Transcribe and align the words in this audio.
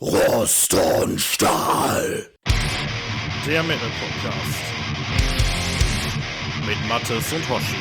Rost 0.00 0.72
und 0.74 1.20
Stahl. 1.20 2.24
Der 3.44 3.64
Metal 3.64 3.90
Podcast. 3.98 4.60
Mit 6.64 6.88
Mattes 6.88 7.32
und 7.32 7.48
Hoshi. 7.48 7.76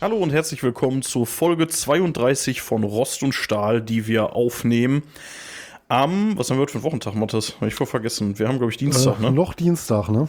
Hallo 0.00 0.16
und 0.18 0.30
herzlich 0.30 0.62
willkommen 0.62 1.02
zu 1.02 1.24
Folge 1.24 1.66
32 1.66 2.62
von 2.62 2.84
Rost 2.84 3.24
und 3.24 3.32
Stahl, 3.32 3.82
die 3.82 4.06
wir 4.06 4.36
aufnehmen. 4.36 5.02
Am, 5.88 6.38
was 6.38 6.48
haben 6.50 6.56
wir 6.56 6.62
heute 6.62 6.72
für 6.72 6.78
einen 6.78 6.84
Wochentag, 6.84 7.14
Mattes? 7.14 7.56
Habe 7.56 7.68
ich 7.68 7.74
voll 7.74 7.86
vergessen. 7.86 8.38
Wir 8.38 8.48
haben, 8.48 8.58
glaube 8.58 8.72
ich, 8.72 8.78
Dienstag, 8.78 9.18
äh, 9.18 9.22
ne? 9.22 9.30
Noch 9.30 9.54
Dienstag, 9.54 10.08
ne? 10.08 10.28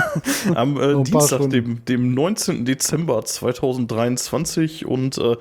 Am 0.54 0.80
äh, 0.80 1.02
Dienstag, 1.02 1.50
dem, 1.50 1.84
dem 1.84 2.14
19. 2.14 2.64
Dezember 2.64 3.24
2023 3.24 4.86
und 4.86 5.18
äh, 5.18 5.36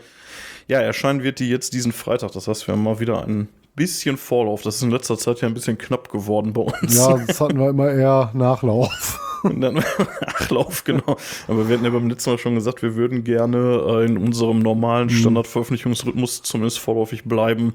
ja, 0.67 0.79
erscheinen 0.79 1.23
wird 1.23 1.39
die 1.39 1.49
jetzt 1.49 1.73
diesen 1.73 1.91
Freitag. 1.91 2.31
Das 2.31 2.47
heißt, 2.47 2.67
wir 2.67 2.73
haben 2.73 2.83
mal 2.83 2.99
wieder 2.99 3.23
ein 3.25 3.49
bisschen 3.75 4.17
Vorlauf. 4.17 4.61
Das 4.61 4.75
ist 4.75 4.81
in 4.81 4.91
letzter 4.91 5.17
Zeit 5.17 5.41
ja 5.41 5.47
ein 5.47 5.53
bisschen 5.53 5.77
knapp 5.77 6.09
geworden 6.09 6.53
bei 6.53 6.61
uns. 6.61 6.97
Ja, 6.97 7.17
das 7.27 7.39
hatten 7.39 7.59
wir 7.59 7.69
immer 7.69 7.91
eher 7.91 8.31
Nachlauf. 8.33 9.19
Und 9.43 9.61
dann 9.61 9.77
Achlauf, 10.25 10.83
genau. 10.83 11.17
Aber 11.47 11.67
wir 11.67 11.75
hatten 11.75 11.85
ja 11.85 11.91
beim 11.91 12.09
letzten 12.09 12.31
Mal 12.31 12.37
schon 12.37 12.55
gesagt, 12.55 12.81
wir 12.81 12.95
würden 12.95 13.23
gerne 13.23 13.81
äh, 13.87 14.05
in 14.05 14.17
unserem 14.17 14.57
Mhm. 14.57 14.63
normalen 14.63 15.09
Standardveröffentlichungsrhythmus 15.09 16.41
zumindest 16.41 16.79
vorläufig 16.79 17.23
bleiben. 17.25 17.73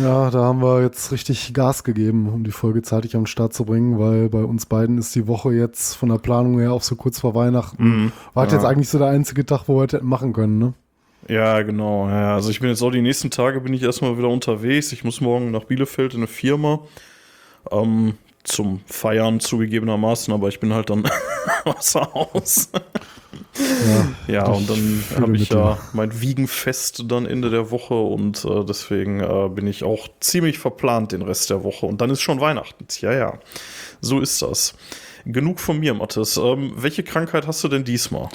Ja, 0.00 0.30
da 0.30 0.44
haben 0.44 0.62
wir 0.62 0.82
jetzt 0.82 1.12
richtig 1.12 1.52
Gas 1.54 1.84
gegeben, 1.84 2.28
um 2.32 2.44
die 2.44 2.50
Folge 2.50 2.82
zeitig 2.82 3.14
am 3.16 3.26
Start 3.26 3.54
zu 3.54 3.64
bringen, 3.64 3.98
weil 3.98 4.28
bei 4.28 4.42
uns 4.42 4.66
beiden 4.66 4.98
ist 4.98 5.14
die 5.14 5.26
Woche 5.26 5.52
jetzt 5.52 5.94
von 5.94 6.08
der 6.08 6.18
Planung 6.18 6.58
her 6.58 6.72
auch 6.72 6.82
so 6.82 6.96
kurz 6.96 7.20
vor 7.20 7.34
Weihnachten. 7.34 8.12
War 8.34 8.42
halt 8.44 8.52
jetzt 8.52 8.64
eigentlich 8.64 8.88
so 8.88 8.98
der 8.98 9.08
einzige 9.08 9.44
Tag, 9.46 9.64
wo 9.68 9.76
wir 9.76 9.82
hätten 9.82 10.06
machen 10.06 10.32
können, 10.32 10.58
ne? 10.58 10.74
Ja, 11.28 11.62
genau. 11.62 12.08
Ja, 12.08 12.34
also 12.34 12.50
ich 12.50 12.60
bin 12.60 12.68
jetzt 12.70 12.82
auch 12.82 12.90
die 12.92 13.02
nächsten 13.02 13.30
Tage 13.30 13.60
bin 13.60 13.74
ich 13.74 13.82
erstmal 13.82 14.16
wieder 14.16 14.28
unterwegs. 14.28 14.92
Ich 14.92 15.02
muss 15.02 15.20
morgen 15.20 15.50
nach 15.50 15.64
Bielefeld 15.64 16.14
in 16.14 16.20
eine 16.20 16.26
Firma 16.28 16.80
ähm, 17.72 18.14
zum 18.46 18.80
Feiern 18.86 19.40
zugegebenermaßen, 19.40 20.32
aber 20.32 20.48
ich 20.48 20.60
bin 20.60 20.72
halt 20.72 20.90
dann 20.90 21.04
außer 21.64 22.08
Haus. 22.14 22.70
Ja, 24.28 24.46
und 24.46 24.68
dann 24.68 25.04
habe 25.20 25.36
ich 25.36 25.48
ja 25.48 25.78
mein 25.92 26.20
Wiegenfest 26.20 27.04
dann 27.08 27.26
Ende 27.26 27.50
der 27.50 27.70
Woche 27.70 27.94
und 27.94 28.44
äh, 28.44 28.64
deswegen 28.64 29.20
äh, 29.20 29.48
bin 29.48 29.66
ich 29.66 29.84
auch 29.84 30.08
ziemlich 30.20 30.58
verplant 30.58 31.12
den 31.12 31.22
Rest 31.22 31.50
der 31.50 31.64
Woche. 31.64 31.86
Und 31.86 32.00
dann 32.00 32.10
ist 32.10 32.20
schon 32.20 32.40
Weihnachten. 32.40 32.86
Ja, 33.00 33.12
ja, 33.12 33.34
so 34.00 34.20
ist 34.20 34.42
das. 34.42 34.74
Genug 35.24 35.60
von 35.60 35.78
mir, 35.78 35.94
Mathis. 35.94 36.36
Ähm, 36.36 36.72
welche 36.76 37.02
Krankheit 37.02 37.46
hast 37.46 37.64
du 37.64 37.68
denn 37.68 37.84
diesmal? 37.84 38.28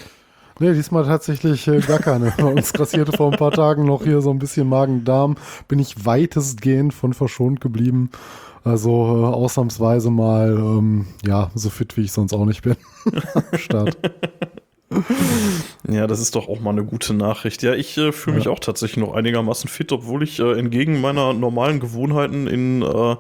Nee, 0.60 0.74
diesmal 0.74 1.06
tatsächlich 1.06 1.68
äh, 1.68 1.80
gar 1.80 2.00
keine. 2.00 2.32
Bei 2.38 2.46
uns 2.46 2.74
grassierte 2.74 3.12
vor 3.12 3.32
ein 3.32 3.38
paar 3.38 3.52
Tagen 3.52 3.86
noch 3.86 4.04
hier 4.04 4.22
so 4.22 4.30
ein 4.32 4.40
bisschen 4.40 4.68
Magen-Darm. 4.68 5.38
Bin 5.68 5.80
ich 5.80 6.06
weitestgehend 6.06 6.94
von 6.94 7.14
verschont 7.14 7.62
geblieben. 7.62 8.12
Also 8.64 8.90
äh, 8.92 9.26
ausnahmsweise 9.26 10.12
mal, 10.12 10.56
ähm, 10.58 11.08
ja, 11.26 11.52
so 11.56 11.70
fit 11.70 11.98
wie 11.98 12.02
ich 12.02 12.12
sonst 12.12 12.34
auch 12.34 12.46
nicht 12.46 12.62
bin. 12.62 12.76
Am 13.52 13.58
Start. 13.58 13.98
Ja, 15.90 16.06
das 16.06 16.20
ist 16.20 16.36
doch 16.36 16.48
auch 16.48 16.60
mal 16.60 16.72
eine 16.72 16.84
gute 16.84 17.14
Nachricht. 17.14 17.64
Ja, 17.64 17.74
ich 17.74 17.98
äh, 17.98 18.12
fühle 18.12 18.38
mich 18.38 18.48
auch 18.48 18.60
tatsächlich 18.60 18.98
noch 18.98 19.14
einigermaßen 19.14 19.70
fit, 19.70 19.92
obwohl 19.92 20.24
ich 20.24 20.40
äh, 20.40 20.60
entgegen 20.60 21.02
meiner 21.02 21.34
normalen 21.34 21.80
Gewohnheiten 21.80 22.48
in 22.48 22.82
äh, 22.82 23.16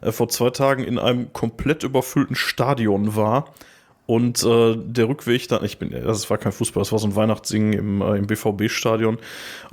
äh, 0.00 0.12
vor 0.12 0.28
zwei 0.28 0.50
Tagen 0.50 0.84
in 0.84 0.98
einem 0.98 1.32
komplett 1.32 1.82
überfüllten 1.82 2.36
Stadion 2.36 3.16
war. 3.16 3.52
Und 4.06 4.44
äh, 4.44 4.76
der 4.76 5.08
Rückweg 5.08 5.48
dann, 5.48 5.64
ich 5.64 5.78
bin, 5.78 5.90
das 5.90 6.30
war 6.30 6.38
kein 6.38 6.52
Fußball, 6.52 6.80
das 6.80 6.92
war 6.92 6.98
so 7.00 7.08
ein 7.08 7.16
Weihnachtssingen 7.16 7.72
im, 7.72 8.00
äh, 8.02 8.16
im 8.16 8.26
BVB-Stadion. 8.28 9.18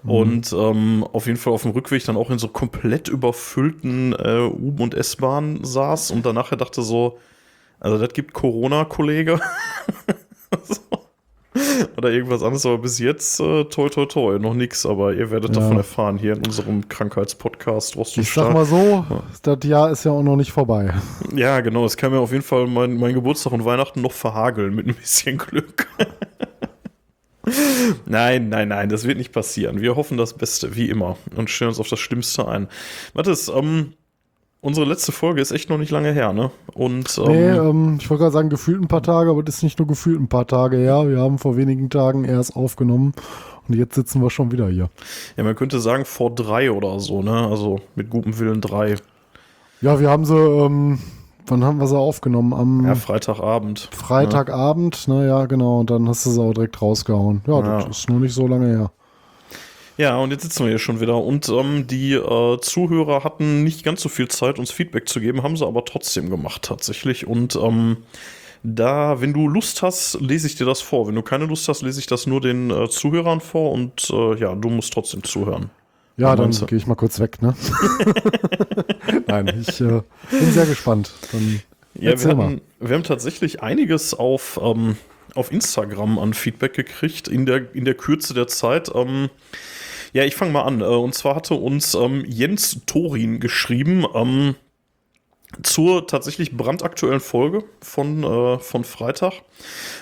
Und 0.05 0.51
ähm, 0.53 1.05
auf 1.13 1.27
jeden 1.27 1.37
Fall 1.37 1.53
auf 1.53 1.61
dem 1.61 1.71
Rückweg 1.71 2.03
dann 2.05 2.17
auch 2.17 2.31
in 2.31 2.39
so 2.39 2.47
komplett 2.47 3.09
überfüllten 3.09 4.13
äh, 4.13 4.39
U- 4.39 4.75
und 4.79 4.95
S-Bahn 4.95 5.63
saß 5.63 6.11
und 6.11 6.25
dann 6.25 6.35
nachher 6.35 6.57
dachte 6.57 6.81
so, 6.81 7.19
also 7.79 7.99
das 7.99 8.13
gibt 8.13 8.33
Corona, 8.33 8.85
Kollege. 8.85 9.39
so. 10.63 11.02
Oder 11.97 12.11
irgendwas 12.11 12.41
anderes, 12.41 12.65
aber 12.65 12.79
bis 12.79 12.99
jetzt 12.99 13.39
äh, 13.39 13.63
toi 13.65 13.89
toi 13.89 14.05
toi, 14.05 14.39
noch 14.39 14.53
nix, 14.55 14.85
aber 14.85 15.13
ihr 15.13 15.29
werdet 15.31 15.55
Ja. 15.55 15.61
davon 15.61 15.77
erfahren 15.77 16.17
hier 16.17 16.33
in 16.33 16.45
unserem 16.45 16.89
Krankheitspodcast 16.89 17.95
Rost 17.95 18.17
Ich 18.17 18.31
sag 18.31 18.51
mal 18.53 18.65
so, 18.65 19.05
das 19.43 19.59
Jahr 19.63 19.91
ist 19.91 20.03
ja 20.03 20.11
auch 20.11 20.23
noch 20.23 20.35
nicht 20.35 20.51
vorbei. 20.51 20.93
Ja, 21.35 21.61
genau, 21.61 21.85
es 21.85 21.97
kann 21.97 22.11
mir 22.11 22.19
auf 22.19 22.31
jeden 22.31 22.43
Fall 22.43 22.67
mein, 22.67 22.97
mein 22.97 23.13
Geburtstag 23.13 23.53
und 23.53 23.65
Weihnachten 23.65 24.01
noch 24.01 24.11
verhageln 24.11 24.75
mit 24.75 24.87
ein 24.87 24.95
bisschen 24.95 25.37
Glück. 25.37 25.87
nein, 28.05 28.49
nein, 28.49 28.69
nein, 28.69 28.89
das 28.89 29.05
wird 29.05 29.17
nicht 29.17 29.33
passieren. 29.33 29.81
Wir 29.81 29.95
hoffen 29.95 30.17
das 30.17 30.33
Beste, 30.35 30.75
wie 30.75 30.89
immer, 30.89 31.17
und 31.35 31.49
stellen 31.49 31.69
uns 31.69 31.79
auf 31.79 31.89
das 31.89 31.99
Schlimmste 31.99 32.47
ein. 32.47 32.67
Mathis, 33.13 33.49
ähm, 33.53 33.93
unsere 34.63 34.87
letzte 34.87 35.11
Folge 35.11 35.39
ist 35.41 35.51
echt 35.51 35.69
noch 35.69 35.77
nicht 35.77 35.91
lange 35.91 36.11
her, 36.11 36.33
ne? 36.33 36.49
Und 36.73 37.19
ähm, 37.23 37.31
Nee, 37.31 37.49
ähm, 37.49 37.97
ich 38.01 38.09
wollte 38.09 38.21
gerade 38.23 38.33
sagen, 38.33 38.49
gefühlt 38.49 38.81
ein 38.81 38.87
paar 38.87 39.03
Tage, 39.03 39.29
aber 39.29 39.43
das 39.43 39.57
ist 39.57 39.63
nicht 39.63 39.77
nur 39.77 39.87
gefühlt 39.87 40.19
ein 40.19 40.27
paar 40.29 40.47
Tage 40.47 40.77
her. 40.77 41.07
Wir 41.07 41.19
haben 41.19 41.37
vor 41.37 41.55
wenigen 41.57 41.91
Tagen 41.91 42.23
erst 42.25 42.55
aufgenommen 42.55 43.13
und 43.67 43.75
jetzt 43.75 43.93
sitzen 43.93 44.21
wir 44.23 44.29
schon 44.31 44.51
wieder 44.51 44.67
hier. 44.69 44.89
ja, 45.37 45.43
man 45.43 45.55
könnte 45.55 45.79
sagen 45.79 46.05
vor 46.05 46.31
drei 46.33 46.71
oder 46.71 46.99
so, 46.99 47.21
ne? 47.21 47.47
Also 47.47 47.79
mit 47.95 48.09
gutem 48.09 48.39
Willen 48.39 48.61
drei. 48.61 48.95
Ja, 49.81 49.99
wir 49.99 50.09
haben 50.09 50.23
sie, 50.25 50.35
ähm, 50.37 50.97
wann 51.47 51.63
haben 51.63 51.79
wir 51.79 51.87
sie 51.87 51.97
aufgenommen? 51.97 52.53
Am 52.53 52.85
Ja, 52.85 52.95
Freitagabend. 52.95 53.89
Freitagabend, 53.91 55.07
naja, 55.09 55.45
genau, 55.45 55.81
und 55.81 55.89
dann 55.89 56.07
hast 56.07 56.25
du 56.25 56.29
sie 56.29 56.41
auch 56.41 56.53
direkt 56.53 56.81
rausgehauen. 56.81 57.41
Ja, 57.47 57.59
Ja. 57.59 57.81
das 57.83 57.97
ist 57.99 58.09
nur 58.09 58.19
nicht 58.21 58.33
so 58.33 58.47
lange 58.47 58.67
her. 58.67 58.91
Ja, 59.97 60.17
und 60.17 60.31
jetzt 60.31 60.43
sitzen 60.43 60.63
wir 60.63 60.69
hier 60.69 60.79
schon 60.79 60.99
wieder. 60.99 61.17
Und 61.17 61.49
ähm, 61.49 61.85
die 61.87 62.13
äh, 62.13 62.59
Zuhörer 62.59 63.23
hatten 63.23 63.63
nicht 63.63 63.83
ganz 63.83 64.01
so 64.01 64.09
viel 64.09 64.27
Zeit, 64.27 64.57
uns 64.57 64.71
Feedback 64.71 65.07
zu 65.07 65.19
geben, 65.19 65.43
haben 65.43 65.55
sie 65.55 65.65
aber 65.65 65.85
trotzdem 65.85 66.29
gemacht 66.29 66.63
tatsächlich. 66.63 67.27
Und 67.27 67.55
ähm, 67.55 67.97
da, 68.63 69.21
wenn 69.21 69.33
du 69.33 69.47
Lust 69.47 69.81
hast, 69.81 70.19
lese 70.19 70.47
ich 70.47 70.55
dir 70.55 70.65
das 70.65 70.81
vor. 70.81 71.07
Wenn 71.07 71.15
du 71.15 71.21
keine 71.21 71.45
Lust 71.45 71.67
hast, 71.67 71.81
lese 71.81 71.99
ich 71.99 72.07
das 72.07 72.25
nur 72.25 72.41
den 72.41 72.71
äh, 72.71 72.89
Zuhörern 72.89 73.41
vor 73.41 73.71
und 73.71 74.09
äh, 74.09 74.39
ja, 74.39 74.55
du 74.55 74.69
musst 74.69 74.93
trotzdem 74.93 75.23
zuhören. 75.23 75.69
Ja, 76.15 76.35
dann 76.35 76.51
gehe 76.51 76.77
ich 76.77 76.87
mal 76.87 76.95
kurz 76.95 77.19
weg, 77.19 77.41
ne? 77.41 77.55
Nein, 79.27 79.65
ich 79.67 79.81
äh, 79.81 80.01
bin 80.29 80.51
sehr 80.51 80.67
gespannt. 80.67 81.11
Dann 81.31 81.61
Ja, 81.95 82.19
wir, 82.19 82.37
hatten, 82.37 82.61
wir 82.79 82.95
haben 82.95 83.03
tatsächlich 83.03 83.63
einiges 83.63 84.13
auf, 84.13 84.59
ähm, 84.61 84.95
auf 85.33 85.51
Instagram 85.51 86.19
an 86.19 86.33
Feedback 86.35 86.73
gekriegt 86.73 87.27
in 87.27 87.47
der, 87.47 87.73
in 87.75 87.83
der 87.83 87.95
Kürze 87.95 88.35
der 88.35 88.47
Zeit. 88.47 88.91
Ähm, 88.93 89.29
ja, 90.13 90.23
ich 90.23 90.35
fange 90.35 90.51
mal 90.51 90.63
an. 90.63 90.81
Äh, 90.81 90.85
und 90.85 91.13
zwar 91.13 91.35
hatte 91.35 91.55
uns 91.55 91.93
ähm, 91.95 92.23
Jens 92.27 92.81
Torin 92.85 93.39
geschrieben 93.39 94.05
ähm, 94.13 94.55
zur 95.61 96.07
tatsächlich 96.07 96.55
brandaktuellen 96.55 97.19
Folge 97.19 97.63
von, 97.81 98.23
äh, 98.23 98.59
von 98.59 98.83
Freitag. 98.83 99.41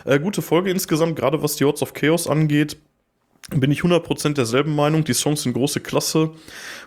Äh, 0.05 0.19
gute 0.19 0.41
Folge 0.41 0.69
insgesamt, 0.69 1.15
gerade 1.15 1.41
was 1.41 1.55
die 1.55 1.65
Hordes 1.65 1.81
of 1.81 1.93
Chaos 1.93 2.27
angeht. 2.27 2.77
Bin 3.53 3.69
ich 3.71 3.81
100% 3.81 4.33
derselben 4.33 4.75
Meinung. 4.75 5.03
Die 5.03 5.13
Songs 5.13 5.43
sind 5.43 5.53
große 5.53 5.81
Klasse. 5.81 6.31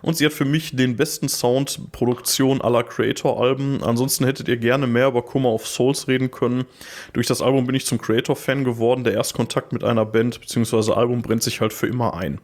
Und 0.03 0.17
sie 0.17 0.25
hat 0.27 0.33
für 0.33 0.45
mich 0.45 0.75
den 0.75 0.97
besten 0.97 1.29
Sound, 1.29 1.93
Produktion 1.93 2.61
aller 2.61 2.83
Creator-Alben. 2.83 3.83
Ansonsten 3.83 4.25
hättet 4.25 4.49
ihr 4.49 4.57
gerne 4.57 4.87
mehr 4.87 5.09
über 5.09 5.23
Kummer 5.23 5.51
of 5.51 5.67
Souls 5.67 6.09
reden 6.09 6.31
können. 6.31 6.65
Durch 7.13 7.27
das 7.27 7.43
Album 7.43 7.67
bin 7.67 7.75
ich 7.75 7.87
zum 7.87 7.99
Creator-Fan 7.99 8.65
geworden. 8.65 9.05
Der 9.05 9.13
Erstkontakt 9.15 9.73
mit 9.73 9.85
einer 9.85 10.07
Band 10.07 10.41
bzw. 10.41 10.93
Album 10.93 11.23
brennt 11.23 11.43
sich 11.43 11.61
halt 11.61 11.73
für 11.73 11.87
immer 11.87 12.15
ein. 12.15 12.41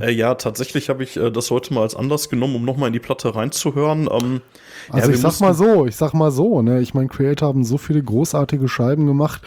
Äh, 0.00 0.12
ja, 0.12 0.34
tatsächlich 0.34 0.88
habe 0.88 1.02
ich 1.02 1.16
äh, 1.16 1.30
das 1.30 1.50
heute 1.50 1.74
mal 1.74 1.82
als 1.82 1.94
Anlass 1.94 2.28
genommen, 2.28 2.56
um 2.56 2.64
nochmal 2.64 2.88
in 2.88 2.92
die 2.92 2.98
Platte 2.98 3.34
reinzuhören. 3.34 4.08
Ähm, 4.10 4.40
Also 4.88 5.10
ja, 5.10 5.14
ich 5.16 5.20
sag 5.20 5.40
mal 5.40 5.54
so, 5.54 5.86
ich 5.86 5.96
sag 5.96 6.14
mal 6.14 6.30
so, 6.30 6.62
ne, 6.62 6.80
ich 6.80 6.94
meine, 6.94 7.08
Creator 7.08 7.48
haben 7.48 7.64
so 7.64 7.76
viele 7.76 8.02
großartige 8.02 8.68
Scheiben 8.68 9.06
gemacht. 9.06 9.42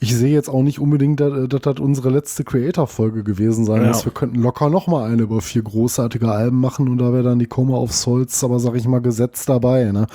Ich 0.00 0.14
sehe 0.14 0.32
jetzt 0.32 0.48
auch 0.48 0.62
nicht 0.62 0.80
unbedingt, 0.80 1.20
dass, 1.20 1.48
dass 1.48 1.60
das 1.60 1.78
unsere 1.80 2.10
letzte 2.10 2.44
Creator-Folge 3.20 3.24
gewesen 3.24 3.64
sein 3.64 3.82
Ja. 3.82 3.88
muss. 3.88 4.04
Wir 4.04 4.12
könnten 4.12 4.36
locker 4.40 4.68
noch 4.70 4.86
mal 4.86 5.10
eine 5.10 5.22
über 5.22 5.40
vier 5.40 5.62
großartige 5.62 6.28
Alben 6.30 6.60
machen 6.60 6.88
und 6.88 6.98
da 6.98 7.12
wäre 7.12 7.22
dann 7.22 7.38
die 7.38 7.46
Coma 7.46 7.76
of 7.76 7.92
Souls, 7.92 8.42
aber 8.44 8.58
sag 8.58 8.74
ich 8.76 8.86
mal, 8.86 9.00
gesetzt 9.00 9.48
dabei. 9.48 9.90
Ne? 9.92 10.06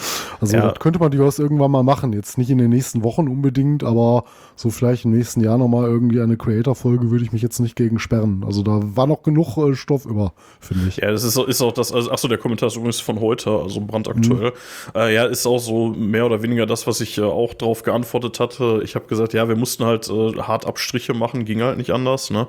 Also 0.42 0.58
Ja. 0.58 0.70
das 0.70 0.80
könnte 0.80 1.00
man 1.00 1.12
durchaus 1.12 1.40
irgendwann 1.40 1.72
mal 1.72 1.84
machen. 1.84 2.14
Jetzt 2.14 2.38
nicht 2.38 2.50
in 2.50 2.58
den 2.58 2.70
nächsten 2.70 3.04
Wochen 3.04 3.28
unbedingt, 3.28 3.84
aber 3.84 4.26
so 4.56 4.70
vielleicht 4.70 5.06
im 5.06 5.12
nächsten 5.12 5.42
Jahr 5.42 5.58
noch 5.58 5.68
mal 5.68 5.86
irgendwie 5.88 6.22
eine 6.22 6.38
Creator-Folge 6.38 7.12
würde 7.12 7.24
ich 7.24 7.32
mich 7.32 7.42
jetzt 7.42 7.60
nicht 7.60 7.76
gegen 7.76 8.00
sperren. 8.00 8.44
Also 8.46 8.64
da 8.64 8.80
war 8.82 9.08
noch 9.08 9.24
genug 9.24 9.58
äh, 9.58 9.76
Stoff 9.76 10.06
über, 10.06 10.34
finde 10.60 10.88
ich. 10.88 10.98
Ja, 10.98 11.12
das 11.12 11.24
ist, 11.24 11.38
ist 11.38 11.62
auch 11.62 11.72
das, 11.74 11.92
also, 11.92 12.12
achso, 12.12 12.28
der 12.28 12.38
Kommentar 12.38 12.68
ist 12.68 12.76
übrigens 12.76 13.00
von 13.00 13.20
heute, 13.20 13.50
also 13.52 13.82
brandaktuell. 13.82 14.54
Äh, 14.96 15.14
ja, 15.14 15.26
ist 15.26 15.46
auch 15.46 15.60
so 15.60 15.88
mehr 15.88 16.26
oder 16.26 16.42
weniger 16.42 16.66
das, 16.66 16.88
was 16.88 17.02
ich 17.02 17.18
äh, 17.18 17.22
auch 17.24 17.54
drauf 17.54 17.84
geantwortet 17.84 18.40
hatte. 18.40 18.82
Ich 18.84 18.96
habe 18.96 19.06
gesagt, 19.08 19.34
ja, 19.34 19.48
wir 19.48 19.56
mussten 19.56 19.86
halt 19.86 20.10
äh, 20.10 20.34
hart 20.42 20.66
Abstriche 20.66 21.14
machen, 21.14 21.46
ging 21.46 21.62
halt 21.62 21.78
nicht 21.78 21.92
anders, 21.92 22.30
ne? 22.32 22.48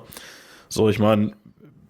So, 0.69 0.89
ich 0.89 0.99
meine, 0.99 1.33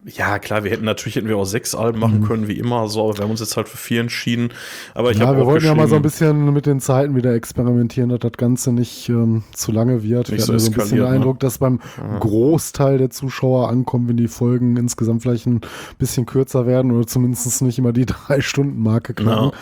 ja, 0.08 0.38
klar, 0.38 0.62
wir 0.62 0.70
hätten 0.70 0.84
natürlich 0.84 1.16
hätten 1.16 1.26
wir 1.26 1.36
auch 1.36 1.46
sechs 1.46 1.74
Alben 1.74 1.98
machen 1.98 2.20
Mhm. 2.20 2.24
können, 2.26 2.48
wie 2.48 2.58
immer, 2.58 2.86
so, 2.88 3.02
aber 3.02 3.18
wir 3.18 3.24
haben 3.24 3.32
uns 3.32 3.40
jetzt 3.40 3.56
halt 3.56 3.68
für 3.68 3.76
vier 3.76 4.00
entschieden. 4.02 4.50
Aber 4.94 5.10
ich 5.10 5.18
ja, 5.18 5.26
habe 5.26 5.38
wir 5.38 5.46
wollten 5.46 5.64
ja 5.66 5.74
mal 5.74 5.88
so 5.88 5.96
ein 5.96 6.02
bisschen 6.02 6.52
mit 6.52 6.66
den 6.66 6.78
Zeiten 6.78 7.16
wieder 7.16 7.34
experimentieren, 7.34 8.10
dass 8.10 8.20
das 8.20 8.32
Ganze 8.32 8.72
nicht 8.72 9.08
ähm, 9.08 9.42
zu 9.52 9.72
lange 9.72 10.04
wird. 10.04 10.28
wir 10.28 10.36
Nicht 10.36 10.44
so 10.46 10.52
hatten 10.52 10.60
ja 10.60 10.64
so 10.64 10.70
ein 10.70 10.74
bisschen 10.74 10.98
den 10.98 11.06
ne? 11.06 11.10
Eindruck, 11.10 11.40
dass 11.40 11.58
beim 11.58 11.80
Großteil 12.20 12.98
der 12.98 13.10
Zuschauer 13.10 13.68
ankommen, 13.68 14.08
wenn 14.08 14.16
die 14.16 14.28
Folgen 14.28 14.76
insgesamt 14.76 15.22
vielleicht 15.22 15.46
ein 15.46 15.60
bisschen 15.98 16.24
kürzer 16.24 16.66
werden 16.66 16.92
oder 16.92 17.06
zumindest 17.06 17.60
nicht 17.62 17.78
immer 17.78 17.92
die 17.92 18.06
Drei-Stunden-Marke 18.06 19.14
knacken. 19.14 19.46
Ja. 19.46 19.52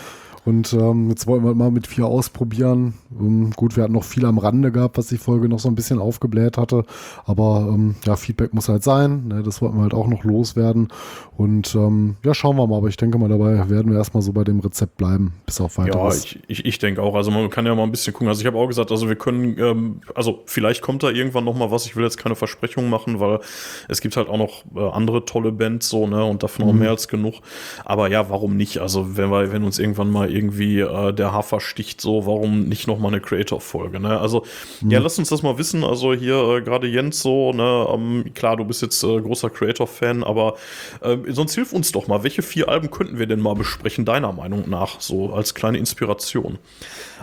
Und 0.44 0.75
ähm, 0.75 1.08
jetzt 1.08 1.26
wollten 1.26 1.44
wir 1.44 1.55
mal 1.55 1.70
mit 1.70 1.87
vier 1.87 2.06
ausprobieren. 2.06 2.94
Ähm, 3.19 3.50
gut, 3.56 3.76
wir 3.76 3.85
hatten 3.85 3.94
noch 3.94 4.05
viel 4.05 4.26
am 4.26 4.37
Rande 4.38 4.70
gehabt, 4.70 4.99
was 4.99 5.06
die 5.06 5.17
Folge 5.17 5.49
noch 5.49 5.58
so 5.58 5.69
ein 5.69 5.75
bisschen 5.75 5.99
aufgebläht 5.99 6.58
hatte. 6.58 6.85
Aber 7.25 7.67
ähm, 7.73 7.94
ja, 8.05 8.17
Feedback 8.17 8.52
muss 8.52 8.69
halt 8.69 8.82
sein. 8.82 9.29
Ne? 9.29 9.43
Das 9.43 9.62
wollten 9.62 9.76
wir 9.76 9.82
halt 9.82 9.94
auch 9.94 10.06
noch 10.06 10.23
loswerden. 10.25 10.88
Und 11.37 11.75
ähm, 11.75 12.17
ja, 12.25 12.35
schauen 12.35 12.56
wir 12.56 12.67
mal. 12.67 12.76
Aber 12.76 12.88
ich 12.88 12.96
denke 12.99 13.17
mal, 13.17 13.29
dabei 13.29 13.70
werden 13.70 13.91
wir 13.91 13.99
erstmal 13.99 14.23
so 14.23 14.32
bei 14.35 14.44
dem 14.44 14.61
Rezept 14.61 14.99
bleiben, 14.99 15.32
bis 15.46 15.61
auf 15.61 15.79
Ja, 15.79 15.85
weiteres. 15.85 16.25
ich, 16.25 16.38
ich, 16.49 16.64
ich 16.67 16.79
denke 16.79 17.02
auch. 17.02 17.14
Also 17.14 17.31
man 17.31 17.49
kann 17.49 17.64
ja 17.64 17.75
mal 17.75 17.85
ein 17.85 17.91
bisschen 17.91 18.12
gucken. 18.12 18.29
Also 18.29 18.43
ich 18.43 18.46
habe 18.46 18.58
auch 18.58 18.67
gesagt, 18.69 18.91
also 18.91 19.08
wir 19.08 19.17
können, 19.17 19.56
ähm, 19.58 20.00
also 20.14 20.43
vielleicht 20.44 20.82
kommt 20.82 21.02
da 21.02 21.08
irgendwann 21.08 21.44
noch 21.44 21.56
mal 21.56 21.70
was. 21.70 21.87
Ich 21.87 21.96
will 21.96 22.05
jetzt 22.05 22.19
keine 22.19 22.35
Versprechungen 22.35 22.91
machen, 22.91 23.19
weil 23.19 23.41
es 23.88 24.02
gibt 24.02 24.17
halt 24.19 24.29
auch 24.29 24.38
noch 24.38 24.64
äh, 24.76 24.91
andere 24.91 25.25
tolle 25.25 25.52
Bands 25.52 25.88
so, 25.88 26.06
ne, 26.06 26.23
und 26.23 26.43
davon 26.43 26.67
auch 26.69 26.73
mehr 26.75 26.91
als 26.91 27.08
genug. 27.08 27.37
Aber 27.85 28.11
ja, 28.11 28.29
warum 28.29 28.56
nicht? 28.56 28.79
Also 28.79 29.17
wenn 29.17 29.31
wir, 29.31 29.50
wenn 29.50 29.64
uns 29.64 29.79
irgendwann 29.79 30.11
mal 30.11 30.34
irgendwie 30.35 30.81
äh, 30.81 31.13
der 31.13 31.33
Hafer 31.33 31.61
sticht, 31.61 32.01
so, 32.01 32.27
warum 32.27 32.65
nicht 32.65 32.87
noch 32.87 32.99
mal 32.99 33.09
eine 33.09 33.21
Creator-Folge, 33.21 34.01
ne? 34.01 34.19
Also 34.19 34.45
ja, 34.87 34.99
lass 34.99 35.19
uns 35.19 35.29
das 35.29 35.43
mal 35.43 35.59
wissen. 35.59 35.85
Also 35.85 36.13
hier 36.15 36.37
äh, 36.37 36.63
gerade 36.63 36.87
Jens 36.87 37.21
so, 37.21 37.53
ne, 37.53 37.87
ähm, 37.93 38.33
klar, 38.35 38.57
du 38.57 38.65
bist 38.65 38.83
jetzt 38.83 39.03
äh, 39.03 39.21
großer 39.21 39.51
Creator-Fan, 39.51 40.25
aber 40.25 40.57
äh, 41.01 41.17
sonst 41.29 41.55
hilf 41.55 41.73
uns 41.73 41.93
doch 41.93 42.09
mal. 42.09 42.23
Welche 42.23 42.43
vier 42.43 42.69
Alben 42.69 42.91
könnten 42.91 43.19
wir 43.19 43.27
denn 43.27 43.41
mal 43.41 43.55
besprechen, 43.55 44.05
deiner 44.05 44.33
Meinung 44.33 44.69
nach, 44.69 45.01
so 45.01 45.33
als 45.33 45.55
kleine 45.55 45.79
Inspiration? 45.79 46.59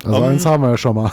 Also 0.04 0.18
ähm, 0.18 0.24
eins 0.24 0.46
haben 0.46 0.64
wir 0.64 0.72
ja 0.72 0.78
schon 0.78 0.96
mal. 0.96 1.12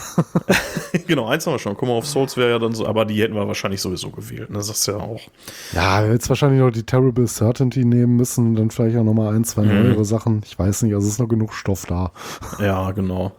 genau, 1.07 1.27
eins 1.27 1.45
haben 1.45 1.53
wir 1.53 1.59
schon. 1.59 1.75
Guck 1.77 1.87
mal, 1.87 1.95
auf 1.95 2.07
Souls 2.07 2.37
wäre 2.37 2.49
ja 2.49 2.59
dann 2.59 2.73
so, 2.73 2.87
aber 2.87 3.05
die 3.05 3.21
hätten 3.21 3.35
wir 3.35 3.47
wahrscheinlich 3.47 3.81
sowieso 3.81 4.09
gewählt. 4.09 4.49
Ne? 4.49 4.57
Das 4.57 4.69
ist 4.69 4.87
ja 4.87 4.95
auch. 4.97 5.21
Ja, 5.73 6.05
jetzt 6.05 6.29
wahrscheinlich 6.29 6.59
noch 6.59 6.71
die 6.71 6.83
Terrible 6.83 7.27
Certainty 7.27 7.85
nehmen 7.85 8.15
müssen 8.15 8.47
und 8.47 8.55
dann 8.55 8.71
vielleicht 8.71 8.97
auch 8.97 9.03
noch 9.03 9.13
mal 9.13 9.35
ein, 9.35 9.43
zwei 9.43 9.61
Mhm. 9.63 9.83
neuere 9.83 10.05
Sachen. 10.05 10.41
Ich 10.45 10.57
weiß 10.57 10.83
nicht, 10.83 10.93
also 10.93 11.05
es 11.07 11.13
ist 11.13 11.19
noch 11.19 11.27
genug 11.27 11.53
Stoff 11.53 11.85
da. 11.85 12.11
Ja, 12.59 12.91
genau. 12.91 13.33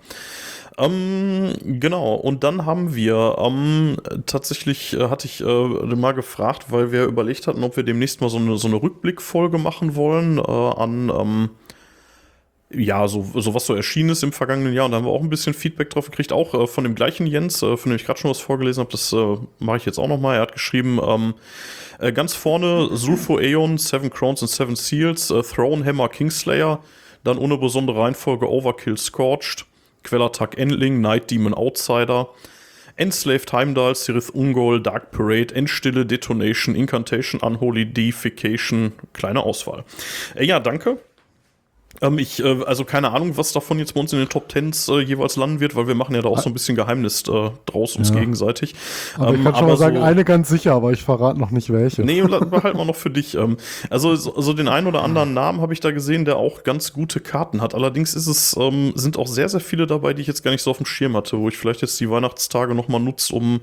Ähm, 0.79 1.53
genau, 1.63 2.15
und 2.15 2.43
dann 2.43 2.65
haben 2.65 2.95
wir 2.95 3.37
ähm, 3.39 3.97
tatsächlich, 4.27 4.97
äh, 4.97 5.09
hatte 5.09 5.27
ich 5.27 5.43
äh, 5.43 5.95
mal 5.97 6.13
gefragt, 6.13 6.67
weil 6.71 6.91
wir 6.91 7.05
überlegt 7.05 7.47
hatten, 7.47 7.65
ob 7.65 7.77
wir 7.77 7.83
demnächst 7.83 8.21
mal 8.23 8.31
so 8.31 8.39
eine, 8.39 8.57
so 8.57 8.67
eine 8.69 8.83
Rückblickfolge 8.83 9.59
machen 9.59 9.95
wollen 9.95 10.39
äh, 10.39 10.43
an, 10.43 11.11
ähm, 11.15 11.51
ja, 12.73 13.09
so, 13.09 13.27
so 13.35 13.55
was 13.55 13.67
so 13.67 13.75
erschienen 13.75 14.11
ist 14.11 14.23
im 14.23 14.33
vergangenen 14.33 14.73
Jahr. 14.73 14.85
Und 14.85 14.93
da 14.93 14.99
haben 14.99 15.05
wir 15.05 15.11
auch 15.11 15.23
ein 15.23 15.31
bisschen 15.31 15.55
Feedback 15.55 15.91
drauf 15.91 16.11
gekriegt, 16.11 16.33
auch 16.33 16.55
äh, 16.55 16.67
von 16.67 16.85
dem 16.85 16.95
gleichen 16.95 17.27
Jens, 17.27 17.63
äh, 17.63 17.77
von 17.77 17.91
dem 17.91 17.97
ich 17.97 18.05
gerade 18.05 18.21
schon 18.21 18.31
was 18.31 18.41
vorgelesen 18.41 18.81
habe. 18.81 18.93
Das 18.93 19.13
äh, 19.13 19.37
mache 19.59 19.79
ich 19.79 19.87
jetzt 19.87 19.99
auch 19.99 20.09
noch 20.09 20.21
mal. 20.21 20.37
Er 20.37 20.43
hat 20.43 20.53
geschrieben, 20.53 21.01
ähm, 21.05 21.35
äh, 21.99 22.13
ganz 22.13 22.35
vorne 22.35 22.97
Sulfo 22.97 23.39
Aeon, 23.39 23.77
Seven 23.77 24.11
Crowns 24.11 24.43
und 24.43 24.49
Seven 24.49 24.77
Seals, 24.77 25.31
äh, 25.31 25.43
Throne 25.43 25.85
Hammer 25.85 26.09
Kingslayer, 26.09 26.81
dann 27.25 27.39
ohne 27.39 27.59
besondere 27.59 28.01
Reihenfolge 28.01 28.49
Overkill 28.49 28.97
Scorched, 28.97 29.67
Quellertag 30.05 30.57
Endling, 30.57 31.01
Night 31.01 31.31
Demon 31.31 31.55
Outsider, 31.55 32.29
Enslaved 32.97 33.53
Heimdall, 33.53 33.95
Sirith 33.95 34.31
Ungol, 34.31 34.81
Dark 34.81 35.11
Parade, 35.11 35.55
Endstille, 35.55 36.07
Detonation, 36.07 36.75
Incantation, 36.75 37.41
Unholy 37.41 37.91
Deification, 37.91 38.93
kleine 39.13 39.43
Auswahl. 39.43 39.85
Äh, 40.37 40.45
ja, 40.45 40.61
danke. 40.61 40.99
Ähm, 42.03 42.19
ich, 42.19 42.43
äh, 42.43 42.63
also 42.65 42.85
keine 42.85 43.11
Ahnung, 43.11 43.37
was 43.37 43.53
davon 43.53 43.79
jetzt 43.79 43.95
bei 43.95 44.01
uns 44.01 44.13
in 44.13 44.21
den 44.21 44.29
Top 44.29 44.49
Tens 44.49 44.89
äh, 44.89 45.01
jeweils 45.01 45.37
landen 45.37 45.61
wird, 45.61 45.75
weil 45.75 45.87
wir 45.89 45.95
machen 45.97 46.15
ja 46.15 46.23
da 46.23 46.29
auch 46.29 46.39
so 46.39 46.49
ein 46.49 46.53
bisschen 46.55 46.77
Geheimnis 46.77 47.25
äh, 47.29 47.51
draus 47.67 47.97
uns 47.97 48.11
Ja. 48.11 48.15
gegenseitig. 48.21 48.75
Aber 49.17 49.33
ich 49.33 49.39
Ähm, 49.39 49.45
kann 49.45 49.57
schon 49.57 49.67
mal 49.67 49.77
sagen, 49.77 49.97
so- 49.97 50.03
eine 50.03 50.25
ganz 50.25 50.49
sicher, 50.49 50.73
aber 50.75 50.93
ich 50.93 51.03
verrate 51.03 51.39
noch 51.39 51.51
nicht 51.51 51.71
welche. 51.73 52.03
Nee, 52.03 52.23
behalten 52.51 52.79
wir 52.79 52.85
noch 52.85 52.95
für 52.95 53.11
dich. 53.11 53.35
Ähm, 53.35 53.57
also, 53.91 54.15
so, 54.15 54.41
so 54.41 54.53
den 54.53 54.69
einen 54.69 54.87
oder 54.87 55.03
anderen 55.03 55.35
Namen 55.35 55.61
habe 55.61 55.73
ich 55.73 55.81
da 55.81 55.91
gesehen, 55.91 56.25
der 56.25 56.37
auch 56.37 56.63
ganz 56.63 56.93
gute 56.93 57.19
Karten 57.21 57.61
hat. 57.61 57.75
Allerdings 57.75 58.15
ist 58.15 58.29
es, 58.29 58.57
ähm, 58.59 58.93
sind 58.95 59.19
auch 59.19 59.27
sehr, 59.27 59.49
sehr 59.49 59.61
viele 59.61 59.87
dabei, 59.89 60.15
die 60.15 60.23
ich 60.23 60.29
jetzt 60.29 60.45
gar 60.45 60.53
nicht 60.53 60.63
so 60.63 60.71
auf 60.71 60.77
dem 60.79 60.87
Schirm 60.87 61.17
hatte, 61.17 61.39
wo 61.39 61.49
ich 61.49 61.59
vielleicht 61.59 61.83
jetzt 61.83 61.99
die 62.01 62.09
Weihnachtstage 62.09 62.75
nochmal 62.75 63.01
nutze, 63.01 63.35
um 63.35 63.61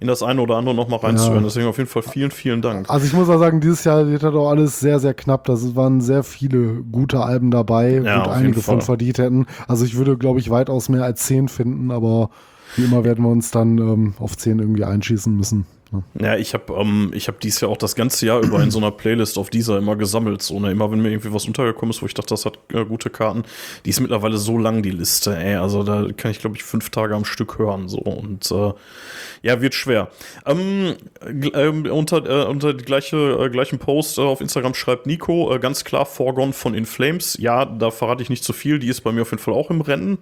in 0.00 0.06
das 0.06 0.22
eine 0.22 0.42
oder 0.42 0.56
andere 0.56 0.74
nochmal 0.74 1.00
reinzuhören. 1.00 1.38
Ja. 1.38 1.44
Deswegen 1.48 1.66
auf 1.66 1.78
jeden 1.78 1.88
Fall 1.90 2.02
vielen, 2.02 2.30
vielen 2.30 2.60
Dank. 2.62 2.88
Also 2.90 3.06
ich 3.06 3.14
muss 3.14 3.28
auch 3.30 3.38
sagen, 3.38 3.60
dieses 3.60 3.84
Jahr 3.84 4.06
wird 4.06 4.22
das 4.22 4.34
auch 4.34 4.50
alles 4.50 4.78
sehr, 4.80 5.00
sehr 5.00 5.14
knapp. 5.14 5.44
Da 5.46 5.54
waren 5.74 6.02
sehr 6.02 6.22
viele 6.22 6.82
gute 6.92 7.20
Alben 7.20 7.50
dabei 7.50 7.69
Ja, 8.04 8.16
und 8.16 8.28
auf 8.28 8.28
einige 8.28 8.60
von 8.60 8.80
verdient 8.80 9.18
hätten. 9.18 9.46
Also 9.68 9.84
ich 9.84 9.96
würde, 9.96 10.16
glaube 10.16 10.40
ich, 10.40 10.50
weitaus 10.50 10.88
mehr 10.88 11.04
als 11.04 11.26
zehn 11.26 11.48
finden, 11.48 11.90
aber 11.90 12.30
wie 12.76 12.84
immer 12.84 13.04
werden 13.04 13.24
wir 13.24 13.30
uns 13.30 13.50
dann 13.50 13.78
ähm, 13.78 14.14
auf 14.18 14.36
zehn 14.36 14.58
irgendwie 14.58 14.84
einschießen 14.84 15.34
müssen. 15.34 15.66
Ne? 15.90 16.02
Ja, 16.20 16.36
ich 16.36 16.54
habe 16.54 16.72
ähm, 16.74 17.10
ich 17.14 17.28
hab 17.28 17.40
dieses 17.40 17.60
Jahr 17.60 17.70
auch 17.70 17.76
das 17.76 17.94
ganze 17.94 18.26
Jahr 18.26 18.40
über 18.40 18.62
in 18.62 18.70
so 18.70 18.78
einer 18.78 18.90
Playlist 18.90 19.38
auf 19.38 19.50
dieser 19.50 19.78
immer 19.78 19.96
gesammelt. 19.96 20.42
So, 20.42 20.60
ne? 20.60 20.70
Immer 20.70 20.90
wenn 20.90 21.00
mir 21.00 21.10
irgendwie 21.10 21.32
was 21.32 21.46
untergekommen 21.46 21.90
ist, 21.90 22.02
wo 22.02 22.06
ich 22.06 22.14
dachte, 22.14 22.28
das 22.30 22.46
hat 22.46 22.58
äh, 22.72 22.84
gute 22.84 23.10
Karten, 23.10 23.44
die 23.84 23.90
ist 23.90 24.00
mittlerweile 24.00 24.38
so 24.38 24.58
lang, 24.58 24.82
die 24.82 24.90
Liste, 24.90 25.36
ey. 25.36 25.56
Also 25.56 25.82
da 25.82 26.06
kann 26.16 26.30
ich, 26.30 26.40
glaube 26.40 26.56
ich, 26.56 26.62
fünf 26.62 26.90
Tage 26.90 27.14
am 27.14 27.24
Stück 27.24 27.58
hören. 27.58 27.88
So 27.88 27.98
und 27.98 28.50
äh, 28.50 28.72
ja, 29.42 29.60
wird 29.60 29.74
schwer. 29.74 30.10
Ähm, 30.46 30.94
ähm, 31.54 31.86
unter, 31.86 32.24
äh, 32.28 32.46
unter 32.46 32.74
die 32.74 32.84
gleiche, 32.84 33.16
äh, 33.16 33.50
gleichen 33.50 33.78
Post 33.78 34.18
äh, 34.18 34.22
auf 34.22 34.40
Instagram 34.40 34.74
schreibt 34.74 35.06
Nico, 35.06 35.54
äh, 35.54 35.58
ganz 35.58 35.84
klar, 35.84 36.06
Forgone 36.06 36.52
von 36.52 36.74
In 36.74 36.86
Flames. 36.86 37.36
Ja, 37.40 37.64
da 37.64 37.90
verrate 37.90 38.22
ich 38.22 38.30
nicht 38.30 38.44
zu 38.44 38.52
viel, 38.52 38.78
die 38.78 38.88
ist 38.88 39.00
bei 39.02 39.12
mir 39.12 39.22
auf 39.22 39.30
jeden 39.30 39.42
Fall 39.42 39.54
auch 39.54 39.70
im 39.70 39.80
Rennen. 39.80 40.18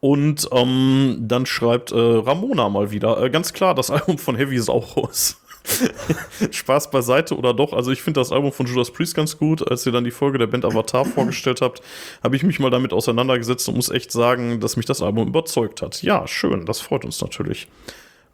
Und 0.00 0.48
ähm, 0.52 1.16
dann 1.20 1.46
schreibt 1.46 1.92
äh, 1.92 1.96
Ramona 1.96 2.68
mal 2.68 2.90
wieder, 2.90 3.22
äh, 3.22 3.30
ganz 3.30 3.52
klar, 3.52 3.74
das 3.74 3.90
Album 3.90 4.18
von 4.18 4.36
Heavy 4.36 4.58
Saurus. 4.58 5.40
Spaß 6.50 6.90
beiseite 6.90 7.36
oder 7.36 7.54
doch? 7.54 7.72
Also 7.72 7.90
ich 7.90 8.02
finde 8.02 8.20
das 8.20 8.32
Album 8.32 8.52
von 8.52 8.66
Judas 8.66 8.90
Priest 8.90 9.14
ganz 9.14 9.38
gut. 9.38 9.68
Als 9.68 9.84
ihr 9.86 9.92
dann 9.92 10.04
die 10.04 10.10
Folge 10.10 10.38
der 10.38 10.46
Band 10.46 10.64
Avatar 10.64 11.04
vorgestellt 11.04 11.60
habt, 11.60 11.82
habe 12.22 12.36
ich 12.36 12.42
mich 12.42 12.58
mal 12.58 12.70
damit 12.70 12.92
auseinandergesetzt 12.92 13.68
und 13.68 13.76
muss 13.76 13.90
echt 13.90 14.12
sagen, 14.12 14.60
dass 14.60 14.76
mich 14.76 14.86
das 14.86 15.02
Album 15.02 15.28
überzeugt 15.28 15.82
hat. 15.82 16.02
Ja, 16.02 16.26
schön, 16.26 16.66
das 16.66 16.80
freut 16.80 17.04
uns 17.04 17.20
natürlich, 17.20 17.68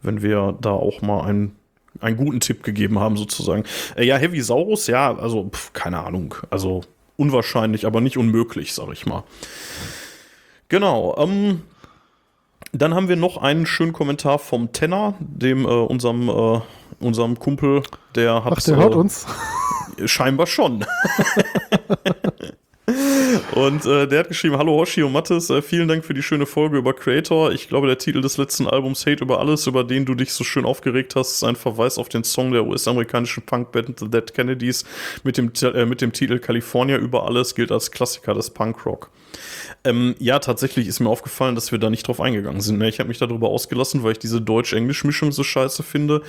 wenn 0.03 0.23
wir 0.23 0.56
da 0.61 0.71
auch 0.71 1.03
mal 1.03 1.25
einen, 1.25 1.56
einen 2.01 2.17
guten 2.17 2.41
Tipp 2.41 2.62
gegeben 2.62 2.99
haben, 2.99 3.17
sozusagen. 3.17 3.65
Äh, 3.97 4.05
ja, 4.05 4.17
Heavy 4.17 4.41
Saurus, 4.41 4.87
ja, 4.87 5.17
also 5.17 5.51
pf, 5.51 5.73
keine 5.73 6.05
Ahnung. 6.05 6.35
Also 6.51 6.83
unwahrscheinlich, 7.17 7.87
aber 7.87 8.01
nicht 8.01 8.17
unmöglich, 8.17 8.75
sag 8.75 8.93
ich 8.93 9.06
mal. 9.06 9.25
Genau, 10.69 11.14
ähm, 11.19 11.62
dann 12.72 12.94
haben 12.94 13.08
wir 13.08 13.16
noch 13.16 13.37
einen 13.37 13.66
schönen 13.66 13.93
Kommentar 13.93 14.38
vom 14.38 14.72
Tenor, 14.72 15.14
dem 15.20 15.64
äh, 15.64 15.69
unserem, 15.69 16.28
äh, 16.28 16.61
unserem 17.00 17.38
Kumpel, 17.38 17.82
der 18.14 18.44
hat 18.44 18.55
Ach, 18.56 18.62
der 18.62 18.76
hört 18.76 18.94
äh, 18.94 18.99
uns. 18.99 19.26
Scheinbar 20.06 20.46
schon. 20.46 20.84
Und 23.55 23.86
äh, 23.86 24.06
der 24.06 24.20
hat 24.20 24.29
geschrieben, 24.29 24.58
hallo 24.58 24.72
Hoshi 24.72 25.03
und 25.03 25.12
Mattes, 25.12 25.48
äh, 25.48 25.62
vielen 25.62 25.89
Dank 25.89 26.05
für 26.05 26.12
die 26.12 26.22
schöne 26.22 26.44
Folge 26.44 26.77
über 26.77 26.93
Creator. 26.93 27.53
Ich 27.53 27.69
glaube, 27.69 27.86
der 27.86 27.98
Titel 27.98 28.20
des 28.20 28.36
letzten 28.36 28.67
Albums 28.67 29.06
Hate 29.06 29.24
über 29.24 29.41
alles, 29.41 29.67
über 29.67 29.84
den 29.84 30.05
du 30.05 30.15
dich 30.15 30.32
so 30.32 30.44
schön 30.44 30.65
aufgeregt 30.65 31.17
hast, 31.17 31.32
ist 31.32 31.44
ein 31.44 31.56
Verweis 31.56 31.98
auf 31.98 32.08
den 32.08 32.24
Song 32.24 32.53
der 32.53 32.67
US-amerikanischen 32.67 33.44
Punkband 33.44 34.00
The 34.00 34.10
Dead 34.10 34.34
Kennedys 34.34 34.84
mit 35.22 35.36
dem, 35.39 35.53
äh, 35.62 35.86
mit 35.86 36.00
dem 36.00 36.12
Titel 36.12 36.39
California 36.39 36.96
über 36.96 37.24
alles, 37.27 37.55
gilt 37.55 37.72
als 37.72 37.91
Klassiker 37.91 38.34
des 38.34 38.50
Punkrock. 38.50 39.10
Ähm, 39.86 40.14
ja, 40.19 40.38
tatsächlich 40.38 40.88
ist 40.88 41.00
mir 41.00 41.10
aufgefallen, 41.10 41.55
dass 41.55 41.70
wir 41.70 41.79
da 41.79 41.91
nicht 41.91 42.08
drauf 42.08 42.20
eingegangen 42.20 42.62
sind. 42.62 42.79
ne? 42.79 42.88
Ich 42.88 43.00
habe 43.00 43.08
mich 43.08 43.19
darüber 43.19 43.50
ausgelassen, 43.50 44.03
weil 44.03 44.12
ich 44.12 44.19
diese 44.19 44.41
Deutsch-Englisch-Mischung 44.41 45.31
so 45.31 45.44
scheiße 45.44 45.82
finde. 45.82 46.22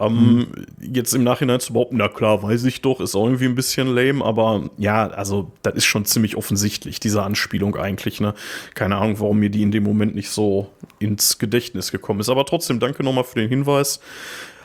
Ähm, 0.00 0.48
Jetzt 0.80 1.14
im 1.14 1.22
Nachhinein 1.22 1.60
zu 1.60 1.72
behaupten, 1.72 1.98
na 1.98 2.08
klar, 2.08 2.42
weiß 2.42 2.64
ich 2.64 2.82
doch, 2.82 3.00
ist 3.00 3.14
auch 3.14 3.24
irgendwie 3.26 3.44
ein 3.44 3.54
bisschen 3.54 3.86
lame, 3.94 4.24
aber 4.24 4.70
ja, 4.76 5.06
also 5.08 5.52
das 5.62 5.74
ist 5.74 5.84
schon 5.84 6.04
ziemlich 6.04 6.36
offensichtlich, 6.36 6.98
diese 6.98 7.22
Anspielung 7.22 7.76
eigentlich. 7.76 8.20
Ne? 8.20 8.34
Keine 8.74 8.96
Ahnung, 8.96 9.20
warum 9.20 9.38
mir 9.38 9.50
die 9.50 9.62
in 9.62 9.70
dem 9.70 9.84
Moment 9.84 10.14
nicht 10.16 10.30
so 10.30 10.68
ins 10.98 11.38
Gedächtnis 11.38 11.92
gekommen 11.92 12.18
ist. 12.20 12.28
Aber 12.28 12.44
trotzdem, 12.44 12.80
danke 12.80 13.04
nochmal 13.04 13.24
für 13.24 13.38
den 13.38 13.48
Hinweis. 13.48 14.00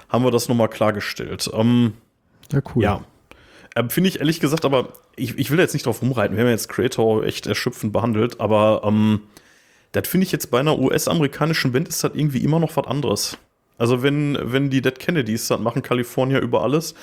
Haben 0.10 0.24
wir 0.26 0.32
das 0.32 0.50
nochmal 0.50 0.68
klargestellt. 0.70 1.50
Ähm, 1.54 1.94
Ja, 2.52 2.62
cool. 2.76 2.84
ja. 2.84 3.02
Ähm, 3.76 3.90
Finde 3.90 4.10
ich 4.10 4.20
ehrlich 4.20 4.40
gesagt, 4.40 4.66
aber 4.66 4.90
ich, 5.16 5.38
ich 5.38 5.52
will 5.52 5.60
jetzt 5.60 5.74
nicht 5.74 5.86
drauf 5.86 6.02
rumreiten. 6.02 6.36
Wir 6.36 6.44
haben 6.44 6.52
jetzt 6.52 6.70
Creator 6.70 7.24
echt 7.24 7.48
erschöpfend 7.48 7.94
behandelt, 7.94 8.40
aber 8.40 8.82
ähm, 8.86 9.22
das 9.92 10.08
finde 10.08 10.26
ich 10.26 10.32
jetzt 10.32 10.52
bei 10.52 10.60
einer 10.60 10.78
US-amerikanischen 10.80 11.72
Band 11.72 11.88
ist 11.88 12.04
das 12.04 12.12
irgendwie 12.14 12.44
immer 12.44 12.60
noch 12.60 12.76
was 12.76 12.86
anderes. 12.86 13.38
Also 13.78 14.04
wenn, 14.04 14.38
wenn 14.42 14.70
die 14.70 14.82
Dead 14.82 14.98
Kennedys 14.98 15.48
das 15.48 15.60
machen, 15.60 15.82
California 15.82 16.40
über 16.40 16.62
alles, 16.62 16.94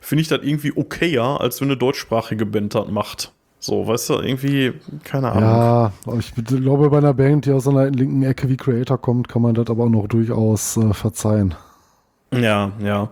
finde 0.00 0.22
ich 0.22 0.28
das 0.28 0.40
irgendwie 0.42 0.72
okayer, 0.76 1.40
als 1.40 1.60
wenn 1.60 1.68
eine 1.68 1.76
deutschsprachige 1.76 2.46
Band 2.46 2.74
das 2.74 2.88
macht. 2.88 3.32
So, 3.58 3.86
weißt 3.86 4.10
du, 4.10 4.14
irgendwie, 4.20 4.72
keine 5.04 5.32
Ahnung. 5.32 5.42
Ja, 5.42 5.92
ich 6.18 6.34
glaube, 6.34 6.88
bei 6.88 6.98
einer 6.98 7.12
Band, 7.12 7.44
die 7.44 7.52
aus 7.52 7.68
einer 7.68 7.90
linken 7.90 8.22
Ecke 8.22 8.48
wie 8.48 8.56
Creator 8.56 8.96
kommt, 8.96 9.28
kann 9.28 9.42
man 9.42 9.54
das 9.54 9.68
aber 9.68 9.84
auch 9.84 9.90
noch 9.90 10.06
durchaus 10.06 10.78
äh, 10.78 10.94
verzeihen. 10.94 11.54
Ja, 12.32 12.72
ja. 12.80 13.10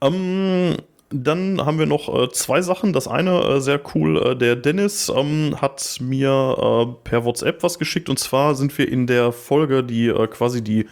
Ähm, 0.00 0.76
dann 1.12 1.64
haben 1.64 1.78
wir 1.78 1.86
noch 1.86 2.08
äh, 2.12 2.30
zwei 2.30 2.62
Sachen. 2.62 2.92
Das 2.92 3.06
eine 3.06 3.42
äh, 3.42 3.60
sehr 3.60 3.80
cool, 3.94 4.16
äh, 4.18 4.36
der 4.36 4.56
Dennis 4.56 5.12
ähm, 5.14 5.60
hat 5.60 5.98
mir 6.00 6.56
äh, 6.58 7.08
per 7.08 7.24
WhatsApp 7.24 7.62
was 7.62 7.78
geschickt 7.78 8.08
und 8.08 8.18
zwar 8.18 8.54
sind 8.54 8.76
wir 8.78 8.88
in 8.88 9.06
der 9.06 9.32
Folge, 9.32 9.84
die 9.84 10.08
äh, 10.08 10.26
quasi 10.26 10.62
die, 10.62 10.86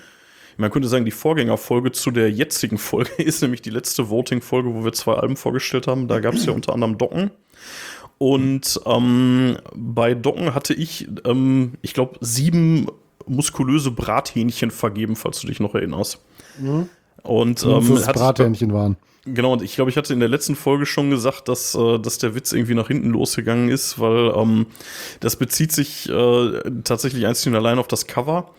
man 0.57 0.71
könnte 0.71 0.89
sagen, 0.89 1.05
die 1.05 1.11
Vorgängerfolge 1.11 1.93
zu 1.93 2.11
der 2.11 2.31
jetzigen 2.31 2.79
Folge 2.79 3.23
ist, 3.23 3.43
nämlich 3.43 3.63
die 3.63 3.71
letzte 3.71 4.11
Voting-Folge, 4.11 4.75
wo 4.75 4.85
wir 4.85 4.93
zwei 4.93 5.15
Alben 5.15 5.37
vorgestellt 5.37 5.87
haben. 5.87 6.09
Da 6.09 6.21
gab 6.21 6.35
es 6.35 6.47
ja 6.47 6.53
unter 6.55 6.75
anderem 6.75 6.99
Docken. 6.99 7.31
Und 8.19 8.79
ähm, 8.85 9.57
bei 9.75 10.15
Docken 10.15 10.55
hatte 10.55 10.75
ich, 10.75 11.09
ähm, 11.25 11.73
ich 11.81 11.95
glaube, 11.95 12.19
sieben 12.21 12.87
muskulöse 13.27 13.91
Brathähnchen 13.91 14.71
vergeben, 14.71 15.17
falls 15.17 15.41
du 15.41 15.47
dich 15.47 15.61
noch 15.61 15.75
erinnerst. 15.75 16.21
Mhm. 16.59 16.91
Und 17.23 17.65
ähm, 17.65 17.83
Fürs 17.83 18.07
Brathähnchen 18.07 18.73
waren. 18.73 18.97
Genau, 19.27 19.53
und 19.53 19.63
ich 19.63 19.75
glaube, 19.75 19.91
ich 19.91 19.97
hatte 19.97 20.13
in 20.13 20.21
der 20.21 20.29
letzten 20.29 20.57
Folge 20.57 20.87
schon 20.87 21.11
gesagt, 21.11 21.49
dass, 21.49 21.75
äh, 21.75 21.99
dass 21.99 22.19
der 22.19 22.35
Witz 22.35 22.53
irgendwie 22.53 22.75
nach 22.75 22.89
hinten 22.89 23.11
losgegangen 23.11 23.69
ist, 23.69 23.99
weil 23.99 24.33
ähm, 24.35 24.67
das 25.21 25.37
bezieht 25.37 25.73
sich 25.73 26.09
äh, 26.09 26.61
tatsächlich 26.85 27.27
einzig 27.27 27.49
und 27.49 27.57
allein 27.57 27.79
auf 27.79 27.89
das 27.89 28.07
Cover. 28.07 28.51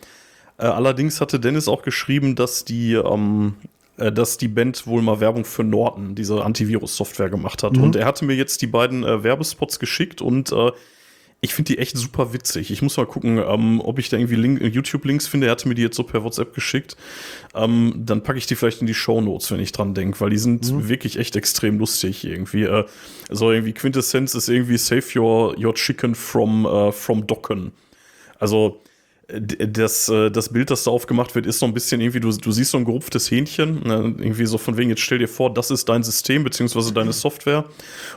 Äh, 0.58 0.66
allerdings 0.66 1.20
hatte 1.20 1.40
Dennis 1.40 1.68
auch 1.68 1.82
geschrieben, 1.82 2.36
dass 2.36 2.64
die, 2.64 2.94
ähm, 2.94 3.56
äh, 3.98 4.12
dass 4.12 4.38
die 4.38 4.48
Band 4.48 4.86
wohl 4.86 5.02
mal 5.02 5.20
Werbung 5.20 5.46
für 5.46 5.64
Norton, 5.64 6.14
diese 6.14 6.44
Antivirus-Software, 6.44 7.30
gemacht 7.30 7.64
hat. 7.64 7.74
Mhm. 7.74 7.84
Und 7.84 7.96
er 7.96 8.06
hatte 8.06 8.24
mir 8.26 8.36
jetzt 8.36 8.62
die 8.62 8.68
beiden 8.68 9.04
äh, 9.04 9.24
Werbespots 9.24 9.80
geschickt 9.80 10.22
und 10.22 10.52
äh, 10.52 10.72
ich 11.44 11.56
finde 11.56 11.74
die 11.74 11.80
echt 11.80 11.98
super 11.98 12.34
witzig. 12.34 12.70
Ich 12.70 12.84
muss 12.84 12.98
mal 12.98 13.08
gucken, 13.08 13.40
ähm, 13.40 13.82
ob 13.82 13.98
ich 13.98 14.10
da 14.10 14.18
irgendwie 14.18 14.68
YouTube-Links 14.68 15.28
finde. 15.28 15.48
Er 15.48 15.52
hatte 15.52 15.68
mir 15.68 15.74
die 15.74 15.82
jetzt 15.82 15.98
so 15.98 16.04
per 16.04 16.24
WhatsApp 16.24 16.54
geschickt. 16.54 16.96
Ähm, 17.56 17.94
dann 17.98 18.22
packe 18.22 18.38
ich 18.38 18.46
die 18.46 18.56
vielleicht 18.56 18.82
in 18.82 18.88
die 18.88 18.94
Show 18.94 19.22
Notes, 19.22 19.50
wenn 19.52 19.60
ich 19.60 19.72
dran 19.72 19.96
denke, 19.96 20.20
weil 20.20 20.30
die 20.30 20.38
sind 20.38 20.72
mhm. 20.72 20.88
wirklich 20.88 21.18
echt 21.18 21.36
extrem 21.36 21.80
lustig 21.80 22.26
irgendwie. 22.26 22.66
Äh, 22.66 22.86
so 23.30 23.52
irgendwie 23.52 23.74
Quintessenz 23.74 24.36
ist 24.36 24.50
irgendwie 24.50 24.78
Save 24.78 25.04
your, 25.16 25.58
your 25.58 25.74
chicken 25.74 26.14
from, 26.14 26.66
uh, 26.66 26.92
from 26.92 27.26
Docken. 27.26 27.72
Also 28.38 28.81
das, 29.40 30.10
äh, 30.10 30.30
das 30.30 30.50
Bild, 30.50 30.70
das 30.70 30.84
da 30.84 30.92
aufgemacht 30.92 31.36
wird, 31.36 31.46
ist 31.46 31.60
so 31.60 31.66
ein 31.66 31.74
bisschen 31.74 32.02
irgendwie, 32.02 32.20
du, 32.20 32.32
du 32.32 32.52
siehst 32.52 32.72
so 32.72 32.78
ein 32.78 32.86
gerupftes 32.86 33.30
Hähnchen, 33.32 33.82
ne? 33.84 34.16
irgendwie 34.18 34.46
so 34.46 34.58
von 34.58 34.78
wegen, 34.78 34.90
jetzt 34.90 35.02
stell 35.02 35.20
dir 35.20 35.28
vor, 35.28 35.54
das 35.54 35.72
ist 35.72 35.88
dein 35.90 36.04
System 36.04 36.44
beziehungsweise 36.44 36.94
deine 36.94 37.14
Software 37.14 37.66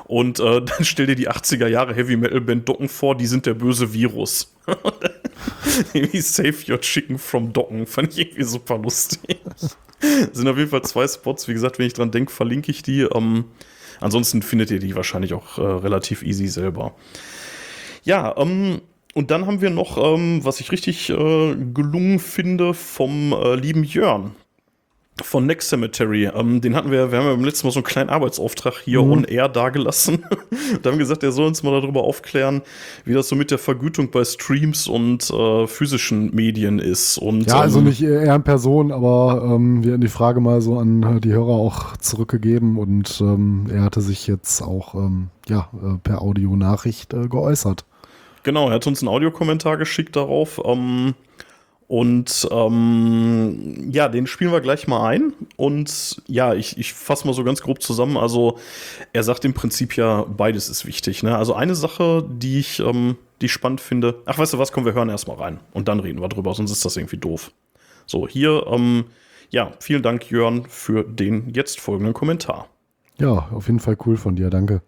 und 0.07 0.41
äh, 0.41 0.63
dann 0.65 0.85
stell 0.85 1.07
dir 1.07 1.15
die 1.15 1.31
80er 1.31 1.67
Jahre 1.67 1.95
Heavy 1.95 2.17
Metal 2.17 2.41
Band 2.41 2.69
Docken 2.69 2.89
vor, 2.89 3.17
die 3.17 3.27
sind 3.27 3.47
der 3.47 3.55
böse 3.55 3.93
Virus. 3.93 4.53
irgendwie 5.93 6.21
Save 6.21 6.57
Your 6.69 6.81
Chicken 6.81 7.19
from 7.19 7.53
Docken, 7.53 7.87
fand 7.87 8.13
ich 8.13 8.21
irgendwie 8.21 8.45
super 8.45 8.79
lustig. 8.79 9.39
sind 10.33 10.49
auf 10.49 10.57
jeden 10.57 10.71
Fall 10.71 10.83
zwei 10.83 11.07
Spots, 11.07 11.49
wie 11.49 11.55
gesagt, 11.55 11.79
wenn 11.79 11.87
ich 11.87 11.95
dran 11.95 12.11
denke, 12.11 12.33
verlinke 12.33 12.71
ich 12.71 12.83
die. 12.83 13.03
Ähm, 13.03 13.45
ansonsten 14.01 14.43
findet 14.43 14.71
ihr 14.71 14.79
die 14.79 14.97
wahrscheinlich 14.97 15.35
auch 15.35 15.59
äh, 15.59 15.63
relativ 15.63 16.23
easy 16.23 16.49
selber. 16.49 16.95
Ja, 18.05 18.37
ähm, 18.37 18.81
und 19.15 19.31
dann 19.31 19.47
haben 19.47 19.61
wir 19.61 19.71
noch, 19.71 19.97
ähm, 19.97 20.41
was 20.45 20.61
ich 20.61 20.73
richtig 20.73 21.11
äh, 21.11 21.57
gelungen 21.73 22.19
finde, 22.19 22.75
vom 22.75 23.33
äh, 23.33 23.55
lieben 23.55 23.85
Jörn 23.85 24.33
von 25.23 25.47
Next 25.47 25.69
Cemetery. 25.69 26.29
Ähm, 26.35 26.61
den 26.61 26.75
hatten 26.75 26.91
wir, 26.91 27.13
wir 27.13 27.19
haben 27.19 27.27
ja 27.27 27.33
beim 27.33 27.45
letzten 27.45 27.67
Mal 27.67 27.71
so 27.73 27.79
einen 27.79 27.85
kleinen 27.85 28.11
Arbeitsauftrag 28.11 28.75
hier 28.85 29.03
mhm. 29.03 29.13
on 29.13 29.25
air 29.25 29.49
dagelassen. 29.49 30.25
und 30.75 30.87
haben 30.87 30.99
gesagt, 30.99 31.23
er 31.23 31.31
soll 31.31 31.47
uns 31.47 31.63
mal 31.63 31.81
darüber 31.81 32.03
aufklären, 32.03 32.63
wie 33.05 33.13
das 33.13 33.29
so 33.29 33.37
mit 33.37 33.51
der 33.51 33.59
Vergütung 33.59 34.11
bei 34.11 34.25
Streams 34.25 34.89
und 34.89 35.31
äh, 35.31 35.67
physischen 35.69 36.35
Medien 36.35 36.81
ist. 36.81 37.19
Und, 37.19 37.47
ja, 37.47 37.61
also 37.61 37.79
ähm, 37.79 37.85
nicht 37.85 38.03
eher 38.03 38.35
in 38.35 38.43
Person, 38.43 38.91
aber 38.91 39.43
ähm, 39.55 39.85
wir 39.85 39.93
haben 39.93 40.01
die 40.01 40.09
Frage 40.09 40.41
mal 40.41 40.61
so 40.61 40.79
an 40.79 41.21
die 41.21 41.33
Hörer 41.33 41.55
auch 41.55 41.97
zurückgegeben 41.99 42.77
und 42.77 43.21
ähm, 43.21 43.67
er 43.73 43.83
hatte 43.83 44.01
sich 44.01 44.27
jetzt 44.27 44.63
auch 44.63 44.95
ähm, 44.95 45.29
ja, 45.49 45.69
äh, 45.75 45.99
per 46.03 46.23
Audionachricht 46.23 47.15
äh, 47.15 47.29
geäußert. 47.29 47.85
Genau, 48.45 48.69
er 48.69 48.75
hat 48.75 48.87
uns 48.87 49.03
einen 49.03 49.09
Audiokommentar 49.09 49.77
geschickt 49.77 50.15
darauf. 50.15 50.61
Ähm, 50.65 51.15
und 51.87 52.49
ähm, 52.51 53.91
ja, 53.91 54.09
den 54.09 54.27
spielen 54.27 54.53
wir 54.53 54.61
gleich 54.61 54.87
mal 54.87 55.07
ein. 55.09 55.33
Und 55.57 56.23
ja, 56.27 56.55
ich, 56.55 56.79
ich 56.79 56.93
fasse 56.93 57.27
mal 57.27 57.33
so 57.35 57.43
ganz 57.43 57.63
grob 57.63 57.83
zusammen. 57.83 58.17
Also, 58.17 58.59
er 59.13 59.23
sagt 59.23 59.45
im 59.45 59.55
Prinzip 59.55 59.97
ja, 59.97 60.23
beides 60.25 60.69
ist 60.69 60.87
wichtig. 60.87 61.23
Ne? 61.23 61.37
Also, 61.37 61.55
eine 61.55 61.75
Sache, 61.75 62.25
die 62.29 62.59
ich, 62.59 62.81
ähm, 62.81 63.17
die 63.41 63.47
ich 63.47 63.53
spannend 63.53 63.81
finde. 63.81 64.23
Ach, 64.27 64.39
weißt 64.39 64.53
du 64.55 64.59
was, 64.59 64.73
komm, 64.73 64.85
wir 64.85 64.95
hören 64.95 65.09
erstmal 65.09 65.37
rein. 65.37 65.61
Und 65.73 65.89
dann 65.89 66.01
reden 66.01 66.21
wir 66.21 66.29
drüber, 66.29 66.55
sonst 66.55 66.71
ist 66.71 66.85
das 66.85 66.97
irgendwie 66.97 67.19
doof. 67.19 67.51
So, 68.07 68.29
hier, 68.29 68.67
ähm, 68.67 69.07
ja, 69.51 69.73
vielen 69.81 70.03
Dank, 70.03 70.31
Jörn, 70.31 70.67
für 70.69 71.05
den 71.05 71.51
jetzt 71.55 71.81
folgenden 71.81 72.15
Kommentar. 72.15 72.69
Ja, 73.19 73.49
auf 73.53 73.67
jeden 73.67 73.81
Fall 73.81 73.97
cool 74.05 74.17
von 74.17 74.37
dir, 74.37 74.51
danke. 74.51 74.83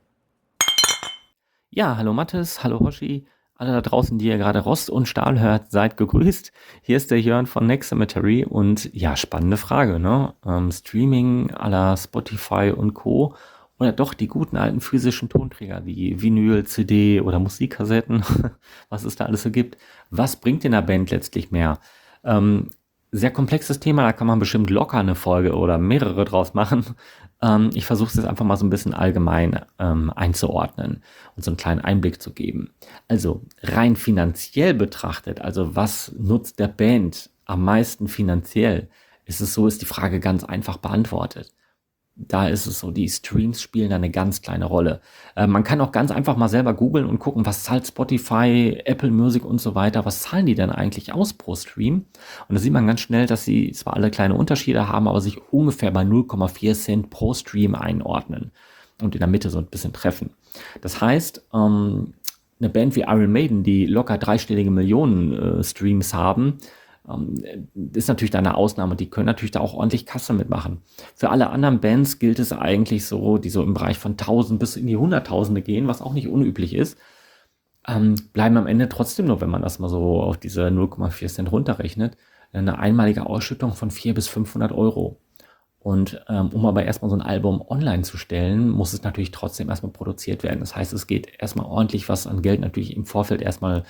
Ja, 1.71 1.97
hallo 1.97 2.13
Mathis, 2.13 2.65
hallo 2.65 2.81
Hoshi. 2.81 3.27
Alle 3.59 3.73
da 3.73 3.81
draußen, 3.81 4.19
die 4.19 4.27
ihr 4.27 4.37
gerade 4.37 4.59
Rost 4.61 4.91
und 4.91 5.09
Stahl 5.09 5.41
hört, 5.41 5.71
seid 5.71 5.97
gegrüßt. 5.97 6.53
Hier 6.83 6.97
ist 6.99 7.11
der 7.11 7.21
Jörn 7.21 7.47
von 7.47 7.67
Next 7.67 7.89
Cemetery 7.89 8.45
und 8.45 8.91
ja, 8.93 9.17
spannende 9.17 9.57
Frage, 9.57 9.99
ne? 9.99 10.35
Ähm, 10.45 10.71
Streaming 10.71 11.49
la 11.49 11.97
Spotify 11.97 12.73
und 12.77 12.93
Co. 12.93 13.35
Oder 13.79 13.93
doch 13.93 14.13
die 14.13 14.29
guten 14.29 14.59
alten 14.59 14.81
physischen 14.81 15.31
Tonträger 15.31 15.87
wie 15.87 16.21
Vinyl, 16.21 16.65
CD 16.65 17.21
oder 17.23 17.39
Musikkassetten, 17.39 18.25
was 18.91 19.05
es 19.05 19.17
da 19.17 19.25
alles 19.25 19.43
so 19.43 19.51
gibt. 19.51 19.79
Was 20.11 20.37
bringt 20.37 20.65
in 20.67 20.73
der 20.73 20.83
Band 20.83 21.11
letztlich 21.11 21.51
mehr? 21.51 21.79
Ähm, 22.25 22.71
sehr 23.13 23.31
komplexes 23.31 23.81
Thema, 23.81 24.03
da 24.03 24.13
kann 24.13 24.27
man 24.27 24.39
bestimmt 24.39 24.69
locker 24.69 24.99
eine 24.99 25.15
Folge 25.15 25.55
oder 25.55 25.79
mehrere 25.79 26.25
draus 26.27 26.53
machen. 26.55 26.85
Ähm, 27.43 27.71
ich 27.75 27.85
versuche 27.87 28.09
es 28.09 28.15
jetzt 28.15 28.27
einfach 28.27 28.45
mal 28.45 28.57
so 28.57 28.65
ein 28.65 28.71
bisschen 28.71 28.95
allgemein 28.95 29.61
ähm, 29.79 30.11
einzuordnen 30.11 31.03
und 31.37 31.45
so 31.45 31.51
einen 31.51 31.59
kleinen 31.59 31.81
Einblick 31.81 32.21
zu 32.21 32.33
geben. 32.33 32.71
Also 33.09 33.43
rein 33.63 33.97
finanziell 33.97 34.75
betrachtet, 34.75 35.41
also 35.41 35.77
was 35.77 36.13
nutzt 36.19 36.59
der 36.59 36.69
Band 36.69 37.31
am 37.45 37.65
meisten 37.65 38.09
finanziell, 38.09 38.89
ist 39.25 39.41
es 39.41 39.55
so, 39.55 39.67
ist 39.67 39.83
die 39.83 39.87
Frage 39.87 40.21
ganz 40.21 40.45
einfach 40.45 40.79
beantwortet 40.79 41.53
da 42.17 42.49
ist 42.49 42.67
es 42.67 42.81
so, 42.81 42.91
die 42.91 43.09
Streams 43.09 43.61
spielen 43.61 43.91
da 43.91 43.97
eine 43.97 44.11
ganz 44.11 44.41
kleine 44.41 44.65
Rolle. 44.65 45.01
Äh, 45.37 45.47
man 45.47 45.65
kann 45.65 45.81
auch 45.83 45.93
ganz 45.93 46.11
einfach 46.11 46.37
mal 46.37 46.49
selber 46.49 46.73
googeln 46.73 47.05
und 47.07 47.19
gucken, 47.19 47.45
was 47.45 47.65
zahlt 47.65 47.87
Spotify, 47.87 48.81
Apple 48.85 49.11
Music 49.11 49.45
und 49.45 49.61
so 49.61 49.75
weiter, 49.75 50.07
was 50.07 50.23
zahlen 50.23 50.47
die 50.47 50.55
denn 50.55 50.71
eigentlich 50.71 51.13
aus 51.13 51.35
pro 51.35 51.55
Stream? 51.55 52.07
Und 52.49 52.55
da 52.55 52.59
sieht 52.59 52.73
man 52.73 52.87
ganz 52.87 53.01
schnell, 53.01 53.27
dass 53.27 53.45
sie 53.45 53.73
zwar 53.73 53.95
alle 53.95 54.11
kleine 54.11 54.35
Unterschiede 54.35 54.89
haben, 54.89 55.09
aber 55.09 55.21
sich 55.21 55.39
ungefähr 55.53 55.91
bei 55.91 56.03
0,4 56.03 56.75
Cent 56.75 57.11
pro 57.11 57.35
Stream 57.35 57.75
einordnen 57.75 58.51
und 59.03 59.15
in 59.15 59.19
der 59.19 59.29
Mitte 59.29 59.51
so 59.51 59.59
ein 59.59 59.67
bisschen 59.67 59.93
treffen. 59.93 60.31
Das 60.81 61.03
heißt, 61.03 61.49
ähm, 61.53 62.15
eine 62.59 62.71
Band 62.71 62.97
wie 62.97 63.03
Iron 63.03 63.31
Maiden, 63.31 63.63
die 63.63 63.85
locker 63.85 64.17
dreistellige 64.17 64.71
Millionen 64.71 65.61
äh, 65.61 65.63
Streams 65.63 66.15
haben, 66.15 66.59
ähm, 67.09 67.69
ist 67.93 68.09
natürlich 68.09 68.31
da 68.31 68.39
eine 68.39 68.57
Ausnahme. 68.57 68.97
Die 68.97 69.11
können 69.11 69.27
natürlich 69.27 69.51
da 69.51 69.61
auch 69.61 69.75
ordentlich 69.75 70.07
Kasse 70.07 70.33
mitmachen. 70.33 70.83
Für 71.15 71.31
alle 71.31 71.51
anderen 71.51 71.81
Bands 71.81 72.19
gilt 72.19 72.39
es 72.39 72.53
eigentlich 72.53 73.07
so, 73.07 73.39
die 73.39 73.51
so 73.51 73.63
im 73.63 73.75
Bereich 73.75 73.99
von 73.99 74.13
1000 74.13 74.59
bis 74.59 74.77
in 74.77 74.87
die 74.87 74.97
Hunderttausende 74.97 75.63
gehen, 75.63 75.89
was 75.89 76.03
auch 76.03 76.13
nicht 76.13 76.29
unüblich 76.29 76.75
ist, 76.75 76.99
ähm, 77.87 78.17
bleiben 78.33 78.57
am 78.57 78.67
Ende 78.67 78.89
trotzdem 78.89 79.27
nur, 79.27 79.41
wenn 79.41 79.51
man 79.51 79.63
das 79.63 79.79
mal 79.79 79.89
so 79.89 80.21
auf 80.23 80.39
diese 80.39 80.69
0,4 80.69 81.29
Cent 81.29 81.53
runterrechnet, 81.53 82.17
eine 82.53 82.79
einmalige 82.79 83.27
Ausschüttung 83.27 83.73
von 83.75 83.91
400 83.91 84.15
bis 84.15 84.29
500 84.29 84.73
Euro. 84.73 85.21
Und 85.79 86.21
ähm, 86.29 86.49
um 86.49 86.67
aber 86.67 86.85
erstmal 86.85 87.11
so 87.11 87.17
ein 87.17 87.23
Album 87.23 87.63
online 87.65 88.03
zu 88.03 88.17
stellen, 88.17 88.71
muss 88.71 88.93
es 88.93 89.05
natürlich 89.05 89.31
trotzdem 89.31 89.69
erstmal 89.69 89.93
produziert 89.93 90.43
werden. 90.43 90.59
Das 90.59 90.75
heißt, 90.75 90.93
es 90.93 91.07
geht 91.07 91.29
erstmal 91.39 91.67
ordentlich 91.67 92.09
was 92.09 92.27
an 92.27 92.43
Geld 92.43 92.61
natürlich 92.61 92.97
im 92.97 93.07
Vorfeld 93.07 93.41
erstmal 93.41 93.85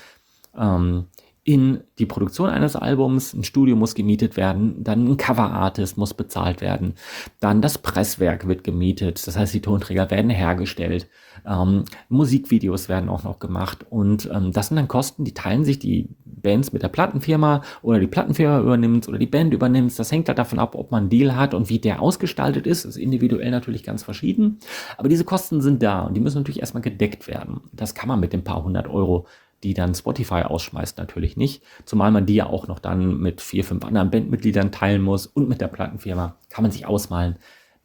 ähm, 0.54 1.06
in 1.46 1.84
die 2.00 2.06
Produktion 2.06 2.50
eines 2.50 2.74
Albums, 2.74 3.32
ein 3.32 3.44
Studio 3.44 3.76
muss 3.76 3.94
gemietet 3.94 4.36
werden, 4.36 4.82
dann 4.82 5.06
ein 5.06 5.16
Coverartist 5.16 5.96
muss 5.96 6.12
bezahlt 6.12 6.60
werden, 6.60 6.94
dann 7.38 7.62
das 7.62 7.78
Presswerk 7.78 8.48
wird 8.48 8.64
gemietet, 8.64 9.24
das 9.24 9.38
heißt 9.38 9.54
die 9.54 9.60
Tonträger 9.60 10.10
werden 10.10 10.28
hergestellt, 10.28 11.08
ähm, 11.46 11.84
Musikvideos 12.08 12.88
werden 12.88 13.08
auch 13.08 13.22
noch 13.22 13.38
gemacht 13.38 13.86
und 13.88 14.28
ähm, 14.34 14.50
das 14.50 14.68
sind 14.68 14.76
dann 14.76 14.88
Kosten, 14.88 15.24
die 15.24 15.34
teilen 15.34 15.64
sich 15.64 15.78
die 15.78 16.08
Bands 16.24 16.72
mit 16.72 16.82
der 16.82 16.88
Plattenfirma 16.88 17.62
oder 17.80 18.00
die 18.00 18.08
Plattenfirma 18.08 18.60
übernimmt 18.60 19.08
oder 19.08 19.18
die 19.18 19.26
Band 19.26 19.54
übernimmt. 19.54 19.96
Das 19.98 20.12
hängt 20.12 20.28
halt 20.28 20.38
davon 20.38 20.58
ab, 20.58 20.74
ob 20.74 20.90
man 20.90 21.04
einen 21.04 21.10
Deal 21.10 21.36
hat 21.36 21.54
und 21.54 21.68
wie 21.68 21.78
der 21.78 22.00
ausgestaltet 22.00 22.66
ist. 22.66 22.84
Das 22.84 22.96
ist 22.96 23.02
individuell 23.02 23.50
natürlich 23.50 23.82
ganz 23.82 24.04
verschieden. 24.04 24.58
Aber 24.96 25.08
diese 25.08 25.24
Kosten 25.24 25.60
sind 25.60 25.82
da 25.82 26.02
und 26.02 26.14
die 26.14 26.20
müssen 26.20 26.38
natürlich 26.38 26.60
erstmal 26.60 26.82
gedeckt 26.82 27.26
werden. 27.26 27.62
Das 27.72 27.94
kann 27.94 28.08
man 28.08 28.20
mit 28.20 28.32
den 28.32 28.44
paar 28.44 28.62
hundert 28.62 28.88
Euro 28.88 29.26
die 29.62 29.74
dann 29.74 29.94
Spotify 29.94 30.42
ausschmeißt, 30.42 30.98
natürlich 30.98 31.36
nicht. 31.36 31.62
Zumal 31.84 32.10
man 32.10 32.26
die 32.26 32.34
ja 32.34 32.46
auch 32.46 32.68
noch 32.68 32.78
dann 32.78 33.18
mit 33.18 33.40
vier, 33.40 33.64
fünf 33.64 33.84
anderen 33.84 34.10
Bandmitgliedern 34.10 34.72
teilen 34.72 35.02
muss 35.02 35.26
und 35.26 35.48
mit 35.48 35.60
der 35.60 35.68
Plattenfirma. 35.68 36.36
Kann 36.48 36.62
man 36.62 36.70
sich 36.70 36.86
ausmalen. 36.86 37.36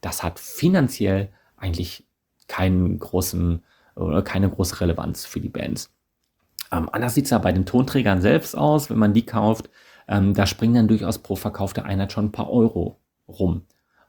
Das 0.01 0.24
hat 0.24 0.40
finanziell 0.40 1.30
eigentlich 1.58 2.06
keinen 2.48 3.00
großen 3.00 3.63
oder 3.96 4.22
keine 4.22 4.50
große 4.50 4.82
Relevanz 4.82 5.25
für 5.25 5.40
die 5.40 5.50
Bands. 5.50 5.94
Ähm, 6.72 6.90
anders 6.92 7.16
sieht 7.16 7.25
es 7.25 7.32
ja 7.32 7.38
bei 7.38 7.51
den 7.51 7.66
Tonträgern 7.66 8.22
selbst 8.22 8.58
aus, 8.58 8.90
wenn 8.90 9.00
man 9.00 9.13
die 9.13 9.25
kauft. 9.25 9.70
Ähm, 10.08 10.34
da 10.34 10.46
springen 10.46 10.74
dann 10.74 10.88
durchaus 10.88 11.20
pro 11.20 11.36
verkaufte 11.36 11.86
Einheit 11.86 12.12
schon 12.12 12.25
ein 12.25 12.32
paar 12.32 12.50
Euro 12.50 13.00
rum. 13.28 13.63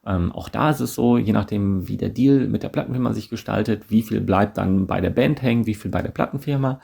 Ähm, 0.04 0.33
auch 0.33 0.49
da 0.49 0.71
ist 0.71 0.81
es 0.81 0.95
so, 0.95 1.16
je 1.16 1.33
nachdem, 1.33 1.87
wie 1.87 1.97
der 1.97 2.09
Deal 2.09 2.49
mit 2.49 2.62
der 2.62 2.69
Plattenfirma 2.69 3.12
sich 3.12 3.28
gestaltet, 3.28 3.90
wie 3.90 4.02
viel 4.02 4.21
bleibt 4.21 4.59
dann 4.59 4.87
bei 4.87 5.00
der 5.00 5.11
Band 5.11 5.42
hängen, 5.42 5.66
wie 5.66 5.75
viel 5.75 5.90
bei 5.90 6.02
der 6.02 6.11
Plattenfirma. 6.11 6.81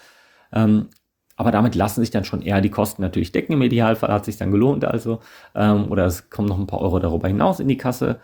Ähm, 0.52 0.88
aber 1.36 1.52
damit 1.52 1.76
lassen 1.76 2.00
sich 2.00 2.10
dann 2.10 2.24
schon 2.24 2.42
eher 2.42 2.60
die 2.60 2.70
Kosten 2.70 3.00
natürlich 3.00 3.30
decken. 3.30 3.52
Im 3.52 3.62
Idealfall 3.62 4.12
hat 4.12 4.24
sich 4.24 4.36
dann 4.36 4.50
gelohnt, 4.50 4.84
also. 4.84 5.20
Ähm, 5.54 5.90
oder 5.90 6.04
es 6.06 6.30
kommen 6.30 6.48
noch 6.48 6.58
ein 6.58 6.66
paar 6.66 6.80
Euro 6.80 6.98
darüber 6.98 7.28
hinaus 7.28 7.60
in 7.60 7.68
die 7.68 7.76
Kasse. 7.76 8.18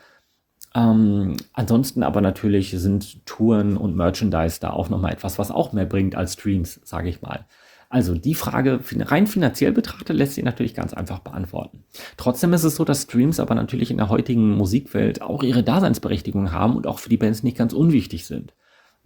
Ähm, 0.74 1.36
ansonsten 1.52 2.02
aber 2.02 2.20
natürlich 2.20 2.72
sind 2.72 3.24
Touren 3.26 3.76
und 3.76 3.94
Merchandise 3.96 4.58
da 4.60 4.70
auch 4.70 4.88
nochmal 4.88 5.12
etwas, 5.12 5.38
was 5.38 5.52
auch 5.52 5.72
mehr 5.72 5.86
bringt 5.86 6.16
als 6.16 6.32
Streams, 6.32 6.80
sage 6.82 7.08
ich 7.08 7.22
mal. 7.22 7.46
Also 7.88 8.16
die 8.16 8.34
Frage 8.34 8.80
rein 9.02 9.28
finanziell 9.28 9.70
betrachtet 9.70 10.16
lässt 10.16 10.34
sich 10.34 10.42
natürlich 10.42 10.74
ganz 10.74 10.92
einfach 10.92 11.20
beantworten. 11.20 11.84
Trotzdem 12.16 12.52
ist 12.52 12.64
es 12.64 12.74
so, 12.74 12.84
dass 12.84 13.02
Streams 13.02 13.38
aber 13.38 13.54
natürlich 13.54 13.92
in 13.92 13.98
der 13.98 14.08
heutigen 14.08 14.56
Musikwelt 14.56 15.22
auch 15.22 15.44
ihre 15.44 15.62
Daseinsberechtigung 15.62 16.50
haben 16.50 16.74
und 16.74 16.88
auch 16.88 16.98
für 16.98 17.08
die 17.08 17.16
Bands 17.16 17.44
nicht 17.44 17.56
ganz 17.56 17.72
unwichtig 17.72 18.26
sind. 18.26 18.52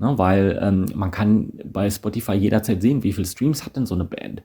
Ne, 0.01 0.17
weil 0.17 0.59
ähm, 0.63 0.87
man 0.95 1.11
kann 1.11 1.53
bei 1.65 1.91
Spotify 1.91 2.35
jederzeit 2.35 2.81
sehen, 2.81 3.03
wie 3.03 3.13
viele 3.13 3.27
Streams 3.27 3.67
hat 3.67 3.75
denn 3.75 3.87
so 3.87 3.97
eine 3.97 4.05
Band. 4.05 4.43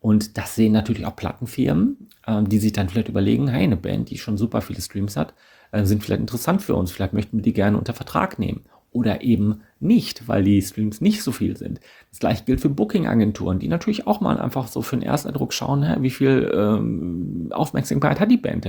Und 0.00 0.36
das 0.36 0.56
sehen 0.56 0.72
natürlich 0.72 1.06
auch 1.06 1.14
Plattenfirmen, 1.14 2.08
äh, 2.26 2.42
die 2.42 2.58
sich 2.58 2.72
dann 2.72 2.88
vielleicht 2.88 3.08
überlegen, 3.08 3.48
hey, 3.48 3.62
eine 3.62 3.76
Band, 3.76 4.10
die 4.10 4.18
schon 4.18 4.36
super 4.36 4.60
viele 4.62 4.80
Streams 4.80 5.16
hat, 5.16 5.34
äh, 5.70 5.84
sind 5.84 6.02
vielleicht 6.02 6.20
interessant 6.20 6.60
für 6.62 6.74
uns, 6.74 6.90
vielleicht 6.90 7.12
möchten 7.12 7.38
wir 7.38 7.42
die 7.42 7.52
gerne 7.52 7.78
unter 7.78 7.94
Vertrag 7.94 8.38
nehmen 8.40 8.64
oder 8.90 9.22
eben 9.22 9.60
nicht, 9.78 10.26
weil 10.26 10.42
die 10.42 10.62
Streams 10.62 11.00
nicht 11.00 11.22
so 11.22 11.30
viel 11.30 11.56
sind. 11.56 11.80
Das 12.10 12.18
gleiche 12.18 12.44
gilt 12.44 12.60
für 12.60 12.70
Booking-Agenturen, 12.70 13.58
die 13.58 13.68
natürlich 13.68 14.06
auch 14.06 14.20
mal 14.20 14.40
einfach 14.40 14.68
so 14.68 14.80
für 14.80 14.96
den 14.96 15.02
Ersteindruck 15.02 15.52
schauen, 15.52 15.82
hä, 15.82 15.96
wie 16.00 16.10
viel 16.10 16.50
ähm, 16.54 17.48
Aufmerksamkeit 17.50 18.18
hat 18.18 18.30
die 18.30 18.38
Band 18.38 18.66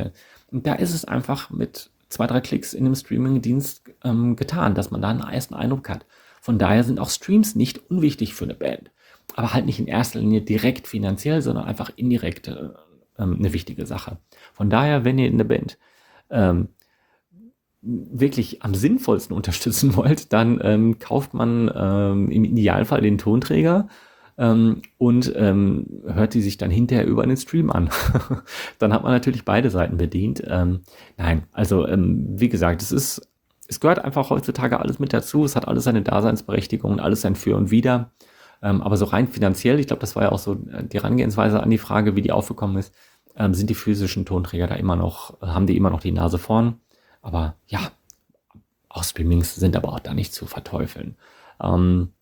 Und 0.51 0.67
da 0.67 0.73
ist 0.73 0.93
es 0.93 1.05
einfach 1.05 1.49
mit 1.49 1.89
zwei, 2.09 2.27
drei 2.27 2.41
Klicks 2.41 2.73
in 2.73 2.83
dem 2.83 2.95
Streaming-Dienst 2.95 3.83
ähm, 4.03 4.35
getan, 4.35 4.75
dass 4.75 4.91
man 4.91 5.01
da 5.01 5.09
einen 5.09 5.21
ersten 5.21 5.53
Eindruck 5.53 5.89
hat. 5.89 6.05
Von 6.47 6.57
daher 6.57 6.85
sind 6.85 7.01
auch 7.01 7.09
Streams 7.09 7.55
nicht 7.55 7.91
unwichtig 7.91 8.33
für 8.33 8.45
eine 8.45 8.53
Band. 8.53 8.89
Aber 9.35 9.53
halt 9.53 9.65
nicht 9.65 9.79
in 9.79 9.87
erster 9.87 10.21
Linie 10.21 10.39
direkt 10.39 10.87
finanziell, 10.87 11.41
sondern 11.41 11.65
einfach 11.65 11.91
indirekt 11.97 12.47
äh, 12.47 12.69
ähm, 13.19 13.35
eine 13.37 13.51
wichtige 13.51 13.85
Sache. 13.85 14.19
Von 14.53 14.69
daher, 14.69 15.03
wenn 15.03 15.19
ihr 15.19 15.27
eine 15.27 15.43
Band 15.43 15.77
ähm, 16.29 16.69
wirklich 17.81 18.63
am 18.63 18.75
sinnvollsten 18.75 19.35
unterstützen 19.35 19.97
wollt, 19.97 20.31
dann 20.31 20.61
ähm, 20.63 20.99
kauft 20.99 21.33
man 21.33 21.69
ähm, 21.75 22.31
im 22.31 22.45
Idealfall 22.45 23.01
den 23.01 23.17
Tonträger 23.17 23.89
ähm, 24.37 24.83
und 24.97 25.33
ähm, 25.35 26.01
hört 26.05 26.33
die 26.33 26.41
sich 26.41 26.55
dann 26.55 26.71
hinterher 26.71 27.05
über 27.05 27.25
den 27.25 27.35
Stream 27.35 27.71
an. 27.71 27.89
dann 28.79 28.93
hat 28.93 29.03
man 29.03 29.11
natürlich 29.11 29.43
beide 29.43 29.69
Seiten 29.69 29.97
bedient. 29.97 30.41
Ähm, 30.47 30.83
nein, 31.17 31.43
also 31.51 31.85
ähm, 31.85 32.39
wie 32.39 32.47
gesagt, 32.47 32.81
es 32.81 32.93
ist, 32.93 33.29
es 33.67 33.79
gehört 33.79 33.99
einfach 33.99 34.29
heutzutage 34.29 34.79
alles 34.79 34.99
mit 34.99 35.13
dazu. 35.13 35.43
Es 35.45 35.55
hat 35.55 35.67
alles 35.67 35.83
seine 35.83 36.01
Daseinsberechtigung 36.01 36.91
und 36.91 36.99
alles 36.99 37.21
sein 37.21 37.35
Für 37.35 37.55
und 37.55 37.71
Wider. 37.71 38.11
aber 38.61 38.97
so 38.97 39.05
rein 39.05 39.27
finanziell, 39.27 39.79
ich 39.79 39.87
glaube, 39.87 39.99
das 39.99 40.15
war 40.15 40.23
ja 40.23 40.31
auch 40.31 40.39
so 40.39 40.53
äh, 40.71 40.83
die 40.83 40.97
Herangehensweise 40.97 41.61
an 41.61 41.69
die 41.69 41.77
Frage, 41.77 42.15
wie 42.15 42.21
die 42.21 42.31
aufgekommen 42.31 42.77
ist, 42.77 42.93
sind 43.51 43.69
die 43.69 43.75
physischen 43.75 44.25
Tonträger 44.25 44.65
da 44.65 44.73
immer 44.73 44.95
noch, 44.95 45.39
haben 45.41 45.67
die 45.67 45.77
immer 45.77 45.91
noch 45.91 45.99
die 45.99 46.11
Nase 46.11 46.39
vorn. 46.39 46.79
Aber 47.21 47.53
ja, 47.67 47.91
auch 48.89 49.03
Streamings 49.03 49.55
sind 49.55 49.75
aber 49.75 49.89
auch 49.89 49.99
da 49.99 50.15
nicht 50.15 50.33
zu 50.33 50.47
verteufeln. 50.47 51.17
Ähm, 51.61 52.13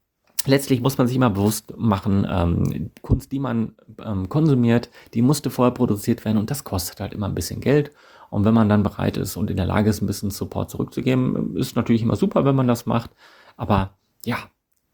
letztlich 0.46 0.82
muss 0.82 0.98
man 0.98 1.08
sich 1.08 1.16
immer 1.16 1.30
bewusst 1.30 1.74
machen, 1.78 2.28
ähm, 2.30 2.92
Kunst, 3.02 3.32
die 3.32 3.40
man 3.40 3.75
ähm, 4.04 4.30
konsumiert, 4.30 4.90
die 5.14 5.22
musste 5.22 5.50
vorher 5.50 5.74
produziert 5.74 6.25
werden 6.25 6.38
und 6.38 6.52
das 6.52 6.64
kostet 6.64 7.00
halt 7.00 7.14
immer 7.14 7.28
ein 7.28 7.36
bisschen 7.36 7.62
Geld. 7.62 7.92
Und 8.29 8.46
wenn 8.46 8.53
man 8.53 8.70
dann 8.70 8.84
bereit 8.84 9.17
ist 9.17 9.36
und 9.38 9.50
in 9.50 9.58
der 9.58 9.65
Lage 9.65 9.89
ist, 9.89 10.01
ein 10.01 10.08
bisschen 10.08 10.32
Support 10.32 10.70
zurückzugeben, 10.70 11.55
ist 11.55 11.75
natürlich 11.75 12.01
immer 12.01 12.15
super, 12.15 12.46
wenn 12.46 12.55
man 12.55 12.67
das 12.67 12.86
macht. 12.86 13.12
Aber 13.58 13.91
ja, 14.25 14.38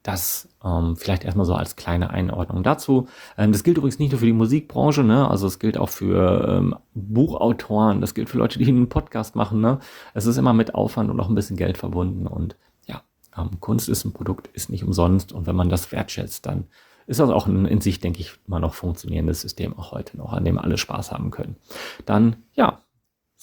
das 0.04 0.50
ähm, 0.64 0.96
vielleicht 0.96 1.24
erstmal 1.24 1.46
so 1.46 1.54
als 1.54 1.76
kleine 1.76 2.10
Einordnung 2.10 2.64
dazu. 2.64 3.08
Ähm, 3.38 3.52
das 3.52 3.64
gilt 3.64 3.78
übrigens 3.78 4.00
nicht 4.00 4.12
nur 4.12 4.20
für 4.20 4.26
die 4.26 4.34
Musikbranche, 4.34 5.04
ne? 5.04 5.30
also 5.30 5.48
es 5.48 5.60
gilt 5.60 5.78
auch 5.78 5.90
für 5.90 6.48
ähm, 6.48 6.76
Buchautoren, 6.94 8.02
das 8.02 8.14
gilt 8.14 8.30
für 8.30 8.40
Leute, 8.40 8.58
die 8.58 8.68
einen 8.68 8.90
Podcast 8.90 9.36
machen. 9.36 9.62
Ne? 9.62 9.80
Es 10.14 10.26
ist 10.26 10.38
immer 10.38 10.54
mit 10.54 10.74
Aufwand 10.74 11.10
und 11.12 11.20
auch 11.20 11.30
ein 11.30 11.36
bisschen 11.36 11.58
Geld 11.58 11.78
verbunden. 11.78 12.26
Und 12.26 12.56
ja, 12.88 13.04
ähm, 13.38 13.60
Kunst 13.60 13.90
ist 13.90 14.04
ein 14.06 14.14
Produkt, 14.14 14.48
ist 14.48 14.70
nicht 14.70 14.84
umsonst. 14.84 15.34
Und 15.34 15.46
wenn 15.46 15.56
man 15.56 15.70
das 15.70 15.92
wertschätzt, 15.92 16.48
dann 16.48 16.66
ist 17.06 17.20
das 17.20 17.30
auch 17.30 17.46
ein, 17.46 17.66
in 17.66 17.82
sich, 17.82 18.00
denke 18.00 18.22
ich, 18.22 18.34
immer 18.48 18.60
noch 18.60 18.74
funktionierendes 18.74 19.42
System 19.42 19.78
auch 19.78 19.92
heute 19.92 20.18
noch, 20.18 20.34
an 20.34 20.46
dem 20.46 20.58
alle 20.58 20.78
Spaß 20.78 21.12
haben 21.12 21.30
können. 21.30 21.58
Dann, 22.06 22.38
ja, 22.54 22.80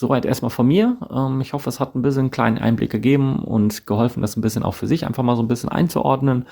Soweit 0.00 0.24
erstmal 0.24 0.50
von 0.50 0.68
mir. 0.68 0.96
Ähm, 1.12 1.40
ich 1.40 1.54
hoffe, 1.54 1.68
es 1.68 1.80
hat 1.80 1.96
ein 1.96 2.02
bisschen 2.02 2.20
einen 2.20 2.30
kleinen 2.30 2.58
Einblick 2.58 2.92
gegeben 2.92 3.40
und 3.40 3.84
geholfen, 3.84 4.22
das 4.22 4.36
ein 4.36 4.42
bisschen 4.42 4.62
auch 4.62 4.74
für 4.74 4.86
sich 4.86 5.04
einfach 5.04 5.24
mal 5.24 5.34
so 5.34 5.42
ein 5.42 5.48
bisschen 5.48 5.70
einzuordnen. 5.70 6.46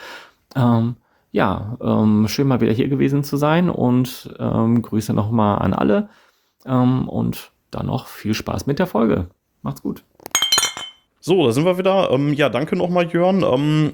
Ähm, 0.56 0.96
ja, 1.30 1.76
ähm, 1.80 2.26
schön 2.26 2.48
mal 2.48 2.60
wieder 2.60 2.72
hier 2.72 2.88
gewesen 2.88 3.22
zu 3.22 3.36
sein 3.36 3.70
und 3.70 4.34
ähm, 4.40 4.82
Grüße 4.82 5.14
nochmal 5.14 5.60
an 5.60 5.74
alle 5.74 6.08
ähm, 6.64 7.08
und 7.08 7.52
dann 7.70 7.86
noch 7.86 8.08
viel 8.08 8.34
Spaß 8.34 8.66
mit 8.66 8.80
der 8.80 8.88
Folge. 8.88 9.28
Macht's 9.62 9.80
gut. 9.80 10.02
So, 11.20 11.46
da 11.46 11.52
sind 11.52 11.66
wir 11.66 11.78
wieder. 11.78 12.10
Ähm, 12.10 12.32
ja, 12.32 12.48
danke 12.48 12.74
nochmal, 12.74 13.06
Jörn. 13.12 13.44
Ähm, 13.44 13.92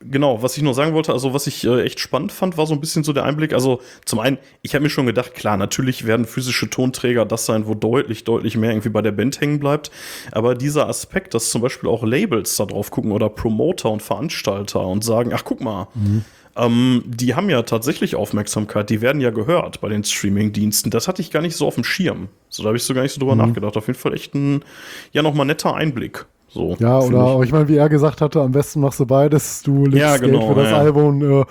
Genau, 0.00 0.42
was 0.44 0.56
ich 0.56 0.62
noch 0.62 0.74
sagen 0.74 0.94
wollte, 0.94 1.12
also 1.12 1.34
was 1.34 1.48
ich 1.48 1.64
äh, 1.64 1.82
echt 1.82 1.98
spannend 1.98 2.30
fand, 2.30 2.56
war 2.56 2.66
so 2.66 2.74
ein 2.74 2.80
bisschen 2.80 3.02
so 3.02 3.12
der 3.12 3.24
Einblick. 3.24 3.52
Also 3.52 3.80
zum 4.04 4.20
einen, 4.20 4.38
ich 4.62 4.74
habe 4.74 4.84
mir 4.84 4.90
schon 4.90 5.06
gedacht, 5.06 5.34
klar, 5.34 5.56
natürlich 5.56 6.06
werden 6.06 6.24
physische 6.24 6.70
Tonträger 6.70 7.26
das 7.26 7.46
sein, 7.46 7.66
wo 7.66 7.74
deutlich, 7.74 8.22
deutlich 8.22 8.56
mehr 8.56 8.70
irgendwie 8.70 8.90
bei 8.90 9.02
der 9.02 9.10
Band 9.10 9.40
hängen 9.40 9.58
bleibt. 9.58 9.90
Aber 10.30 10.54
dieser 10.54 10.88
Aspekt, 10.88 11.34
dass 11.34 11.50
zum 11.50 11.62
Beispiel 11.62 11.88
auch 11.88 12.04
Labels 12.04 12.54
da 12.54 12.66
drauf 12.66 12.92
gucken 12.92 13.10
oder 13.10 13.28
Promoter 13.28 13.90
und 13.90 14.00
Veranstalter 14.00 14.86
und 14.86 15.02
sagen, 15.02 15.32
ach 15.34 15.42
guck 15.44 15.60
mal, 15.60 15.88
mhm. 15.94 16.24
ähm, 16.54 17.02
die 17.04 17.34
haben 17.34 17.50
ja 17.50 17.62
tatsächlich 17.62 18.14
Aufmerksamkeit, 18.14 18.90
die 18.90 19.00
werden 19.00 19.20
ja 19.20 19.30
gehört 19.30 19.80
bei 19.80 19.88
den 19.88 20.04
Streaming-Diensten. 20.04 20.90
Das 20.90 21.08
hatte 21.08 21.22
ich 21.22 21.32
gar 21.32 21.42
nicht 21.42 21.56
so 21.56 21.66
auf 21.66 21.74
dem 21.74 21.82
Schirm. 21.82 22.28
So, 22.50 22.62
da 22.62 22.68
habe 22.68 22.76
ich 22.76 22.84
so 22.84 22.94
gar 22.94 23.02
nicht 23.02 23.14
so 23.14 23.18
drüber 23.18 23.34
mhm. 23.34 23.48
nachgedacht. 23.48 23.76
Auf 23.76 23.88
jeden 23.88 23.98
Fall 23.98 24.14
echt 24.14 24.32
ein, 24.36 24.62
ja, 25.10 25.22
nochmal 25.22 25.46
netter 25.46 25.74
Einblick. 25.74 26.26
So, 26.50 26.76
ja, 26.78 26.98
oder 26.98 27.40
ich, 27.40 27.48
ich 27.48 27.52
meine, 27.52 27.68
wie 27.68 27.76
er 27.76 27.90
gesagt 27.90 28.22
hatte, 28.22 28.40
am 28.40 28.52
besten 28.52 28.80
machst 28.80 28.98
du 29.00 29.04
beides. 29.04 29.62
Du 29.62 29.84
legst 29.84 29.98
ja, 29.98 30.16
genau, 30.16 30.38
Geld 30.38 30.48
für 30.48 30.54
das 30.62 30.70
ja. 30.70 30.78
Album 30.78 31.40
äh, 31.40 31.44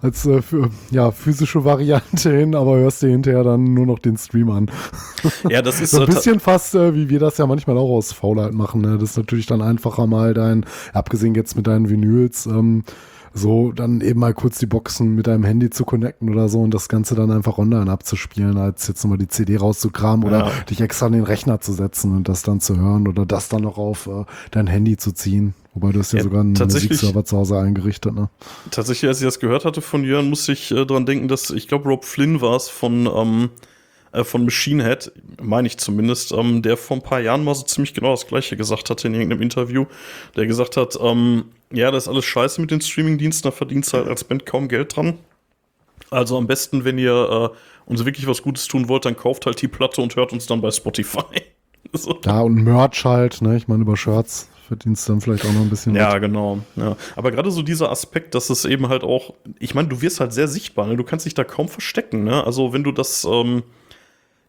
als 0.00 0.26
äh, 0.26 0.42
für, 0.42 0.70
ja, 0.92 1.10
physische 1.10 1.64
Variante 1.64 2.30
hin, 2.38 2.54
aber 2.54 2.76
hörst 2.76 3.02
dir 3.02 3.08
hinterher 3.08 3.42
dann 3.42 3.74
nur 3.74 3.86
noch 3.86 3.98
den 3.98 4.16
Stream 4.16 4.50
an. 4.50 4.70
Ja, 5.48 5.62
das 5.62 5.80
ist 5.80 5.92
so 5.92 6.00
ein 6.00 6.06
bisschen 6.06 6.38
fast, 6.38 6.74
äh, 6.74 6.94
wie 6.94 7.08
wir 7.08 7.18
das 7.18 7.38
ja 7.38 7.46
manchmal 7.46 7.78
auch 7.78 7.88
aus 7.88 8.12
Faulheit 8.12 8.52
machen. 8.52 8.82
Ne? 8.82 8.98
Das 8.98 9.10
ist 9.10 9.16
natürlich 9.16 9.46
dann 9.46 9.62
einfacher 9.62 10.06
mal 10.06 10.34
dein, 10.34 10.66
abgesehen 10.92 11.34
jetzt 11.34 11.56
mit 11.56 11.66
deinen 11.66 11.88
Vinyls, 11.88 12.44
ähm, 12.44 12.84
so 13.34 13.72
dann 13.72 14.00
eben 14.00 14.20
mal 14.20 14.32
kurz 14.32 14.58
die 14.58 14.66
Boxen 14.66 15.16
mit 15.16 15.26
deinem 15.26 15.44
Handy 15.44 15.68
zu 15.68 15.84
connecten 15.84 16.30
oder 16.30 16.48
so 16.48 16.60
und 16.62 16.72
das 16.72 16.88
Ganze 16.88 17.16
dann 17.16 17.32
einfach 17.32 17.58
online 17.58 17.90
abzuspielen, 17.90 18.56
als 18.56 18.86
jetzt 18.86 19.02
nochmal 19.02 19.18
die 19.18 19.28
CD 19.28 19.56
rauszukramen 19.56 20.24
oder 20.24 20.46
ja. 20.46 20.50
dich 20.70 20.80
extra 20.80 21.06
an 21.06 21.12
den 21.12 21.24
Rechner 21.24 21.60
zu 21.60 21.72
setzen 21.72 22.16
und 22.16 22.28
das 22.28 22.42
dann 22.42 22.60
zu 22.60 22.76
hören 22.76 23.08
oder 23.08 23.26
das 23.26 23.48
dann 23.48 23.62
noch 23.62 23.76
auf 23.76 24.06
äh, 24.06 24.24
dein 24.52 24.68
Handy 24.68 24.96
zu 24.96 25.12
ziehen. 25.12 25.54
Wobei 25.74 25.90
du 25.90 25.98
hast 25.98 26.12
ja, 26.12 26.18
ja 26.18 26.22
sogar 26.22 26.42
einen 26.42 26.52
Musikserver 26.52 27.24
zu 27.24 27.36
Hause 27.36 27.58
eingerichtet, 27.58 28.14
ne? 28.14 28.30
Tatsächlich, 28.70 29.08
als 29.08 29.18
ich 29.18 29.26
das 29.26 29.40
gehört 29.40 29.64
hatte 29.64 29.80
von 29.80 30.04
Jörn, 30.04 30.30
musste 30.30 30.52
ich 30.52 30.70
äh, 30.70 30.86
dran 30.86 31.04
denken, 31.04 31.26
dass 31.26 31.50
ich 31.50 31.66
glaube, 31.66 31.88
Rob 31.88 32.04
Flynn 32.04 32.40
war 32.40 32.56
es 32.56 32.68
von 32.68 33.08
ähm, 33.12 33.50
äh, 34.14 34.24
von 34.24 34.44
Machine 34.44 34.84
Head, 34.84 35.12
meine 35.42 35.66
ich 35.66 35.78
zumindest, 35.78 36.32
ähm, 36.32 36.62
der 36.62 36.76
vor 36.76 36.96
ein 36.96 37.02
paar 37.02 37.20
Jahren 37.20 37.44
mal 37.44 37.54
so 37.54 37.64
ziemlich 37.64 37.94
genau 37.94 38.10
das 38.10 38.26
Gleiche 38.26 38.56
gesagt 38.56 38.90
hatte 38.90 39.08
in 39.08 39.14
irgendeinem 39.14 39.42
Interview, 39.42 39.86
der 40.36 40.46
gesagt 40.46 40.76
hat, 40.76 40.96
ähm, 41.00 41.46
ja, 41.72 41.90
das 41.90 42.04
ist 42.04 42.08
alles 42.08 42.24
scheiße 42.24 42.60
mit 42.60 42.70
den 42.70 42.80
Streaming-Diensten, 42.80 43.48
da 43.48 43.50
verdienst 43.50 43.92
du 43.92 43.98
halt 43.98 44.08
als 44.08 44.24
Band 44.24 44.46
kaum 44.46 44.68
Geld 44.68 44.96
dran. 44.96 45.18
Also 46.10 46.38
am 46.38 46.46
besten, 46.46 46.84
wenn 46.84 46.98
ihr 46.98 47.52
äh, 47.52 47.90
uns 47.90 48.04
wirklich 48.04 48.26
was 48.26 48.42
Gutes 48.42 48.68
tun 48.68 48.88
wollt, 48.88 49.04
dann 49.04 49.16
kauft 49.16 49.46
halt 49.46 49.60
die 49.60 49.68
Platte 49.68 50.00
und 50.00 50.14
hört 50.16 50.32
uns 50.32 50.46
dann 50.46 50.60
bei 50.60 50.70
Spotify. 50.70 51.42
so. 51.92 52.18
Ja, 52.24 52.40
und 52.40 52.62
Merch 52.62 53.04
halt, 53.04 53.42
ne? 53.42 53.56
Ich 53.56 53.68
meine, 53.68 53.82
über 53.82 53.96
Shirts 53.96 54.48
verdienst 54.66 55.08
du 55.08 55.12
dann 55.12 55.20
vielleicht 55.20 55.44
auch 55.44 55.52
noch 55.52 55.60
ein 55.60 55.70
bisschen. 55.70 55.94
Ja, 55.94 56.14
mit. 56.14 56.22
genau. 56.22 56.60
Ja. 56.76 56.96
Aber 57.16 57.30
gerade 57.30 57.50
so 57.50 57.62
dieser 57.62 57.90
Aspekt, 57.90 58.34
dass 58.34 58.50
es 58.50 58.64
eben 58.64 58.88
halt 58.88 59.02
auch, 59.02 59.34
ich 59.58 59.74
meine, 59.74 59.88
du 59.88 60.00
wirst 60.00 60.20
halt 60.20 60.32
sehr 60.32 60.48
sichtbar, 60.48 60.86
ne? 60.86 60.96
Du 60.96 61.04
kannst 61.04 61.26
dich 61.26 61.34
da 61.34 61.44
kaum 61.44 61.68
verstecken, 61.68 62.24
ne? 62.24 62.44
Also 62.44 62.72
wenn 62.72 62.84
du 62.84 62.92
das, 62.92 63.24
ähm, 63.24 63.62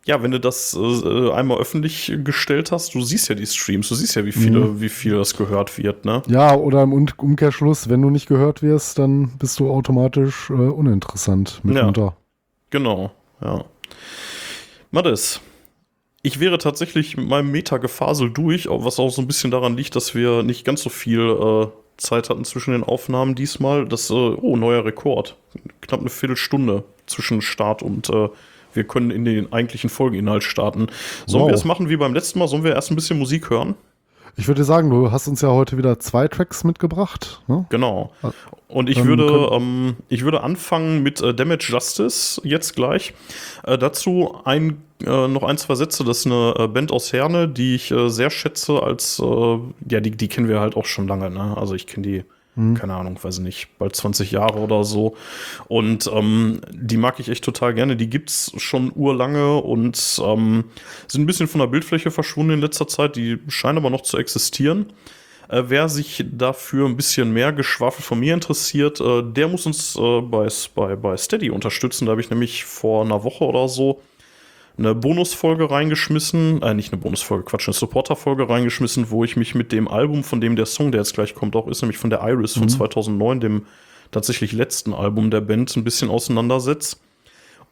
ja, 0.05 0.21
wenn 0.21 0.31
du 0.31 0.39
das 0.39 0.77
äh, 0.79 1.31
einmal 1.31 1.57
öffentlich 1.57 2.13
gestellt 2.23 2.71
hast, 2.71 2.93
du 2.93 3.01
siehst 3.01 3.27
ja 3.27 3.35
die 3.35 3.47
Streams, 3.47 3.89
du 3.89 3.95
siehst 3.95 4.15
ja, 4.15 4.23
wie 4.23 4.31
viele, 4.31 4.59
mhm. 4.59 4.81
wie 4.81 4.89
viel 4.89 5.17
das 5.17 5.35
gehört 5.35 5.77
wird, 5.79 6.05
ne? 6.05 6.21
Ja, 6.27 6.55
oder 6.55 6.83
im 6.83 6.93
Umkehrschluss, 6.93 7.89
wenn 7.89 8.03
du 8.03 8.11
nicht 8.11 8.27
gehört 8.27 8.61
wirst, 8.61 8.99
dann 8.99 9.37
bist 9.39 9.59
du 9.59 9.71
automatisch 9.71 10.51
äh, 10.51 10.53
uninteressant 10.53 11.59
mitunter. 11.63 12.01
Ja, 12.01 12.17
genau, 12.69 13.11
ja. 13.41 13.65
Mattes, 14.91 15.41
ich 16.21 16.39
wäre 16.39 16.59
tatsächlich 16.59 17.17
mit 17.17 17.27
meinem 17.27 17.51
Meta-Gefasel 17.51 18.31
durch, 18.31 18.67
was 18.69 18.99
auch 18.99 19.09
so 19.09 19.21
ein 19.21 19.27
bisschen 19.27 19.49
daran 19.49 19.75
liegt, 19.75 19.95
dass 19.95 20.13
wir 20.13 20.43
nicht 20.43 20.65
ganz 20.65 20.83
so 20.83 20.89
viel 20.89 21.19
äh, 21.19 21.67
Zeit 21.97 22.29
hatten 22.29 22.45
zwischen 22.45 22.71
den 22.71 22.83
Aufnahmen 22.83 23.33
diesmal. 23.33 23.87
Das, 23.87 24.11
äh, 24.11 24.13
oh, 24.13 24.55
neuer 24.55 24.85
Rekord. 24.85 25.35
Knapp 25.81 26.01
eine 26.01 26.09
Viertelstunde 26.09 26.83
zwischen 27.07 27.41
Start 27.41 27.81
und 27.81 28.09
äh, 28.09 28.29
wir 28.75 28.83
können 28.85 29.11
in 29.11 29.25
den 29.25 29.51
eigentlichen 29.53 29.89
Folgeninhalt 29.89 30.43
starten. 30.43 30.88
Sollen 31.25 31.43
wow. 31.43 31.49
wir 31.49 31.55
es 31.55 31.65
machen 31.65 31.89
wie 31.89 31.97
beim 31.97 32.13
letzten 32.13 32.39
Mal? 32.39 32.47
Sollen 32.47 32.63
wir 32.63 32.73
erst 32.73 32.91
ein 32.91 32.95
bisschen 32.95 33.19
Musik 33.19 33.49
hören? 33.49 33.75
Ich 34.38 34.47
würde 34.47 34.65
sagen, 34.65 34.89
du 34.89 35.11
hast 35.11 35.27
uns 35.27 35.41
ja 35.41 35.49
heute 35.49 35.77
wieder 35.77 35.97
zwei 35.99 36.27
Tracks 36.27 36.65
mitgebracht. 36.65 37.41
Ne? 37.47 37.65
Genau. 37.69 38.11
Und 38.67 38.89
ich 38.89 38.97
Dann 38.97 39.07
würde, 39.07 39.49
ähm, 39.53 39.95
ich 40.09 40.23
würde 40.23 40.41
anfangen 40.41 41.03
mit 41.03 41.21
äh, 41.21 41.33
Damage 41.33 41.67
Justice 41.71 42.41
jetzt 42.43 42.75
gleich. 42.75 43.13
Äh, 43.63 43.77
dazu 43.77 44.35
ein, 44.43 44.81
äh, 45.05 45.27
noch 45.29 45.43
ein, 45.43 45.57
zwei 45.57 45.75
Sätze. 45.75 46.03
Das 46.03 46.19
ist 46.19 46.25
eine 46.25 46.53
äh, 46.57 46.67
Band 46.67 46.91
aus 46.91 47.13
Herne, 47.13 47.47
die 47.47 47.75
ich 47.75 47.91
äh, 47.91 48.09
sehr 48.09 48.29
schätze 48.29 48.83
als, 48.83 49.19
äh, 49.19 49.23
ja, 49.89 50.01
die, 50.01 50.11
die 50.11 50.27
kennen 50.27 50.49
wir 50.49 50.59
halt 50.59 50.75
auch 50.75 50.85
schon 50.85 51.07
lange. 51.07 51.29
Ne? 51.29 51.55
Also 51.55 51.73
ich 51.73 51.88
kenne 51.88 52.05
die, 52.05 52.23
keine 52.55 52.95
Ahnung, 52.95 53.19
weiß 53.21 53.37
ich 53.37 53.43
nicht, 53.43 53.67
bald 53.79 53.95
20 53.95 54.31
Jahre 54.31 54.59
oder 54.59 54.83
so. 54.85 55.15
Und 55.67 56.09
ähm, 56.13 56.61
die 56.71 56.95
mag 56.95 57.19
ich 57.19 57.27
echt 57.27 57.43
total 57.43 57.73
gerne. 57.73 57.97
Die 57.97 58.09
gibt's 58.09 58.53
schon 58.57 58.91
urlange 58.95 59.57
und 59.57 60.21
ähm, 60.23 60.65
sind 61.07 61.23
ein 61.23 61.25
bisschen 61.25 61.47
von 61.47 61.59
der 61.59 61.67
Bildfläche 61.67 62.11
verschwunden 62.11 62.53
in 62.53 62.61
letzter 62.61 62.87
Zeit. 62.87 63.17
Die 63.17 63.39
scheinen 63.49 63.77
aber 63.77 63.89
noch 63.89 64.01
zu 64.01 64.17
existieren. 64.17 64.93
Äh, 65.49 65.63
wer 65.67 65.89
sich 65.89 66.23
dafür 66.31 66.87
ein 66.87 66.95
bisschen 66.95 67.33
mehr 67.33 67.51
Geschwafel 67.51 68.03
von 68.03 68.19
mir 68.19 68.33
interessiert, 68.33 69.01
äh, 69.01 69.21
der 69.21 69.49
muss 69.49 69.65
uns 69.65 69.97
äh, 69.97 70.21
bei, 70.21 70.47
bei, 70.73 70.95
bei 70.95 71.17
Steady 71.17 71.49
unterstützen. 71.49 72.05
Da 72.05 72.11
habe 72.11 72.21
ich 72.21 72.29
nämlich 72.29 72.63
vor 72.63 73.03
einer 73.03 73.23
Woche 73.25 73.43
oder 73.43 73.67
so 73.67 74.01
eine 74.77 74.95
Bonusfolge 74.95 75.69
reingeschmissen, 75.69 76.61
äh, 76.61 76.73
nicht 76.73 76.91
eine 76.91 77.01
Bonusfolge, 77.01 77.45
Quatsch, 77.45 77.67
eine 77.67 77.73
Supporter-Folge 77.73 78.49
reingeschmissen, 78.49 79.09
wo 79.09 79.23
ich 79.23 79.35
mich 79.35 79.55
mit 79.55 79.71
dem 79.71 79.88
Album, 79.88 80.23
von 80.23 80.41
dem 80.41 80.55
der 80.55 80.65
Song, 80.65 80.91
der 80.91 81.01
jetzt 81.01 81.13
gleich 81.13 81.33
kommt, 81.33 81.55
auch 81.55 81.67
ist, 81.67 81.81
nämlich 81.81 81.97
von 81.97 82.09
der 82.09 82.21
Iris 82.21 82.57
von 82.57 82.67
2009, 82.69 83.39
dem 83.39 83.65
tatsächlich 84.11 84.51
letzten 84.51 84.93
Album 84.93 85.31
der 85.31 85.41
Band, 85.41 85.75
ein 85.75 85.83
bisschen 85.83 86.09
auseinandersetze. 86.09 86.97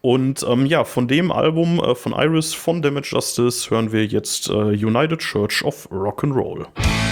Und 0.01 0.45
ähm, 0.49 0.65
ja, 0.65 0.83
von 0.83 1.07
dem 1.07 1.31
Album 1.31 1.79
äh, 1.79 1.95
von 1.95 2.13
Iris 2.13 2.53
von 2.53 2.81
Damage 2.81 3.11
Justice 3.13 3.69
hören 3.69 3.93
wir 3.93 4.05
jetzt 4.05 4.49
äh, 4.49 4.53
United 4.53 5.19
Church 5.19 5.63
of 5.63 5.89
Rock'n'Roll. 5.91 6.65
Jesus 6.65 6.73
Christ, 6.75 7.02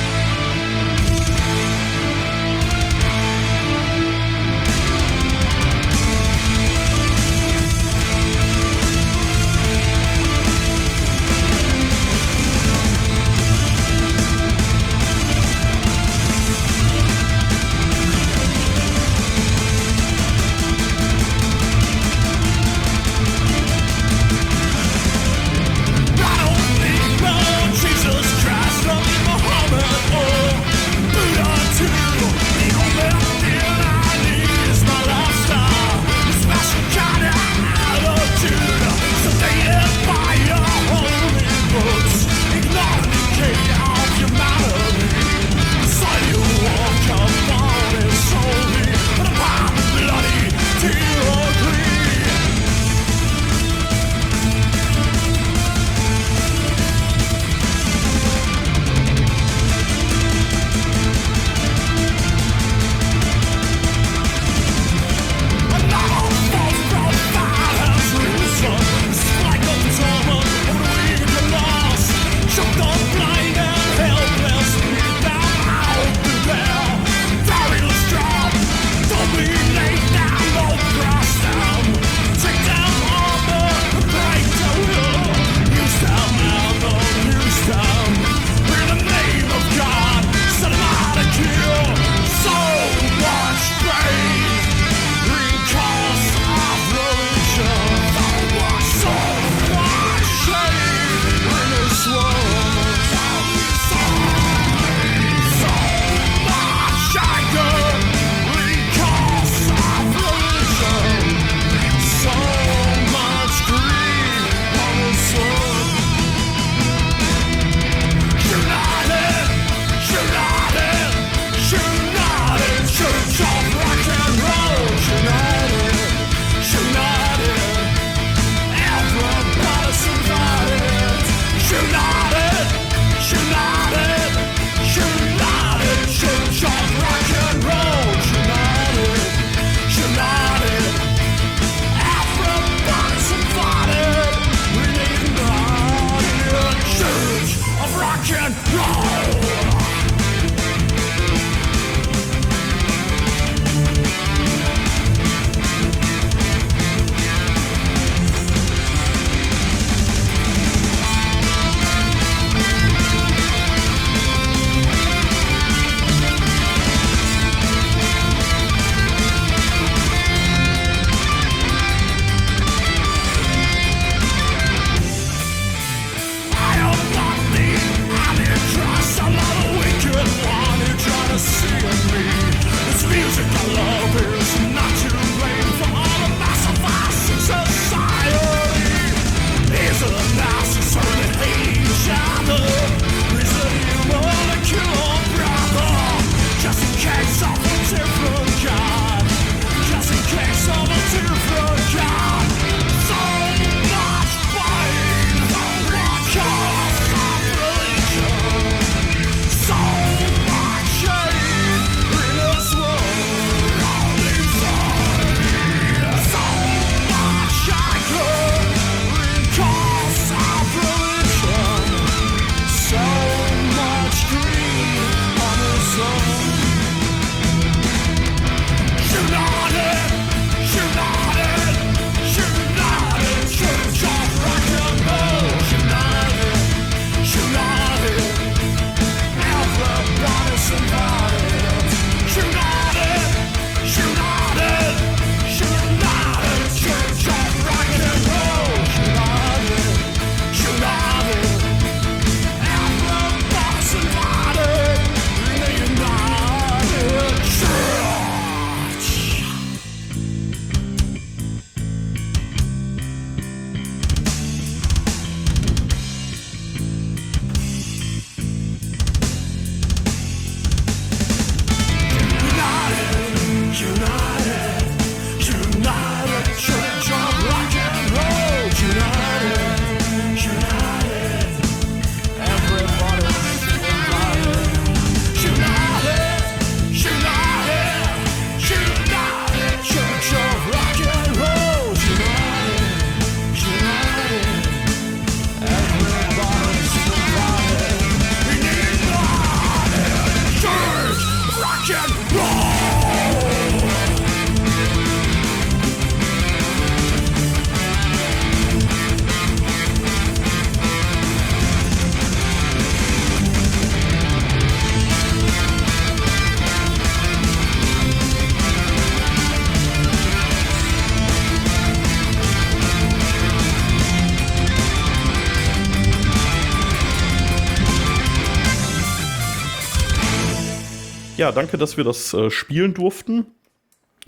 Danke, 331.51 331.77
dass 331.77 331.97
wir 331.97 332.03
das 332.03 332.33
äh, 332.33 332.49
spielen 332.49 332.93
durften. 332.93 333.47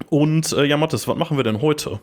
Und 0.09 0.51
äh, 0.53 0.65
ja, 0.65 0.77
Mathis, 0.77 1.07
was 1.07 1.17
machen 1.17 1.37
wir 1.37 1.43
denn 1.43 1.61
heute? 1.61 1.99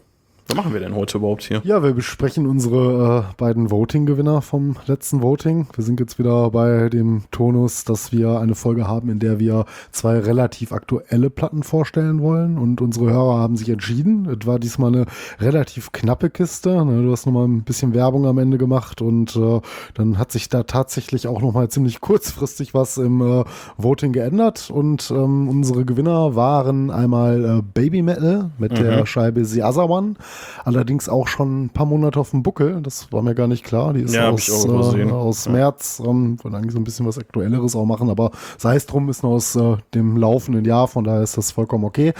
Was 0.50 0.56
machen 0.56 0.72
wir 0.72 0.80
denn 0.80 0.96
heute 0.96 1.18
überhaupt 1.18 1.44
hier? 1.44 1.60
Ja, 1.62 1.80
wir 1.84 1.92
besprechen 1.92 2.48
unsere 2.48 3.24
äh, 3.30 3.34
beiden 3.36 3.70
Voting-Gewinner 3.70 4.42
vom 4.42 4.74
letzten 4.86 5.22
Voting. 5.22 5.68
Wir 5.76 5.84
sind 5.84 6.00
jetzt 6.00 6.18
wieder 6.18 6.50
bei 6.50 6.88
dem 6.88 7.22
Tonus, 7.30 7.84
dass 7.84 8.10
wir 8.10 8.40
eine 8.40 8.56
Folge 8.56 8.88
haben, 8.88 9.10
in 9.10 9.20
der 9.20 9.38
wir 9.38 9.64
zwei 9.92 10.18
relativ 10.18 10.72
aktuelle 10.72 11.30
Platten 11.30 11.62
vorstellen 11.62 12.20
wollen. 12.20 12.58
Und 12.58 12.80
unsere 12.80 13.10
Hörer 13.12 13.38
haben 13.38 13.56
sich 13.56 13.68
entschieden. 13.68 14.26
Es 14.26 14.44
war 14.44 14.58
diesmal 14.58 14.92
eine 14.92 15.06
relativ 15.38 15.92
knappe 15.92 16.30
Kiste. 16.30 16.84
Ne? 16.84 17.00
Du 17.04 17.12
hast 17.12 17.26
nochmal 17.26 17.46
ein 17.46 17.62
bisschen 17.62 17.94
Werbung 17.94 18.26
am 18.26 18.38
Ende 18.38 18.58
gemacht 18.58 19.02
und 19.02 19.36
äh, 19.36 19.60
dann 19.94 20.18
hat 20.18 20.32
sich 20.32 20.48
da 20.48 20.64
tatsächlich 20.64 21.28
auch 21.28 21.40
nochmal 21.42 21.68
ziemlich 21.68 22.00
kurzfristig 22.00 22.74
was 22.74 22.98
im 22.98 23.20
äh, 23.20 23.44
Voting 23.76 24.12
geändert. 24.12 24.68
Und 24.68 25.12
ähm, 25.12 25.48
unsere 25.48 25.84
Gewinner 25.84 26.34
waren 26.34 26.90
einmal 26.90 27.44
äh, 27.58 27.62
Baby 27.62 28.02
Metal 28.02 28.50
mit 28.58 28.72
Mhm. 28.72 28.76
der 28.82 29.06
Scheibe 29.06 29.44
The 29.44 29.62
Other 29.62 29.88
One. 29.88 30.14
Allerdings 30.64 31.08
auch 31.08 31.28
schon 31.28 31.64
ein 31.64 31.70
paar 31.70 31.86
Monate 31.86 32.18
auf 32.20 32.30
dem 32.30 32.42
Buckel. 32.42 32.80
Das 32.82 33.12
war 33.12 33.22
mir 33.22 33.34
gar 33.34 33.46
nicht 33.46 33.64
klar. 33.64 33.92
Die 33.92 34.00
ist 34.02 34.14
Ja, 34.14 34.30
aus, 34.30 34.48
äh, 34.48 35.04
aus 35.10 35.44
Ja. 35.46 35.52
März. 35.52 36.02
Ähm, 36.04 36.38
wollen 36.42 36.54
eigentlich 36.54 36.72
so 36.72 36.78
ein 36.78 36.84
bisschen 36.84 37.06
was 37.06 37.18
Aktuelleres 37.18 37.74
auch 37.76 37.86
machen, 37.86 38.10
aber 38.10 38.30
sei 38.58 38.76
es 38.76 38.86
drum, 38.86 39.08
ist 39.08 39.22
nur 39.22 39.32
aus 39.32 39.56
äh, 39.56 39.76
dem 39.94 40.16
laufenden 40.16 40.64
Jahr. 40.64 40.88
Von 40.88 41.04
daher 41.04 41.22
ist 41.22 41.36
das 41.36 41.50
vollkommen 41.52 41.84
okay. 41.84 42.12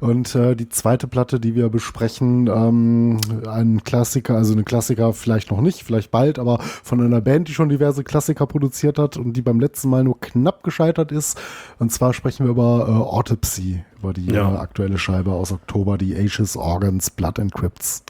Und 0.00 0.34
äh, 0.34 0.54
die 0.54 0.68
zweite 0.68 1.06
Platte, 1.06 1.40
die 1.40 1.54
wir 1.54 1.68
besprechen, 1.68 2.46
ähm, 2.48 3.18
ein 3.48 3.82
Klassiker, 3.84 4.36
also 4.36 4.52
eine 4.52 4.64
Klassiker 4.64 5.12
vielleicht 5.12 5.50
noch 5.50 5.60
nicht, 5.60 5.82
vielleicht 5.84 6.10
bald, 6.10 6.38
aber 6.38 6.58
von 6.60 7.00
einer 7.00 7.20
Band, 7.20 7.48
die 7.48 7.54
schon 7.54 7.68
diverse 7.68 8.04
Klassiker 8.04 8.46
produziert 8.46 8.98
hat 8.98 9.16
und 9.16 9.34
die 9.34 9.42
beim 9.42 9.60
letzten 9.60 9.88
Mal 9.88 10.04
nur 10.04 10.18
knapp 10.20 10.62
gescheitert 10.62 11.12
ist. 11.12 11.40
Und 11.78 11.92
zwar 11.92 12.12
sprechen 12.14 12.44
wir 12.46 12.50
über 12.50 12.86
äh, 12.88 12.92
Autopsy, 12.92 13.84
über 14.04 14.12
die 14.12 14.26
Ja. 14.26 14.54
äh, 14.54 14.58
aktuelle 14.58 14.98
Scheibe 14.98 15.32
aus 15.32 15.50
Oktober, 15.52 15.96
die 15.98 16.14
Ashes, 16.14 16.56
Organs, 16.56 17.10
Blood 17.10 17.38
and 17.40 17.54
Crypts. 17.54 18.04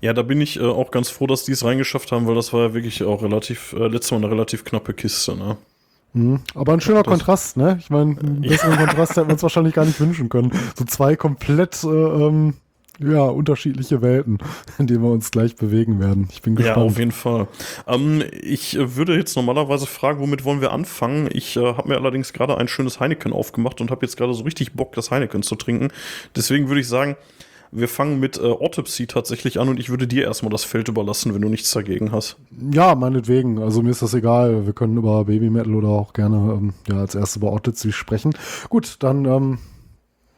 Ja, 0.00 0.12
da 0.12 0.22
bin 0.22 0.40
ich 0.40 0.58
äh, 0.58 0.62
auch 0.64 0.90
ganz 0.90 1.08
froh, 1.10 1.26
dass 1.26 1.44
die 1.44 1.52
es 1.52 1.64
reingeschafft 1.64 2.12
haben, 2.12 2.26
weil 2.26 2.34
das 2.34 2.52
war 2.52 2.60
ja 2.68 2.74
wirklich 2.74 3.02
auch 3.04 3.22
relativ, 3.22 3.72
äh, 3.74 3.88
letztes 3.88 4.10
Mal 4.12 4.18
eine 4.18 4.30
relativ 4.30 4.64
knappe 4.64 4.94
Kiste, 4.94 5.36
ne? 5.36 5.56
Mhm. 6.14 6.40
Aber 6.54 6.72
ein 6.72 6.80
schöner 6.80 7.02
Das- 7.02 7.10
Kontrast, 7.10 7.56
ne? 7.56 7.76
Ich 7.80 7.90
meine, 7.90 8.18
einen 8.18 8.40
besseren 8.42 8.76
Kontrast 8.78 9.16
hätten 9.16 9.28
wir 9.28 9.32
uns 9.34 9.42
wahrscheinlich 9.42 9.74
gar 9.74 9.84
nicht 9.84 10.00
wünschen 10.00 10.28
können. 10.28 10.52
So 10.76 10.84
zwei 10.84 11.16
komplett 11.16 11.82
äh, 11.84 11.88
ähm, 11.88 12.54
ja, 12.98 13.22
unterschiedliche 13.22 14.02
Welten, 14.02 14.38
in 14.78 14.86
denen 14.86 15.02
wir 15.02 15.10
uns 15.10 15.30
gleich 15.30 15.56
bewegen 15.56 16.00
werden. 16.00 16.28
Ich 16.32 16.42
bin 16.42 16.54
Ja, 16.54 16.58
gespannt. 16.60 16.90
auf 16.90 16.98
jeden 16.98 17.12
Fall. 17.12 17.48
Ähm, 17.86 18.22
ich 18.42 18.76
äh, 18.76 18.96
würde 18.96 19.16
jetzt 19.16 19.36
normalerweise 19.36 19.86
fragen, 19.86 20.20
womit 20.20 20.44
wollen 20.44 20.60
wir 20.60 20.72
anfangen? 20.72 21.28
Ich 21.32 21.56
äh, 21.56 21.60
habe 21.74 21.88
mir 21.88 21.96
allerdings 21.96 22.32
gerade 22.32 22.58
ein 22.58 22.68
schönes 22.68 23.00
Heineken 23.00 23.32
aufgemacht 23.32 23.80
und 23.80 23.90
habe 23.90 24.04
jetzt 24.04 24.16
gerade 24.16 24.34
so 24.34 24.42
richtig 24.44 24.72
Bock, 24.72 24.92
das 24.92 25.10
Heineken 25.10 25.42
zu 25.42 25.54
trinken. 25.54 25.88
Deswegen 26.36 26.68
würde 26.68 26.80
ich 26.80 26.88
sagen, 26.88 27.16
wir 27.70 27.86
fangen 27.88 28.18
mit 28.18 28.38
äh, 28.38 28.42
Autopsy 28.44 29.06
tatsächlich 29.06 29.60
an 29.60 29.68
und 29.68 29.78
ich 29.78 29.90
würde 29.90 30.06
dir 30.06 30.24
erstmal 30.24 30.50
das 30.50 30.64
Feld 30.64 30.88
überlassen, 30.88 31.34
wenn 31.34 31.42
du 31.42 31.48
nichts 31.50 31.70
dagegen 31.70 32.12
hast. 32.12 32.36
Ja, 32.72 32.94
meinetwegen. 32.94 33.58
Also 33.60 33.82
mir 33.82 33.90
ist 33.90 34.00
das 34.00 34.14
egal. 34.14 34.64
Wir 34.66 34.72
können 34.72 34.96
über 34.96 35.26
Baby 35.26 35.50
Metal 35.50 35.74
oder 35.74 35.88
auch 35.88 36.14
gerne 36.14 36.54
ähm, 36.54 36.72
ja, 36.88 36.96
als 37.00 37.14
erstes 37.14 37.36
über 37.36 37.50
Autopsy 37.52 37.92
sprechen. 37.92 38.32
Gut, 38.70 38.96
dann 39.00 39.26
ähm, 39.26 39.58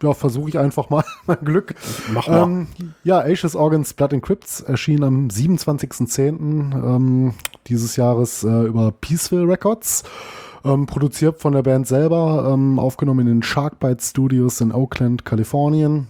ja, 0.03 0.15
versuche 0.15 0.49
ich 0.49 0.59
einfach 0.59 0.91
mal 0.91 1.05
mein 1.27 1.45
Glück. 1.45 1.75
Mach 2.13 2.29
mal. 2.29 2.43
Ähm, 2.43 2.67
ja, 3.05 3.23
Ashes 3.23 3.57
Organs 3.57 3.93
Blood 3.95 4.15
and 4.15 4.23
Crypts 4.23 4.61
erschien 4.61 5.03
am 5.05 5.29
27.10. 5.29 6.29
Ähm, 6.75 7.35
dieses 7.67 7.97
Jahres 7.97 8.45
äh, 8.45 8.63
über 8.65 8.93
Peaceful 8.93 9.45
Records. 9.51 10.05
Ähm, 10.63 10.85
produziert 10.87 11.41
von 11.41 11.55
der 11.55 11.63
Band 11.63 11.87
selber, 11.87 12.51
ähm, 12.53 12.79
aufgenommen 12.79 13.21
in 13.21 13.27
den 13.27 13.43
Sharkbite 13.43 14.03
Studios 14.03 14.61
in 14.61 14.73
Oakland, 14.73 15.25
Kalifornien. 15.25 16.09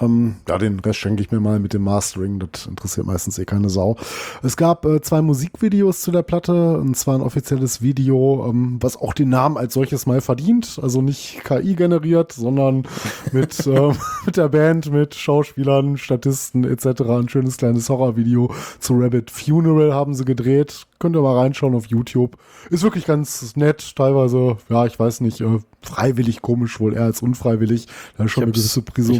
Ähm, 0.00 0.36
ja, 0.48 0.58
den 0.58 0.80
Rest 0.80 0.98
schenke 0.98 1.22
ich 1.22 1.30
mir 1.30 1.40
mal 1.40 1.60
mit 1.60 1.74
dem 1.74 1.82
Mastering. 1.82 2.38
Das 2.38 2.66
interessiert 2.66 3.06
meistens 3.06 3.38
eh 3.38 3.44
keine 3.44 3.70
Sau. 3.70 3.96
Es 4.42 4.56
gab 4.56 4.84
äh, 4.84 5.00
zwei 5.00 5.22
Musikvideos 5.22 6.00
zu 6.00 6.10
der 6.10 6.22
Platte. 6.22 6.78
Und 6.78 6.96
zwar 6.96 7.16
ein 7.16 7.22
offizielles 7.22 7.82
Video, 7.82 8.46
ähm, 8.48 8.78
was 8.80 8.96
auch 8.96 9.12
den 9.12 9.28
Namen 9.28 9.56
als 9.56 9.74
solches 9.74 10.06
mal 10.06 10.20
verdient. 10.20 10.78
Also 10.82 11.02
nicht 11.02 11.42
KI 11.44 11.74
generiert, 11.74 12.32
sondern 12.32 12.84
mit, 13.32 13.66
äh, 13.66 13.92
mit 14.26 14.36
der 14.36 14.48
Band, 14.48 14.92
mit 14.92 15.14
Schauspielern, 15.14 15.96
Statisten 15.96 16.64
etc. 16.64 17.02
Ein 17.02 17.28
schönes 17.28 17.56
kleines 17.56 17.88
Horrorvideo 17.88 18.54
zu 18.78 18.94
Rabbit 18.94 19.30
Funeral 19.30 19.92
haben 19.92 20.14
sie 20.14 20.24
gedreht. 20.24 20.86
Könnt 20.98 21.16
ihr 21.16 21.22
mal 21.22 21.36
reinschauen 21.36 21.74
auf 21.74 21.86
YouTube. 21.86 22.38
Ist 22.70 22.82
wirklich 22.82 23.04
ganz 23.04 23.56
nett. 23.56 23.94
Teilweise, 23.96 24.56
ja, 24.70 24.86
ich 24.86 24.98
weiß 24.98 25.20
nicht, 25.20 25.40
äh, 25.40 25.58
freiwillig 25.82 26.42
komisch 26.42 26.80
wohl 26.80 26.94
eher 26.94 27.02
als 27.02 27.22
unfreiwillig. 27.22 27.86
Da 28.16 28.24
ist 28.24 28.32
schon 28.32 28.44
eine 28.44 28.52
gewisse 28.52 28.82
Prise 28.82 29.12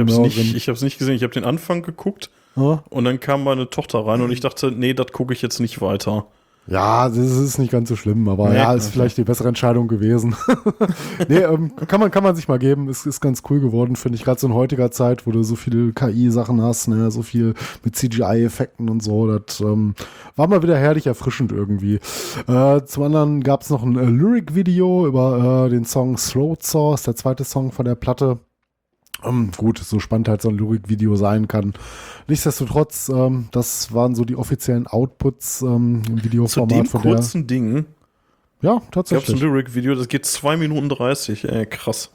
ich 0.54 0.68
habe 0.68 0.76
es 0.76 0.82
nicht, 0.82 0.98
gesehen. 0.98 1.14
Ich 1.14 1.22
habe 1.22 1.32
den 1.34 1.44
Anfang 1.44 1.82
geguckt 1.82 2.30
Ja? 2.56 2.82
und 2.90 3.04
dann 3.04 3.20
kam 3.20 3.44
meine 3.44 3.68
Tochter 3.70 4.06
rein 4.06 4.20
und 4.22 4.30
ich 4.30 4.40
dachte, 4.40 4.70
nee, 4.70 4.94
das 4.94 5.12
gucke 5.12 5.32
ich 5.32 5.42
jetzt 5.42 5.60
nicht 5.60 5.80
weiter. 5.80 6.26
Ja, 6.66 7.10
das 7.10 7.18
ist 7.18 7.58
nicht 7.58 7.70
ganz 7.72 7.90
so 7.90 7.96
schlimm, 7.96 8.26
aber 8.26 8.48
Nee, 8.48 8.56
ja, 8.56 8.72
ist 8.72 8.84
okay. 8.84 8.92
vielleicht 8.94 9.18
die 9.18 9.24
bessere 9.24 9.48
Entscheidung 9.48 9.86
gewesen. 9.86 10.34
nee, 11.28 11.40
ähm, 11.40 11.76
kann, 11.88 12.00
man, 12.00 12.10
kann 12.10 12.22
man 12.22 12.34
sich 12.36 12.48
mal 12.48 12.58
geben. 12.58 12.88
Es 12.88 13.04
ist 13.04 13.20
ganz 13.20 13.42
cool 13.50 13.60
geworden, 13.60 13.96
finde 13.96 14.16
ich, 14.16 14.24
gerade 14.24 14.40
so 14.40 14.46
in 14.46 14.54
heutiger 14.54 14.90
Zeit, 14.90 15.26
wo 15.26 15.30
du 15.30 15.42
so 15.42 15.56
viele 15.56 15.92
KI-Sachen 15.92 16.62
hast, 16.62 16.88
ne, 16.88 17.10
so 17.10 17.20
viel 17.20 17.52
mit 17.84 17.96
CGI-Effekten 17.96 18.88
und 18.88 19.02
so. 19.02 19.36
Das 19.38 19.60
ähm, 19.60 19.94
war 20.36 20.48
mal 20.48 20.62
wieder 20.62 20.78
herrlich 20.78 21.06
erfrischend 21.06 21.52
irgendwie. 21.52 21.98
Äh, 22.48 22.82
zum 22.86 23.02
anderen 23.02 23.42
gab 23.42 23.60
es 23.60 23.68
noch 23.68 23.82
ein 23.82 23.98
äh, 23.98 24.06
Lyric-Video 24.06 25.06
über 25.06 25.66
äh, 25.66 25.70
den 25.70 25.84
Song 25.84 26.16
Saw, 26.16 26.94
ist 26.94 27.06
der 27.06 27.14
zweite 27.14 27.44
Song 27.44 27.72
von 27.72 27.84
der 27.84 27.94
Platte. 27.94 28.38
Ähm, 29.24 29.50
gut, 29.56 29.78
so 29.78 30.00
spannend 30.00 30.28
halt 30.28 30.42
so 30.42 30.48
ein 30.48 30.56
Lyric-Video 30.56 31.16
sein 31.16 31.48
kann. 31.48 31.74
Nichtsdestotrotz, 32.28 33.08
ähm, 33.08 33.48
das 33.52 33.92
waren 33.92 34.14
so 34.14 34.24
die 34.24 34.36
offiziellen 34.36 34.86
Outputs 34.86 35.62
ähm, 35.62 36.02
im 36.08 36.18
Zu 36.18 36.24
Videoformat 36.24 36.70
dem 36.70 36.86
von 36.86 37.02
der. 37.02 37.12
kurzen 37.14 37.46
Ding 37.46 37.86
Ja, 38.62 38.74
gab 38.74 38.82
es 38.82 38.86
ein 38.86 38.90
tatsächlich. 38.92 39.40
Lyric-Video, 39.40 39.94
das 39.94 40.08
geht 40.08 40.26
2 40.26 40.56
Minuten 40.56 40.88
30. 40.88 41.44
Ey, 41.44 41.66
krass. 41.66 42.10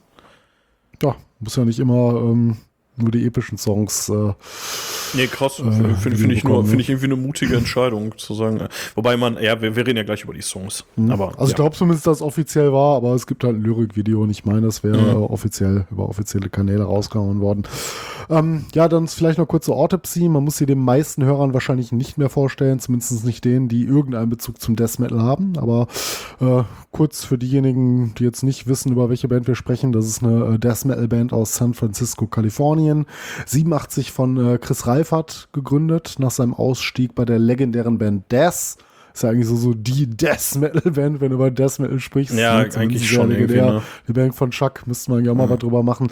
Ja, 1.04 1.16
muss 1.40 1.56
ja 1.56 1.66
nicht 1.66 1.80
immer 1.80 2.16
ähm, 2.16 2.58
nur 3.02 3.12
die 3.12 3.26
epischen 3.26 3.58
Songs. 3.58 4.10
Äh, 4.10 4.34
Nee, 5.14 5.26
krass. 5.28 5.60
Äh, 5.60 5.64
Finde 5.64 5.96
find 5.96 6.32
ich 6.32 6.44
nur, 6.44 6.64
ne? 6.64 6.82
ich 6.82 6.90
irgendwie 6.90 7.08
eine 7.08 7.16
mutige 7.16 7.56
Entscheidung 7.58 8.16
zu 8.18 8.36
sagen. 8.36 8.60
äh, 8.60 8.70
Wobei 8.96 9.18
man, 9.18 9.42
ja, 9.42 9.60
wir, 9.60 9.76
wir 9.76 9.88
reden 9.88 9.98
ja 9.98 10.04
gleich 10.04 10.24
über 10.24 10.34
die 10.34 10.42
Songs. 10.42 10.84
Mhm. 10.98 11.12
Aber 11.12 11.30
also 11.30 11.46
ich 11.46 11.50
ja. 11.52 11.56
glaube 11.56 11.76
zumindest, 11.76 12.06
dass 12.06 12.18
es 12.18 12.22
offiziell 12.22 12.72
war, 12.72 12.96
aber 12.98 13.16
es 13.16 13.26
gibt 13.26 13.44
halt 13.44 13.56
ein 13.56 13.62
Lyric-Video 13.64 14.22
und 14.22 14.30
ich 14.30 14.46
meine, 14.46 14.62
das 14.62 14.84
wäre 14.84 15.00
Mhm. 15.00 15.24
offiziell 15.24 15.88
über 15.92 16.08
offizielle 16.10 16.50
Kanäle 16.50 16.84
rausgehauen 16.84 17.42
worden. 17.42 17.64
Ähm, 18.30 18.66
ja, 18.76 18.88
dann 18.88 19.08
vielleicht 19.08 19.40
noch 19.40 19.48
kurz 19.48 19.66
zur 19.66 19.76
Autopsy. 19.76 20.30
Man 20.30 20.44
muss 20.44 20.58
sie 20.58 20.68
den 20.68 20.80
meisten 20.80 21.24
Hörern 21.24 21.54
wahrscheinlich 21.54 21.92
nicht 21.92 22.18
mehr 22.18 22.30
vorstellen, 22.30 22.80
zumindest 22.80 23.26
nicht 23.26 23.44
denen, 23.44 23.70
die 23.70 23.84
irgendeinen 23.84 24.30
Bezug 24.30 24.62
zum 24.62 24.76
Death 24.76 25.00
Metal 25.00 25.22
haben. 25.22 25.58
Aber 25.58 25.88
äh, 26.40 26.64
kurz 26.92 27.26
für 27.26 27.40
diejenigen, 27.40 28.14
die 28.16 28.24
jetzt 28.24 28.44
nicht 28.44 28.68
wissen, 28.68 28.92
über 28.92 29.10
welche 29.10 29.28
Band 29.28 29.48
wir 29.48 29.56
sprechen, 29.56 29.92
das 29.92 30.06
ist 30.06 30.24
eine 30.24 30.56
äh, 30.56 30.60
Death 30.60 30.86
Metal 30.86 31.08
Band 31.08 31.34
aus 31.34 31.56
San 31.56 31.74
Francisco, 31.74 32.28
Kalifornien. 32.28 33.08
87 33.48 34.12
von 34.12 34.38
äh, 34.38 34.58
Chris 34.60 34.86
Reifert 34.86 35.50
gegründet, 35.52 36.16
nach 36.20 36.32
seinem 36.32 36.54
Ausstieg 36.54 37.16
bei 37.16 37.26
der 37.26 37.40
legendären 37.40 37.98
Band 37.98 38.32
Death. 38.32 38.78
Ist 39.14 39.24
ja 39.24 39.30
eigentlich 39.30 39.48
so, 39.48 39.56
so 39.56 39.74
die 39.74 40.08
Death 40.08 40.56
Metal 40.60 40.92
Band, 40.92 41.22
wenn 41.22 41.30
du 41.30 41.36
über 41.36 41.52
Death 41.52 41.80
Metal 41.80 42.00
sprichst. 42.00 42.36
Ja, 42.36 42.58
eigentlich 42.58 43.10
schon 43.10 43.32
irgendwie, 43.32 43.54
legendär. 43.54 43.74
ne? 43.74 43.82
Die 44.08 44.14
Band 44.14 44.36
von 44.36 44.52
Chuck 44.52 44.86
müsste 44.88 45.12
man 45.12 45.26
ja 45.26 45.32
auch 45.32 45.36
mal 45.36 45.48
Mhm. 45.48 45.52
was 45.52 45.60
drüber 45.60 45.84
machen, 45.84 46.08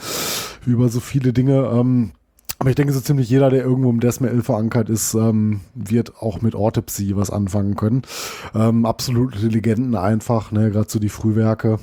über 0.66 0.90
so 0.90 1.00
viele 1.00 1.34
Dinge. 1.34 1.70
Ähm, 1.74 2.12
aber 2.60 2.70
ich 2.70 2.76
denke, 2.76 2.92
so 2.92 3.00
ziemlich 3.00 3.30
jeder, 3.30 3.52
der 3.52 3.64
irgendwo 3.64 3.90
im 3.92 4.00
Death 4.00 4.20
Metal 4.20 4.42
verankert 4.42 4.90
ist, 4.90 5.14
ähm, 5.14 5.62
wird 5.76 6.18
auch 6.22 6.42
mit 6.42 6.56
Autopsy 6.56 7.16
was 7.16 7.30
anfangen 7.30 7.76
können. 7.76 8.02
Ähm, 8.56 8.86
absolute 8.86 9.46
Legenden 9.46 9.96
einfach, 9.96 10.52
ne, 10.52 10.72
gerade 10.72 10.90
so 10.90 10.98
die 10.98 11.10
Frühwerke. 11.10 11.78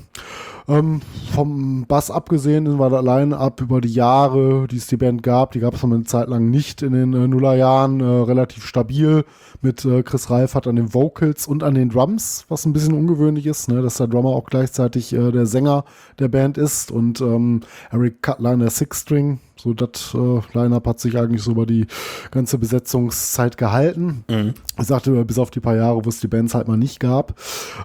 Ähm, 0.66 1.02
vom 1.32 1.84
Bass 1.86 2.10
abgesehen 2.10 2.78
war 2.78 2.88
das 2.88 3.04
Line-Up 3.04 3.60
über 3.60 3.82
die 3.82 3.92
Jahre, 3.92 4.66
die 4.66 4.78
es 4.78 4.86
die 4.86 4.96
Band 4.96 5.22
gab, 5.22 5.52
die 5.52 5.60
gab 5.60 5.74
es 5.74 5.84
eine 5.84 6.04
Zeit 6.04 6.28
lang 6.28 6.48
nicht 6.48 6.80
in 6.80 6.94
den 6.94 7.12
äh, 7.12 7.28
Nullerjahren, 7.28 8.00
äh, 8.00 8.04
relativ 8.04 8.64
stabil 8.64 9.26
mit 9.60 9.84
äh, 9.84 10.02
Chris 10.02 10.30
Reifert 10.30 10.66
an 10.66 10.76
den 10.76 10.94
Vocals 10.94 11.46
und 11.46 11.62
an 11.62 11.74
den 11.74 11.90
Drums, 11.90 12.46
was 12.48 12.64
ein 12.64 12.72
bisschen 12.72 12.94
ungewöhnlich 12.94 13.44
ist, 13.44 13.68
ne, 13.68 13.82
dass 13.82 13.98
der 13.98 14.06
Drummer 14.06 14.30
auch 14.30 14.46
gleichzeitig 14.46 15.12
äh, 15.12 15.32
der 15.32 15.44
Sänger 15.44 15.84
der 16.18 16.28
Band 16.28 16.56
ist 16.56 16.90
und 16.90 17.20
ähm, 17.20 17.60
Eric 17.90 18.22
Cutler 18.22 18.56
der 18.56 18.70
Six-String. 18.70 19.40
So 19.56 19.72
das 19.72 20.14
äh, 20.14 20.40
Line-Up 20.52 20.86
hat 20.86 21.00
sich 21.00 21.16
eigentlich 21.16 21.42
so 21.42 21.52
über 21.52 21.64
die 21.64 21.86
ganze 22.30 22.58
Besetzungszeit 22.58 23.56
gehalten. 23.56 24.24
Mhm. 24.28 24.54
Ich 24.78 24.86
sagte, 24.86 25.24
bis 25.24 25.38
auf 25.38 25.50
die 25.50 25.60
paar 25.60 25.76
Jahre, 25.76 26.04
wo 26.04 26.08
es 26.08 26.20
die 26.20 26.28
Bands 26.28 26.54
halt 26.54 26.66
mal 26.66 26.76
nicht 26.76 26.98
gab. 26.98 27.34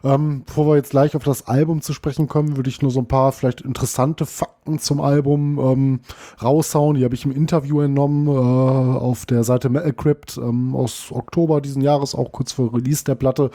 Ähm, 0.03 0.43
bevor 0.45 0.67
wir 0.67 0.75
jetzt 0.77 0.89
gleich 0.91 1.15
auf 1.15 1.23
das 1.23 1.47
Album 1.47 1.81
zu 1.81 1.93
sprechen 1.93 2.27
kommen, 2.27 2.57
würde 2.57 2.69
ich 2.69 2.81
nur 2.81 2.91
so 2.91 2.99
ein 2.99 3.07
paar 3.07 3.31
vielleicht 3.31 3.61
interessante 3.61 4.25
Fakten 4.25 4.79
zum 4.79 4.99
Album 4.99 5.59
ähm, 5.59 5.99
raushauen. 6.41 6.97
Die 6.97 7.03
habe 7.03 7.15
ich 7.15 7.25
im 7.25 7.31
Interview 7.31 7.81
entnommen 7.81 8.27
äh, 8.27 8.99
auf 8.99 9.27
der 9.27 9.43
Seite 9.43 9.69
Metal 9.69 9.93
Crypt 9.93 10.37
ähm, 10.37 10.75
aus 10.75 11.11
Oktober 11.11 11.61
diesen 11.61 11.83
Jahres, 11.83 12.15
auch 12.15 12.31
kurz 12.31 12.51
vor 12.51 12.73
Release 12.73 13.03
der 13.03 13.15
Platte. 13.15 13.51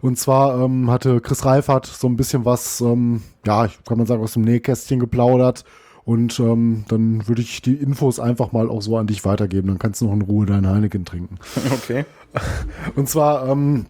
Und 0.00 0.18
zwar 0.18 0.60
ähm, 0.62 0.90
hatte 0.90 1.20
Chris 1.20 1.44
Reifert 1.44 1.86
so 1.86 2.08
ein 2.08 2.16
bisschen 2.16 2.46
was, 2.46 2.80
ähm, 2.80 3.22
ja, 3.46 3.66
ich 3.66 3.84
kann 3.84 3.98
man 3.98 4.06
sagen, 4.06 4.22
aus 4.22 4.32
dem 4.32 4.42
Nähkästchen 4.42 4.98
geplaudert. 4.98 5.64
Und 6.10 6.40
ähm, 6.40 6.84
dann 6.88 7.28
würde 7.28 7.40
ich 7.40 7.62
die 7.62 7.74
Infos 7.74 8.18
einfach 8.18 8.50
mal 8.50 8.68
auch 8.68 8.82
so 8.82 8.96
an 8.96 9.06
dich 9.06 9.24
weitergeben. 9.24 9.68
Dann 9.68 9.78
kannst 9.78 10.00
du 10.00 10.06
noch 10.06 10.14
in 10.14 10.22
Ruhe 10.22 10.44
deinen 10.44 10.68
Heineken 10.68 11.04
trinken. 11.04 11.38
Okay. 11.72 12.04
Und 12.96 13.08
zwar, 13.08 13.48
ähm, 13.48 13.86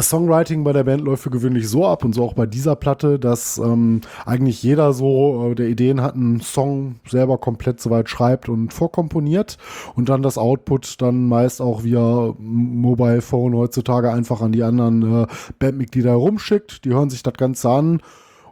Songwriting 0.00 0.62
bei 0.62 0.72
der 0.72 0.84
Band 0.84 1.02
läuft 1.02 1.24
für 1.24 1.30
gewöhnlich 1.30 1.68
so 1.68 1.84
ab 1.84 2.04
und 2.04 2.14
so 2.14 2.22
auch 2.22 2.34
bei 2.34 2.46
dieser 2.46 2.76
Platte, 2.76 3.18
dass 3.18 3.58
ähm, 3.58 4.02
eigentlich 4.24 4.62
jeder 4.62 4.92
so, 4.92 5.50
äh, 5.50 5.54
der 5.56 5.66
Ideen 5.68 6.02
hat, 6.02 6.14
einen 6.14 6.40
Song 6.40 7.00
selber 7.08 7.38
komplett 7.38 7.80
soweit 7.80 8.08
schreibt 8.08 8.48
und 8.48 8.72
vorkomponiert 8.72 9.58
und 9.96 10.08
dann 10.08 10.22
das 10.22 10.38
Output 10.38 11.02
dann 11.02 11.26
meist 11.26 11.60
auch 11.60 11.82
via 11.82 12.34
Mobile 12.38 13.22
Phone 13.22 13.56
heutzutage 13.56 14.12
einfach 14.12 14.40
an 14.40 14.52
die 14.52 14.62
anderen 14.62 15.22
äh, 15.22 15.26
Bandmitglieder 15.58 16.12
rumschickt. 16.12 16.84
Die 16.84 16.90
hören 16.90 17.10
sich 17.10 17.24
das 17.24 17.34
Ganze 17.34 17.70
an 17.70 18.00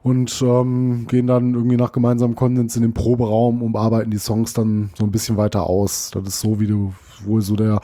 und 0.04 0.42
ähm, 0.42 1.06
gehen 1.08 1.26
dann 1.26 1.54
irgendwie 1.54 1.78
nach 1.78 1.90
gemeinsamem 1.90 2.36
Konsens 2.36 2.76
in 2.76 2.82
den 2.82 2.92
Proberaum 2.92 3.62
und 3.62 3.74
arbeiten 3.74 4.10
die 4.10 4.18
Songs 4.18 4.52
dann 4.52 4.90
so 4.98 5.04
ein 5.04 5.10
bisschen 5.10 5.38
weiter 5.38 5.64
aus. 5.64 6.10
Das 6.12 6.28
ist 6.28 6.40
so, 6.40 6.60
wie 6.60 6.66
du 6.66 6.92
wohl 7.24 7.40
so 7.40 7.56
der 7.56 7.80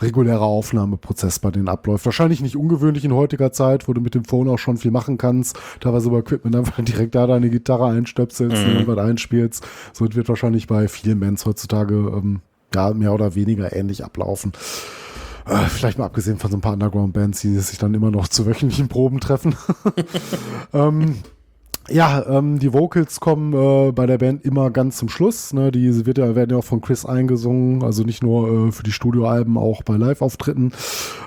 reguläre 0.00 0.44
Aufnahmeprozess 0.44 1.40
bei 1.40 1.50
denen 1.50 1.68
abläuft. 1.68 2.04
Wahrscheinlich 2.04 2.40
nicht 2.40 2.56
ungewöhnlich 2.56 3.04
in 3.04 3.12
heutiger 3.12 3.50
Zeit, 3.50 3.88
wo 3.88 3.92
du 3.92 4.00
mit 4.00 4.14
dem 4.14 4.24
Phone 4.24 4.48
auch 4.50 4.58
schon 4.58 4.76
viel 4.76 4.92
machen 4.92 5.18
kannst. 5.18 5.58
Teilweise 5.80 6.10
über 6.10 6.20
Equipment 6.20 6.54
einfach 6.54 6.76
direkt 6.84 7.16
da 7.16 7.26
deine 7.26 7.50
Gitarre 7.50 7.86
einstöpselst 7.86 8.68
mhm. 8.68 8.76
und 8.76 8.86
was 8.86 8.98
einspielst. 8.98 9.66
So 9.92 10.06
wird 10.14 10.28
wahrscheinlich 10.28 10.68
bei 10.68 10.86
vielen 10.86 11.18
Bands 11.18 11.44
heutzutage 11.44 11.96
ähm, 11.96 12.40
ja, 12.72 12.94
mehr 12.94 13.12
oder 13.12 13.34
weniger 13.34 13.74
ähnlich 13.74 14.04
ablaufen. 14.04 14.52
Äh, 15.46 15.66
vielleicht 15.66 15.98
mal 15.98 16.06
abgesehen 16.06 16.38
von 16.38 16.52
so 16.52 16.56
ein 16.56 16.60
paar 16.60 16.74
Underground-Bands, 16.74 17.40
die 17.40 17.58
sich 17.58 17.78
dann 17.78 17.94
immer 17.94 18.12
noch 18.12 18.28
zu 18.28 18.46
wöchentlichen 18.46 18.86
Proben 18.86 19.18
treffen. 19.18 19.56
ähm, 20.72 21.16
ja, 21.90 22.24
ähm, 22.26 22.58
die 22.58 22.72
Vocals 22.72 23.20
kommen 23.20 23.52
äh, 23.52 23.92
bei 23.92 24.06
der 24.06 24.18
Band 24.18 24.44
immer 24.44 24.70
ganz 24.70 24.96
zum 24.96 25.08
Schluss. 25.08 25.52
Ne? 25.52 25.70
Die 25.70 26.06
wird 26.06 26.18
ja, 26.18 26.34
werden 26.34 26.50
ja 26.50 26.56
auch 26.56 26.64
von 26.64 26.80
Chris 26.80 27.04
eingesungen, 27.04 27.82
also 27.82 28.04
nicht 28.04 28.22
nur 28.22 28.68
äh, 28.68 28.72
für 28.72 28.82
die 28.82 28.92
Studioalben, 28.92 29.58
auch 29.58 29.82
bei 29.82 29.96
Live-Auftritten. 29.96 30.72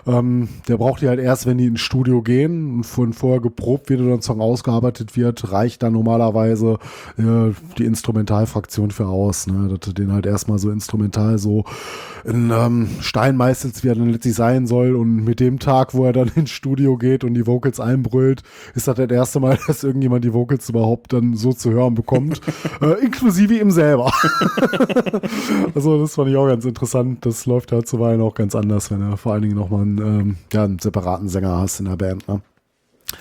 Ähm, 0.08 0.50
der 0.67 0.78
braucht 0.78 1.02
die 1.02 1.10
halt 1.10 1.20
erst, 1.20 1.46
wenn 1.46 1.58
die 1.58 1.67
ins 1.67 1.82
Studio 1.82 2.22
gehen 2.22 2.78
und 2.78 2.84
von 2.86 3.13
vorher 3.13 3.39
geprobt 3.39 3.89
wird 3.89 4.02
oder 4.02 4.15
ein 4.15 4.22
Song 4.22 4.41
ausgearbeitet 4.41 5.15
wird, 5.15 5.52
reicht 5.52 5.84
dann 5.84 5.93
normalerweise 5.93 6.80
äh, 7.17 7.52
die 7.78 7.86
Instrumentalfraktion 7.86 8.91
für 8.91 9.08
aus. 9.08 9.48
Ne? 9.48 9.67
Dass 9.70 9.80
du 9.82 9.93
den 9.93 10.12
halt 10.12 10.26
erstmal 10.26 10.58
so 10.58 10.72
instrumental 10.72 11.38
so 11.38 11.65
in 12.24 12.52
ähm, 12.52 12.89
Stein 13.00 13.38
meißelt, 13.38 13.84
wie 13.84 13.89
er 13.89 13.96
dann 13.96 14.10
letztlich 14.10 14.36
sein 14.36 14.67
soll. 14.67 14.96
Und 14.96 15.24
mit 15.24 15.39
dem 15.39 15.60
Tag, 15.60 15.93
wo 15.93 16.06
er 16.06 16.13
dann 16.13 16.28
ins 16.36 16.50
Studio 16.50 16.98
geht 16.98 17.24
und 17.24 17.34
die 17.34 17.48
Vocals 17.48 17.80
einbrüllt, 17.80 18.43
ist 18.76 18.88
das 18.88 18.98
das 18.98 19.10
erste 19.10 19.39
Mal, 19.39 19.58
dass 19.67 19.84
irgendjemand 19.84 20.26
die 20.26 20.34
Vocals 20.34 20.46
Vocals 20.47 20.69
überhaupt 20.69 21.13
dann 21.13 21.36
so 21.36 21.53
zu 21.53 21.71
hören 21.71 21.95
bekommt, 21.95 22.41
äh, 22.81 23.03
inklusive 23.03 23.60
ihm 23.60 23.71
selber. 23.71 24.12
also 25.75 25.99
das 25.99 26.15
fand 26.15 26.29
ich 26.29 26.38
auch 26.38 26.47
ganz 26.47 26.65
interessant. 26.65 27.25
Das 27.25 27.45
läuft 27.45 27.71
halt 27.71 27.88
zuweilen 27.88 28.21
auch 28.21 28.36
ganz 28.36 28.55
anders, 28.55 28.91
wenn 28.91 29.10
du 29.10 29.17
vor 29.17 29.33
allen 29.33 29.43
Dingen 29.43 29.55
nochmal 29.55 29.81
einen, 29.81 29.97
ähm, 29.97 30.38
ja, 30.53 30.63
einen 30.63 30.79
separaten 30.79 31.29
Sänger 31.29 31.57
hast 31.57 31.79
in 31.79 31.86
der 31.86 31.95
Band. 31.95 32.27
Ne? 32.27 32.41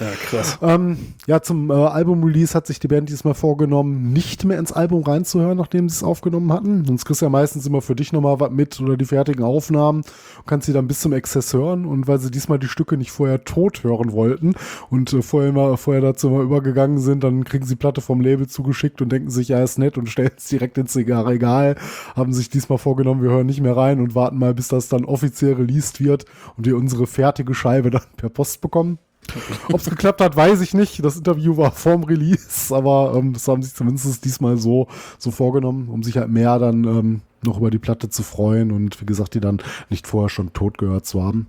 Ja, 0.00 0.10
krass. 0.10 0.58
Ähm, 0.60 0.98
ja, 1.26 1.40
zum 1.40 1.70
äh, 1.70 1.74
Album-Release 1.74 2.54
hat 2.54 2.66
sich 2.66 2.80
die 2.80 2.88
Band 2.88 3.08
diesmal 3.08 3.34
vorgenommen, 3.34 4.12
nicht 4.12 4.44
mehr 4.44 4.58
ins 4.58 4.72
Album 4.72 5.04
reinzuhören, 5.04 5.56
nachdem 5.56 5.88
sie 5.88 5.96
es 5.96 6.02
aufgenommen 6.02 6.52
hatten. 6.52 6.84
Sonst 6.84 7.04
kriegst 7.06 7.22
du 7.22 7.26
ja 7.26 7.30
meistens 7.30 7.66
immer 7.66 7.80
für 7.80 7.94
dich 7.94 8.12
nochmal 8.12 8.38
was 8.38 8.50
mit 8.50 8.78
oder 8.80 8.96
die 8.96 9.06
fertigen 9.06 9.44
Aufnahmen 9.44 9.98
und 9.98 10.46
kannst 10.46 10.66
sie 10.66 10.72
dann 10.72 10.88
bis 10.88 11.00
zum 11.00 11.12
Exzess 11.12 11.54
hören. 11.54 11.86
Und 11.86 12.08
weil 12.08 12.18
sie 12.18 12.30
diesmal 12.30 12.58
die 12.58 12.66
Stücke 12.66 12.96
nicht 12.96 13.10
vorher 13.10 13.44
tot 13.44 13.84
hören 13.84 14.12
wollten 14.12 14.54
und 14.90 15.12
äh, 15.12 15.22
vorher, 15.22 15.52
mal, 15.52 15.76
vorher 15.76 16.02
dazu 16.02 16.28
mal 16.28 16.42
übergegangen 16.42 16.98
sind, 16.98 17.24
dann 17.24 17.44
kriegen 17.44 17.64
sie 17.64 17.76
Platte 17.76 18.00
vom 18.02 18.20
Label 18.20 18.46
zugeschickt 18.48 19.00
und 19.00 19.10
denken 19.10 19.30
sich, 19.30 19.48
ja, 19.48 19.62
ist 19.62 19.78
nett 19.78 19.96
und 19.96 20.08
stellen 20.10 20.32
es 20.36 20.48
direkt 20.48 20.76
ins 20.78 20.96
Regal. 20.96 21.76
Haben 22.14 22.32
sich 22.34 22.50
diesmal 22.50 22.78
vorgenommen, 22.78 23.22
wir 23.22 23.30
hören 23.30 23.46
nicht 23.46 23.62
mehr 23.62 23.76
rein 23.76 24.00
und 24.00 24.14
warten 24.14 24.38
mal, 24.38 24.52
bis 24.52 24.68
das 24.68 24.88
dann 24.88 25.04
offiziell 25.04 25.54
released 25.54 26.00
wird 26.00 26.26
und 26.56 26.66
wir 26.66 26.76
unsere 26.76 27.06
fertige 27.06 27.54
Scheibe 27.54 27.90
dann 27.90 28.02
per 28.16 28.28
Post 28.28 28.60
bekommen. 28.60 28.98
Ob 29.72 29.80
es 29.80 29.90
geklappt 29.90 30.20
hat, 30.20 30.36
weiß 30.36 30.60
ich 30.60 30.74
nicht. 30.74 31.04
Das 31.04 31.16
Interview 31.16 31.56
war 31.56 31.72
vorm 31.72 32.04
Release, 32.04 32.74
aber 32.74 33.14
ähm, 33.16 33.32
das 33.32 33.48
haben 33.48 33.62
sich 33.62 33.74
zumindest 33.74 34.24
diesmal 34.24 34.56
so, 34.56 34.88
so 35.18 35.30
vorgenommen, 35.30 35.88
um 35.88 36.02
sich 36.02 36.16
halt 36.16 36.30
mehr 36.30 36.58
dann 36.58 36.84
ähm, 36.84 37.20
noch 37.44 37.58
über 37.58 37.70
die 37.70 37.78
Platte 37.78 38.08
zu 38.08 38.22
freuen 38.22 38.72
und 38.72 39.00
wie 39.00 39.06
gesagt, 39.06 39.34
die 39.34 39.40
dann 39.40 39.62
nicht 39.90 40.06
vorher 40.06 40.28
schon 40.28 40.52
tot 40.52 40.78
gehört 40.78 41.06
zu 41.06 41.22
haben. 41.22 41.46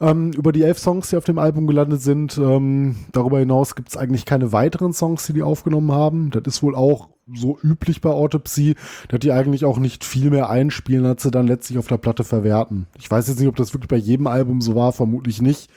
Ähm, 0.00 0.32
über 0.32 0.52
die 0.52 0.62
elf 0.62 0.78
Songs, 0.78 1.10
die 1.10 1.16
auf 1.16 1.24
dem 1.24 1.38
Album 1.38 1.66
gelandet 1.66 2.02
sind, 2.02 2.38
ähm, 2.38 2.96
darüber 3.12 3.38
hinaus 3.38 3.74
gibt 3.74 3.88
es 3.88 3.96
eigentlich 3.96 4.24
keine 4.24 4.52
weiteren 4.52 4.92
Songs, 4.92 5.26
die 5.26 5.32
die 5.32 5.42
aufgenommen 5.42 5.92
haben. 5.92 6.30
Das 6.30 6.42
ist 6.46 6.62
wohl 6.62 6.74
auch 6.74 7.08
so 7.32 7.58
üblich 7.62 8.00
bei 8.00 8.10
Autopsy, 8.10 8.74
dass 9.08 9.20
die 9.20 9.32
eigentlich 9.32 9.64
auch 9.64 9.78
nicht 9.78 10.04
viel 10.04 10.30
mehr 10.30 10.50
einspielen, 10.50 11.06
als 11.06 11.22
sie 11.22 11.30
dann 11.30 11.46
letztlich 11.46 11.78
auf 11.78 11.86
der 11.86 11.98
Platte 11.98 12.24
verwerten. 12.24 12.86
Ich 12.98 13.10
weiß 13.10 13.28
jetzt 13.28 13.38
nicht, 13.38 13.48
ob 13.48 13.56
das 13.56 13.72
wirklich 13.72 13.88
bei 13.88 13.96
jedem 13.96 14.26
Album 14.26 14.60
so 14.60 14.74
war, 14.74 14.92
vermutlich 14.92 15.40
nicht. 15.40 15.70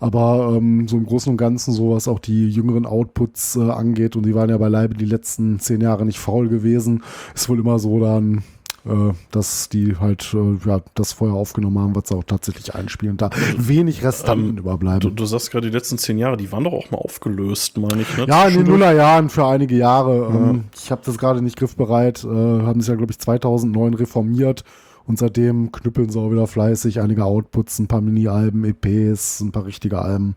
Aber 0.00 0.54
ähm, 0.56 0.88
so 0.88 0.96
im 0.96 1.06
Großen 1.06 1.30
und 1.30 1.36
Ganzen, 1.36 1.72
so 1.72 1.94
was 1.94 2.08
auch 2.08 2.18
die 2.18 2.48
jüngeren 2.50 2.86
Outputs 2.86 3.56
äh, 3.56 3.70
angeht, 3.70 4.16
und 4.16 4.26
die 4.26 4.34
waren 4.34 4.50
ja 4.50 4.58
beileibe 4.58 4.94
die 4.94 5.04
letzten 5.04 5.58
zehn 5.60 5.80
Jahre 5.80 6.04
nicht 6.04 6.18
faul 6.18 6.48
gewesen, 6.48 7.02
ist 7.34 7.48
wohl 7.48 7.58
immer 7.58 7.78
so 7.78 8.00
dann, 8.00 8.42
äh, 8.86 9.12
dass 9.30 9.70
die 9.70 9.96
halt 9.96 10.34
äh, 10.34 10.68
ja, 10.68 10.80
das 10.94 11.12
vorher 11.12 11.36
aufgenommen 11.36 11.78
haben, 11.78 11.96
was 11.96 12.08
sie 12.08 12.14
auch 12.14 12.24
tatsächlich 12.24 12.74
einspielen. 12.74 13.16
Da 13.16 13.30
wenig 13.56 14.04
Restanten 14.04 14.50
ähm, 14.50 14.58
überbleiben. 14.58 15.00
Du, 15.00 15.10
du, 15.10 15.24
sagst 15.24 15.50
gerade 15.50 15.70
die 15.70 15.76
letzten 15.76 15.96
zehn 15.96 16.18
Jahre, 16.18 16.36
die 16.36 16.52
waren 16.52 16.64
doch 16.64 16.72
auch 16.72 16.90
mal 16.90 16.98
aufgelöst, 16.98 17.78
meine 17.78 18.02
ich. 18.02 18.16
Ne? 18.16 18.26
Ja, 18.28 18.46
in 18.46 18.54
den 18.54 18.66
Nullerjahren 18.66 19.30
für 19.30 19.46
einige 19.46 19.76
Jahre. 19.76 20.28
Ja. 20.28 20.50
Ähm, 20.50 20.64
ich 20.76 20.90
habe 20.90 21.02
das 21.04 21.16
gerade 21.16 21.40
nicht 21.40 21.56
griffbereit. 21.56 22.24
Äh, 22.24 22.28
haben 22.28 22.80
sich 22.80 22.90
ja, 22.90 22.96
glaube 22.96 23.12
ich, 23.12 23.18
2009 23.18 23.94
reformiert 23.94 24.64
und 25.06 25.18
seitdem 25.18 25.70
knüppeln 25.70 26.08
sie 26.10 26.18
auch 26.18 26.30
wieder 26.30 26.46
fleißig 26.46 27.00
einige 27.00 27.24
Outputs, 27.24 27.78
ein 27.78 27.88
paar 27.88 28.00
Mini-Alben, 28.00 28.64
EPs, 28.64 29.40
ein 29.40 29.52
paar 29.52 29.66
richtige 29.66 30.00
Alben. 30.00 30.34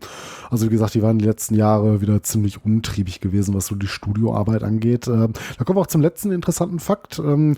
Also 0.50 0.66
wie 0.66 0.70
gesagt, 0.70 0.94
die 0.94 1.02
waren 1.02 1.18
die 1.18 1.24
letzten 1.24 1.54
Jahre 1.54 2.00
wieder 2.00 2.22
ziemlich 2.22 2.64
untriebig 2.64 3.20
gewesen, 3.20 3.54
was 3.54 3.66
so 3.66 3.74
die 3.74 3.86
Studioarbeit 3.86 4.62
angeht. 4.62 5.08
Ähm, 5.08 5.32
da 5.56 5.64
kommen 5.64 5.78
wir 5.78 5.82
auch 5.82 5.86
zum 5.86 6.02
letzten 6.02 6.32
interessanten 6.32 6.80
Fakt. 6.80 7.18
Ähm, 7.18 7.56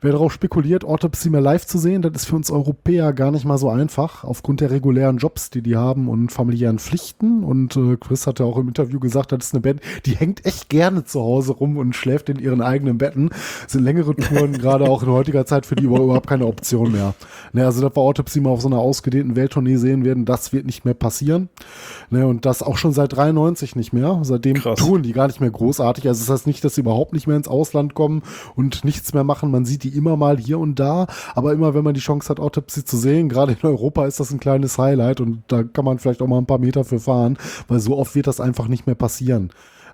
wer 0.00 0.12
darauf 0.12 0.32
spekuliert, 0.32 0.84
Autopsy 0.84 1.30
mehr 1.30 1.40
live 1.40 1.66
zu 1.66 1.78
sehen, 1.78 2.02
das 2.02 2.12
ist 2.14 2.24
für 2.26 2.36
uns 2.36 2.50
Europäer 2.50 3.12
gar 3.12 3.30
nicht 3.30 3.44
mal 3.44 3.58
so 3.58 3.70
einfach, 3.70 4.24
aufgrund 4.24 4.60
der 4.60 4.70
regulären 4.70 5.18
Jobs, 5.18 5.50
die 5.50 5.62
die 5.62 5.76
haben 5.76 6.08
und 6.08 6.30
familiären 6.30 6.78
Pflichten. 6.78 7.42
Und 7.44 7.76
äh, 7.76 7.96
Chris 7.96 8.26
hat 8.26 8.38
ja 8.38 8.46
auch 8.46 8.58
im 8.58 8.68
Interview 8.68 9.00
gesagt, 9.00 9.32
das 9.32 9.46
ist 9.46 9.54
eine 9.54 9.60
Band, 9.60 9.80
die 10.06 10.16
hängt 10.16 10.44
echt 10.44 10.68
gerne 10.68 11.04
zu 11.04 11.20
Hause 11.20 11.52
rum 11.52 11.76
und 11.76 11.94
schläft 11.94 12.28
in 12.28 12.38
ihren 12.38 12.60
eigenen 12.60 12.98
Betten. 12.98 13.30
Das 13.62 13.72
sind 13.72 13.84
längere 13.84 14.14
Touren, 14.14 14.52
gerade 14.58 14.88
auch 14.88 15.02
in 15.02 15.08
heutiger 15.08 15.46
Zeit, 15.46 15.66
für 15.66 15.76
die 15.76 15.84
überhaupt 15.84 16.26
keine 16.26 16.49
Option 16.50 16.92
mehr. 16.92 17.14
Ne, 17.52 17.64
also, 17.64 17.80
dass 17.80 17.96
wir 17.96 18.00
Autopsy 18.00 18.40
mal 18.40 18.50
auf 18.50 18.60
so 18.60 18.68
einer 18.68 18.78
ausgedehnten 18.78 19.36
Welttournee 19.36 19.76
sehen 19.76 20.04
werden, 20.04 20.24
das 20.24 20.52
wird 20.52 20.66
nicht 20.66 20.84
mehr 20.84 20.94
passieren. 20.94 21.48
Ne, 22.10 22.26
und 22.26 22.44
das 22.44 22.62
auch 22.62 22.76
schon 22.76 22.92
seit 22.92 23.16
93 23.16 23.76
nicht 23.76 23.92
mehr. 23.92 24.20
Seitdem 24.22 24.54
Krass. 24.54 24.78
tun 24.78 25.02
die 25.02 25.12
gar 25.12 25.26
nicht 25.26 25.40
mehr 25.40 25.50
großartig. 25.50 26.06
Also, 26.06 26.20
das 26.20 26.30
heißt 26.30 26.46
nicht, 26.46 26.64
dass 26.64 26.74
sie 26.74 26.82
überhaupt 26.82 27.12
nicht 27.12 27.26
mehr 27.26 27.36
ins 27.36 27.48
Ausland 27.48 27.94
kommen 27.94 28.22
und 28.56 28.84
nichts 28.84 29.14
mehr 29.14 29.24
machen. 29.24 29.50
Man 29.50 29.64
sieht 29.64 29.84
die 29.84 29.96
immer 29.96 30.16
mal 30.16 30.38
hier 30.38 30.58
und 30.58 30.78
da, 30.78 31.06
aber 31.34 31.52
immer, 31.52 31.74
wenn 31.74 31.84
man 31.84 31.94
die 31.94 32.00
Chance 32.00 32.28
hat, 32.28 32.40
Autopsy 32.40 32.84
zu 32.84 32.96
sehen, 32.96 33.28
gerade 33.28 33.56
in 33.60 33.68
Europa 33.68 34.06
ist 34.06 34.20
das 34.20 34.30
ein 34.30 34.40
kleines 34.40 34.78
Highlight 34.78 35.20
und 35.20 35.42
da 35.48 35.62
kann 35.62 35.84
man 35.84 35.98
vielleicht 35.98 36.22
auch 36.22 36.26
mal 36.26 36.38
ein 36.38 36.46
paar 36.46 36.58
Meter 36.58 36.84
für 36.84 37.00
fahren, 37.00 37.38
weil 37.68 37.80
so 37.80 37.96
oft 37.96 38.14
wird 38.14 38.26
das 38.26 38.40
einfach 38.40 38.68
nicht 38.68 38.86
mehr 38.86 38.94
passieren. 38.94 39.50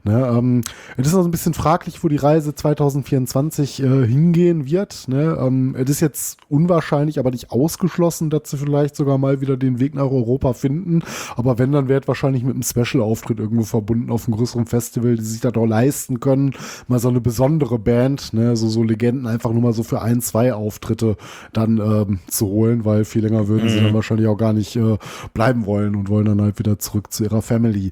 Ne, 0.06 0.24
ähm, 0.38 0.60
es 0.96 1.08
ist 1.08 1.14
noch 1.14 1.24
ein 1.24 1.32
bisschen 1.32 1.52
fraglich, 1.52 2.04
wo 2.04 2.08
die 2.08 2.14
Reise 2.14 2.54
2024 2.54 3.82
äh, 3.82 4.06
hingehen 4.06 4.64
wird. 4.64 5.08
Ne? 5.08 5.36
Ähm, 5.40 5.74
es 5.76 5.90
ist 5.90 6.00
jetzt 6.00 6.38
unwahrscheinlich, 6.48 7.18
aber 7.18 7.32
nicht 7.32 7.50
ausgeschlossen, 7.50 8.30
dass 8.30 8.48
sie 8.48 8.56
vielleicht 8.56 8.94
sogar 8.94 9.18
mal 9.18 9.40
wieder 9.40 9.56
den 9.56 9.80
Weg 9.80 9.96
nach 9.96 10.04
Europa 10.04 10.52
finden. 10.52 11.02
Aber 11.34 11.58
wenn, 11.58 11.72
dann 11.72 11.88
wird 11.88 12.06
wahrscheinlich 12.06 12.44
mit 12.44 12.54
einem 12.54 12.62
Special-Auftritt 12.62 13.40
irgendwo 13.40 13.64
verbunden 13.64 14.12
auf 14.12 14.28
einem 14.28 14.36
größeren 14.36 14.66
Festival, 14.66 15.16
die 15.16 15.24
sich 15.24 15.40
das 15.40 15.56
auch 15.56 15.66
leisten 15.66 16.20
können, 16.20 16.54
mal 16.86 17.00
so 17.00 17.08
eine 17.08 17.20
besondere 17.20 17.80
Band, 17.80 18.32
ne? 18.32 18.54
so, 18.54 18.68
so 18.68 18.84
Legenden 18.84 19.26
einfach 19.26 19.50
nur 19.50 19.62
mal 19.62 19.72
so 19.72 19.82
für 19.82 20.02
ein, 20.02 20.20
zwei 20.20 20.54
Auftritte 20.54 21.16
dann 21.52 21.78
ähm, 21.78 22.20
zu 22.28 22.46
holen, 22.46 22.84
weil 22.84 23.04
viel 23.04 23.22
länger 23.22 23.48
würden 23.48 23.64
mhm. 23.64 23.70
sie 23.70 23.80
dann 23.80 23.94
wahrscheinlich 23.94 24.28
auch 24.28 24.38
gar 24.38 24.52
nicht 24.52 24.76
äh, 24.76 24.98
bleiben 25.34 25.66
wollen 25.66 25.96
und 25.96 26.08
wollen 26.10 26.26
dann 26.26 26.40
halt 26.40 26.60
wieder 26.60 26.78
zurück 26.78 27.12
zu 27.12 27.24
ihrer 27.24 27.42
Family. 27.42 27.90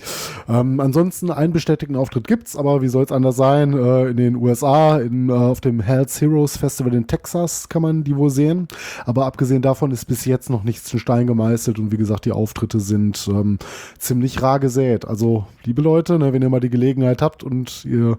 Ähm, 0.49 0.79
ansonsten 0.79 1.33
einen 1.33 1.53
bestätigten 1.53 2.04
Auftritt 2.05 2.29
gibt's, 2.29 2.55
aber 2.55 2.83
wie 2.83 2.89
soll 2.89 3.03
es 3.03 3.11
anders 3.11 3.37
sein? 3.37 3.73
Äh, 3.73 4.09
in 4.09 4.19
den 4.19 4.37
USA, 4.37 4.99
in, 4.99 5.31
äh, 5.31 5.33
auf 5.33 5.63
dem 5.63 5.81
Hells 5.81 6.21
Heroes 6.21 6.59
Festival 6.59 6.93
in 6.93 7.07
Texas 7.07 7.71
kann 7.71 7.81
man 7.81 8.05
die 8.05 8.15
wohl 8.15 8.29
sehen. 8.29 8.69
Aber 9.07 9.25
abgesehen 9.25 9.63
davon 9.63 9.91
ist 9.91 10.05
bis 10.05 10.27
jetzt 10.27 10.51
noch 10.51 10.65
nichts 10.65 10.93
in 10.93 10.99
Stein 10.99 11.27
gemeißelt 11.27 11.79
und 11.79 11.93
wie 11.93 11.97
gesagt, 11.97 12.27
die 12.27 12.33
Auftritte 12.33 12.79
sind 12.79 13.27
ähm, 13.29 13.59
ziemlich 13.99 14.43
rar 14.43 14.61
gesät. 14.61 15.09
Also, 15.09 15.47
liebe 15.65 15.81
Leute, 15.81 16.19
ne, 16.19 16.35
wenn 16.35 16.43
ihr 16.43 16.51
mal 16.51 16.61
die 16.61 16.69
Gelegenheit 16.69 17.23
habt 17.23 17.43
und 17.43 17.87
ihr 17.87 18.19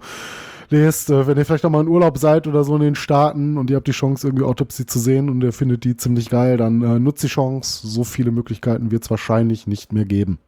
lest, 0.71 1.11
äh, 1.11 1.27
wenn 1.27 1.37
ihr 1.37 1.45
vielleicht 1.45 1.63
noch 1.63 1.69
mal 1.69 1.81
in 1.81 1.87
Urlaub 1.87 2.17
seid 2.17 2.47
oder 2.47 2.63
so 2.63 2.75
in 2.75 2.81
den 2.81 2.95
Staaten 2.95 3.55
und 3.57 3.69
ihr 3.69 3.75
habt 3.75 3.87
die 3.87 3.91
Chance, 3.91 4.25
irgendwie 4.25 4.45
Autopsie 4.45 4.87
zu 4.87 4.97
sehen 4.97 5.29
und 5.29 5.43
ihr 5.43 5.53
findet 5.53 5.83
die 5.83 5.95
ziemlich 5.95 6.31
geil, 6.31 6.57
dann 6.57 6.81
äh, 6.81 6.99
nutzt 6.99 7.23
die 7.23 7.27
Chance. 7.27 7.85
So 7.87 8.03
viele 8.03 8.31
Möglichkeiten 8.31 8.89
wird 8.89 9.03
es 9.03 9.11
wahrscheinlich 9.11 9.67
nicht 9.67 9.93
mehr 9.93 10.05
geben. 10.05 10.39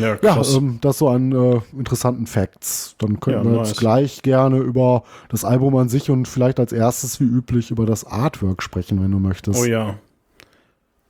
Ja, 0.00 0.18
Ja, 0.22 0.42
ähm, 0.56 0.78
das 0.80 0.98
so 0.98 1.08
an 1.08 1.32
äh, 1.32 1.60
interessanten 1.76 2.26
Facts. 2.26 2.94
Dann 2.98 3.18
können 3.20 3.38
Ja, 3.38 3.44
wir 3.44 3.58
nice. 3.58 3.68
jetzt 3.70 3.80
gleich 3.80 4.22
gerne 4.22 4.58
über 4.58 5.04
das 5.28 5.44
Album 5.44 5.76
an 5.76 5.88
sich 5.88 6.10
und 6.10 6.26
vielleicht 6.28 6.60
als 6.60 6.72
erstes 6.72 7.20
wie 7.20 7.24
üblich 7.24 7.70
über 7.70 7.86
das 7.86 8.04
Artwork 8.04 8.62
sprechen, 8.62 9.02
wenn 9.02 9.10
du 9.10 9.18
möchtest. 9.18 9.58
oh 9.60 9.64
ja. 9.64 9.96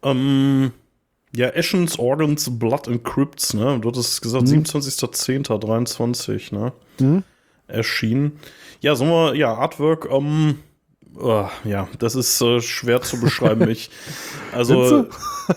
Ähm, 0.03 0.72
ja, 1.34 1.51
Ashen's 1.55 1.98
Organs, 1.98 2.59
Blood 2.59 2.88
and 2.88 3.05
Crypts, 3.05 3.55
ne? 3.55 3.78
Du 3.80 3.88
hattest 3.88 4.20
gesagt, 4.22 4.46
27.10.23, 4.46 6.55
ne? 6.55 6.72
Mhm. 6.98 7.22
Erschienen. 7.66 8.38
Ja, 8.80 8.94
sagen 8.96 9.11
wir, 9.11 9.34
ja, 9.36 9.55
Artwork, 9.55 10.09
ähm, 10.11 10.59
äh, 11.20 11.44
ja, 11.68 11.88
das 11.98 12.14
ist 12.14 12.40
äh, 12.40 12.61
schwer 12.61 13.03
zu 13.03 13.20
beschreiben. 13.20 13.68
ich, 13.70 13.90
also, 14.53 15.07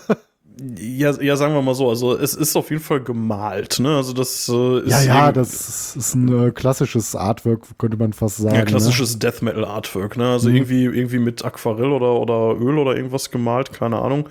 ja, 0.60 1.10
ja, 1.20 1.36
sagen 1.36 1.54
wir 1.54 1.62
mal 1.62 1.74
so, 1.74 1.88
also 1.88 2.16
es 2.16 2.34
ist 2.34 2.54
auf 2.56 2.70
jeden 2.70 2.82
Fall 2.82 3.00
gemalt, 3.00 3.80
ne? 3.80 3.96
Also 3.96 4.12
das 4.12 4.48
äh, 4.48 4.80
ist 4.80 4.90
Ja, 4.90 5.02
ja, 5.02 5.32
das 5.32 5.96
ist 5.96 6.14
ein 6.14 6.48
äh, 6.48 6.50
klassisches 6.52 7.16
Artwork, 7.16 7.62
könnte 7.76 7.96
man 7.96 8.12
fast 8.12 8.36
sagen. 8.36 8.54
Ja, 8.54 8.60
ne? 8.60 8.66
klassisches 8.66 9.18
Death 9.18 9.42
Metal 9.42 9.64
Artwork, 9.64 10.16
ne? 10.16 10.28
Also 10.28 10.50
irgendwie, 10.50 10.84
irgendwie 10.84 11.18
mit 11.18 11.44
Aquarell 11.44 11.90
oder, 11.90 12.20
oder 12.20 12.60
Öl 12.60 12.78
oder 12.78 12.94
irgendwas 12.94 13.30
gemalt, 13.30 13.72
keine 13.72 13.98
Ahnung. 13.98 14.28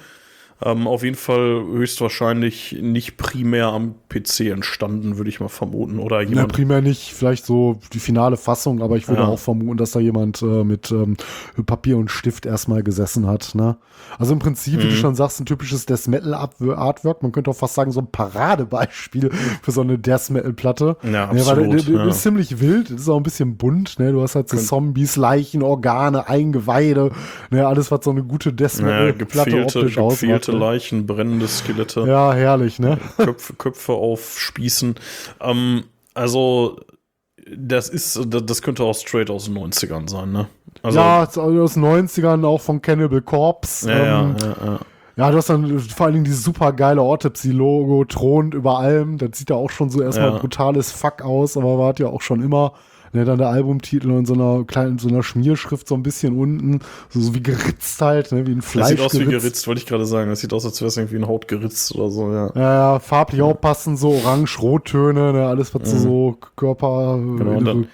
Ähm, 0.63 0.87
auf 0.87 1.03
jeden 1.03 1.17
Fall 1.17 1.61
höchstwahrscheinlich 1.65 2.77
nicht 2.79 3.17
primär 3.17 3.67
am 3.67 3.95
PC 4.13 4.51
entstanden, 4.51 5.17
würde 5.17 5.29
ich 5.29 5.39
mal 5.39 5.47
vermuten. 5.49 5.99
Oder 5.99 6.21
Ja, 6.21 6.29
jemand. 6.29 6.53
primär 6.53 6.81
nicht, 6.81 7.13
vielleicht 7.13 7.45
so 7.45 7.77
die 7.93 7.99
finale 7.99 8.37
Fassung, 8.37 8.81
aber 8.81 8.95
ich 8.97 9.07
würde 9.07 9.23
Ja. 9.23 9.27
auch 9.27 9.39
vermuten, 9.39 9.77
dass 9.77 9.91
da 9.91 9.99
jemand 9.99 10.41
äh, 10.41 10.63
mit 10.63 10.91
ähm, 10.91 11.17
Papier 11.65 11.97
und 11.97 12.11
Stift 12.11 12.45
erstmal 12.45 12.83
gesessen 12.83 13.27
hat. 13.27 13.55
Ne? 13.55 13.77
Also 14.19 14.33
im 14.33 14.39
Prinzip, 14.39 14.79
wie 14.79 14.87
du 14.87 14.93
Mhm. 14.93 14.97
schon 14.97 15.15
sagst, 15.15 15.39
ein 15.39 15.45
typisches 15.45 15.85
Death 15.85 16.07
Metal 16.07 16.33
Artwork. 16.33 17.23
Man 17.23 17.31
könnte 17.31 17.49
auch 17.51 17.55
fast 17.55 17.73
sagen, 17.73 17.91
so 17.91 18.01
ein 18.01 18.07
Paradebeispiel 18.11 19.31
für 19.61 19.71
so 19.71 19.81
eine 19.81 19.97
Death 19.97 20.29
Metal 20.29 20.53
Platte. 20.53 20.97
Ja, 21.03 21.11
Ja, 21.11 21.29
weil 21.31 21.39
absolut. 21.39 21.73
der, 21.73 21.81
der 21.83 21.95
ja. 21.95 22.07
ist 22.09 22.21
ziemlich 22.21 22.59
wild, 22.59 22.89
ist 22.91 23.09
auch 23.09 23.17
ein 23.17 23.23
bisschen 23.23 23.57
bunt, 23.57 23.97
ne? 23.99 24.11
Du 24.11 24.21
hast 24.21 24.35
halt 24.35 24.49
so 24.49 24.57
Zombies, 24.57 25.15
Leichen, 25.15 25.63
Organe, 25.63 26.27
Eingeweide, 26.27 27.11
ne? 27.49 27.65
alles, 27.67 27.91
was 27.91 28.03
so 28.03 28.11
eine 28.11 28.23
gute 28.23 28.53
Death 28.53 28.79
Ja, 28.79 28.83
Metal 28.85 29.13
Platte 29.25 29.49
gepfählte, 29.51 29.79
optisch 29.79 29.97
ausmacht. 29.97 30.19
gepfählte 30.21 30.51
Ne? 30.51 30.57
Leichen, 30.59 31.05
brennende 31.07 31.47
Skelette, 31.47 32.01
Ja, 32.07 32.33
herrlich, 32.33 32.79
ne? 32.79 32.97
Köpfe, 33.17 33.53
Köpfe 33.53 33.93
auf 34.03 34.39
Spießen. 34.39 34.95
Ähm, 35.41 35.83
also, 36.13 36.79
das 37.57 37.89
ist, 37.89 38.19
das 38.27 38.61
könnte 38.61 38.83
auch 38.83 38.95
straight 38.95 39.29
aus 39.29 39.45
den 39.45 39.57
90ern 39.57 40.09
sein, 40.09 40.31
ne? 40.31 40.47
Also, 40.81 40.99
ja, 40.99 41.23
aus 41.23 41.73
den 41.73 41.83
90ern 41.83 42.45
auch 42.45 42.61
von 42.61 42.81
Cannibal 42.81 43.21
Corpse. 43.21 43.89
ja, 43.89 44.03
ja, 44.05 44.21
ähm, 44.21 44.35
ja, 44.39 44.65
ja. 44.65 44.79
Ja, 45.15 45.29
du 45.29 45.37
hast 45.37 45.49
dann 45.49 45.79
vor 45.79 46.07
allen 46.07 46.13
Dingen 46.15 46.25
dieses 46.25 46.43
super 46.43 46.73
geile 46.73 46.99
Autopsy-Logo, 47.01 48.05
thront 48.05 48.55
über 48.55 48.79
allem. 48.79 49.19
Das 49.19 49.29
sieht 49.33 49.51
ja 49.51 49.55
auch 49.55 49.69
schon 49.69 49.91
so 49.91 50.01
erstmal 50.01 50.31
Ja. 50.31 50.37
brutales 50.39 50.91
Fuck 50.91 51.21
aus, 51.21 51.55
aber 51.55 51.77
war 51.77 51.93
ja 51.99 52.07
auch 52.07 52.21
schon 52.21 52.41
immer. 52.41 52.73
Ne, 53.13 53.25
dann 53.25 53.37
der 53.37 53.49
Albumtitel 53.49 54.09
und 54.11 54.25
so 54.25 54.33
einer 54.33 54.63
kleinen, 54.65 54.97
so 54.97 55.07
einer 55.07 55.21
Schmierschrift 55.21 55.87
so 55.87 55.93
ein 55.93 56.01
bisschen 56.01 56.35
unten, 56.37 56.79
so, 57.09 57.19
so 57.21 57.35
wie 57.35 57.43
geritzt 57.43 58.01
halt, 58.01 58.31
ne, 58.31 58.47
wie 58.47 58.51
ein 58.53 58.57
Das 58.61 58.65
Fleisch. 58.65 58.87
sieht 58.89 58.99
aus 59.01 59.19
wie 59.19 59.25
geritzt, 59.25 59.67
wollte 59.67 59.79
ich 59.81 59.85
gerade 59.87 60.05
sagen. 60.05 60.29
Das 60.31 60.39
sieht 60.39 60.51
aus, 60.51 60.65
als 60.65 60.81
wäre 60.81 60.87
es 60.89 60.97
irgendwie 60.97 61.17
in 61.17 61.27
Haut 61.27 61.47
geritzt 61.47 61.93
oder 61.95 62.09
so, 62.09 62.31
ja. 62.31 62.51
Ja, 62.55 62.73
ja, 62.93 62.99
farblich 62.99 63.41
auch 63.43 63.59
passend, 63.61 63.99
so 63.99 64.09
orange-rottöne, 64.13 65.33
ne, 65.33 65.45
alles, 65.47 65.73
was 65.75 65.89
so, 65.89 65.97
so 65.97 66.37
Körper, 66.55 67.17
Mhm. 67.17 67.37
Genau, 67.37 67.51
und 67.57 67.93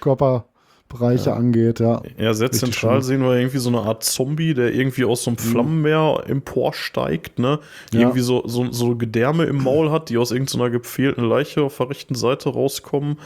dann- 0.90 0.98
Körperbereiche 0.98 1.32
angeht, 1.32 1.80
ja. 1.80 2.02
Ja, 2.18 2.34
sehr 2.34 2.48
Richtig 2.48 2.60
zentral 2.72 3.02
sehen 3.02 3.22
wir 3.22 3.36
irgendwie 3.36 3.58
so 3.58 3.68
eine 3.68 3.80
Art 3.80 4.04
Zombie, 4.04 4.54
der 4.54 4.74
irgendwie 4.74 5.04
aus 5.04 5.24
so 5.24 5.30
einem 5.30 5.38
Flammenmeer 5.38 6.24
emporsteigt, 6.26 7.38
ne? 7.38 7.60
Ja. 7.92 8.00
irgendwie 8.00 8.20
so, 8.20 8.42
so, 8.46 8.70
so 8.72 8.96
Gedärme 8.96 9.44
im 9.44 9.62
Maul 9.62 9.90
hat, 9.90 10.08
die 10.08 10.18
aus 10.18 10.30
irgendeiner 10.30 10.70
gepfählten 10.70 11.24
Leiche 11.24 11.62
auf 11.62 11.76
der 11.76 11.90
rechten 11.90 12.14
Seite 12.14 12.48
rauskommen. 12.50 13.18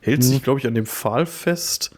Hält 0.00 0.24
sich, 0.24 0.42
glaube 0.42 0.60
ich, 0.60 0.66
an 0.66 0.74
dem 0.74 0.86
Pfahl 0.86 1.26
fest. 1.26 1.92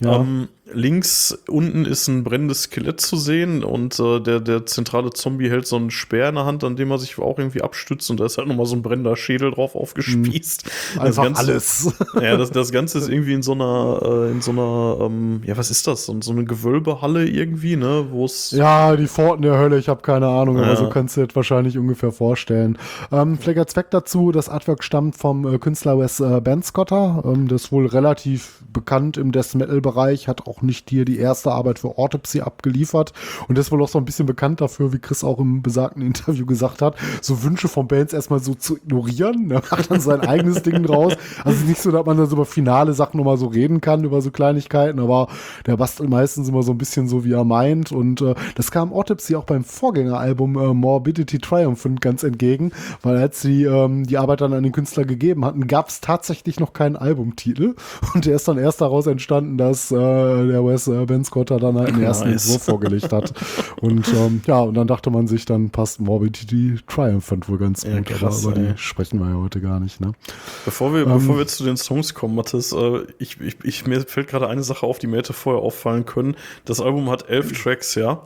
Ja. 0.00 0.16
Ähm, 0.16 0.48
links 0.72 1.36
unten 1.48 1.84
ist 1.84 2.08
ein 2.08 2.24
brennendes 2.24 2.62
Skelett 2.62 3.00
zu 3.00 3.16
sehen 3.16 3.62
und 3.62 3.98
äh, 4.00 4.18
der, 4.20 4.40
der 4.40 4.64
zentrale 4.64 5.10
Zombie 5.10 5.50
hält 5.50 5.66
so 5.66 5.76
einen 5.76 5.90
Speer 5.90 6.30
in 6.30 6.36
der 6.36 6.46
Hand, 6.46 6.64
an 6.64 6.74
dem 6.76 6.90
er 6.90 6.98
sich 6.98 7.18
auch 7.18 7.38
irgendwie 7.38 7.60
abstützt 7.62 8.10
und 8.10 8.18
da 8.18 8.24
ist 8.24 8.38
halt 8.38 8.48
nochmal 8.48 8.64
so 8.66 8.74
ein 8.74 8.82
brennender 8.82 9.14
Schädel 9.16 9.50
drauf 9.50 9.74
aufgespießt. 9.74 10.64
Das 10.96 11.02
Einfach 11.04 11.24
Ganze- 11.24 11.40
alles. 11.40 11.92
ja, 12.20 12.36
das, 12.36 12.50
das 12.50 12.72
Ganze 12.72 12.98
ist 12.98 13.08
irgendwie 13.10 13.34
in 13.34 13.42
so 13.42 13.52
einer, 13.52 14.00
äh, 14.02 14.30
in 14.30 14.40
so 14.40 14.52
einer, 14.52 14.98
ähm, 15.02 15.42
ja, 15.44 15.56
was 15.56 15.70
ist 15.70 15.86
das? 15.86 16.06
So, 16.06 16.16
so 16.22 16.32
eine 16.32 16.44
Gewölbehalle 16.44 17.26
irgendwie, 17.28 17.76
ne? 17.76 18.06
Wo 18.10 18.24
es. 18.24 18.50
Ja, 18.52 18.96
die 18.96 19.06
Pforten 19.06 19.42
der 19.42 19.58
Hölle, 19.58 19.78
ich 19.78 19.88
habe 19.88 20.00
keine 20.02 20.28
Ahnung, 20.28 20.56
aber 20.58 20.68
Ja. 20.68 20.76
so 20.76 20.88
kannst 20.88 21.16
du 21.16 21.20
dir 21.20 21.26
das 21.26 21.36
wahrscheinlich 21.36 21.76
ungefähr 21.76 22.10
vorstellen. 22.10 22.78
Ähm, 23.12 23.38
vielleicht 23.38 23.58
als 23.58 23.72
Zweck 23.72 23.90
dazu, 23.90 24.32
das 24.32 24.48
Artwork 24.48 24.82
stammt 24.82 25.16
vom 25.16 25.46
äh, 25.52 25.58
Künstler 25.58 25.98
Wes 25.98 26.20
äh, 26.20 26.40
Bandscotter. 26.40 27.22
Ähm, 27.26 27.48
das 27.48 27.64
ist 27.64 27.72
wohl 27.72 27.86
relativ 27.86 28.62
bekannt 28.72 29.18
im 29.18 29.30
Death 29.30 29.54
Metal 29.54 29.80
Bereich, 29.80 30.26
hat 30.26 30.46
auch 30.46 30.53
nicht 30.62 30.90
hier 30.90 31.04
die 31.04 31.18
erste 31.18 31.52
Arbeit 31.52 31.78
für 31.78 31.98
Autopsy 31.98 32.40
abgeliefert 32.40 33.12
und 33.48 33.58
das 33.58 33.66
ist 33.66 33.72
wohl 33.72 33.82
auch 33.82 33.88
so 33.88 33.98
ein 33.98 34.04
bisschen 34.04 34.26
bekannt 34.26 34.60
dafür, 34.60 34.92
wie 34.92 34.98
Chris 34.98 35.24
auch 35.24 35.38
im 35.38 35.62
besagten 35.62 36.02
Interview 36.02 36.46
gesagt 36.46 36.82
hat, 36.82 36.96
so 37.20 37.42
Wünsche 37.42 37.68
von 37.68 37.88
Bands 37.88 38.12
erstmal 38.12 38.40
so 38.40 38.54
zu 38.54 38.76
ignorieren, 38.76 39.48
ne? 39.48 39.62
macht 39.70 39.90
dann 39.90 40.00
sein 40.00 40.20
eigenes 40.26 40.62
Ding 40.62 40.82
draus. 40.82 41.14
Also 41.44 41.64
nicht 41.64 41.80
so, 41.80 41.90
dass 41.90 42.06
man 42.06 42.16
dann 42.16 42.26
so 42.26 42.36
über 42.36 42.46
finale 42.46 42.92
Sachen 42.92 43.18
nochmal 43.18 43.36
so 43.36 43.46
reden 43.46 43.80
kann, 43.80 44.04
über 44.04 44.20
so 44.20 44.30
Kleinigkeiten, 44.30 45.00
aber 45.00 45.28
der 45.66 45.76
bastelt 45.76 46.10
meistens 46.10 46.48
immer 46.48 46.62
so 46.62 46.72
ein 46.72 46.78
bisschen 46.78 47.08
so, 47.08 47.24
wie 47.24 47.32
er 47.32 47.44
meint 47.44 47.92
und 47.92 48.20
äh, 48.20 48.34
das 48.54 48.70
kam 48.70 48.92
Autopsy 48.92 49.36
auch 49.36 49.44
beim 49.44 49.64
Vorgängeralbum 49.64 50.56
äh, 50.56 50.74
Morbidity 50.74 51.38
Triumphant 51.38 52.00
ganz 52.00 52.22
entgegen, 52.22 52.72
weil 53.02 53.16
als 53.16 53.40
sie 53.40 53.64
ähm, 53.64 54.06
die 54.06 54.18
Arbeit 54.18 54.40
dann 54.40 54.52
an 54.52 54.62
den 54.62 54.72
Künstler 54.72 55.04
gegeben 55.04 55.44
hatten, 55.44 55.66
gab 55.66 55.88
es 55.88 56.00
tatsächlich 56.00 56.60
noch 56.60 56.72
keinen 56.72 56.96
Albumtitel 56.96 57.74
und 58.14 58.26
der 58.26 58.36
ist 58.36 58.48
dann 58.48 58.58
erst 58.58 58.80
daraus 58.80 59.06
entstanden, 59.06 59.58
dass 59.58 59.90
äh, 59.90 60.43
der 60.48 60.64
Wes 60.64 60.86
äh, 60.88 61.04
Ben 61.06 61.24
Scotter 61.24 61.58
dann 61.58 61.78
halt 61.78 61.90
den 61.90 62.02
ersten 62.02 62.30
Nice. 62.30 62.44
Entwurf 62.46 62.62
vorgelegt 62.64 63.12
hat 63.12 63.32
und 63.80 64.06
ähm, 64.14 64.42
ja, 64.46 64.60
und 64.60 64.74
dann 64.74 64.86
dachte 64.86 65.10
man 65.10 65.26
sich, 65.26 65.44
dann 65.44 65.70
passt 65.70 66.00
Morbidity 66.00 66.78
Triumphant 66.86 67.48
wohl 67.48 67.58
ganz 67.58 67.82
Ja, 67.84 67.96
gut, 67.98 68.06
krass, 68.06 68.44
aber 68.46 68.56
über 68.56 68.66
ey. 68.68 68.72
die 68.74 68.78
sprechen 68.78 69.18
wir 69.20 69.28
ja 69.28 69.36
heute 69.36 69.60
gar 69.60 69.80
nicht, 69.80 70.00
ne? 70.00 70.12
Bevor 70.64 70.92
wir, 70.94 71.02
Ähm. 71.02 71.12
bevor 71.12 71.38
wir 71.38 71.46
zu 71.46 71.64
den 71.64 71.76
Songs 71.76 72.14
kommen, 72.14 72.34
Mathis, 72.34 72.72
äh, 72.72 73.00
ich, 73.18 73.40
ich, 73.40 73.56
ich, 73.62 73.86
mir 73.86 74.00
fällt 74.02 74.28
gerade 74.28 74.48
eine 74.48 74.62
Sache 74.62 74.86
auf, 74.86 74.98
die 74.98 75.06
mir 75.06 75.18
hätte 75.18 75.32
vorher 75.32 75.62
auffallen 75.62 76.04
können. 76.06 76.36
Das 76.64 76.80
Album 76.80 77.10
hat 77.10 77.28
elf 77.28 77.52
Tracks, 77.62 77.94
ja. 77.94 78.22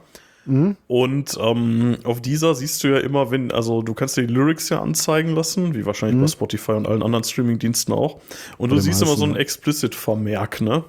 Mhm. 0.47 0.77
Und 0.87 1.37
ähm, 1.39 1.97
auf 2.05 2.23
dieser 2.23 2.55
siehst 2.55 2.83
du 2.83 2.89
ja 2.89 2.99
immer, 2.99 3.31
wenn, 3.31 3.53
also 3.53 3.83
du 3.83 3.93
kannst 3.93 4.17
dir 4.17 4.27
die 4.27 4.33
Lyrics 4.33 4.71
ja 4.71 4.81
anzeigen 4.81 5.35
lassen, 5.35 5.75
wie 5.75 5.85
wahrscheinlich 5.85 6.19
bei 6.23 6.27
Spotify 6.29 6.73
und 6.73 6.89
allen 6.89 7.03
anderen 7.03 7.25
Streaming-Diensten 7.25 7.93
auch. 7.93 8.15
Und 8.57 8.71
du 8.71 8.77
Bei 8.77 8.81
den 8.81 8.85
siehst 8.85 9.03
immer 9.03 9.17
so 9.17 9.25
ein. 9.25 9.37
Explicit-Vermerk, 9.37 10.63
ne? 10.63 10.85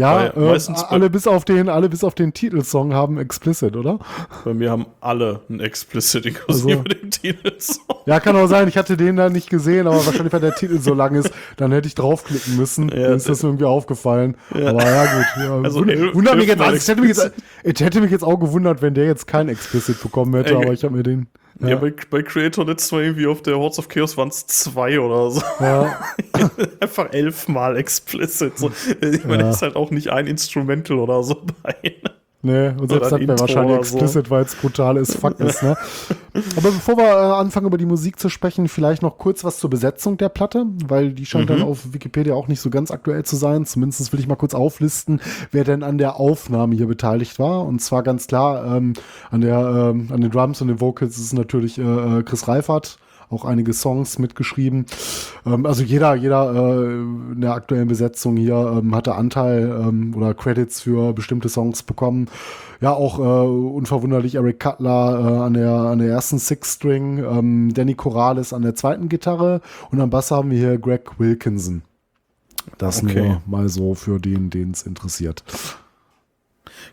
Ja, 0.00 0.26
äh, 0.26 0.58
alle 0.88 1.10
bis 1.10 1.26
auf 1.26 1.44
den, 1.44 1.68
alle 1.68 1.88
bis 1.88 2.02
auf 2.04 2.14
den 2.14 2.32
Titelsong 2.32 2.92
haben 2.94 3.18
explicit, 3.18 3.76
oder? 3.76 3.98
Bei 4.44 4.54
mir 4.54 4.70
haben 4.70 4.86
alle 5.00 5.40
ein 5.50 5.60
Explicit 5.60 6.26
inklusive 6.26 6.78
Also. 6.78 6.82
dem 6.82 7.10
Titelsong. 7.10 7.84
Ja, 8.06 8.18
kann 8.20 8.34
auch 8.36 8.46
sein, 8.46 8.66
ich 8.68 8.76
hatte 8.76 8.96
den 8.96 9.16
da 9.16 9.28
nicht 9.28 9.50
gesehen, 9.50 9.86
aber 9.86 10.04
wahrscheinlich, 10.04 10.32
weil 10.32 10.40
der 10.40 10.54
Titel 10.54 10.80
so 10.80 10.94
lang 10.94 11.14
ist, 11.14 11.30
dann 11.56 11.70
hätte 11.72 11.86
ich 11.86 11.94
draufklicken 11.94 12.56
müssen. 12.56 12.88
Ja, 12.88 13.08
dann 13.08 13.16
ist 13.16 13.28
das 13.28 13.42
irgendwie 13.42 13.64
aufgefallen. 13.66 14.36
Ja. 14.54 14.70
Aber 14.70 14.84
ja, 14.84 15.04
gut. 15.04 15.26
Ja, 15.36 15.60
Also 15.62 15.80
wund- 15.80 16.14
wundert 16.14 16.36
mich 16.36 16.46
jetzt, 16.48 16.60
also, 16.62 16.76
es 16.76 16.88
hätte 16.88 17.00
mich 17.02 17.10
jetzt, 17.16 17.32
es 17.62 17.80
hätte 17.80 18.00
mich 18.00 18.10
jetzt 18.10 18.24
auch 18.24 18.38
gewundert, 18.38 18.82
wenn 18.82 18.94
der 18.94 19.04
jetzt 19.06 19.26
kein 19.26 19.48
Explicit 19.48 20.02
bekommen 20.02 20.34
hätte, 20.34 20.56
aber 20.56 20.72
ich 20.72 20.82
habe 20.84 20.96
mir 20.96 21.02
den. 21.02 21.26
Ja, 21.60 21.68
Ja, 21.68 21.76
bei, 21.76 21.92
bei 22.10 22.22
Creator 22.22 22.64
letztes 22.66 22.92
Mal 22.92 23.02
irgendwie 23.04 23.26
auf 23.26 23.42
der 23.42 23.56
Hordes 23.58 23.78
of 23.78 23.88
Chaos 23.88 24.16
waren 24.16 24.28
es 24.28 24.46
zwei 24.46 24.98
oder 25.00 25.30
so. 25.30 25.42
ja, 25.60 25.98
Einfach 26.80 27.12
elfmal 27.12 27.76
explicit. 27.76 28.58
So. 28.58 28.70
Ich 29.00 29.24
meine, 29.24 29.44
Ja. 29.44 29.50
ist 29.50 29.62
halt 29.62 29.76
auch 29.76 29.90
nicht 29.90 30.08
ein 30.10 30.26
Instrumental 30.26 30.98
oder 30.98 31.22
so 31.22 31.42
bei. 31.62 31.94
Nee, 32.42 32.68
und 32.68 32.88
selbst 32.88 33.10
wäre 33.10 33.20
Intro 33.20 33.38
wahrscheinlich 33.40 33.76
oder 33.76 33.84
so. 33.84 33.96
explicit, 33.98 34.30
weil 34.30 34.44
es 34.44 34.54
brutal 34.54 34.96
ist, 34.96 35.16
fuck 35.16 35.38
ist, 35.40 35.62
ne? 35.62 35.76
Aber 36.56 36.70
bevor 36.70 36.96
wir 36.96 37.04
äh, 37.04 37.32
anfangen, 37.40 37.66
über 37.66 37.78
die 37.78 37.86
Musik 37.86 38.18
zu 38.18 38.28
sprechen, 38.28 38.68
vielleicht 38.68 39.02
noch 39.02 39.18
kurz 39.18 39.42
was 39.44 39.58
zur 39.58 39.68
Besetzung 39.70 40.16
der 40.16 40.28
Platte, 40.28 40.66
weil 40.86 41.12
die 41.12 41.26
scheint 41.26 41.50
Mhm. 41.50 41.54
dann 41.54 41.62
auf 41.62 41.92
Wikipedia 41.92 42.34
auch 42.34 42.48
nicht 42.48 42.60
so 42.60 42.70
ganz 42.70 42.90
aktuell 42.90 43.24
zu 43.24 43.36
sein. 43.36 43.66
Zumindest 43.66 44.12
will 44.12 44.20
ich 44.20 44.28
mal 44.28 44.36
kurz 44.36 44.54
auflisten, 44.54 45.20
wer 45.50 45.64
denn 45.64 45.82
an 45.82 45.98
der 45.98 46.16
Aufnahme 46.16 46.74
hier 46.76 46.86
beteiligt 46.86 47.38
war. 47.38 47.66
Und 47.66 47.80
zwar 47.80 48.02
ganz 48.02 48.26
klar, 48.26 48.76
ähm, 48.76 48.92
an, 49.30 49.40
der, 49.40 49.58
ähm, 49.58 50.08
an 50.12 50.20
den 50.20 50.30
Drums 50.30 50.60
und 50.60 50.68
den 50.68 50.80
Vocals 50.80 51.18
ist 51.18 51.32
natürlich 51.32 51.78
äh, 51.78 51.82
äh, 51.82 52.22
Chris 52.22 52.46
Reifert 52.48 52.98
auch 53.30 53.44
einige 53.44 53.72
Songs 53.72 54.18
mitgeschrieben. 54.18 54.86
Ähm, 55.46 55.64
also 55.64 55.82
jeder, 55.82 56.14
jeder 56.14 56.52
äh, 56.52 56.92
in 57.32 57.40
der 57.40 57.54
aktuellen 57.54 57.88
Besetzung 57.88 58.36
hier 58.36 58.78
ähm, 58.78 58.94
hatte 58.94 59.14
Anteil 59.14 59.70
ähm, 59.86 60.14
oder 60.14 60.34
Credits 60.34 60.82
für 60.82 61.12
bestimmte 61.12 61.48
Songs 61.48 61.82
bekommen. 61.82 62.28
Ja, 62.80 62.92
auch 62.92 63.18
äh, 63.18 63.22
unverwunderlich 63.22 64.34
Eric 64.34 64.58
Cutler 64.58 65.20
äh, 65.20 65.42
an, 65.42 65.54
der, 65.54 65.70
an 65.70 65.98
der 65.98 66.08
ersten 66.08 66.38
Six-String, 66.38 67.18
ähm, 67.18 67.74
Danny 67.74 67.94
Corrales 67.94 68.52
an 68.52 68.62
der 68.62 68.74
zweiten 68.74 69.08
Gitarre 69.08 69.60
und 69.90 70.00
am 70.00 70.10
Bass 70.10 70.30
haben 70.30 70.50
wir 70.50 70.58
hier 70.58 70.78
Greg 70.78 71.18
Wilkinson. 71.18 71.82
Das 72.78 73.02
Okay. 73.02 73.28
nur 73.28 73.42
mal 73.46 73.68
so 73.68 73.94
für 73.94 74.18
den, 74.18 74.50
den 74.50 74.72
es 74.72 74.82
interessiert. 74.82 75.44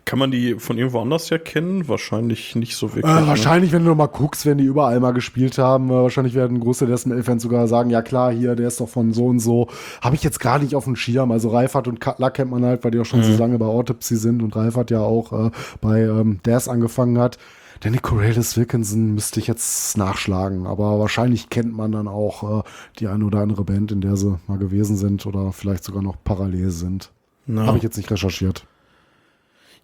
Kann 0.08 0.20
man 0.20 0.32
die 0.32 0.56
von 0.56 0.78
irgendwo 0.78 1.02
anders 1.02 1.30
ja 1.30 1.38
kennen? 1.38 1.90
Wahrscheinlich 1.90 2.56
nicht 2.56 2.78
so 2.78 2.96
wirklich. 2.96 3.14
Äh, 3.14 3.20
ne? 3.20 3.28
wahrscheinlich, 3.28 3.74
wenn 3.74 3.84
du 3.84 3.94
mal 3.94 4.08
guckst, 4.08 4.46
werden 4.46 4.58
die 4.58 4.64
überall 4.64 5.02
mal 5.02 5.12
gespielt 5.12 5.58
haben. 5.58 5.90
Äh, 5.90 5.96
wahrscheinlich 5.96 6.34
werden 6.34 6.62
große 6.62 6.88
Death 6.88 7.08
Metal-Fans 7.08 7.44
sogar 7.44 7.68
sagen, 7.68 7.90
ja 7.90 8.02
klar, 8.02 8.32
hier, 8.32 8.56
der 8.56 8.70
ist 8.70 8.80
doch 8.80 8.88
von 8.88 9.12
so 9.12 9.26
und 9.26 9.42
so. 9.42 9.68
Habe 10.00 10.16
ich 10.16 10.24
jetzt 10.24 10.40
gar 10.40 10.60
nicht 10.60 10.76
auf 10.76 10.86
dem 10.86 10.96
Schirm. 10.96 11.30
Also 11.34 11.50
Reifert 11.50 11.90
und 11.90 12.00
Cutler 12.00 12.32
kennt 12.32 12.52
man 12.52 12.64
halt, 12.64 12.86
weil 12.86 12.92
die 12.92 13.02
auch 13.02 13.06
schon 13.06 13.22
so 13.22 13.36
lange 13.38 13.60
bei 13.60 13.66
Autopsy 13.66 14.16
sind 14.16 14.42
und 14.42 14.56
Reifert 14.56 14.92
ja 14.92 15.02
auch 15.02 15.48
äh, 15.48 15.52
bei 15.82 16.04
ähm, 16.04 16.40
Death 16.46 16.70
angefangen 16.70 17.18
hat. 17.18 17.38
Danny 17.82 17.98
Corrales 17.98 18.56
Wilkinson 18.56 19.14
müsste 19.14 19.42
ich 19.42 19.48
jetzt 19.48 19.98
nachschlagen, 19.98 20.68
aber 20.68 21.00
wahrscheinlich 21.00 21.50
kennt 21.50 21.76
man 21.76 21.92
dann 21.92 22.08
auch 22.08 22.60
äh, 22.60 22.64
die 23.00 23.10
eine 23.10 23.26
oder 23.26 23.40
andere 23.40 23.66
Band, 23.66 23.92
in 23.92 24.00
der 24.00 24.16
sie 24.16 24.40
mal 24.48 24.58
gewesen 24.58 24.96
sind 24.96 25.26
oder 25.26 25.52
vielleicht 25.52 25.84
sogar 25.84 26.02
noch 26.02 26.16
parallel 26.24 26.70
sind. 26.70 27.12
Ja. 27.46 27.66
Habe 27.66 27.76
ich 27.76 27.84
jetzt 27.84 27.98
nicht 27.98 28.10
recherchiert. 28.10 28.66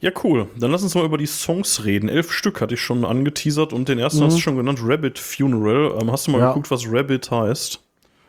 Ja, 0.04 0.12
cool. 0.26 0.48
Dann 0.60 0.70
lass 0.72 0.84
uns 0.84 0.96
mal 0.96 1.06
über 1.06 1.18
die 1.18 1.26
Songs 1.26 1.86
reden. 1.86 2.10
Elf 2.10 2.34
Stück 2.34 2.60
hatte 2.60 2.74
ich 2.74 2.82
schon 2.82 3.06
angeteasert 3.06 3.72
und 3.72 3.88
den 3.88 4.00
ersten 4.00 4.20
Mhm. 4.20 4.26
hast 4.26 4.36
du 4.36 4.42
schon 4.42 4.58
genannt, 4.58 4.80
Rabbit 4.84 5.18
Funeral. 5.18 5.98
Ähm, 6.02 6.12
hast 6.12 6.28
du 6.28 6.32
mal 6.32 6.40
Ja. 6.42 6.48
geguckt, 6.50 6.70
was 6.72 6.84
Rabbit 6.92 7.32
heißt? 7.32 7.80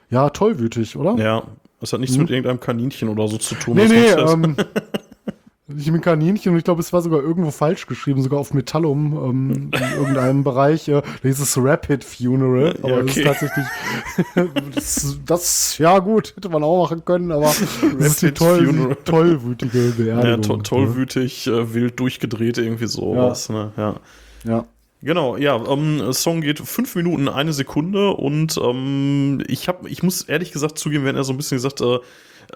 Ja, 0.08 0.30
tollwütig, 0.30 0.94
oder? 0.96 1.16
Ja, 1.20 1.42
das 1.80 1.92
hat 1.92 1.98
nichts 1.98 2.16
mit 2.16 2.30
irgendeinem 2.30 2.60
Kaninchen 2.60 3.08
oder 3.08 3.26
so 3.26 3.38
zu 3.38 3.56
tun. 3.56 3.74
Mhm. 3.74 3.88
Nee, 3.88 4.12
was 4.16 4.36
nee, 4.36 4.44
ähm, 4.44 4.56
ich 5.78 5.90
bin 5.90 6.00
Kaninchen 6.00 6.52
und 6.52 6.58
ich 6.58 6.64
glaube, 6.64 6.80
es 6.80 6.92
war 6.92 7.02
sogar 7.02 7.20
irgendwo 7.22 7.50
falsch 7.50 7.86
geschrieben, 7.86 8.22
sogar 8.22 8.38
auf 8.40 8.54
Metallum 8.54 9.12
ähm, 9.12 9.70
in 9.72 9.92
irgendeinem 9.98 10.44
Bereich. 10.44 10.88
Äh, 10.88 11.02
da 11.02 11.28
hieß 11.28 11.40
es 11.40 11.56
Rapid 11.56 12.04
Funeral, 12.04 12.76
aber 12.82 12.90
Ja, 12.90 12.98
okay. 12.98 13.20
ist 13.20 13.24
tatsächlich, 13.24 13.66
das, 14.74 15.18
das, 15.24 15.78
ja 15.78 15.98
gut, 15.98 16.34
hätte 16.36 16.48
man 16.48 16.62
auch 16.62 16.82
machen 16.82 17.04
können, 17.04 17.32
aber 17.32 17.52
das 17.98 18.06
ist 18.06 18.22
die 18.22 18.26
Rapid 18.26 18.36
toll, 18.38 18.96
tollwütige 19.04 19.94
ja, 20.06 20.20
Beerdigung. 20.20 20.42
to 20.42 20.76
tollwütig, 20.76 21.46
äh, 21.46 21.74
wild 21.74 21.98
durchgedreht, 21.98 22.58
irgendwie 22.58 22.86
sowas. 22.86 23.48
Ne? 23.48 23.72
Ja. 23.76 23.96
Ja. 24.44 24.66
Genau, 25.04 25.36
ja, 25.36 25.62
ähm, 25.68 26.12
Song 26.14 26.40
geht 26.40 26.60
fünf 26.60 26.94
Minuten, 26.96 27.28
eine 27.28 27.52
Sekunde 27.52 28.12
und 28.12 28.56
ähm, 28.56 29.42
ich 29.48 29.68
habe, 29.68 29.86
ich 29.90 30.02
muss 30.02 30.22
ehrlich 30.22 30.50
gesagt 30.50 30.78
zugeben, 30.78 31.04
wenn 31.04 31.14
er 31.14 31.24
so 31.24 31.34
ein 31.34 31.36
bisschen 31.36 31.58
gesagt, 31.58 31.82
äh, 31.82 31.98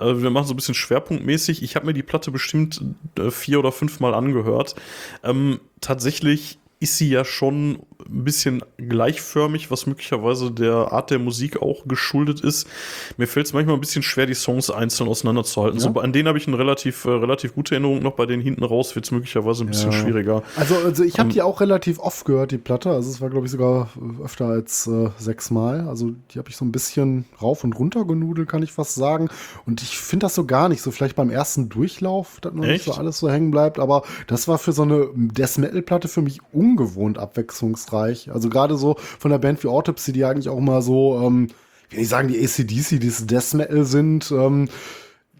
äh, 0.00 0.22
wir 0.22 0.30
machen 0.30 0.46
so 0.46 0.54
ein 0.54 0.56
bisschen 0.56 0.74
schwerpunktmäßig. 0.74 1.62
Ich 1.62 1.76
habe 1.76 1.86
mir 1.86 1.94
die 1.94 2.02
Platte 2.02 2.30
bestimmt 2.30 2.82
äh, 3.18 3.30
vier 3.30 3.58
oder 3.58 3.72
fünf 3.72 4.00
Mal 4.00 4.14
angehört. 4.14 4.74
Ähm, 5.22 5.60
tatsächlich 5.80 6.58
ist 6.80 6.96
sie 6.96 7.10
ja 7.10 7.24
schon 7.24 7.80
ein 8.08 8.24
bisschen 8.24 8.62
gleichförmig, 8.76 9.70
was 9.70 9.86
möglicherweise 9.86 10.50
der 10.52 10.92
Art 10.92 11.10
der 11.10 11.18
Musik 11.18 11.60
auch 11.60 11.84
geschuldet 11.86 12.40
ist. 12.40 12.68
Mir 13.16 13.26
fällt 13.26 13.46
es 13.46 13.52
manchmal 13.52 13.74
ein 13.76 13.80
bisschen 13.80 14.02
schwer, 14.02 14.26
die 14.26 14.34
Songs 14.34 14.70
einzeln 14.70 15.08
auseinanderzuhalten. 15.08 15.80
Ja. 15.80 15.92
So, 15.92 16.00
an 16.00 16.12
denen 16.12 16.28
habe 16.28 16.38
ich 16.38 16.46
eine 16.46 16.58
relativ, 16.58 17.04
äh, 17.04 17.10
relativ 17.10 17.54
gute 17.54 17.74
Erinnerung 17.74 18.00
noch, 18.02 18.12
bei 18.14 18.26
denen 18.26 18.42
hinten 18.42 18.62
raus 18.62 18.94
wird 18.94 19.04
es 19.06 19.10
möglicherweise 19.10 19.64
ein 19.64 19.68
bisschen 19.68 19.90
Ja. 19.90 19.98
schwieriger. 19.98 20.42
Also, 20.56 20.76
also 20.76 21.02
ich 21.02 21.14
habe 21.18 21.28
Ähm, 21.28 21.32
die 21.34 21.42
auch 21.42 21.60
relativ 21.60 21.98
oft 21.98 22.24
gehört, 22.24 22.52
die 22.52 22.58
Platte. 22.58 22.90
Also 22.90 23.10
es 23.10 23.20
war, 23.20 23.30
glaube 23.30 23.46
ich, 23.46 23.52
sogar 23.52 23.88
öfter 24.22 24.46
als 24.46 24.86
äh, 24.86 25.08
sechsmal. 25.18 25.88
Also 25.88 26.12
die 26.32 26.38
habe 26.38 26.48
ich 26.50 26.56
so 26.56 26.64
ein 26.64 26.72
bisschen 26.72 27.24
rauf 27.42 27.64
und 27.64 27.72
runter 27.78 28.04
genudelt, 28.04 28.48
kann 28.48 28.62
ich 28.62 28.72
fast 28.72 28.94
sagen. 28.94 29.28
Und 29.66 29.82
ich 29.82 29.98
finde 29.98 30.26
das 30.26 30.34
so 30.36 30.44
gar 30.44 30.68
nicht 30.68 30.82
so. 30.82 30.90
Vielleicht 30.92 31.16
beim 31.16 31.30
ersten 31.30 31.68
Durchlauf, 31.68 32.38
dass 32.40 32.54
noch 32.54 32.62
nicht 32.62 32.74
Echt? 32.74 32.84
so 32.84 32.92
alles 32.92 33.18
so 33.18 33.28
hängen 33.28 33.50
bleibt. 33.50 33.78
Aber 33.80 34.02
das 34.28 34.46
war 34.46 34.58
für 34.58 34.72
so 34.72 34.82
eine 34.82 35.08
Death 35.14 35.58
Metal-Platte 35.58 36.06
für 36.08 36.22
mich 36.22 36.40
ungewohnt 36.52 37.18
abwechslungsreich. 37.18 37.87
Also 37.92 38.48
gerade 38.48 38.76
so 38.76 38.96
von 39.18 39.30
der 39.30 39.38
Band 39.38 39.62
wie 39.64 39.68
Autopsy, 39.68 40.12
die 40.12 40.24
eigentlich 40.24 40.48
auch 40.48 40.60
mal 40.60 40.82
so, 40.82 41.20
ähm, 41.22 41.48
ich 41.88 41.92
will 41.92 42.00
nicht 42.00 42.08
sagen, 42.08 42.28
die 42.28 42.38
ACDC, 42.42 43.00
die 43.00 43.26
Death 43.26 43.54
Metal 43.54 43.84
sind. 43.84 44.30
Ähm, 44.30 44.68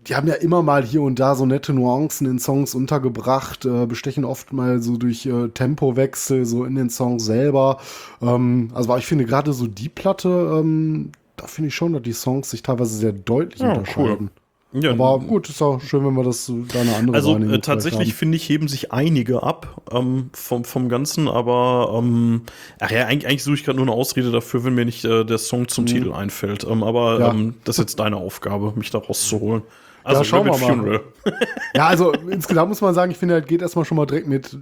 die 0.07 0.15
haben 0.15 0.27
ja 0.27 0.35
immer 0.35 0.63
mal 0.63 0.85
hier 0.85 1.03
und 1.03 1.19
da 1.19 1.35
so 1.35 1.45
nette 1.45 1.75
Nuancen 1.75 2.27
in 2.27 2.39
Songs 2.39 2.75
untergebracht, 2.75 3.67
äh, 3.67 3.87
bestechen 3.87 4.25
oft 4.25 4.53
mal 4.53 4.81
so 4.81 4.97
durch 4.97 5.27
äh, 5.27 5.49
Tempowechsel 5.49 6.47
so 6.47 6.65
in 6.65 6.77
den 6.77 6.89
Songs 6.89 7.25
selber. 7.25 7.79
Ähm, 8.23 8.71
also 8.75 8.97
ich 8.97 9.07
finde 9.07 9.27
gerade 9.27 9.53
so 9.53 9.67
die 9.67 9.91
Platte, 9.91 10.29
ähm, 10.61 11.13
da 11.37 11.47
finde 11.47 11.69
ich 11.69 11.75
schon, 11.75 11.93
dass 11.93 12.03
die 12.03 12.13
Songs 12.13 12.51
sich 12.51 12.63
teilweise 12.63 12.97
sehr 12.97 13.13
deutlich 13.13 13.61
Ja, 13.61 13.71
unterscheiden. 13.71 14.31
Ja, 14.73 14.91
Aber 14.91 15.19
gut, 15.21 15.49
ist 15.49 15.63
auch 15.63 15.81
schön, 15.81 16.05
wenn 16.05 16.13
wir 16.15 16.25
das 16.25 16.53
da 16.73 16.81
eine 16.83 16.95
andere 16.95 17.17
Also 17.17 17.39
äh, 17.39 17.59
tatsächlich 17.61 18.13
finde 18.13 18.37
ich, 18.37 18.47
heben 18.51 18.69
sich 18.69 18.93
einige 18.93 19.43
ab 19.43 19.81
ähm, 19.91 20.29
vom, 20.35 20.65
vom 20.65 20.91
Ganzen, 20.91 21.27
aber 21.27 21.95
ähm, 21.97 22.43
ach 22.79 22.91
ja, 22.91 23.07
eigentlich, 23.07 23.27
eigentlich 23.27 23.45
suche 23.45 23.55
ich 23.55 23.65
gerade 23.65 23.79
nur 23.79 23.87
eine 23.87 23.95
Ausrede 23.97 24.31
dafür, 24.31 24.65
wenn 24.65 24.75
mir 24.75 24.85
nicht 24.85 25.07
äh, 25.07 25.25
der 25.25 25.39
Song 25.39 25.69
zum 25.69 25.87
Titel 25.87 26.13
einfällt. 26.13 26.65
Ähm, 26.65 26.83
aber 26.83 27.15
Mhm. 27.15 27.21
Ja. 27.21 27.31
ähm, 27.31 27.55
das 27.65 27.77
ist 27.77 27.81
jetzt 27.85 28.01
deine 28.01 28.17
Aufgabe, 28.19 28.75
mich 28.77 28.91
da 28.91 28.99
rauszuholen. 28.99 29.63
Also 30.05 30.23
schauen 30.25 30.45
wir 30.47 30.53
mal. 30.53 30.59
Funeral. 30.59 31.01
Ja, 31.75 31.87
also 31.87 32.13
insgesamt 32.13 32.69
muss 32.69 32.81
man 32.81 32.95
sagen, 32.95 33.11
ich 33.11 33.19
finde, 33.19 33.35
halt 33.35 33.49
geht 33.49 33.63
erstmal 33.63 33.85
schon 33.85 33.97
mal 33.97 34.07
direkt 34.07 34.27
mit 34.29 34.57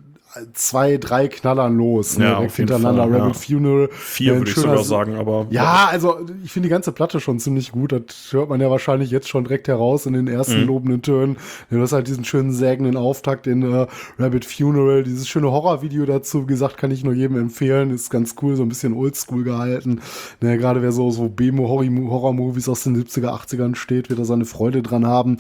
zwei, 0.54 0.96
drei 0.96 1.28
Knallern 1.28 1.76
los. 1.76 2.18
ne, 2.18 2.24
Ja, 2.24 2.34
direkt 2.36 2.56
hintereinander. 2.56 3.02
Fall, 3.04 3.12
Rabbit 3.20 3.34
ja. 3.34 3.40
Vier 3.40 3.88
Vier 3.92 4.36
würde 4.38 4.50
ich 4.50 4.56
sogar 4.56 4.82
sagen, 4.84 5.14
aber 5.16 5.46
Ja, 5.50 5.88
also 5.90 6.16
ich 6.44 6.52
finde 6.52 6.68
die 6.68 6.70
ganze 6.70 6.92
Platte 6.92 7.20
schon 7.20 7.38
ziemlich 7.38 7.72
gut. 7.72 7.92
Das 7.92 8.32
hört 8.32 8.48
man 8.48 8.60
ja 8.60 8.70
wahrscheinlich 8.70 9.10
jetzt 9.10 9.28
schon 9.28 9.44
direkt 9.44 9.68
heraus 9.68 10.06
in 10.06 10.12
den 10.14 10.28
ersten 10.28 10.60
Mhm. 10.62 10.66
lobenden 10.66 11.02
Tönen. 11.02 11.36
Du 11.70 11.80
hast 11.80 11.92
halt 11.92 12.08
diesen 12.08 12.24
schönen 12.24 12.52
sägenden 12.52 12.96
Auftakt 12.96 13.46
in 13.46 13.62
äh, 13.62 13.86
Rabbit 14.18 14.44
Funeral. 14.44 15.02
Dieses 15.02 15.28
schöne 15.28 15.50
Horrorvideo 15.50 16.06
dazu, 16.06 16.42
wie 16.42 16.46
gesagt, 16.46 16.76
kann 16.76 16.90
ich 16.90 17.04
nur 17.04 17.14
jedem 17.14 17.38
empfehlen. 17.38 17.90
Ist 17.90 18.10
ganz 18.10 18.34
cool, 18.42 18.56
so 18.56 18.62
ein 18.62 18.68
bisschen 18.68 18.92
oldschool 18.94 19.44
gehalten. 19.44 20.00
Ne, 20.40 20.58
Gerade 20.58 20.82
wer 20.82 20.92
so, 20.92 21.10
so 21.10 21.28
Bemo-Horror-Movies 21.28 22.68
aus 22.68 22.82
den 22.82 22.96
70er, 22.96 23.28
80ern 23.30 23.74
steht, 23.74 24.08
wird 24.10 24.18
da 24.18 24.24
seine 24.24 24.44
Freude 24.44 24.82
dran 24.82 25.06
haben. 25.06 25.38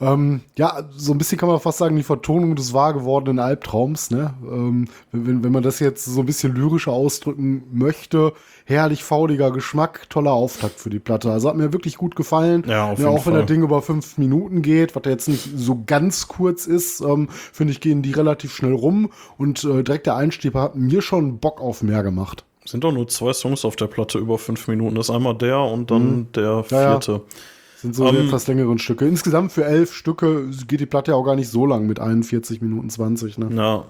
Ähm, 0.00 0.40
ja, 0.56 0.82
so 0.96 1.12
ein 1.12 1.18
bisschen 1.18 1.36
kann 1.38 1.48
man 1.48 1.60
fast 1.60 1.78
sagen, 1.78 1.94
die 1.96 2.02
Vertonung 2.02 2.56
des 2.56 2.72
wahr 2.72 2.94
gewordenen 2.94 3.38
Albtraums. 3.38 4.10
Ne? 4.10 4.29
Ähm, 4.42 4.86
wenn, 5.12 5.42
wenn 5.44 5.52
man 5.52 5.62
das 5.62 5.78
jetzt 5.80 6.04
so 6.04 6.20
ein 6.20 6.26
bisschen 6.26 6.54
lyrischer 6.54 6.92
ausdrücken 6.92 7.62
möchte, 7.72 8.32
herrlich 8.64 9.02
fauliger 9.04 9.50
Geschmack, 9.50 10.08
toller 10.10 10.32
Auftakt 10.32 10.78
für 10.78 10.90
die 10.90 10.98
Platte. 10.98 11.30
Also 11.30 11.48
hat 11.48 11.56
mir 11.56 11.72
wirklich 11.72 11.96
gut 11.96 12.16
gefallen. 12.16 12.64
Ja, 12.68 12.90
auf 12.90 12.98
ja, 12.98 13.06
jeden 13.06 13.18
auch 13.18 13.26
wenn 13.26 13.32
Fall. 13.32 13.42
das 13.42 13.46
Ding 13.50 13.62
über 13.62 13.82
fünf 13.82 14.18
Minuten 14.18 14.62
geht, 14.62 14.94
was 14.96 15.02
jetzt 15.06 15.28
nicht 15.28 15.48
so 15.56 15.82
ganz 15.86 16.28
kurz 16.28 16.66
ist, 16.66 17.00
ähm, 17.00 17.28
finde 17.30 17.72
ich, 17.72 17.80
gehen 17.80 18.02
die 18.02 18.12
relativ 18.12 18.54
schnell 18.54 18.74
rum. 18.74 19.10
Und 19.38 19.64
äh, 19.64 19.82
direkt 19.82 20.06
der 20.06 20.16
Einstieg 20.16 20.54
hat 20.54 20.76
mir 20.76 21.02
schon 21.02 21.38
Bock 21.38 21.60
auf 21.60 21.82
mehr 21.82 22.02
gemacht. 22.02 22.44
sind 22.64 22.84
doch 22.84 22.92
nur 22.92 23.08
zwei 23.08 23.32
Songs 23.32 23.64
auf 23.64 23.76
der 23.76 23.86
Platte 23.88 24.18
über 24.18 24.38
fünf 24.38 24.68
Minuten. 24.68 24.94
Das 24.94 25.08
ist 25.08 25.14
einmal 25.14 25.34
der 25.36 25.58
und 25.60 25.90
dann 25.90 26.28
der 26.34 26.56
Mhm. 26.58 26.64
Ja, 26.70 26.80
ja. 26.82 26.90
vierte. 27.00 27.22
Sind 27.76 27.94
so 27.96 28.10
die 28.10 28.18
Ähm, 28.18 28.26
etwas 28.26 28.46
längeren 28.46 28.78
Stücke. 28.78 29.06
Insgesamt 29.08 29.52
für 29.52 29.64
elf 29.64 29.94
Stücke 29.94 30.50
geht 30.68 30.80
die 30.80 30.86
Platte 30.86 31.12
ja 31.12 31.16
auch 31.16 31.24
gar 31.24 31.34
nicht 31.34 31.48
so 31.48 31.64
lang 31.64 31.86
mit 31.86 31.98
41 31.98 32.60
Minuten 32.60 32.90
20. 32.90 33.38
Ne? 33.38 33.48
Ja, 33.56 33.84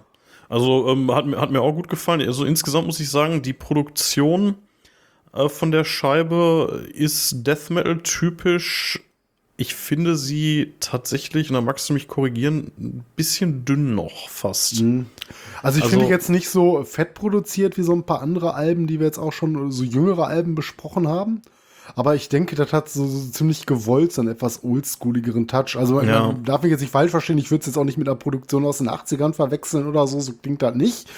also 0.50 0.88
ähm, 0.88 1.10
hat, 1.14 1.24
mir- 1.26 1.40
hat 1.40 1.50
mir 1.50 1.62
auch 1.62 1.72
gut 1.72 1.88
gefallen. 1.88 2.20
Also 2.20 2.44
insgesamt 2.44 2.86
muss 2.86 3.00
ich 3.00 3.08
sagen, 3.10 3.40
die 3.40 3.54
Produktion 3.54 4.56
äh, 5.32 5.48
von 5.48 5.70
der 5.70 5.84
Scheibe 5.84 6.86
ist 6.92 7.46
Death 7.46 7.70
Metal 7.70 7.98
typisch. 8.02 9.00
Ich 9.56 9.74
finde 9.74 10.16
sie 10.16 10.72
tatsächlich, 10.80 11.50
und 11.50 11.54
da 11.54 11.60
magst 11.60 11.88
du 11.88 11.92
mich 11.92 12.08
korrigieren, 12.08 12.72
ein 12.78 13.04
bisschen 13.14 13.64
dünn 13.66 13.94
noch 13.94 14.28
fast. 14.30 14.82
Also 15.62 15.78
ich 15.78 15.84
Also- 15.84 15.88
finde 15.88 16.06
jetzt 16.06 16.30
nicht 16.30 16.48
so 16.48 16.82
fett 16.84 17.12
produziert 17.14 17.76
wie 17.76 17.82
so 17.82 17.92
ein 17.92 18.04
paar 18.04 18.22
andere 18.22 18.54
Alben, 18.54 18.86
die 18.86 18.98
wir 19.00 19.06
jetzt 19.06 19.18
auch 19.18 19.32
schon, 19.34 19.70
so 19.70 19.84
jüngere 19.84 20.26
Alben 20.26 20.54
besprochen 20.54 21.08
haben. 21.08 21.42
Aber 21.96 22.14
ich 22.14 22.28
denke, 22.28 22.56
das 22.56 22.72
hat 22.72 22.88
so, 22.88 23.06
so 23.06 23.30
ziemlich 23.30 23.66
gewollt 23.66 24.12
so 24.12 24.22
einen 24.22 24.30
etwas 24.30 24.62
oldschooligeren 24.64 25.46
Touch. 25.48 25.76
Also 25.76 26.00
Ja. 26.02 26.26
man 26.28 26.44
darf 26.44 26.62
mich 26.62 26.70
jetzt 26.70 26.80
nicht 26.80 26.92
falsch 26.92 27.10
verstehen, 27.10 27.38
ich 27.38 27.50
würde 27.50 27.60
es 27.60 27.66
jetzt 27.66 27.76
auch 27.76 27.84
nicht 27.84 27.98
mit 27.98 28.08
einer 28.08 28.16
Produktion 28.16 28.64
aus 28.64 28.78
den 28.78 28.88
80ern 28.88 29.32
verwechseln 29.32 29.86
oder 29.86 30.06
so, 30.06 30.20
so 30.20 30.32
klingt 30.32 30.62
das 30.62 30.74
nicht. 30.74 31.08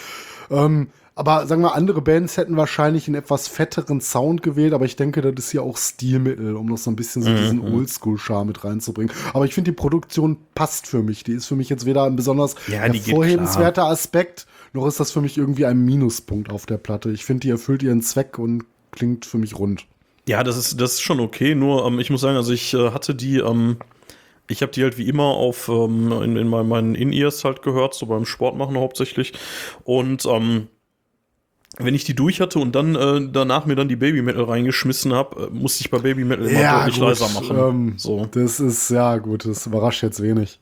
Ähm, 0.50 0.88
aber 1.14 1.46
sagen 1.46 1.60
wir, 1.60 1.74
andere 1.74 2.00
Bands 2.00 2.38
hätten 2.38 2.56
wahrscheinlich 2.56 3.06
einen 3.06 3.16
etwas 3.16 3.46
fetteren 3.46 4.00
Sound 4.00 4.42
gewählt, 4.42 4.72
aber 4.72 4.86
ich 4.86 4.96
denke, 4.96 5.20
das 5.20 5.44
ist 5.46 5.52
ja 5.52 5.60
auch 5.60 5.76
Stilmittel, 5.76 6.56
um 6.56 6.66
noch 6.66 6.78
so 6.78 6.90
ein 6.90 6.96
bisschen 6.96 7.22
so 7.22 7.28
diesen 7.34 7.60
Oldschool-Charme 7.60 8.46
mit 8.48 8.64
reinzubringen. 8.64 9.12
Aber 9.34 9.44
ich 9.44 9.52
finde, 9.54 9.72
die 9.72 9.76
Produktion 9.76 10.38
passt 10.54 10.86
für 10.86 11.02
mich. 11.02 11.22
Die 11.22 11.32
ist 11.32 11.44
für 11.46 11.54
mich 11.54 11.68
jetzt 11.68 11.84
weder 11.84 12.04
ein 12.04 12.16
besonders 12.16 12.54
Ja, 12.66 12.78
hervorhebenswerter 12.78 13.84
Aspekt, 13.84 14.46
noch 14.72 14.86
ist 14.86 15.00
das 15.00 15.10
für 15.10 15.20
mich 15.20 15.36
irgendwie 15.36 15.66
ein 15.66 15.84
Minuspunkt 15.84 16.50
auf 16.50 16.64
der 16.64 16.78
Platte. 16.78 17.10
Ich 17.10 17.26
finde, 17.26 17.40
die 17.40 17.50
erfüllt 17.50 17.82
ihren 17.82 18.00
Zweck 18.00 18.38
und 18.38 18.64
klingt 18.90 19.26
für 19.26 19.36
mich 19.36 19.58
rund. 19.58 19.86
Ja, 20.28 20.44
das 20.44 20.56
ist, 20.56 20.80
das 20.80 20.94
ist 20.94 21.00
schon 21.02 21.20
okay. 21.20 21.54
Nur, 21.54 21.84
ähm, 21.86 21.98
ich 21.98 22.10
muss 22.10 22.20
sagen, 22.20 22.36
also 22.36 22.52
ich 22.52 22.74
äh, 22.74 22.90
hatte 22.92 23.14
die, 23.14 23.38
ähm, 23.38 23.78
ich 24.48 24.62
habe 24.62 24.72
die 24.72 24.82
halt 24.82 24.98
wie 24.98 25.08
immer 25.08 25.24
auf 25.24 25.68
ähm, 25.68 26.12
in, 26.22 26.36
in 26.36 26.48
meinen- 26.48 26.68
meinen 26.68 26.94
In-Ears 26.94 27.44
halt 27.44 27.62
gehört, 27.62 27.94
so 27.94 28.06
beim 28.06 28.24
Sport 28.24 28.56
machen 28.56 28.76
hauptsächlich. 28.76 29.32
Und 29.84 30.24
ähm, 30.26 30.68
wenn 31.78 31.94
ich 31.94 32.04
die 32.04 32.14
durch 32.14 32.40
hatte 32.40 32.58
und 32.58 32.72
dann 32.74 32.94
äh, 32.94 33.28
danach 33.32 33.66
mir 33.66 33.74
dann 33.76 33.88
die 33.88 33.96
Baby 33.96 34.22
Metal 34.22 34.44
reingeschmissen 34.44 35.12
habe, 35.14 35.46
äh, 35.46 35.50
musste 35.50 35.80
ich 35.82 35.90
bei 35.90 35.98
Baby 35.98 36.24
Metal 36.24 36.46
immer 36.46 36.60
deutlich 36.78 36.96
gut, 36.96 37.08
leiser 37.08 37.28
machen. 37.30 37.56
Ähm, 37.58 37.94
so. 37.96 38.26
Das 38.30 38.60
ist, 38.60 38.90
ja 38.90 39.16
gut, 39.18 39.44
das 39.46 39.66
überrascht 39.66 40.02
jetzt 40.02 40.22
wenig. 40.22 40.60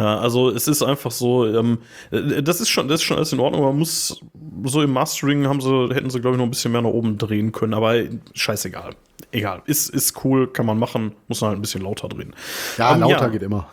Ja, 0.00 0.18
also 0.18 0.48
es 0.48 0.66
ist 0.66 0.82
einfach 0.82 1.10
so, 1.10 1.46
ähm, 1.46 1.76
äh, 2.10 2.42
das 2.42 2.62
ist 2.62 2.70
schon, 2.70 2.88
das 2.88 3.00
ist 3.00 3.04
schon 3.04 3.18
alles 3.18 3.34
in 3.34 3.38
Ordnung. 3.38 3.60
Man 3.62 3.78
muss 3.78 4.18
so 4.64 4.80
im 4.80 4.92
Mastering 4.92 5.46
haben 5.46 5.60
sie, 5.60 5.94
hätten 5.94 6.08
sie 6.08 6.20
glaube 6.20 6.36
ich 6.36 6.38
noch 6.38 6.46
ein 6.46 6.50
bisschen 6.50 6.72
mehr 6.72 6.80
nach 6.80 6.88
oben 6.88 7.18
drehen 7.18 7.52
können, 7.52 7.74
aber 7.74 7.96
scheißegal, 8.32 8.94
egal, 9.30 9.60
ist 9.66 9.90
ist 9.90 10.24
cool, 10.24 10.46
kann 10.50 10.64
man 10.64 10.78
machen, 10.78 11.12
muss 11.28 11.42
man 11.42 11.50
halt 11.50 11.58
ein 11.58 11.60
bisschen 11.62 11.82
lauter 11.82 12.08
drehen. 12.08 12.34
Ja, 12.78 12.94
Ähm, 12.94 13.00
lauter 13.00 13.20
ja. 13.24 13.28
geht 13.28 13.42
immer. 13.42 13.68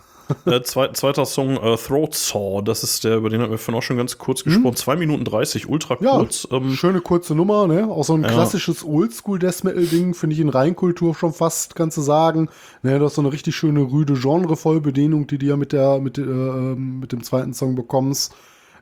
Äh, 0.46 0.62
zweit, 0.64 0.98
zweiter 0.98 1.26
Song, 1.26 1.58
äh, 1.58 1.78
Throat 1.78 2.14
Saw, 2.14 2.62
das 2.62 2.84
ist 2.84 3.04
der, 3.04 3.18
über 3.18 3.30
den 3.30 3.42
hatten 3.42 3.52
wir 3.52 3.58
vorhin 3.58 3.80
auch 3.80 3.84
schon 3.84 3.98
ganz 3.98 4.18
kurz 4.18 4.44
gesprochen. 4.44 4.76
2 4.76 4.96
Minuten 4.98 5.24
30, 5.24 5.70
ultra 5.70 5.96
Mhm. 6.00 6.06
Ja, 6.06 6.18
kurz. 6.18 6.48
Ähm, 6.52 6.74
schöne 6.74 7.02
kurze 7.02 7.34
Nummer, 7.36 7.68
ne? 7.68 7.88
Auch 7.90 8.04
so 8.04 8.14
ein 8.14 8.24
Ja. 8.24 8.30
klassisches 8.30 8.84
Oldschool-Death 8.86 9.64
Metal-Ding, 9.64 10.14
finde 10.14 10.34
ich 10.34 10.40
in 10.40 10.50
Reinkultur 10.50 11.16
schon 11.16 11.34
fast, 11.34 11.76
kannst 11.76 11.98
du 11.98 12.02
sagen. 12.02 12.50
Ne, 12.84 13.00
das 13.00 13.12
ist 13.12 13.16
so 13.16 13.22
eine 13.22 13.32
richtig 13.32 13.56
schöne 13.56 13.82
rüde 13.82 14.14
Genre-Vollbedienung, 14.16 15.28
die 15.28 15.38
du 15.38 15.46
ja 15.46 15.56
mit 15.58 15.72
der, 15.72 16.00
mit, 16.00 16.18
äh, 16.18 16.22
ähm, 16.24 17.00
mit 17.00 17.12
dem 17.12 17.24
zweiten 17.24 17.54
Song 17.54 17.76
bekommst. 17.76 18.34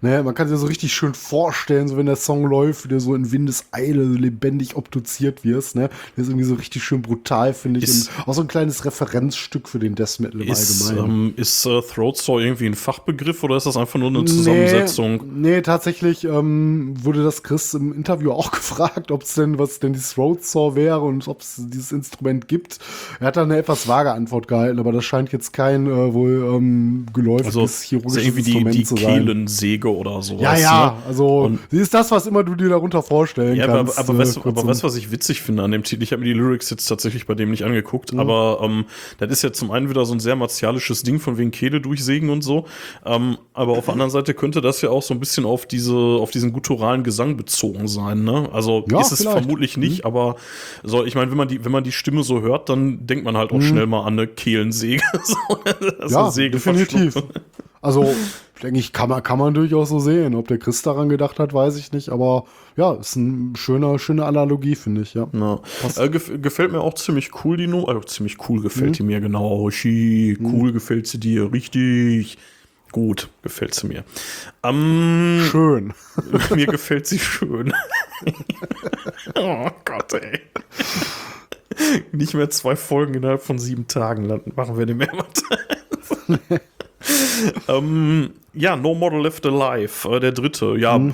Ne, 0.01 0.23
man 0.23 0.35
kann 0.35 0.47
sich 0.47 0.53
das 0.53 0.61
so 0.61 0.67
richtig 0.67 0.93
schön 0.93 1.13
vorstellen, 1.13 1.87
so 1.87 1.97
wenn 1.97 2.05
der 2.05 2.15
Song 2.15 2.45
läuft, 2.45 2.83
wie 2.85 2.89
du 2.89 2.99
so 2.99 3.15
in 3.15 3.31
Windeseile 3.31 4.03
lebendig 4.03 4.75
obduziert 4.75 5.43
wirst, 5.43 5.75
ne? 5.75 5.89
Der 6.15 6.23
ist 6.23 6.29
irgendwie 6.29 6.45
so 6.45 6.55
richtig 6.55 6.83
schön 6.83 7.01
brutal, 7.01 7.53
finde 7.53 7.79
ich. 7.79 7.85
Ist- 7.85 8.11
auch 8.25 8.33
so 8.33 8.41
ein 8.41 8.47
kleines 8.47 8.85
Referenzstück 8.85 9.67
für 9.69 9.79
den 9.79 9.95
Death 9.95 10.19
Metal 10.19 10.41
im 10.41 10.47
ist 10.47 10.87
Allgemeinen. 10.89 11.11
ähm, 11.27 11.33
ist 11.37 11.65
äh, 11.65 11.81
Throat 11.81 12.17
Saw 12.17 12.39
irgendwie 12.41 12.65
ein 12.65 12.75
Fachbegriff 12.75 13.43
oder 13.43 13.57
ist 13.57 13.65
das 13.65 13.77
einfach 13.77 13.99
nur 13.99 14.09
eine 14.09 14.25
Zusammensetzung? 14.25 15.23
Nee, 15.33 15.55
nee 15.55 15.61
tatsächlich 15.61 16.23
ähm, 16.25 16.93
wurde 17.01 17.23
das 17.23 17.43
Chris 17.43 17.73
im 17.73 17.93
Interview 17.93 18.31
auch 18.33 18.51
gefragt, 18.51 19.11
ob 19.11 19.23
es 19.23 19.35
denn, 19.35 19.57
was 19.59 19.79
denn 19.79 19.93
die 19.93 19.99
Throat 19.99 20.43
Saw 20.43 20.75
wäre 20.75 21.01
und 21.01 21.27
ob 21.27 21.41
es 21.41 21.55
dieses 21.57 21.91
Instrument 21.91 22.47
gibt. 22.47 22.79
Er 23.19 23.27
hat 23.27 23.37
dann 23.37 23.49
eine 23.51 23.59
etwas 23.59 23.87
vage 23.87 24.11
Antwort 24.11 24.47
gehalten, 24.47 24.79
aber 24.79 24.91
das 24.91 25.05
scheint 25.05 25.31
jetzt 25.31 25.53
kein 25.53 25.87
äh, 25.87 26.13
wohl 26.13 26.51
ähm, 26.55 27.05
geläufiges 27.13 27.55
Also 27.55 27.67
chirurgisches 27.67 28.25
irgendwie 28.25 28.43
die, 28.43 28.51
Instrument 28.51 28.75
die 28.75 28.83
zu 28.83 28.97
sein. 28.97 29.25
Kehlensäge 29.25 29.84
oder 29.91 30.21
sowas. 30.21 30.41
Ja, 30.41 30.55
ja, 30.57 30.85
ne? 30.87 30.93
also 31.07 31.39
Und- 31.41 31.59
sie 31.71 31.77
ist 31.79 31.93
das, 31.93 32.11
was 32.11 32.27
immer 32.27 32.43
du 32.43 32.55
dir 32.55 32.69
darunter 32.69 33.01
vorstellen 33.03 33.55
Ja, 33.55 33.65
aber, 33.65 33.77
kannst. 33.77 33.99
aber, 33.99 34.13
äh, 34.13 34.17
weißt, 34.19 34.37
aber 34.45 34.67
weißt 34.67 34.83
was 34.83 34.95
ich 34.95 35.11
witzig 35.11 35.41
finde 35.41 35.63
an 35.63 35.71
dem 35.71 35.83
Titel? 35.83 36.03
Ich 36.03 36.11
habe 36.11 36.21
mir 36.21 36.25
die 36.33 36.33
Lyrics 36.39 36.69
jetzt 36.69 36.85
tatsächlich 36.87 37.25
bei 37.27 37.33
dem 37.35 37.51
nicht 37.51 37.63
angeguckt, 37.63 38.13
Mhm. 38.13 38.19
aber 38.19 38.59
ähm, 38.63 38.85
das 39.17 39.29
ist 39.31 39.41
ja 39.43 39.51
zum 39.53 39.71
einen 39.71 39.89
wieder 39.89 40.05
so 40.05 40.13
ein 40.13 40.19
sehr 40.19 40.35
martialisches 40.35 41.03
Ding 41.03 41.19
von 41.19 41.37
wegen 41.37 41.51
Kehle 41.51 41.81
durchsägen 41.81 42.29
und 42.29 42.41
so. 42.43 42.65
Ähm, 43.05 43.37
aber 43.53 43.73
auf 43.73 43.85
der 43.85 43.93
anderen 43.93 44.11
Seite 44.11 44.33
könnte 44.33 44.61
das 44.61 44.81
ja 44.81 44.89
auch 44.89 45.01
so 45.03 45.13
ein 45.13 45.19
bisschen 45.19 45.45
auf 45.45 45.65
diese, 45.65 45.95
auf 45.95 46.31
diesen 46.31 46.51
gutturalen 46.53 47.03
Gesang 47.03 47.37
bezogen 47.37 47.87
sein, 47.87 48.23
ne? 48.23 48.49
Also 48.53 48.85
Ja, 48.89 49.01
ist 49.01 49.11
es 49.11 49.21
vielleicht. 49.21 49.35
Mhm. 49.37 49.41
vermutlich 49.41 49.77
nicht, 49.77 50.05
aber 50.05 50.35
so, 50.83 51.05
ich 51.05 51.15
meine, 51.15 51.31
wenn 51.31 51.37
man 51.37 51.47
die, 51.47 51.63
wenn 51.65 51.71
man 51.71 51.83
die 51.83 51.91
Stimme 51.91 52.23
so 52.23 52.41
hört, 52.41 52.69
dann 52.69 53.05
denkt 53.07 53.25
man 53.25 53.37
halt 53.37 53.51
Mhm. 53.51 53.57
auch 53.57 53.61
schnell 53.61 53.87
mal 53.87 54.01
an 54.01 54.13
eine 54.13 54.27
Kehlensäge. 54.27 55.01
so, 56.05 56.15
ja, 56.15 56.29
definitiv. 56.49 57.15
Also, 57.81 58.13
denke 58.63 58.79
ich, 58.79 58.93
kann 58.93 59.09
man, 59.09 59.21
kann 59.23 59.37
man 59.39 59.53
durchaus 59.53 59.89
so 59.89 59.99
sehen. 59.99 60.35
Ob 60.35 60.47
der 60.47 60.57
Chris 60.57 60.81
daran 60.81 61.09
gedacht 61.09 61.39
hat, 61.39 61.53
weiß 61.53 61.77
ich 61.77 61.91
nicht. 61.91 62.09
Aber 62.09 62.45
ja, 62.77 62.93
ist 62.93 63.17
eine 63.17 63.55
schöne, 63.55 63.99
schöne 63.99 64.25
Analogie, 64.25 64.75
finde 64.75 65.01
ich, 65.01 65.13
ja. 65.13 65.27
Ja. 65.33 65.59
Äh, 65.97 66.09
gef 66.09 66.31
gefällt 66.41 66.71
mir 66.71 66.81
auch 66.81 66.93
ziemlich 66.95 67.31
cool, 67.43 67.57
die 67.57 67.67
Nummer. 67.67 67.89
Also 67.89 68.01
ziemlich 68.01 68.37
cool 68.49 68.61
gefällt 68.61 68.91
Mhm. 68.91 68.93
die 68.93 69.03
mir, 69.03 69.19
genau. 69.21 69.49
Hoshi, 69.49 70.37
cool 70.41 70.71
gefällt 70.71 71.07
sie 71.07 71.19
dir, 71.19 71.51
richtig. 71.51 72.37
Gut, 72.91 73.29
gefällt 73.41 73.73
sie 73.73 73.87
mir. 73.87 74.03
Ähm, 74.63 75.41
Schön. 75.51 75.93
mir 76.55 76.67
gefällt 76.67 77.05
sie 77.07 77.19
schön. 77.19 77.73
oh 79.35 79.69
Gott, 79.83 80.13
ey. 80.13 80.39
Nicht 82.13 82.33
mehr 82.35 82.49
zwei 82.49 82.77
Folgen 82.77 83.15
innerhalb 83.15 83.41
von 83.41 83.59
sieben 83.59 83.87
Tagen 83.87 84.23
landen. 84.23 84.53
Machen 84.55 84.77
wir 84.77 84.85
nicht 84.85 84.97
mehr 84.97 85.11
was. 85.11 86.39
ähm, 87.67 88.31
ja, 88.55 88.75
No 88.75 88.93
Model 88.95 89.21
Left 89.21 89.45
Alive, 89.45 90.09
äh, 90.15 90.19
der 90.19 90.31
dritte. 90.31 90.75
Ja, 90.77 90.97
Mhm. 90.97 91.13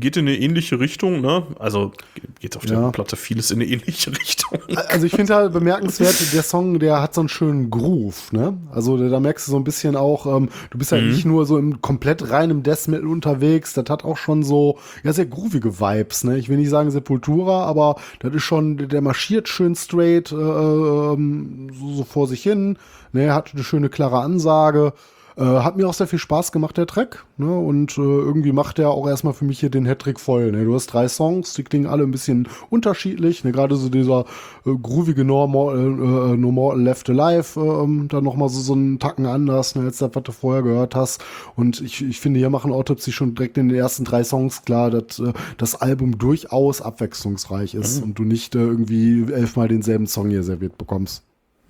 geht 0.00 0.16
in 0.16 0.26
eine 0.26 0.36
ähnliche 0.36 0.80
Richtung, 0.80 1.20
ne? 1.20 1.46
Also 1.58 1.92
geht 2.40 2.56
auf 2.56 2.64
der 2.64 2.78
Ja. 2.80 2.90
Platte 2.90 3.16
vieles 3.16 3.50
in 3.50 3.60
eine 3.60 3.70
ähnliche 3.70 4.10
Richtung. 4.18 4.58
Also 4.88 5.06
ich 5.06 5.12
finde 5.12 5.34
halt 5.34 5.52
bemerkenswert, 5.52 6.16
der 6.32 6.42
Song, 6.42 6.78
der 6.78 7.00
hat 7.02 7.14
so 7.14 7.20
einen 7.20 7.28
schönen 7.28 7.70
Groove, 7.70 8.32
ne? 8.32 8.56
Also 8.72 8.96
da, 9.08 9.20
merkst 9.20 9.46
du 9.48 9.52
so 9.52 9.56
ein 9.58 9.64
bisschen 9.64 9.96
auch, 9.96 10.26
ähm, 10.26 10.48
du 10.70 10.78
bist 10.78 10.92
halt 10.92 11.04
Mhm. 11.04 11.10
nicht 11.10 11.24
nur 11.24 11.46
so 11.46 11.58
im 11.58 11.80
komplett 11.82 12.30
reinem 12.30 12.62
Death 12.62 12.88
Metal 12.88 13.06
unterwegs, 13.06 13.74
das 13.74 13.84
hat 13.88 14.04
auch 14.04 14.16
schon 14.16 14.42
so, 14.42 14.78
ja, 15.04 15.12
sehr 15.12 15.26
groovige 15.26 15.80
Vibes, 15.80 16.24
ne? 16.24 16.38
Ich 16.38 16.48
will 16.48 16.56
nicht 16.56 16.70
sagen 16.70 16.90
Sepultura, 16.90 17.64
aber 17.64 17.96
das 18.20 18.34
ist 18.34 18.42
schon, 18.44 18.88
der 18.88 19.00
marschiert 19.02 19.48
schön 19.48 19.74
straight, 19.74 20.32
äh, 20.32 20.34
ähm, 20.36 21.70
so, 21.78 21.92
so 21.92 22.04
vor 22.04 22.26
sich 22.26 22.42
hin, 22.42 22.78
ne? 23.12 23.34
Hat 23.34 23.52
eine 23.54 23.64
schöne, 23.64 23.88
klare 23.88 24.18
Ansage. 24.20 24.92
Äh, 25.38 25.44
hat 25.44 25.76
mir 25.76 25.88
auch 25.88 25.94
sehr 25.94 26.08
viel 26.08 26.18
Spaß 26.18 26.50
gemacht, 26.50 26.76
der 26.76 26.88
Track. 26.88 27.24
Ne? 27.36 27.56
Und 27.56 27.96
äh, 27.96 28.00
irgendwie 28.00 28.50
macht 28.50 28.78
der 28.78 28.90
auch 28.90 29.06
erstmal 29.06 29.34
für 29.34 29.44
mich 29.44 29.60
hier 29.60 29.70
den 29.70 29.86
Hattrick 29.86 30.18
voll. 30.18 30.50
Ne? 30.50 30.64
Du 30.64 30.74
hast 30.74 30.88
drei 30.88 31.06
Songs, 31.06 31.54
die 31.54 31.62
klingen 31.62 31.86
alle 31.86 32.02
ein 32.02 32.10
bisschen 32.10 32.48
unterschiedlich. 32.70 33.44
Ne? 33.44 33.52
Gerade 33.52 33.76
so 33.76 33.88
dieser 33.88 34.24
äh, 34.66 34.74
groovige 34.74 35.24
Normal, 35.24 35.76
äh, 35.76 36.36
No 36.36 36.50
Mortal 36.50 36.82
Left 36.82 37.08
Alive, 37.08 37.60
äh, 37.60 38.08
dann 38.08 38.24
nochmal 38.24 38.48
so, 38.48 38.60
so 38.60 38.72
einen 38.72 38.98
Tacken 38.98 39.26
anders, 39.26 39.76
ne? 39.76 39.82
als 39.82 39.98
das, 39.98 40.10
was 40.12 40.22
du 40.24 40.32
vorher 40.32 40.64
gehört 40.64 40.96
hast. 40.96 41.22
Und 41.54 41.80
ich, 41.82 42.04
ich 42.04 42.18
finde, 42.18 42.40
hier 42.40 42.50
machen 42.50 42.72
Autopsy 42.72 43.12
schon 43.12 43.36
direkt 43.36 43.58
in 43.58 43.68
den 43.68 43.78
ersten 43.78 44.02
drei 44.02 44.24
Songs 44.24 44.64
klar, 44.64 44.90
dass 44.90 45.20
äh, 45.20 45.32
das 45.56 45.80
Album 45.80 46.18
durchaus 46.18 46.82
abwechslungsreich 46.82 47.76
ist 47.76 48.02
und 48.02 48.18
du 48.18 48.24
nicht 48.24 48.56
äh, 48.56 48.58
irgendwie 48.58 49.32
elfmal 49.32 49.68
denselben 49.68 50.08
Song 50.08 50.30
hier 50.30 50.42
serviert 50.42 50.76
bekommst. 50.78 51.22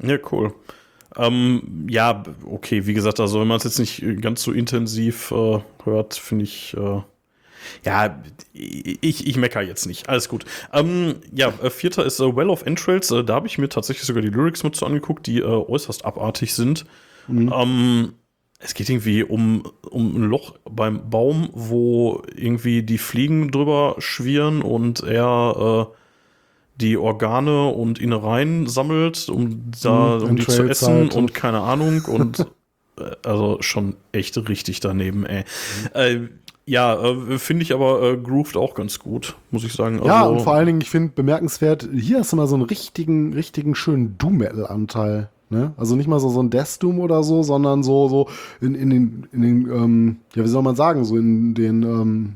Ja, 0.03 0.17
cool. 0.33 0.55
Ähm, 1.17 1.87
ja, 1.89 2.23
okay, 2.45 2.87
wie 2.87 2.95
gesagt, 2.95 3.21
also 3.21 3.41
wenn 3.41 3.49
man 3.49 3.57
es 3.57 3.65
jetzt 3.65 3.79
nicht 3.79 4.05
ganz 4.21 4.43
so 4.43 4.53
intensiv 4.53 5.31
äh, 5.31 5.61
hört, 5.85 6.15
finde 6.15 6.45
ich, 6.45 6.77
äh, 6.77 7.01
ja, 7.85 8.23
ich, 8.53 9.27
ich 9.27 9.37
mecker 9.37 9.63
jetzt 9.63 9.87
nicht. 9.87 10.09
Alles 10.09 10.29
gut. 10.29 10.45
Ähm, 10.73 11.17
ja, 11.33 11.53
äh, 11.63 11.71
vierter 11.71 12.05
ist 12.05 12.21
äh, 12.21 12.37
Well 12.37 12.51
of 12.51 12.65
Entrails. 12.65 13.11
Äh, 13.11 13.25
da 13.25 13.35
habe 13.35 13.47
ich 13.47 13.59
mir 13.59 13.69
tatsächlich 13.69 14.07
sogar 14.07 14.23
die 14.23 14.31
Lyrics 14.31 14.63
mit 14.63 14.77
so 14.77 14.87
angeguckt, 14.87 15.27
die 15.27 15.39
äh, 15.39 15.45
äußerst 15.45 16.05
abartig 16.05 16.55
sind. 16.55 16.85
Ähm, 17.29 18.15
es 18.59 18.75
geht 18.75 18.89
irgendwie 18.89 19.23
um, 19.23 19.71
um 19.89 20.17
ein 20.17 20.25
Loch 20.25 20.55
beim 20.65 21.11
Baum, 21.11 21.51
wo 21.53 22.23
irgendwie 22.35 22.83
die 22.83 22.99
Fliegen 22.99 23.51
drüber 23.51 23.97
schwirren 23.99 24.63
und 24.63 25.03
er 25.03 25.91
äh, 25.93 25.99
die 26.81 26.97
Organe 26.97 27.69
und 27.69 27.99
Innereien 27.99 28.67
sammelt, 28.67 29.29
um 29.29 29.71
da, 29.83 30.19
Mhm, 30.19 30.25
um 30.25 30.37
die 30.37 30.47
zu 30.47 30.63
essen 30.63 30.95
halt. 30.95 31.15
und 31.17 31.35
keine 31.35 31.61
Ahnung 31.61 32.03
und 32.07 32.41
äh, 32.99 33.11
also 33.25 33.59
schon 33.61 33.97
echt 34.13 34.37
richtig 34.49 34.81
daneben, 34.81 35.27
ey. 35.27 35.45
Äh, 35.95 36.29
ja, 36.67 37.03
äh, 37.03 37.39
finde 37.39 37.63
ich 37.63 37.73
aber 37.73 38.03
äh, 38.03 38.17
grooved 38.19 38.57
auch 38.57 38.75
ganz 38.75 38.99
gut, 38.99 39.37
muss 39.51 39.65
ich 39.65 39.73
sagen. 39.73 40.01
Ja, 40.05 40.23
Also, 40.25 40.33
und 40.35 40.41
vor 40.43 40.53
allen 40.55 40.67
Dingen, 40.67 40.81
ich 40.83 40.91
finde 40.91 41.13
bemerkenswert, 41.15 41.89
hier 41.95 42.19
hast 42.19 42.33
du 42.33 42.37
mal 42.37 42.47
so 42.47 42.57
einen 42.57 42.65
richtigen, 42.65 43.33
richtigen 43.33 43.75
schönen 43.75 44.19
Doom-Metal-Anteil. 44.19 45.31
Ne? 45.51 45.73
Also 45.79 45.97
nicht 45.97 46.09
mal 46.09 46.21
so, 46.21 46.29
so 46.29 46.43
ein 46.43 46.51
Death 46.51 46.83
Doom 46.83 47.01
oder 47.01 47.23
so, 47.23 47.43
sondern 47.43 47.83
so, 47.83 48.09
so 48.09 48.29
in, 48.61 48.75
in 48.75 48.91
den, 48.91 49.29
in 49.33 49.41
den 49.43 49.71
ähm, 49.71 50.17
ja, 50.35 50.45
wie 50.45 50.49
soll 50.49 50.63
man 50.63 50.77
sagen, 50.77 51.05
so 51.07 51.17
in 51.17 51.55
den 51.55 51.83
ähm, 51.85 52.33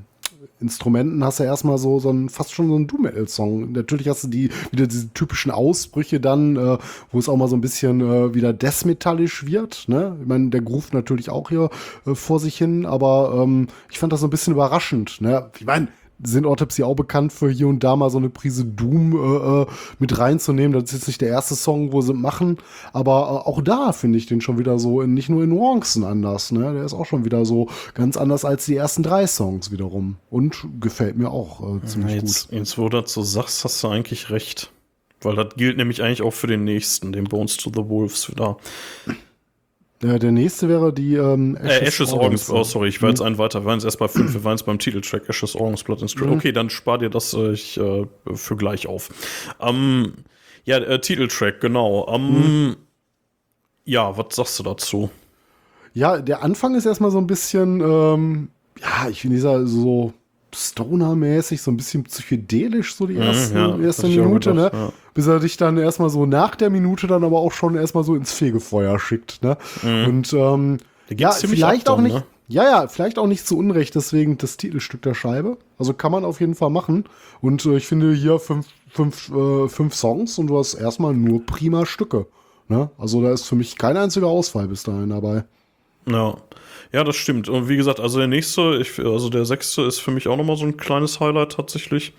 Instrumenten 0.63 1.23
hast 1.25 1.41
du 1.41 1.45
erstmal 1.45 1.79
so, 1.79 1.99
so 1.99 2.11
ein, 2.11 2.29
fast 2.29 2.55
schon 2.55 2.69
so 2.69 2.77
ein 2.79 2.87
Doom-Metal-Song. 2.87 3.73
Natürlich 3.73 4.09
hast 4.09 4.25
du 4.25 4.29
die, 4.29 4.51
wieder 4.71 4.87
diese 4.87 5.13
typischen 5.13 5.51
Ausbrüche 5.51 6.21
dann, 6.21 6.57
äh, 6.57 6.79
wo 7.11 7.19
es 7.19 7.29
auch 7.29 7.37
mal 7.37 7.49
so 7.49 7.57
ein 7.57 7.61
bisschen 7.61 8.01
äh, 8.01 8.35
wieder 8.35 8.53
death-metallisch 8.53 9.47
wird. 9.47 9.89
Ne? 9.89 10.17
Ich 10.21 10.27
meine, 10.27 10.51
der 10.51 10.63
Groove 10.63 10.93
natürlich 10.93 11.29
auch 11.31 11.51
hier 11.51 11.71
äh, 12.07 12.15
vor 12.15 12.41
sich 12.41 12.57
hin, 12.57 12.87
aber 12.87 13.43
ähm, 13.43 13.67
ich 13.91 13.99
fand 13.99 14.13
das 14.13 14.21
so 14.21 14.27
ein 14.27 14.31
bisschen 14.31 14.55
überraschend. 14.55 15.21
Ne? 15.21 15.51
Ich 15.59 15.67
meine, 15.67 15.89
sind 16.23 16.47
Autopsy 16.47 16.83
auch 16.83 16.95
bekannt 16.95 17.33
für 17.33 17.51
hier 17.51 17.69
und 17.69 17.83
da 17.83 17.97
mal 17.97 18.11
so 18.11 18.19
eine 18.19 18.29
Prise 18.29 18.65
Doom 18.65 19.13
äh, 19.13 19.63
äh, 19.63 19.67
mit 19.99 20.19
reinzunehmen. 20.19 20.73
Das 20.73 20.85
ist 20.85 20.93
jetzt 20.93 21.07
nicht 21.07 21.21
der 21.21 21.29
erste 21.29 21.55
Song, 21.55 21.93
wo 21.93 22.01
sie 22.01 22.15
machen, 22.15 22.59
aber 22.93 23.13
äh, 23.13 23.49
auch 23.49 23.63
da 23.63 23.93
finde 23.93 24.19
ich 24.19 24.27
den 24.27 24.41
schon 24.41 24.59
wieder 24.59 24.79
so, 24.79 25.01
in, 25.01 25.15
nicht 25.15 25.29
nur 25.29 25.45
in 25.45 25.51
Nuancen 25.51 26.05
anders. 26.05 26.53
Ne? 26.53 26.73
Der 26.75 26.85
ist 26.85 26.95
auch 26.95 27.07
schon 27.07 27.25
wieder 27.25 27.45
so 27.45 27.69
ganz 27.95 28.17
anders 28.17 28.45
als 28.45 28.67
die 28.67 28.77
ersten 28.77 29.03
drei 29.03 29.27
Songs 29.27 29.71
wiederum. 29.71 30.17
Und 30.31 30.67
gefällt 30.81 31.17
mir 31.17 31.31
auch 31.31 31.61
äh, 31.61 31.87
ziemlich 31.87 32.21
gut. 32.21 32.29
jetzt, 32.29 32.53
jetzt, 32.53 32.79
wo 32.79 32.89
du 32.89 33.03
so 33.07 33.23
sagst, 33.23 33.65
hast 33.65 33.83
du 33.83 33.89
eigentlich 33.89 34.31
recht. 34.31 34.71
Weil 35.21 35.37
das 35.37 35.55
gilt 35.57 35.77
nämlich 35.77 36.03
eigentlich 36.03 36.23
auch 36.23 36.33
für 36.33 36.49
den 36.49 36.65
nächsten, 36.65 37.13
den 37.13 37.25
Bones 37.25 37.57
to 37.57 37.71
the 37.73 37.89
Wolves 37.89 38.29
wieder. 38.29 38.57
Ja, 40.05 40.19
der 40.19 40.33
nächste 40.33 40.69
wäre 40.69 40.93
die 40.93 41.15
ähm, 41.15 41.57
Äh, 41.57 41.81
Ashes 41.87 42.13
Organs, 42.13 42.51
oh 42.51 42.65
sorry, 42.65 42.89
ich 42.89 43.01
war 43.01 43.09
Mhm. 43.09 43.13
jetzt 43.13 43.21
einen 43.23 43.39
weiter, 43.39 43.61
wir 43.63 43.67
waren 43.67 43.79
jetzt 43.79 43.85
erst 43.85 43.99
bei 44.01 44.09
fünf, 44.09 44.35
wir 44.35 44.43
waren 44.45 44.57
jetzt 44.57 44.67
beim 44.67 44.79
Titeltrack 44.79 45.29
Ashes 45.29 45.55
Organs 45.55 45.85
Blood 45.85 46.01
and 46.01 46.11
Spirit. 46.11 46.31
Mhm. 46.31 46.37
Okay, 46.37 46.53
dann 46.53 46.71
spar 46.71 46.99
dir 46.99 47.09
das 47.11 47.33
äh, 47.35 47.53
ich, 47.53 47.79
äh, 47.79 48.07
für 48.35 48.57
gleich 48.57 48.87
auf. 48.89 49.11
Ähm, 49.61 50.15
ja, 50.65 50.79
äh, 50.79 51.01
Titeltrack, 51.01 51.61
genau. 51.61 52.09
Ähm, 52.13 52.31
Mhm. 52.69 52.77
Ja, 53.85 54.17
was 54.17 54.35
sagst 54.37 54.59
du 54.59 54.63
dazu? 54.63 55.11
Ja, 55.93 56.19
der 56.21 56.43
Anfang 56.43 56.75
ist 56.75 56.87
erstmal 56.87 57.11
so 57.11 57.19
ein 57.19 57.27
bisschen, 57.27 57.81
ähm, 57.81 58.49
ja, 58.81 59.09
ich 59.09 59.21
finde 59.21 59.37
dieser 59.37 59.67
so 59.67 60.13
Stoner-mäßig, 60.55 61.63
so 61.63 61.71
ein 61.71 61.77
bisschen 61.77 62.05
psychedelisch, 62.05 62.95
so 62.95 63.07
die 63.07 63.17
erste, 63.17 63.55
ja, 63.55 63.79
erste 63.79 64.07
Minute, 64.09 64.51
gedacht, 64.53 64.73
ne? 64.73 64.79
ja. 64.79 64.93
Bis 65.15 65.27
er 65.27 65.41
dich 65.41 65.57
dann 65.57 65.79
erstmal 65.79 66.11
so 66.11 66.27
nach 66.27 66.57
der 66.57 66.71
Minute 66.71 67.07
dann 67.07 67.25
aber 67.25 67.39
auch 67.39 67.53
schon 67.53 67.75
erstmal 67.75 68.05
so 68.05 68.15
ins 68.15 68.33
Fegefeuer 68.33 68.99
schickt, 68.99 69.43
ne? 69.43 69.57
Und 69.83 70.33
ähm, 70.33 70.79
ja, 71.11 71.31
vielleicht 71.33 71.89
ab 71.89 71.99
auch 71.99 72.01
nicht. 72.01 72.15
ne? 72.15 72.25
Ja, 72.49 72.65
ja, 72.65 72.89
vielleicht 72.89 73.19
auch 73.19 73.27
nicht 73.27 73.47
zu 73.47 73.57
Unrecht, 73.57 73.95
deswegen 73.95 74.37
das 74.37 74.59
Titelstück 74.59 75.01
der 75.03 75.15
Scheibe. 75.15 75.57
Also 75.79 75.95
kann 75.95 76.13
man 76.13 76.25
auf 76.25 76.41
jeden 76.41 76.55
Fall 76.55 76.69
machen. 76.69 77.05
Und 77.41 77.65
äh, 77.65 77.77
ich 77.77 77.87
finde 77.87 78.13
hier 78.13 78.39
fünf, 78.39 78.67
fünf, 78.91 79.31
äh, 79.31 79.69
fünf 79.69 79.95
Songs 79.95 80.39
und 80.39 80.49
du 80.49 80.59
hast 80.59 80.75
erstmal 80.75 81.15
nur 81.15 81.47
prima 81.47 81.87
Stücke. 81.87 82.27
Ne? 82.69 82.91
Also 82.99 83.23
da 83.23 83.33
ist 83.33 83.45
für 83.45 83.55
mich 83.55 83.79
kein 83.79 83.97
einziger 83.97 84.27
Ausfall 84.27 84.69
bis 84.69 84.83
dahin 84.83 85.11
dabei. 85.11 85.45
Ja. 86.07 86.35
Ja, 86.93 87.05
das 87.05 87.17
stimmt. 87.17 87.49
Und 87.49 87.69
wie 87.69 87.77
gesagt, 87.77 88.01
also 88.01 88.19
der 88.19 88.29
nächste, 88.29 88.77
ich, 88.77 88.99
also 88.99 89.31
der 89.31 89.47
sechste 89.47 89.83
ist 89.83 89.99
für 90.01 90.11
mich 90.11 90.29
auch 90.29 90.37
nochmal 90.37 90.57
so 90.57 90.65
ein 90.67 90.77
kleines 90.77 91.21
Highlight 91.21 91.53
tatsächlich. 91.53 92.13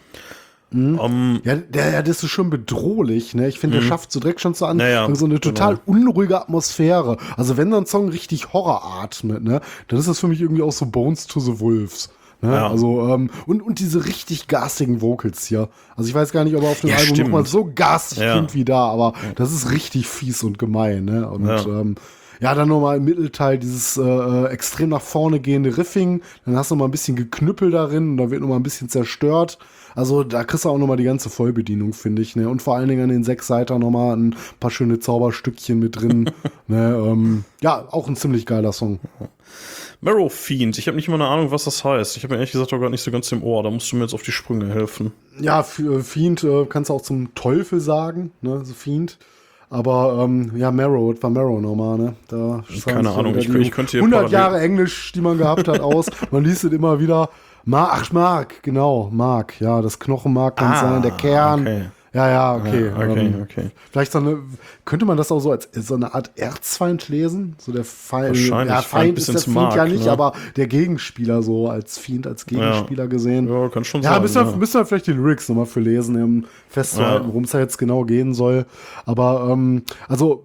Ähm, 0.73 1.41
Ja, 1.43 1.55
der, 1.55 1.91
ja, 1.91 2.01
das 2.01 2.23
ist 2.23 2.31
schon 2.31 2.49
bedrohlich, 2.49 3.35
ne? 3.35 3.47
Ich 3.47 3.59
finde, 3.59 3.79
der 3.79 3.85
schafft 3.85 4.11
so 4.11 4.19
direkt 4.19 4.41
schon 4.41 4.55
so 4.55 4.65
an 4.65 4.79
Ja, 4.79 4.87
ja, 4.87 5.15
so 5.15 5.25
eine 5.25 5.39
total 5.39 5.79
unruhige 5.85 6.41
Atmosphäre. 6.41 7.17
Also 7.37 7.57
wenn 7.57 7.69
so 7.69 7.77
ein 7.77 7.85
Song 7.85 8.09
richtig 8.09 8.53
Horror 8.53 8.83
atmet, 9.03 9.43
ne, 9.43 9.61
dann 9.87 9.99
ist 9.99 10.07
das 10.07 10.19
für 10.19 10.27
mich 10.27 10.41
irgendwie 10.41 10.63
auch 10.63 10.71
so 10.71 10.87
Bones 10.87 11.27
to 11.27 11.39
the 11.39 11.59
Wolves. 11.59 12.09
Ne? 12.41 12.53
Ja. 12.53 12.67
Also, 12.69 13.07
ähm, 13.09 13.29
und, 13.45 13.61
und 13.61 13.77
diese 13.79 14.05
richtig 14.05 14.47
garstigen 14.47 15.01
Vocals 15.01 15.45
hier. 15.45 15.69
Also 15.95 16.09
ich 16.09 16.15
weiß 16.15 16.31
gar 16.31 16.43
nicht, 16.43 16.55
ob 16.55 16.63
er 16.63 16.69
auf 16.69 16.81
dem 16.81 16.89
Ja, 16.89 16.97
Album 16.97 17.19
nochmal 17.19 17.45
so 17.45 17.69
garstig 17.73 18.17
Ja. 18.19 18.31
klingt 18.31 18.55
wie 18.55 18.65
da, 18.65 18.87
aber 18.87 19.13
das 19.35 19.53
ist 19.53 19.71
richtig 19.71 20.07
fies 20.07 20.41
und 20.43 20.57
gemein, 20.57 21.05
ne? 21.05 21.29
Und 21.29 21.45
Ja. 21.47 21.65
ähm, 21.67 21.95
ja, 22.39 22.53
dann 22.55 22.69
nochmal 22.69 22.97
im 22.97 23.05
Mittelteil 23.05 23.57
dieses 23.57 23.97
äh, 23.97 24.01
äh, 24.01 24.47
extrem 24.47 24.89
nach 24.89 25.01
vorne 25.01 25.39
gehende 25.39 25.77
Riffing. 25.77 26.21
Dann 26.45 26.55
hast 26.55 26.71
du 26.71 26.75
noch 26.75 26.79
mal 26.79 26.87
ein 26.87 26.91
bisschen 26.91 27.15
Geknüppel 27.15 27.71
darin 27.71 28.11
und 28.11 28.17
da 28.17 28.31
wird 28.31 28.41
noch 28.41 28.49
mal 28.49 28.57
ein 28.57 28.63
bisschen 28.63 28.89
zerstört. 28.89 29.57
Also 29.95 30.23
da 30.23 30.43
kriegst 30.43 30.65
du 30.65 30.69
auch 30.69 30.77
noch 30.77 30.87
mal 30.87 30.97
die 30.97 31.03
ganze 31.03 31.29
Vollbedienung, 31.29 31.93
finde 31.93 32.21
ich. 32.21 32.35
Ne? 32.35 32.49
Und 32.49 32.61
vor 32.61 32.75
allen 32.75 32.89
Dingen 32.89 33.03
an 33.03 33.09
den 33.09 33.23
sechs 33.23 33.47
Seiten 33.47 33.79
noch 33.79 33.91
mal 33.91 34.15
ein 34.15 34.35
paar 34.59 34.71
schöne 34.71 34.99
Zauberstückchen 34.99 35.79
mit 35.79 36.01
drin. 36.01 36.31
ne? 36.67 36.95
ähm, 36.95 37.45
ja, 37.61 37.87
auch 37.91 38.07
ein 38.07 38.15
ziemlich 38.15 38.45
geiler 38.45 38.73
Song. 38.73 38.99
Marrow 40.01 40.33
Fiend, 40.33 40.77
ich 40.77 40.87
habe 40.87 40.97
nicht 40.97 41.07
mal 41.07 41.15
eine 41.15 41.27
Ahnung, 41.27 41.51
was 41.51 41.63
das 41.63 41.83
heißt. 41.83 42.17
Ich 42.17 42.23
habe 42.23 42.33
mir 42.33 42.39
ehrlich 42.39 42.51
gesagt 42.51 42.73
auch 42.73 42.79
gar 42.79 42.89
nicht 42.89 43.03
so 43.03 43.11
ganz 43.11 43.31
im 43.31 43.43
Ohr. 43.43 43.63
Da 43.63 43.69
musst 43.69 43.91
du 43.91 43.95
mir 43.95 44.01
jetzt 44.03 44.13
auf 44.13 44.23
die 44.23 44.31
Sprünge 44.31 44.67
helfen. 44.73 45.13
Ja, 45.39 45.63
für 45.63 46.03
Fiend 46.03 46.43
äh, 46.43 46.65
kannst 46.65 46.89
du 46.89 46.95
auch 46.95 47.01
zum 47.01 47.33
Teufel 47.35 47.79
sagen, 47.79 48.31
ne? 48.41 48.65
So 48.65 48.73
Fiend. 48.73 49.17
Aber 49.73 50.19
ähm, 50.23 50.51
ja, 50.55 50.69
Marrow, 50.71 51.15
war 51.21 51.29
Marrow 51.31 51.59
nochmal, 51.59 51.97
ne? 51.97 52.13
Da 52.27 52.63
Keine 52.85 53.09
Ahnung, 53.09 53.35
ich- 53.35 53.49
ich 53.49 53.71
könnte 53.71 53.91
hier 53.93 54.01
100 54.01 54.25
parallel- 54.29 54.31
Jahre 54.31 54.59
Englisch, 54.61 55.11
die 55.13 55.21
man 55.21 55.37
gehabt 55.39 55.67
hat, 55.67 55.79
aus. 55.79 56.05
Man 56.31 56.43
liest 56.43 56.63
es 56.63 56.71
immer 56.71 56.99
wieder. 56.99 57.29
Ma 57.65 57.89
ach, 57.91 58.11
Mark, 58.11 58.61
genau, 58.61 59.09
Mark. 59.11 59.59
Ja, 59.59 59.81
das 59.81 59.97
Knochenmark 59.97 60.57
kann 60.57 60.73
Ah, 60.73 60.79
sein, 60.79 61.01
der 61.01 61.11
Kern. 61.11 61.61
okay. 61.61 61.81
Ja, 62.13 62.29
ja, 62.29 62.55
okay. 62.55 62.87
Ja, 62.89 62.95
okay, 62.95 63.25
ähm, 63.25 63.41
okay. 63.41 63.71
Vielleicht 63.91 64.11
so 64.11 64.19
eine, 64.19 64.37
könnte 64.85 65.03
man 65.05 65.17
das 65.17 65.31
auch 65.31 65.39
so 65.39 65.49
als 65.49 65.67
so 65.73 65.95
eine 65.95 66.13
Art 66.13 66.31
Erzfeind 66.35 67.09
lesen? 67.09 67.55
So 67.57 67.71
der 67.71 67.83
Feind, 67.83 68.29
Wahrscheinlich, 68.29 68.69
ja, 68.75 68.81
Feind 68.83 68.85
Feind 68.85 69.17
ist 69.17 69.33
der 69.33 69.41
Fiend 69.41 69.55
Mark, 69.55 69.75
ja 69.75 69.85
nicht, 69.85 70.05
ne? 70.05 70.11
aber 70.11 70.33
der 70.55 70.67
Gegenspieler 70.67 71.41
so 71.41 71.69
als 71.69 71.97
Fiend, 71.97 72.27
als 72.27 72.45
Gegenspieler 72.45 73.07
gesehen. 73.07 73.47
Ja, 73.47 73.67
kann 73.69 73.83
schon 73.83 74.03
Ja, 74.03 74.13
sein. 74.13 74.21
müssen 74.21 74.45
wir, 74.45 74.51
ja. 74.51 74.57
müssen 74.57 74.73
wir 74.75 74.85
vielleicht 74.85 75.07
die 75.07 75.13
Lyrics 75.13 75.49
nochmal 75.49 75.65
für 75.65 75.79
lesen, 75.79 76.21
um 76.21 76.45
festzuhalten, 76.69 77.23
Ja. 77.23 77.27
worum 77.29 77.45
es 77.45 77.51
da 77.51 77.59
jetzt 77.59 77.77
genau 77.79 78.03
gehen 78.03 78.35
soll. 78.35 78.67
Aber, 79.05 79.49
ähm, 79.51 79.81
also, 80.07 80.43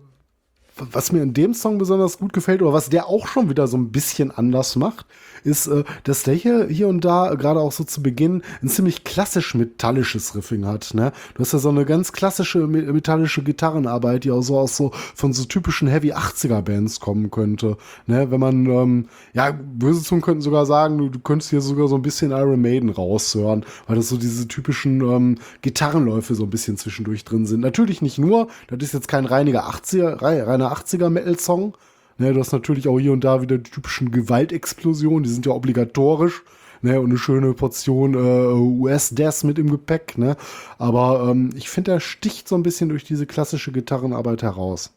was 0.93 1.12
mir 1.12 1.23
in 1.23 1.35
dem 1.35 1.53
Song 1.53 1.77
besonders 1.77 2.16
gut 2.19 2.33
gefällt, 2.33 2.62
oder 2.62 2.73
was 2.73 2.89
der 2.89 3.09
auch 3.09 3.27
schon 3.27 3.51
wieder 3.51 3.66
so 3.66 3.77
ein 3.77 3.91
bisschen 3.91 4.31
anders 4.31 4.75
macht, 4.77 5.05
ist, 5.45 5.66
äh, 5.66 5.84
dass 6.05 6.22
der 6.22 6.34
hier, 6.34 6.66
hier 6.66 6.89
und 6.89 7.05
da, 7.05 7.32
äh, 7.32 7.36
gerade 7.36 7.61
auch 7.61 7.72
so 7.72 7.84
zu 7.84 8.03
Beginn, 8.03 8.43
ein 8.62 8.68
ziemlich 8.68 9.05
klassisch 9.05 9.55
metallisches 9.55 10.34
Riffing 10.34 10.66
hat. 10.66 10.95
Ne? 10.95 11.12
Du 11.34 11.41
hast 11.41 11.53
ja 11.53 11.59
so 11.59 11.68
eine 11.68 11.84
ganz 11.84 12.12
klassische 12.12 12.66
me- 12.66 12.93
metallische 12.93 13.43
Gitarrenarbeit, 13.43 14.24
die 14.24 14.30
auch 14.30 14.43
so 14.43 14.59
aus 14.59 14.76
so 14.76 14.91
von 15.14 15.32
so 15.32 15.45
typischen 15.45 15.89
Heavy 15.89 16.12
80er 16.12 16.62
Bands 16.62 17.01
kommen 17.01 17.30
könnte. 17.30 17.76
Ne? 18.07 18.30
Wenn 18.30 18.41
man, 18.41 18.66
ähm, 18.66 19.07
ja, 19.32 19.51
böse 19.53 20.03
Zungen 20.03 20.22
könnten 20.22 20.41
sogar 20.43 20.66
sagen, 20.66 20.99
du, 20.99 21.09
du 21.09 21.18
könntest 21.18 21.51
hier 21.51 21.61
sogar 21.61 21.89
so 21.89 21.97
ein 21.97 22.03
bisschen 22.03 22.30
Iron 22.32 22.61
Maiden 22.61 22.91
raushören, 22.91 23.64
weil 23.86 23.97
das 23.97 24.09
so 24.09 24.16
diese 24.16 24.49
typischen 24.49 25.01
ähm, 25.01 25.39
Gitarrenläufe 25.62 26.34
so 26.34 26.45
ein 26.45 26.51
bisschen 26.51 26.76
zwischendurch 26.76 27.24
drin 27.24 27.47
sind. 27.47 27.61
Natürlich 27.61 28.03
nicht 28.03 28.18
nur, 28.18 28.49
das 28.68 28.78
ist 28.80 28.95
jetzt 28.95 29.09
kein 29.09 29.24
reiniger 29.24 29.68
80er, 29.68 30.20
rei- 30.22 30.43
reiner 30.43 30.72
80er 30.72 31.09
Metal-Song. 31.11 31.76
Ne, 32.19 32.33
du 32.33 32.41
hast 32.41 32.53
natürlich 32.53 32.89
auch 32.89 32.99
hier 32.99 33.12
und 33.12 33.23
da 33.25 33.41
wieder 33.43 33.59
die 33.59 33.71
typischen 33.71 34.11
Gewaltexplosionen, 34.11 35.23
die 35.23 35.31
sind 35.31 35.47
ja 35.47 35.53
obligatorisch. 35.53 36.43
Ne, 36.81 37.01
und 37.01 37.11
eine 37.11 37.19
schöne 37.19 37.55
Portion 37.55 38.14
äh, 38.14 38.53
US-Death 38.53 39.43
mit 39.45 39.59
im 39.59 39.69
Gepäck. 39.71 40.16
Ne? 40.16 40.37
Aber 40.79 41.29
ähm, 41.31 41.51
ich 41.57 41.69
finde, 41.69 41.91
er 41.93 42.01
sticht 42.01 42.47
so 42.49 42.55
ein 42.55 42.62
bisschen 42.62 42.89
durch 42.89 43.03
diese 43.05 43.27
klassische 43.27 43.73
Gitarrenarbeit 43.73 44.43
heraus. 44.43 44.93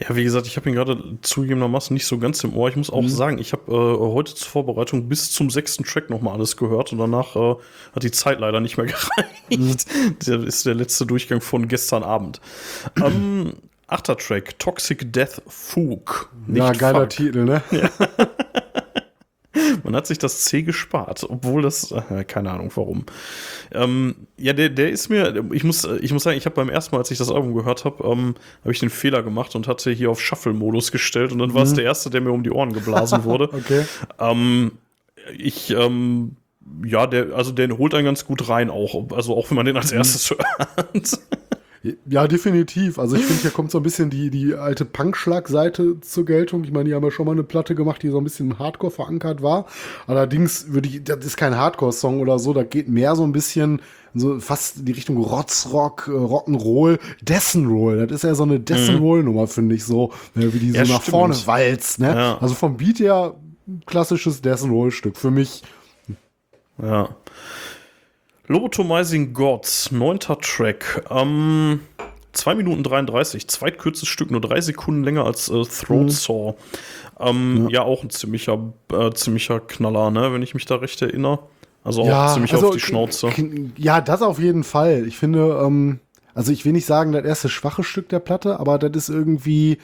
Ja, 0.00 0.16
wie 0.16 0.24
gesagt, 0.24 0.48
ich 0.48 0.56
habe 0.56 0.68
ihn 0.68 0.74
gerade 0.74 1.18
zugegebenermaßen 1.22 1.94
nicht 1.94 2.06
so 2.06 2.18
ganz 2.18 2.42
im 2.42 2.56
Ohr. 2.56 2.68
Ich 2.68 2.74
muss 2.74 2.90
Mhm. 2.90 2.94
auch 2.96 3.08
sagen, 3.08 3.38
ich 3.38 3.52
habe 3.52 3.70
äh, 3.70 3.98
heute 4.12 4.34
zur 4.34 4.48
Vorbereitung 4.48 5.08
bis 5.08 5.30
zum 5.30 5.50
sechsten 5.50 5.84
Track 5.84 6.10
nochmal 6.10 6.34
alles 6.34 6.56
gehört 6.56 6.90
und 6.92 6.98
danach 6.98 7.36
äh, 7.36 7.54
hat 7.94 8.02
die 8.02 8.10
Zeit 8.10 8.40
leider 8.40 8.58
nicht 8.60 8.76
mehr 8.76 8.86
gereicht. 9.48 9.86
Der 10.26 10.42
ist 10.42 10.66
der 10.66 10.74
letzte 10.74 11.06
Durchgang 11.06 11.40
von 11.40 11.68
gestern 11.68 12.02
Abend. 12.02 12.40
ähm, 13.00 13.52
achter 13.88 14.16
Track, 14.16 14.58
Toxic 14.58 15.12
Death 15.12 15.42
Fug. 15.46 16.30
ja, 16.46 16.70
Nicht 16.70 16.80
geiler 16.80 17.00
Fuck. 17.00 17.10
Titel, 17.10 17.44
ne? 17.44 17.62
Man 19.82 19.96
hat 19.96 20.06
sich 20.06 20.18
das 20.18 20.44
C 20.44 20.62
gespart, 20.62 21.26
obwohl 21.28 21.62
das, 21.62 21.90
äh, 21.90 22.22
keine 22.24 22.50
Ahnung 22.52 22.70
warum. 22.74 23.04
Ähm, 23.72 24.14
ja, 24.36 24.52
der, 24.52 24.68
der 24.68 24.90
ist 24.90 25.08
mir, 25.08 25.44
ich 25.52 25.64
muss, 25.64 25.84
ich 26.00 26.12
muss 26.12 26.22
sagen, 26.22 26.36
ich 26.36 26.44
habe 26.44 26.54
beim 26.54 26.68
ersten 26.68 26.94
Mal, 26.94 27.00
als 27.00 27.10
ich 27.10 27.18
das 27.18 27.30
Album 27.30 27.54
gehört 27.54 27.84
habe, 27.84 28.04
ähm, 28.04 28.34
habe 28.60 28.72
ich 28.72 28.78
den 28.78 28.90
Fehler 28.90 29.22
gemacht 29.22 29.56
und 29.56 29.66
hatte 29.66 29.90
hier 29.90 30.10
auf 30.10 30.20
Shuffle-Modus 30.20 30.92
gestellt 30.92 31.32
und 31.32 31.38
dann 31.38 31.54
war 31.54 31.62
es 31.62 31.74
der 31.74 31.84
erste, 31.84 32.10
der 32.10 32.20
mir 32.20 32.30
um 32.30 32.42
die 32.42 32.50
Ohren 32.50 32.72
geblasen 32.72 33.24
wurde. 33.24 33.48
Okay. 33.58 33.84
ähm, 34.20 34.72
ich, 35.36 35.70
ähm, 35.70 36.36
ja, 36.84 37.06
der, 37.06 37.34
also 37.34 37.50
der 37.50 37.76
holt 37.76 37.94
einen 37.94 38.04
ganz 38.04 38.24
gut 38.24 38.48
rein 38.48 38.70
auch, 38.70 39.10
also 39.12 39.36
auch 39.36 39.50
wenn 39.50 39.56
man 39.56 39.66
den 39.66 39.76
als 39.76 39.90
erstes 39.90 40.30
hört. 40.30 40.44
Ja, 42.08 42.26
definitiv. 42.28 42.98
Also 42.98 43.16
ich 43.16 43.24
finde, 43.24 43.42
hier 43.42 43.50
kommt 43.50 43.70
so 43.70 43.78
ein 43.78 43.82
bisschen 43.82 44.10
die, 44.10 44.30
die 44.30 44.54
alte 44.54 44.84
Punk-Schlag-Seite 44.84 46.00
zur 46.00 46.24
Geltung. 46.24 46.64
Ich 46.64 46.72
meine, 46.72 46.88
die 46.88 46.94
haben 46.94 47.04
ja 47.04 47.10
schon 47.10 47.26
mal 47.26 47.32
eine 47.32 47.42
Platte 47.44 47.74
gemacht, 47.74 48.02
die 48.02 48.08
so 48.10 48.18
ein 48.18 48.24
bisschen 48.24 48.58
Hardcore 48.58 48.90
verankert 48.92 49.42
war. 49.42 49.66
Allerdings 50.06 50.72
würde 50.72 50.88
ich, 50.88 51.04
das 51.04 51.24
ist 51.24 51.36
kein 51.36 51.56
Hardcore-Song 51.56 52.20
oder 52.20 52.38
so, 52.38 52.52
da 52.52 52.62
geht 52.62 52.88
mehr 52.88 53.16
so 53.16 53.24
ein 53.24 53.32
bisschen 53.32 53.80
so 54.14 54.40
fast 54.40 54.78
in 54.78 54.84
die 54.86 54.92
Richtung 54.92 55.18
Rotzrock, 55.18 56.08
äh, 56.08 56.12
Rock'n'Roll, 56.12 56.98
Deathn'Roll. 57.24 58.06
Das 58.06 58.16
ist 58.16 58.28
ja 58.28 58.34
so 58.34 58.42
eine 58.44 58.58
Deathn'Roll-Nummer, 58.58 59.46
finde 59.46 59.74
ich 59.74 59.84
so, 59.84 60.12
ne, 60.34 60.52
wie 60.54 60.58
die 60.58 60.70
so 60.70 60.76
Ja, 60.78 60.82
nach 60.82 61.02
stimmt. 61.02 61.04
vorne 61.04 61.36
walzt. 61.46 62.00
Ne? 62.00 62.08
Ja. 62.14 62.38
Also 62.38 62.54
vom 62.54 62.76
Beat 62.78 63.00
her 63.00 63.34
klassisches 63.86 64.42
Deathn'Roll-Stück. 64.42 65.16
Für 65.16 65.30
mich 65.30 65.62
Ja. 66.82 67.08
Lobotomizing 68.48 69.34
Gods, 69.34 69.92
neunter 69.92 70.38
Track. 70.38 71.04
Ähm, 71.10 71.80
2 72.32 72.54
Minuten 72.54 72.82
33, 72.82 73.46
zweitkürzes 73.46 74.08
Stück, 74.08 74.30
nur 74.30 74.40
drei 74.40 74.60
Sekunden 74.60 75.04
länger 75.04 75.24
als 75.24 75.50
äh, 75.50 75.62
Throat 75.64 76.10
Saw. 76.10 76.54
Ähm, 77.20 77.68
ja. 77.68 77.82
auch 77.82 78.02
ein 78.02 78.10
ziemlicher, 78.10 78.72
äh, 78.92 79.10
ziemlicher 79.12 79.60
Knaller, 79.60 80.10
ne, 80.10 80.32
wenn 80.32 80.42
ich 80.42 80.54
mich 80.54 80.64
da 80.64 80.76
recht 80.76 81.00
erinnere. 81.02 81.40
Also 81.84 82.02
auch 82.02 82.34
ziemlich 82.34 82.54
auf 82.54 82.70
die 82.70 82.80
Schnauze. 82.80 83.30
Ja, 83.76 84.00
das 84.00 84.22
auf 84.22 84.38
jeden 84.38 84.64
Fall. 84.64 85.06
Ich 85.06 85.16
finde, 85.18 85.60
ähm, 85.62 86.00
also 86.34 86.52
ich 86.52 86.64
will 86.64 86.72
nicht 86.72 86.86
sagen, 86.86 87.12
das 87.12 87.24
erste 87.24 87.48
schwache 87.48 87.82
Stück 87.82 88.08
der 88.08 88.20
Platte, 88.20 88.60
aber 88.60 88.78
das 88.78 88.94
ist 88.94 89.08
irgendwie, 89.08 89.78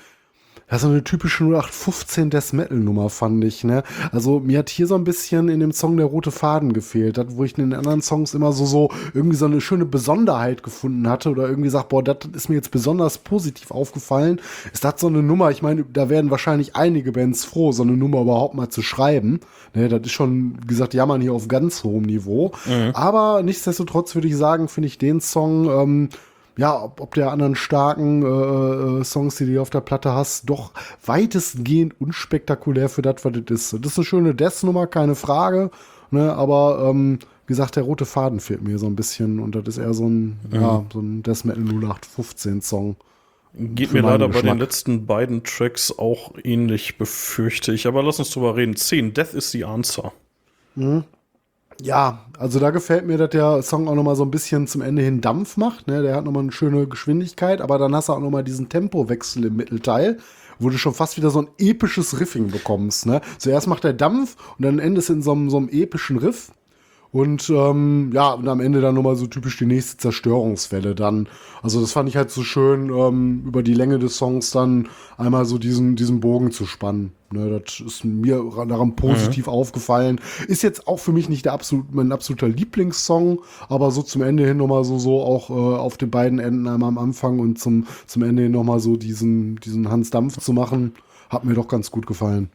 ja, 0.71 0.79
so 0.79 0.89
eine 0.89 1.05
typische 1.05 1.45
0815 1.45 2.31
Death 2.31 2.53
Metal 2.55 2.79
Nummer, 2.79 3.11
fand 3.11 3.45
ich, 3.45 3.65
ne? 3.65 3.83
Also 4.13 4.41
mir 4.41 4.59
hat 4.61 4.71
hier 4.71 4.87
so 4.87 4.95
ein 4.95 5.05
bisschen 5.05 5.49
in 5.49 5.61
dem 5.61 5.73
Song 5.73 5.97
der 5.97 6.07
rote 6.07 6.31
Faden 6.31 6.73
gefehlt, 6.73 7.19
das, 7.19 7.27
wo 7.31 7.45
ich 7.45 7.59
in 7.59 7.71
den 7.71 7.79
anderen 7.79 8.01
Songs 8.01 8.33
immer 8.33 8.53
so, 8.53 8.65
so 8.65 8.91
irgendwie 9.13 9.37
so 9.37 9.45
eine 9.45 9.61
schöne 9.61 9.85
Besonderheit 9.85 10.63
gefunden 10.63 11.09
hatte 11.09 11.31
oder 11.31 11.49
irgendwie 11.49 11.69
sagt, 11.69 11.91
boah, 11.91 12.03
das 12.03 12.17
ist 12.33 12.49
mir 12.49 12.55
jetzt 12.55 12.71
besonders 12.71 13.19
positiv 13.19 13.71
aufgefallen. 13.71 14.41
Ist 14.73 14.85
das 14.85 15.01
so 15.01 15.09
eine 15.09 15.23
Nummer, 15.23 15.51
ich 15.51 15.61
meine, 15.61 15.85
da 15.85 16.09
werden 16.09 16.31
wahrscheinlich 16.31 16.77
einige 16.77 17.13
Bands 17.13 17.45
froh, 17.45 17.73
so 17.73 17.83
eine 17.83 17.97
Nummer 17.97 18.23
überhaupt 18.23 18.55
mal 18.55 18.71
zu 18.71 18.81
schreiben. 18.83 19.41
Ne, 19.75 19.89
das 19.89 20.01
ist 20.03 20.13
schon, 20.13 20.57
wie 20.63 20.69
gesagt, 20.69 20.95
jammern 20.95 21.21
hier 21.21 21.35
auf 21.35 21.49
ganz 21.49 21.85
hohem 21.85 22.05
Niveau. 22.05 22.53
Aber 22.95 23.43
nichtsdestotrotz 23.43 24.15
würde 24.15 24.29
ich 24.29 24.37
sagen, 24.37 24.69
finde 24.69 24.87
ich 24.87 24.99
den 24.99 25.21
Song, 25.21 25.69
ähm, 25.69 26.09
ja, 26.57 26.83
ob, 26.83 27.01
ob 27.01 27.15
der 27.15 27.33
anderen 27.33 27.55
starken 27.55 28.23
äh, 28.23 29.01
äh, 29.01 29.05
Songs, 29.05 29.37
die 29.37 29.47
du 29.47 29.61
auf 29.61 29.71
der 29.71 29.81
Platte 29.81 30.13
hast, 30.13 30.49
doch 30.49 30.73
weitestgehend 31.05 32.01
unspektakulär 32.01 32.89
für 32.89 33.03
das, 33.03 33.25
was 33.25 33.33
das 33.33 33.73
ist. 33.73 33.85
Das 33.85 33.93
ist 33.93 33.99
eine 33.99 34.05
schöne 34.05 34.35
Death-Nummer, 34.35 34.87
keine 34.87 35.15
Frage. 35.15 35.71
Ne, 36.11 36.33
aber 36.33 36.89
ähm, 36.91 37.19
wie 37.47 37.53
gesagt, 37.53 37.77
der 37.77 37.83
rote 37.83 38.05
Faden 38.07 38.39
fehlt 38.39 38.63
mir 38.63 38.79
so 38.79 38.87
ein 38.87 38.95
bisschen 38.95 39.41
und 39.41 39.55
das 39.57 39.65
ist 39.67 39.79
eher 39.79 39.95
so 39.95 40.09
ein, 40.09 40.39
ja, 40.53 40.85
so 40.93 41.01
ein 41.01 41.23
Death 41.23 41.45
Metal 41.45 41.65
0815 41.65 42.63
Song. 42.63 42.97
Geht 43.57 43.93
mir 43.93 44.03
leider 44.03 44.27
bei 44.29 44.35
den 44.35 44.43
Geschmack. 44.43 44.59
letzten 44.59 45.07
beiden 45.07 45.45
Tracks 45.45 45.97
auch 45.97 46.33
ähnlich, 46.43 46.99
befürchte 46.99 47.73
ich. 47.73 47.87
Aber 47.87 48.03
lass 48.03 48.19
uns 48.19 48.31
drüber 48.31 48.57
reden. 48.57 48.75
10, 48.75 49.15
Death 49.15 49.35
is 49.35 49.51
the 49.53 49.65
Answer. 49.65 50.13
Ja, 51.83 52.27
also 52.39 52.59
da 52.59 52.71
gefällt 52.71 53.07
mir, 53.07 53.19
dass 53.19 53.31
der 53.31 53.63
Song 53.63 53.89
auch 53.89 53.95
nochmal 53.95 54.17
so 54.17 54.25
ein 54.25 54.31
bisschen 54.31 54.67
zum 54.67 54.81
Ende 54.81 55.03
hin 55.03 55.21
Dampf 55.21 55.57
macht. 55.57 55.87
Ne? 55.87 56.03
Der 56.03 56.17
hat 56.17 56.25
nochmal 56.25 56.43
eine 56.43 56.53
schöne 56.53 56.87
Geschwindigkeit, 56.87 57.61
aber 57.61 57.79
dann 57.79 57.95
hast 57.95 58.09
du 58.09 58.13
auch 58.13 58.21
nochmal 58.21 58.45
diesen 58.45 58.69
Tempowechsel 58.69 59.45
im 59.45 59.57
Mittelteil, 59.57 60.19
wo 60.59 60.71
du 60.71 60.79
schon 60.79 60.95
fast 60.95 61.17
wieder 61.17 61.31
so 61.31 61.43
ein 61.43 61.49
episches 61.59 62.21
Riffing 62.21 62.51
bekommst. 62.51 63.07
Ne? 63.07 63.21
Zuerst 63.39 63.67
macht 63.67 63.85
er 63.85 63.93
Dampf 63.93 64.37
und 64.59 64.65
dann 64.65 64.79
endest 64.79 65.11
in 65.11 65.23
so 65.23 65.33
einem, 65.33 65.51
so 65.51 65.57
einem 65.57 65.69
epischen 65.69 66.19
Riff. 66.19 66.53
Und 67.15 67.49
ähm, 67.49 68.11
ja, 68.13 68.33
und 68.33 68.49
am 68.49 68.61
Ende 68.61 68.81
dann 68.81 68.97
nochmal 68.97 69.15
so 69.15 69.29
typisch 69.29 69.57
die 69.57 69.67
nächste 69.67 69.99
Zerstörungswelle 69.99 70.97
dann. 70.97 71.29
Also 71.63 71.81
das 71.81 71.93
fand 71.93 72.09
ich 72.09 72.17
halt 72.17 72.33
so 72.33 72.43
schön, 72.43 72.91
ähm, 72.91 73.45
über 73.47 73.63
die 73.63 73.75
Länge 73.75 74.01
des 74.01 74.17
Songs 74.17 74.51
dann 74.51 74.89
einmal 75.17 75.45
so 75.45 75.59
diesen, 75.59 75.95
diesen 75.95 76.19
Bogen 76.19 76.51
zu 76.51 76.67
spannen. 76.67 77.13
Ne, 77.35 77.61
das 77.61 77.81
ist 77.81 78.05
mir 78.05 78.45
daran 78.69 78.95
positiv 78.95 79.47
mhm. 79.47 79.53
aufgefallen. 79.53 80.21
Ist 80.47 80.63
jetzt 80.63 80.87
auch 80.87 80.99
für 80.99 81.11
mich 81.11 81.29
nicht 81.29 81.45
der 81.45 81.53
absolut, 81.53 81.93
mein 81.93 82.13
absoluter 82.13 82.49
Lieblingssong, 82.49 83.41
aber 83.69 83.91
so 83.91 84.03
zum 84.03 84.23
Ende 84.23 84.47
hin 84.47 84.59
nochmal 84.59 84.85
so, 84.85 85.01
so 85.01 85.21
auch 85.21 85.51
äh, 85.51 85.53
auf 85.53 85.97
den 85.97 86.11
beiden 86.11 86.39
Enden 86.39 86.69
einmal 86.69 86.91
am 86.91 86.99
Anfang 86.99 87.41
und 87.41 87.59
zum, 87.59 87.89
zum 88.07 88.23
Ende 88.23 88.45
hin 88.45 88.53
nochmal 88.53 88.79
so 88.79 88.97
diesen, 88.97 89.57
diesen 89.57 89.91
Hans 89.91 90.11
Dampf 90.11 90.39
zu 90.39 90.53
machen, 90.53 90.95
hat 91.29 91.45
mir 91.45 91.55
doch 91.55 91.67
ganz 91.67 91.91
gut 91.91 92.07
gefallen. 92.07 92.51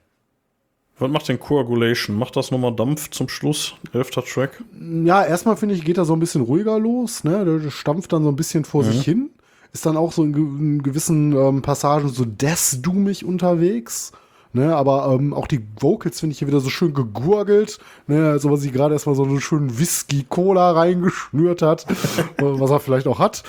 Was 0.98 1.12
macht 1.12 1.28
denn 1.28 1.42
Coagulation? 1.42 2.18
Macht 2.18 2.38
das 2.38 2.50
nochmal 2.50 2.74
Dampf 2.74 3.10
zum 3.10 3.28
Schluss? 3.28 3.74
Elfter 3.92 4.24
Track? 4.24 4.64
Ja, 5.04 5.26
erstmal 5.26 5.58
finde 5.58 5.76
ich, 5.76 5.84
geht 5.84 5.98
er 5.98 6.06
so 6.06 6.14
ein 6.14 6.22
bisschen 6.22 6.42
ruhiger 6.42 6.80
los. 6.80 7.26
Ne? 7.26 7.44
Der 7.44 7.70
stampft 7.70 8.14
dann 8.14 8.24
so 8.24 8.30
ein 8.30 8.38
bisschen 8.38 8.64
vor 8.64 8.84
mhm. 8.84 8.92
sich 8.92 9.04
hin. 9.04 9.30
Ist 9.74 9.86
dann 9.86 9.98
auch 9.98 10.14
so 10.14 10.24
in, 10.24 10.82
gewissen 10.82 11.34
ähm, 11.34 11.62
Passagen 11.62 12.10
so 12.10 12.24
death-doomig 12.26 13.24
unterwegs. 13.24 14.14
Ne, 14.52 14.76
aber 14.76 15.14
ähm, 15.14 15.32
auch 15.32 15.46
die 15.46 15.64
Vocals 15.80 16.20
finde 16.20 16.34
ich 16.34 16.40
hier 16.40 16.48
wieder 16.48 16.60
so 16.60 16.72
schön 16.72 16.96
gegurgelt. 16.96 17.78
Ne, 18.08 18.32
also 18.32 18.50
was 18.50 18.62
sie 18.62 18.72
gerade 18.72 18.96
erstmal 18.96 19.14
so 19.14 19.24
einen 19.24 19.42
schönen 19.42 19.78
Whisky-Cola 19.78 20.72
reingeschnürt 20.72 21.62
hat, 21.62 21.86
was 22.40 22.72
er 22.72 22.80
vielleicht 22.80 23.06
auch 23.06 23.20
hat. 23.20 23.44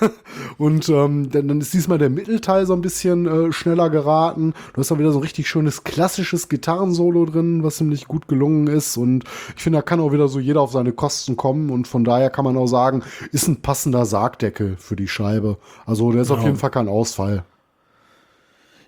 und 0.58 0.88
ähm, 0.88 1.30
dann, 1.30 1.46
dann, 1.46 1.60
ist 1.60 1.72
diesmal 1.72 1.98
der 1.98 2.10
Mittelteil 2.10 2.66
so 2.66 2.72
ein 2.72 2.80
bisschen 2.80 3.26
äh, 3.26 3.52
schneller 3.52 3.90
geraten. 3.90 4.52
Du 4.72 4.80
hast 4.80 4.90
dann 4.90 4.98
wieder 4.98 5.12
so 5.12 5.20
ein 5.20 5.22
richtig 5.22 5.48
schönes 5.48 5.84
klassisches 5.84 6.48
Gitarrensolo 6.48 7.26
drin, 7.26 7.62
was 7.62 7.76
ziemlich 7.76 8.08
gut 8.08 8.26
gelungen 8.26 8.66
ist. 8.66 8.96
Und 8.96 9.22
ich 9.56 9.62
finde, 9.62 9.78
da 9.78 9.82
kann 9.82 10.00
auch 10.00 10.12
wieder 10.12 10.26
so 10.26 10.40
jeder 10.40 10.62
auf 10.62 10.72
seine 10.72 10.92
Kosten 10.92 11.36
kommen. 11.36 11.70
Und 11.70 11.86
von 11.86 12.02
daher 12.02 12.28
kann 12.28 12.44
man 12.44 12.56
auch 12.56 12.66
sagen, 12.66 13.04
ist 13.30 13.46
ein 13.46 13.62
passender 13.62 14.04
Sargdeckel 14.04 14.76
für 14.78 14.96
die 14.96 15.06
Scheibe. 15.06 15.58
Also 15.86 16.10
der 16.10 16.22
ist 16.22 16.30
ja. 16.30 16.34
auf 16.34 16.42
jeden 16.42 16.56
Fall 16.56 16.70
kein 16.70 16.88
Ausfall. 16.88 17.44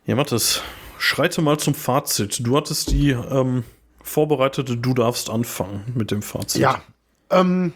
Ja, 0.04 0.16
Mathis, 0.16 0.60
schreite 1.02 1.42
mal 1.42 1.58
zum 1.58 1.74
Fazit. 1.74 2.46
Du 2.46 2.56
hattest 2.56 2.92
die 2.92 3.10
ähm, 3.10 3.64
vorbereitete, 4.02 4.76
du 4.76 4.94
darfst 4.94 5.30
anfangen 5.30 5.82
mit 5.94 6.10
dem 6.10 6.22
Fazit. 6.22 6.60
Ja, 6.60 6.80
ähm, 7.30 7.72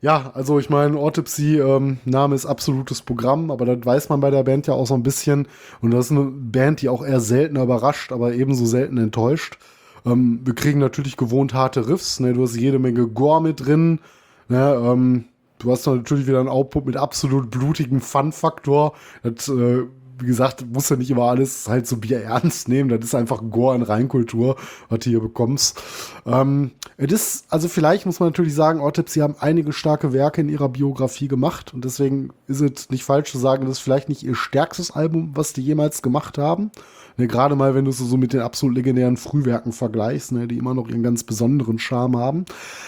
ja, 0.00 0.32
also 0.34 0.58
ich 0.58 0.68
meine, 0.70 0.98
Autopsy, 0.98 1.58
ähm, 1.58 1.98
Name 2.04 2.34
ist 2.34 2.46
absolutes 2.46 3.00
Programm, 3.00 3.50
aber 3.50 3.64
das 3.64 3.86
weiß 3.86 4.08
man 4.08 4.20
bei 4.20 4.30
der 4.30 4.42
Band 4.42 4.66
ja 4.66 4.74
auch 4.74 4.86
so 4.86 4.94
ein 4.94 5.04
bisschen. 5.04 5.46
Und 5.80 5.92
das 5.92 6.06
ist 6.06 6.10
eine 6.10 6.24
Band, 6.24 6.82
die 6.82 6.88
auch 6.88 7.04
eher 7.04 7.20
selten 7.20 7.56
überrascht, 7.56 8.12
aber 8.12 8.34
ebenso 8.34 8.66
selten 8.66 8.98
enttäuscht. 8.98 9.58
Ähm, 10.04 10.40
wir 10.44 10.54
kriegen 10.54 10.80
natürlich 10.80 11.16
gewohnt 11.16 11.54
harte 11.54 11.88
Riffs, 11.88 12.18
ne? 12.20 12.32
du 12.34 12.42
hast 12.42 12.56
jede 12.56 12.80
Menge 12.80 13.06
Gore 13.06 13.40
mit 13.40 13.64
drin. 13.64 14.00
Ne? 14.48 14.74
Ähm, 14.84 15.24
du 15.58 15.70
hast 15.70 15.86
natürlich 15.86 16.26
wieder 16.26 16.40
einen 16.40 16.48
Output 16.48 16.86
mit 16.86 16.96
absolut 16.96 17.50
blutigem 17.50 18.00
Fun-Faktor. 18.00 18.94
Das 19.22 19.48
äh, 19.48 19.84
wie 20.18 20.26
gesagt, 20.26 20.64
muss 20.72 20.88
ja 20.88 20.96
nicht 20.96 21.10
immer 21.10 21.24
alles 21.24 21.68
halt 21.68 21.86
so 21.86 21.96
Bier 21.96 22.22
ernst 22.22 22.68
nehmen. 22.68 22.88
Das 22.88 23.00
ist 23.00 23.14
einfach 23.14 23.42
Gore 23.50 23.76
in 23.76 23.82
Reinkultur, 23.82 24.56
was 24.88 25.00
du 25.00 25.10
hier 25.10 25.20
bekommst. 25.20 25.80
Ähm, 26.26 26.72
es 26.96 27.12
ist, 27.12 27.46
also 27.50 27.68
vielleicht 27.68 28.06
muss 28.06 28.20
man 28.20 28.28
natürlich 28.28 28.54
sagen, 28.54 28.80
Autopsy 28.80 29.20
haben 29.20 29.36
einige 29.40 29.72
starke 29.72 30.12
Werke 30.12 30.40
in 30.40 30.48
ihrer 30.48 30.68
Biografie 30.68 31.28
gemacht 31.28 31.74
und 31.74 31.84
deswegen 31.84 32.30
ist 32.46 32.60
es 32.60 32.90
nicht 32.90 33.04
falsch 33.04 33.32
zu 33.32 33.38
sagen, 33.38 33.64
das 33.64 33.78
ist 33.78 33.84
vielleicht 33.84 34.08
nicht 34.08 34.22
ihr 34.22 34.34
stärkstes 34.34 34.90
Album, 34.90 35.32
was 35.34 35.52
die 35.52 35.62
jemals 35.62 36.02
gemacht 36.02 36.38
haben. 36.38 36.70
Ne, 37.16 37.28
Gerade 37.28 37.54
mal, 37.54 37.74
wenn 37.74 37.84
du 37.84 37.90
es 37.90 37.98
so 37.98 38.16
mit 38.16 38.32
den 38.32 38.40
absolut 38.40 38.74
legendären 38.74 39.16
Frühwerken 39.16 39.72
vergleichst, 39.72 40.32
ne, 40.32 40.48
die 40.48 40.58
immer 40.58 40.74
noch 40.74 40.88
ihren 40.88 41.02
ganz 41.02 41.22
besonderen 41.22 41.78
Charme 41.78 42.18
haben. 42.18 42.44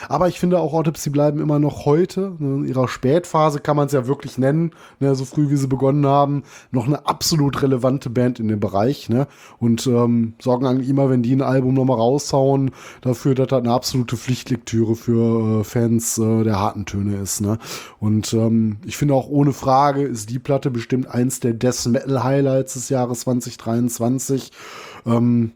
Aber 0.08 0.26
ich 0.28 0.40
finde 0.40 0.58
auch 0.58 0.72
Autopsy 0.72 1.10
bleiben 1.10 1.40
immer 1.40 1.58
noch 1.58 1.86
heute, 1.86 2.34
ne, 2.38 2.56
in 2.56 2.64
ihrer 2.66 2.88
Spätphase 2.88 3.60
kann 3.60 3.76
man 3.76 3.86
es 3.86 3.92
ja 3.92 4.06
wirklich 4.06 4.36
nennen, 4.36 4.72
ne, 4.98 5.14
so 5.14 5.24
früh 5.24 5.48
wie 5.50 5.56
sie 5.56 5.68
begonnen 5.68 6.06
haben, 6.06 6.42
noch 6.72 6.86
eine 6.86 7.06
absolut 7.06 7.62
relevante 7.62 8.10
Band 8.10 8.40
in 8.40 8.48
dem 8.48 8.58
Bereich. 8.58 9.08
Ne, 9.08 9.28
und 9.58 9.86
ähm, 9.86 10.34
sorgen 10.40 10.66
eigentlich 10.66 10.88
immer, 10.88 11.08
wenn 11.08 11.22
die 11.22 11.34
ein 11.34 11.42
Album 11.42 11.74
nochmal 11.74 11.98
raushauen, 11.98 12.72
dafür, 13.02 13.34
dass 13.34 13.48
das 13.48 13.60
eine 13.60 13.72
absolute 13.72 14.16
Pflichtlektüre 14.16 14.96
für 14.96 15.60
äh, 15.60 15.64
Fans 15.64 16.18
äh, 16.18 16.42
der 16.42 16.58
harten 16.58 16.84
Töne 16.84 17.16
ist. 17.16 17.40
Ne? 17.40 17.58
Und 18.00 18.32
ähm, 18.32 18.78
ich 18.84 18.96
finde 18.96 19.14
auch 19.14 19.28
ohne 19.28 19.52
Frage 19.52 20.02
ist 20.02 20.30
die 20.30 20.38
Platte 20.38 20.70
bestimmt 20.70 21.08
eins 21.08 21.40
der 21.40 21.52
Death 21.52 21.86
Metal 21.86 22.24
Highlights 22.24 22.74
des 22.74 22.88
Jahres 22.88 23.20
2023. 23.20 24.15
20. 24.18 24.50
Ähm, 25.06 25.52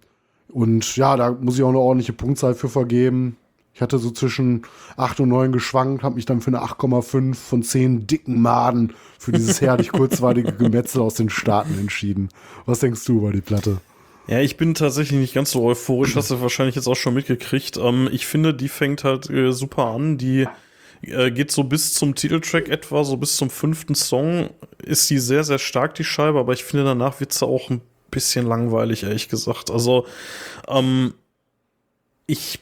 und 0.48 0.96
ja, 0.96 1.16
da 1.16 1.30
muss 1.30 1.56
ich 1.56 1.62
auch 1.62 1.68
eine 1.68 1.78
ordentliche 1.78 2.12
Punktzahl 2.12 2.54
für 2.54 2.68
vergeben. 2.68 3.36
Ich 3.72 3.80
hatte 3.80 3.98
so 3.98 4.10
zwischen 4.10 4.62
8 4.96 5.20
und 5.20 5.28
9 5.28 5.52
geschwankt, 5.52 6.02
habe 6.02 6.16
mich 6.16 6.26
dann 6.26 6.40
für 6.40 6.48
eine 6.48 6.62
8,5 6.62 7.34
von 7.34 7.62
10 7.62 8.06
dicken 8.06 8.42
Maden 8.42 8.94
für 9.18 9.32
dieses 9.32 9.60
herrlich 9.62 9.92
kurzweilige 9.92 10.52
Gemetzel 10.52 11.00
aus 11.00 11.14
den 11.14 11.30
Staaten 11.30 11.78
entschieden. 11.78 12.28
Was 12.66 12.80
denkst 12.80 13.04
du 13.04 13.18
über 13.18 13.32
die 13.32 13.40
Platte? 13.40 13.80
Ja, 14.26 14.40
ich 14.40 14.56
bin 14.56 14.74
tatsächlich 14.74 15.18
nicht 15.18 15.34
ganz 15.34 15.52
so 15.52 15.64
euphorisch, 15.64 16.14
hast 16.14 16.30
du 16.30 16.40
wahrscheinlich 16.40 16.76
jetzt 16.76 16.88
auch 16.88 16.96
schon 16.96 17.14
mitgekriegt. 17.14 17.78
Ähm, 17.78 18.08
ich 18.12 18.26
finde, 18.26 18.54
die 18.54 18.68
fängt 18.68 19.04
halt 19.04 19.30
äh, 19.30 19.52
super 19.52 19.86
an. 19.86 20.18
Die 20.18 20.46
äh, 21.02 21.30
geht 21.30 21.50
so 21.50 21.64
bis 21.64 21.94
zum 21.94 22.14
Titeltrack 22.14 22.68
etwa, 22.68 23.04
so 23.04 23.16
bis 23.16 23.36
zum 23.36 23.50
fünften 23.50 23.94
Song 23.94 24.50
ist 24.82 25.08
die 25.10 25.18
sehr, 25.18 25.44
sehr 25.44 25.58
stark, 25.58 25.94
die 25.94 26.04
Scheibe, 26.04 26.38
aber 26.38 26.52
ich 26.52 26.64
finde, 26.64 26.84
danach 26.84 27.20
wird 27.20 27.32
sie 27.32 27.46
auch 27.46 27.70
ein 27.70 27.80
bisschen 28.10 28.46
langweilig, 28.46 29.02
ehrlich 29.02 29.28
gesagt. 29.28 29.70
Also, 29.70 30.06
ähm, 30.68 31.14
ich, 32.26 32.60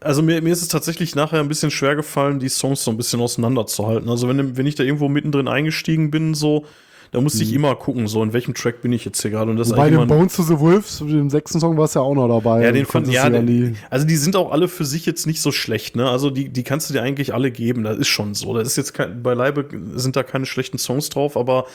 also 0.00 0.22
mir, 0.22 0.40
mir 0.42 0.52
ist 0.52 0.62
es 0.62 0.68
tatsächlich 0.68 1.14
nachher 1.14 1.40
ein 1.40 1.48
bisschen 1.48 1.70
schwer 1.70 1.96
gefallen, 1.96 2.38
die 2.38 2.48
Songs 2.48 2.84
so 2.84 2.90
ein 2.90 2.96
bisschen 2.96 3.20
auseinanderzuhalten. 3.20 4.08
Also 4.08 4.28
wenn, 4.28 4.56
wenn 4.56 4.66
ich 4.66 4.76
da 4.76 4.84
irgendwo 4.84 5.08
mittendrin 5.08 5.48
eingestiegen 5.48 6.10
bin, 6.10 6.34
so, 6.34 6.64
da 7.12 7.20
musste 7.20 7.42
ich 7.42 7.50
mhm. 7.50 7.56
immer 7.56 7.74
gucken, 7.74 8.06
so 8.06 8.22
in 8.22 8.32
welchem 8.32 8.54
Track 8.54 8.82
bin 8.82 8.92
ich 8.92 9.04
jetzt 9.04 9.20
hier 9.20 9.32
gerade. 9.32 9.50
Und 9.50 9.56
das 9.56 9.70
Bei 9.70 9.90
dem 9.90 10.06
Bones 10.06 10.36
to 10.36 10.42
the 10.42 10.58
Wolves, 10.58 10.98
dem 10.98 11.28
sechsten 11.28 11.58
Song 11.58 11.76
war 11.76 11.86
es 11.86 11.94
ja 11.94 12.02
auch 12.02 12.14
noch 12.14 12.28
dabei. 12.28 12.62
Ja, 12.62 12.70
den 12.70 12.86
fand 12.86 13.08
ja, 13.08 13.28
ja 13.28 13.72
also 13.90 14.06
die 14.06 14.16
sind 14.16 14.36
auch 14.36 14.52
alle 14.52 14.68
für 14.68 14.84
sich 14.84 15.06
jetzt 15.06 15.26
nicht 15.26 15.40
so 15.40 15.50
schlecht, 15.50 15.96
ne? 15.96 16.08
Also 16.08 16.30
die, 16.30 16.48
die 16.50 16.62
kannst 16.62 16.88
du 16.88 16.94
dir 16.94 17.02
eigentlich 17.02 17.34
alle 17.34 17.50
geben, 17.50 17.82
das 17.82 17.98
ist 17.98 18.08
schon 18.08 18.34
so. 18.34 18.54
Das 18.54 18.68
ist 18.68 18.76
jetzt 18.76 18.94
kein, 18.94 19.22
beileibe 19.22 19.66
sind 19.96 20.14
da 20.14 20.22
keine 20.22 20.46
schlechten 20.46 20.78
Songs 20.78 21.08
drauf, 21.08 21.36
aber 21.36 21.66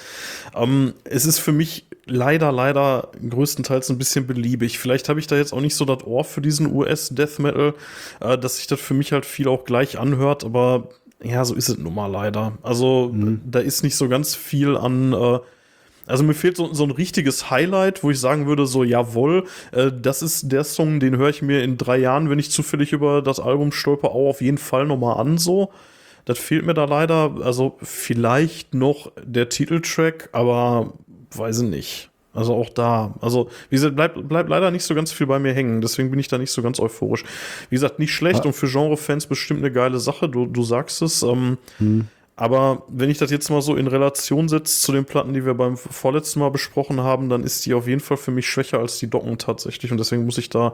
ähm, 0.55 0.93
es 1.03 1.25
ist 1.25 1.39
für 1.39 1.51
mich 1.51 1.85
leider, 2.05 2.51
leider 2.51 3.09
größtenteils 3.29 3.89
ein 3.89 3.97
bisschen 3.97 4.27
beliebig. 4.27 4.79
Vielleicht 4.79 5.09
habe 5.09 5.19
ich 5.19 5.27
da 5.27 5.35
jetzt 5.35 5.51
auch 5.51 5.61
nicht 5.61 5.75
so 5.75 5.83
das 5.83 6.03
Ohr 6.05 6.23
für 6.23 6.41
diesen 6.41 6.73
US-Death 6.73 7.39
Metal, 7.39 7.73
äh, 8.21 8.37
dass 8.37 8.57
sich 8.57 8.67
das 8.67 8.79
für 8.79 8.93
mich 8.93 9.11
halt 9.11 9.25
viel 9.25 9.49
auch 9.49 9.65
gleich 9.65 9.99
anhört, 9.99 10.45
aber 10.45 10.89
ja, 11.23 11.43
so 11.45 11.55
ist 11.55 11.69
es 11.69 11.77
nun 11.77 11.95
mal 11.95 12.07
leider. 12.07 12.57
Also 12.61 13.11
mhm. 13.13 13.41
da 13.45 13.59
ist 13.59 13.83
nicht 13.83 13.95
so 13.95 14.09
ganz 14.09 14.35
viel 14.35 14.75
an. 14.77 15.13
Äh, 15.13 15.39
also 16.07 16.23
mir 16.23 16.33
fehlt 16.33 16.57
so, 16.57 16.73
so 16.73 16.83
ein 16.83 16.91
richtiges 16.91 17.49
Highlight, 17.49 18.03
wo 18.03 18.11
ich 18.11 18.19
sagen 18.19 18.45
würde, 18.45 18.67
so 18.67 18.83
jawohl, 18.83 19.45
äh, 19.71 19.91
das 19.91 20.21
ist 20.21 20.51
der 20.51 20.63
Song, 20.63 20.99
den 20.99 21.17
höre 21.17 21.29
ich 21.29 21.41
mir 21.41 21.63
in 21.63 21.77
drei 21.77 21.97
Jahren, 21.97 22.29
wenn 22.29 22.39
ich 22.39 22.51
zufällig 22.51 22.93
über 22.93 23.21
das 23.21 23.39
Album 23.39 23.71
stolper, 23.71 24.09
auch 24.09 24.29
auf 24.29 24.41
jeden 24.41 24.59
Fall 24.59 24.85
nochmal 24.85 25.19
an. 25.19 25.37
So, 25.37 25.71
das 26.25 26.37
fehlt 26.37 26.65
mir 26.65 26.73
da 26.73 26.85
leider. 26.85 27.37
Also 27.41 27.77
vielleicht 27.81 28.73
noch 28.73 29.11
der 29.23 29.49
Titeltrack, 29.49 30.29
aber 30.31 30.93
weiß 31.31 31.61
ich 31.61 31.69
nicht. 31.69 32.09
Also 32.35 32.53
auch 32.53 32.69
da. 32.69 33.15
Also, 33.21 33.49
wie 33.69 33.75
gesagt, 33.75 33.95
bleibt 33.95 34.27
bleib 34.27 34.49
leider 34.49 34.69
nicht 34.69 34.83
so 34.83 34.93
ganz 34.93 35.11
viel 35.11 35.25
bei 35.25 35.39
mir 35.39 35.53
hängen. 35.53 35.81
Deswegen 35.81 36.11
bin 36.11 36.19
ich 36.19 36.27
da 36.27 36.37
nicht 36.37 36.51
so 36.51 36.61
ganz 36.61 36.79
euphorisch. 36.79 37.23
Wie 37.69 37.75
gesagt, 37.75 37.99
nicht 37.99 38.13
schlecht 38.13 38.39
ja. 38.39 38.45
und 38.45 38.53
für 38.53 38.67
Genre-Fans 38.67 39.27
bestimmt 39.27 39.61
eine 39.61 39.71
geile 39.71 39.99
Sache. 39.99 40.29
Du, 40.29 40.45
du 40.45 40.63
sagst 40.63 41.01
es. 41.01 41.23
Ähm, 41.23 41.57
hm. 41.77 42.07
Aber 42.37 42.83
wenn 42.89 43.09
ich 43.09 43.17
das 43.17 43.31
jetzt 43.31 43.49
mal 43.49 43.61
so 43.61 43.75
in 43.75 43.87
Relation 43.87 44.49
setze 44.49 44.81
zu 44.81 44.91
den 44.91 45.05
Platten, 45.05 45.33
die 45.33 45.45
wir 45.45 45.53
beim 45.53 45.77
vorletzten 45.77 46.41
Mal 46.41 46.51
besprochen 46.51 46.99
haben, 46.99 47.29
dann 47.29 47.43
ist 47.43 47.65
die 47.65 47.73
auf 47.73 47.87
jeden 47.87 48.01
Fall 48.01 48.17
für 48.17 48.31
mich 48.31 48.47
schwächer 48.47 48.79
als 48.79 48.99
die 48.99 49.09
Docken 49.09 49.37
tatsächlich. 49.37 49.91
Und 49.91 49.97
deswegen 49.97 50.25
muss 50.25 50.37
ich 50.37 50.49
da 50.49 50.73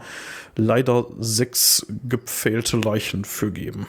leider 0.56 1.06
sechs 1.20 1.86
gepfählte 2.10 2.78
Leichen 2.78 3.26
für 3.26 3.52
geben. 3.52 3.86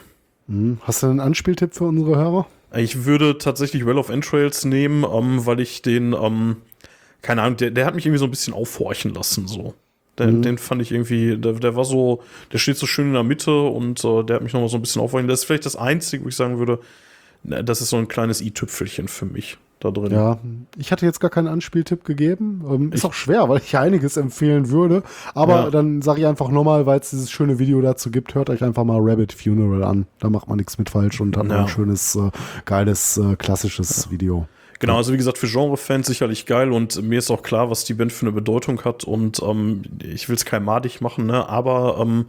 Hm. 0.47 0.77
Hast 0.81 1.01
du 1.01 1.07
einen 1.07 1.19
Anspieltipp 1.19 1.73
für 1.73 1.85
unsere 1.85 2.15
Hörer? 2.15 2.45
Ich 2.75 3.05
würde 3.05 3.37
tatsächlich 3.37 3.85
Well 3.85 3.97
of 3.97 4.09
Entrails 4.09 4.65
nehmen, 4.65 5.03
ähm, 5.03 5.45
weil 5.45 5.59
ich 5.59 5.81
den 5.81 6.13
ähm, 6.13 6.57
keine 7.23 7.41
Ahnung, 7.41 7.57
der, 7.57 7.71
der 7.71 7.85
hat 7.87 7.95
mich 7.95 8.05
irgendwie 8.05 8.19
so 8.19 8.25
ein 8.25 8.29
bisschen 8.31 8.53
aufhorchen 8.53 9.13
lassen, 9.15 9.47
so. 9.47 9.73
Den, 10.19 10.37
mhm. 10.37 10.41
den 10.43 10.57
fand 10.59 10.79
ich 10.83 10.91
irgendwie, 10.91 11.37
der, 11.37 11.53
der 11.53 11.75
war 11.75 11.85
so, 11.85 12.21
der 12.51 12.59
steht 12.59 12.77
so 12.77 12.85
schön 12.85 13.07
in 13.07 13.13
der 13.13 13.23
Mitte 13.23 13.61
und 13.63 14.03
äh, 14.05 14.23
der 14.23 14.35
hat 14.35 14.43
mich 14.43 14.53
nochmal 14.53 14.69
so 14.69 14.77
ein 14.77 14.81
bisschen 14.81 15.01
aufhorchen. 15.01 15.27
Das 15.27 15.39
ist 15.39 15.45
vielleicht 15.45 15.65
das 15.65 15.75
Einzige, 15.75 16.23
wo 16.23 16.27
ich 16.29 16.35
sagen 16.35 16.59
würde, 16.59 16.77
das 17.43 17.81
ist 17.81 17.89
so 17.89 17.97
ein 17.97 18.07
kleines 18.07 18.39
i-Tüpfelchen 18.39 19.07
für 19.07 19.25
mich. 19.25 19.57
da 19.79 19.89
drin. 19.91 20.11
Ja, 20.13 20.37
ich 20.77 20.91
hatte 20.93 21.05
jetzt 21.05 21.19
gar 21.19 21.29
keinen 21.31 21.47
Anspieltipp 21.47 22.05
gegeben. 22.05 22.63
Ähm, 22.69 22.91
ist 22.93 23.03
auch 23.05 23.13
schwer, 23.13 23.49
weil 23.49 23.57
ich 23.65 23.75
einiges 23.75 24.15
empfehlen 24.15 24.69
würde. 24.69 25.01
Aber 25.33 25.63
Ja. 25.65 25.69
dann 25.71 26.01
sage 26.01 26.21
ich 26.21 26.25
einfach 26.27 26.49
nochmal, 26.49 26.85
weil 26.85 26.99
es 26.99 27.09
dieses 27.09 27.29
schöne 27.31 27.57
Video 27.59 27.81
dazu 27.81 28.09
gibt, 28.11 28.33
hört 28.35 28.49
euch 28.49 28.63
einfach 28.63 28.83
mal 28.85 28.99
Rabbit 29.01 29.33
Funeral 29.33 29.83
an. 29.83 30.05
Da 30.19 30.29
macht 30.29 30.47
man 30.47 30.57
nichts 30.57 30.77
mit 30.77 30.89
falsch 30.89 31.19
und 31.19 31.35
hat 31.35 31.47
Ja. 31.47 31.63
ein 31.63 31.67
schönes, 31.67 32.15
äh, 32.15 32.29
geiles, 32.65 33.17
äh, 33.17 33.35
klassisches 33.35 34.09
Video. 34.11 34.47
Genau, 34.83 34.97
also 34.97 35.13
wie 35.13 35.17
gesagt, 35.17 35.37
für 35.37 35.47
Genre-Fans 35.47 36.07
sicherlich 36.07 36.45
geil 36.45 36.73
und 36.73 37.01
mir 37.03 37.17
ist 37.19 37.31
auch 37.31 37.41
klar, 37.41 37.69
was 37.69 37.85
die 37.85 37.93
Band 37.93 38.11
für 38.11 38.25
eine 38.25 38.33
Bedeutung 38.33 38.83
hat 38.83 39.05
und 39.05 39.41
ähm, 39.41 39.83
ich 40.03 40.27
will 40.27 40.35
es 40.35 40.43
kein 40.43 40.65
madig 40.65 40.99
machen, 40.99 41.25
ne? 41.25 41.47
aber 41.47 41.99
ähm, 42.01 42.25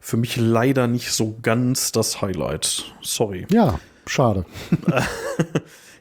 für 0.00 0.16
mich 0.16 0.36
leider 0.36 0.88
nicht 0.88 1.12
so 1.12 1.36
ganz 1.42 1.92
das 1.92 2.20
Highlight. 2.22 2.92
Sorry. 3.02 3.46
Ja, 3.50 3.78
schade. 4.06 4.44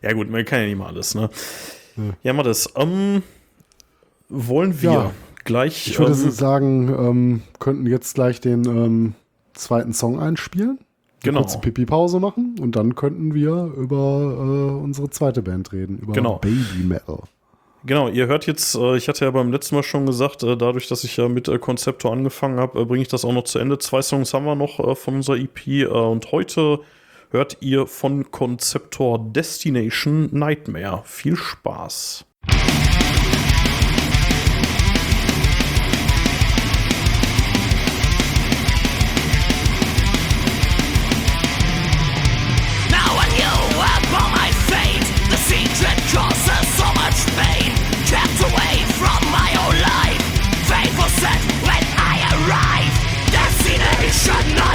Ja 0.01 0.13
gut, 0.13 0.29
man 0.29 0.45
kann 0.45 0.59
ja 0.61 0.65
nicht 0.67 0.77
mal 0.77 0.88
alles, 0.88 1.15
ne? 1.15 1.29
Ja, 2.21 2.33
mal 2.33 2.43
das. 2.43 2.69
Ähm, 2.75 3.23
wollen 4.29 4.81
wir 4.81 4.91
Ja. 4.91 5.11
gleich. 5.45 5.88
Ich 5.88 5.97
würde 5.97 6.11
ähm, 6.11 6.31
sagen, 6.31 6.89
ähm, 6.89 7.41
könnten 7.59 7.88
jetzt 7.88 8.13
gleich 8.13 8.39
den 8.39 8.65
ähm, 8.65 9.15
zweiten 9.53 9.93
Song 9.93 10.19
einspielen. 10.19 10.77
Genau. 11.26 11.41
Kurze 11.41 11.59
Pipi-Pause 11.59 12.19
machen 12.19 12.55
und 12.61 12.76
dann 12.76 12.95
könnten 12.95 13.34
wir 13.34 13.71
über 13.78 14.78
äh, 14.78 14.84
unsere 14.84 15.09
zweite 15.09 15.41
Band 15.41 15.73
reden, 15.73 15.99
über 15.99 16.13
Genau. 16.13 16.38
Baby 16.38 16.84
Metal. 16.86 17.23
Genau, 17.86 18.07
ihr 18.07 18.26
hört 18.26 18.47
jetzt, 18.47 18.73
äh, 18.76 18.97
ich 18.97 19.07
hatte 19.07 19.26
ja 19.26 19.32
beim 19.32 19.51
letzten 19.51 19.76
Mal 19.76 19.84
schon 19.84 20.05
gesagt, 20.07 20.41
äh, 20.41 20.57
dadurch, 20.57 20.88
dass 20.88 21.03
ich 21.03 21.17
ja 21.17 21.28
mit 21.28 21.47
äh, 21.47 21.59
Conceptor 21.59 22.11
angefangen 22.11 22.59
habe, 22.59 22.82
äh, 22.82 22.86
bringe 22.86 23.03
ich 23.03 23.07
das 23.09 23.23
auch 23.26 23.34
noch 23.34 23.43
zu 23.43 23.59
Ende. 23.59 23.78
Zwei 23.78 24.01
Songs 24.01 24.34
haben 24.34 24.45
wir 24.45 24.55
noch 24.55 24.80
äh, 24.80 24.95
von 24.95 25.15
unserer 25.15 25.38
EP 25.38 25.67
äh, 25.67 25.86
und 25.86 26.32
heute 26.32 26.80
hört 27.30 27.57
ihr 27.59 27.86
von 27.86 28.32
Conceptor 28.32 29.19
Destination 29.19 30.30
Nightmare. 30.32 31.01
Viel 31.05 31.36
Spaß. 31.36 32.26
Destination 54.16 54.55
nightmare 54.55 54.74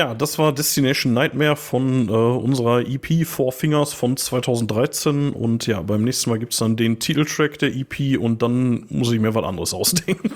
Ja, 0.00 0.14
das 0.14 0.38
war 0.38 0.54
Destination 0.54 1.12
Nightmare 1.12 1.56
von 1.56 2.08
äh, 2.08 2.12
unserer 2.12 2.80
EP 2.80 3.26
Four 3.26 3.52
Fingers 3.52 3.92
von 3.92 4.16
2013. 4.16 5.34
Und 5.34 5.66
ja, 5.66 5.82
beim 5.82 6.04
nächsten 6.04 6.30
Mal 6.30 6.38
gibt 6.38 6.54
es 6.54 6.58
dann 6.58 6.74
den 6.74 7.00
Titeltrack 7.00 7.58
der 7.58 7.76
EP 7.76 8.18
und 8.18 8.40
dann 8.40 8.86
muss 8.88 9.12
ich 9.12 9.20
mir 9.20 9.34
was 9.34 9.44
anderes 9.44 9.74
ausdenken. 9.74 10.32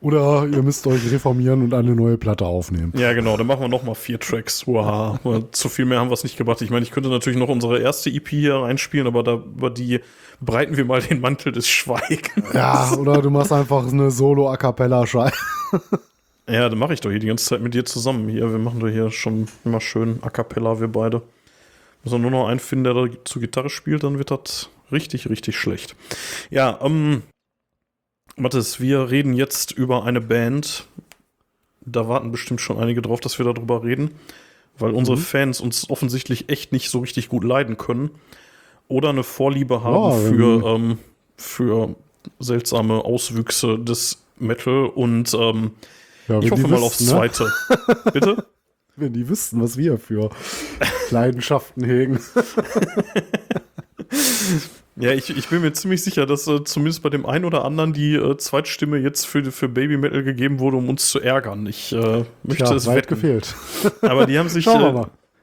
Oder 0.00 0.48
ihr 0.48 0.64
müsst 0.64 0.84
euch 0.88 1.12
reformieren 1.12 1.62
und 1.62 1.74
eine 1.74 1.94
neue 1.94 2.18
Platte 2.18 2.44
aufnehmen. 2.44 2.92
Ja, 2.96 3.12
genau, 3.12 3.36
dann 3.36 3.46
machen 3.46 3.60
wir 3.60 3.68
nochmal 3.68 3.94
vier 3.94 4.18
Tracks. 4.18 4.66
Wow, 4.66 5.16
zu 5.52 5.68
viel 5.68 5.84
mehr 5.84 6.00
haben 6.00 6.10
wir 6.10 6.14
es 6.14 6.24
nicht 6.24 6.36
gebracht. 6.36 6.60
Ich 6.60 6.70
meine, 6.70 6.82
ich 6.82 6.90
könnte 6.90 7.10
natürlich 7.10 7.38
noch 7.38 7.48
unsere 7.48 7.78
erste 7.78 8.10
EP 8.10 8.26
hier 8.30 8.56
reinspielen, 8.56 9.06
aber 9.06 9.22
da, 9.22 9.34
über 9.34 9.70
die 9.70 10.00
breiten 10.40 10.76
wir 10.76 10.86
mal 10.86 11.00
den 11.00 11.20
Mantel 11.20 11.52
des 11.52 11.68
Schweigens. 11.68 12.52
Ja, 12.52 12.96
oder 12.96 13.22
du 13.22 13.30
machst 13.30 13.52
einfach 13.52 13.86
eine 13.86 14.10
Solo-A-Cappella-Scheiße. 14.10 15.36
Ja, 16.48 16.68
dann 16.68 16.78
mache 16.78 16.92
ich 16.94 17.00
doch 17.00 17.10
hier 17.10 17.20
die 17.20 17.26
ganze 17.26 17.46
Zeit 17.46 17.60
mit 17.62 17.74
dir 17.74 17.84
zusammen. 17.84 18.28
Hier, 18.28 18.50
wir 18.50 18.58
machen 18.58 18.80
doch 18.80 18.88
hier 18.88 19.10
schon 19.10 19.48
immer 19.64 19.80
schön 19.80 20.18
A 20.22 20.30
Cappella, 20.30 20.78
wir 20.80 20.88
beide. 20.88 21.22
Müssen 22.02 22.16
wir 22.22 22.30
nur 22.30 22.30
noch 22.42 22.48
einen 22.48 22.60
finden, 22.60 22.84
der 22.84 22.94
da 22.94 23.06
zu 23.24 23.40
Gitarre 23.40 23.70
spielt, 23.70 24.02
dann 24.02 24.18
wird 24.18 24.30
das 24.30 24.68
richtig, 24.92 25.30
richtig 25.30 25.56
schlecht. 25.56 25.96
Ja, 26.50 26.78
ähm, 26.82 27.22
Mathis, 28.36 28.78
wir 28.78 29.10
reden 29.10 29.32
jetzt 29.32 29.72
über 29.72 30.04
eine 30.04 30.20
Band. 30.20 30.86
Da 31.80 32.08
warten 32.08 32.30
bestimmt 32.30 32.60
schon 32.60 32.78
einige 32.78 33.00
drauf, 33.00 33.20
dass 33.20 33.38
wir 33.38 33.46
darüber 33.46 33.82
reden. 33.82 34.10
weil 34.78 34.90
unsere 34.90 35.16
Fans 35.16 35.60
uns 35.60 35.88
offensichtlich 35.88 36.48
echt 36.48 36.72
nicht 36.72 36.90
so 36.90 36.98
richtig 36.98 37.28
gut 37.28 37.44
leiden 37.44 37.76
können 37.76 38.10
oder 38.88 39.10
eine 39.10 39.22
Vorliebe 39.22 39.82
haben 39.84 39.94
Ja, 39.94 40.10
für, 40.10 40.66
ähm, 40.66 40.98
für 41.36 41.94
seltsame 42.40 43.04
Auswüchse 43.04 43.78
des 43.78 44.22
Metal 44.36 44.86
und 44.86 45.32
ähm, 45.34 45.70
Ja, 46.28 46.38
ich 46.40 46.50
hoffe 46.50 46.66
mal 46.68 46.76
aufs 46.82 47.00
wüssten, 47.00 47.04
ne? 47.18 47.30
zweite. 47.30 47.52
Bitte? 48.12 48.46
Wenn 48.96 49.12
die 49.12 49.28
wüssten, 49.28 49.60
was 49.60 49.76
wir 49.76 49.98
für 49.98 50.30
Leidenschaften 51.10 51.84
hegen. 51.84 52.20
Ja, 54.96 55.10
ich, 55.10 55.36
ich 55.36 55.48
bin 55.48 55.60
mir 55.60 55.72
ziemlich 55.72 56.04
sicher, 56.04 56.24
dass 56.24 56.46
äh, 56.46 56.62
zumindest 56.62 57.02
bei 57.02 57.10
dem 57.10 57.26
einen 57.26 57.44
oder 57.44 57.64
anderen 57.64 57.92
die 57.92 58.14
äh, 58.14 58.36
Zweitstimme 58.36 58.98
jetzt 58.98 59.26
für, 59.26 59.42
für 59.50 59.68
Baby 59.68 59.96
Metal 59.96 60.22
gegeben 60.22 60.60
wurde, 60.60 60.76
um 60.76 60.88
uns 60.88 61.08
zu 61.08 61.18
ärgern. 61.20 61.66
Ich 61.66 61.92
äh, 61.92 62.24
möchte 62.44 62.64
Ja, 62.64 62.74
es 62.74 62.86
weit 62.86 62.98
wetten. 62.98 63.08
gefehlt. 63.16 63.56
Aber 64.02 64.26
die 64.26 64.38
haben 64.38 64.48
sich, 64.48 64.68
äh, 64.68 65.02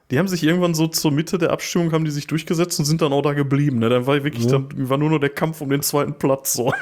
die 0.10 0.18
haben 0.20 0.30
sich 0.30 0.44
irgendwann 0.44 0.74
so 0.74 0.88
zur 0.88 1.12
Mitte 1.12 1.38
der 1.38 1.52
Abstimmung 1.52 1.92
haben 1.92 2.06
die 2.06 2.12
sich 2.12 2.28
durchgesetzt 2.28 2.80
und 2.80 2.86
sind 2.86 3.02
dann 3.02 3.12
auch 3.12 3.22
da 3.24 3.34
geblieben. 3.34 3.80
Ne? 3.80 3.90
Dann 3.90 4.08
war 4.08 4.24
wirklich, 4.24 4.46
Ja. 4.46 4.52
dann 4.52 4.70
war 4.90 4.98
nur 4.98 5.10
noch 5.10 5.20
der 5.20 5.30
Kampf 5.30 5.60
um 5.60 5.70
den 5.70 5.82
zweiten 5.82 6.14
Platz. 6.18 6.54
So. 6.54 6.74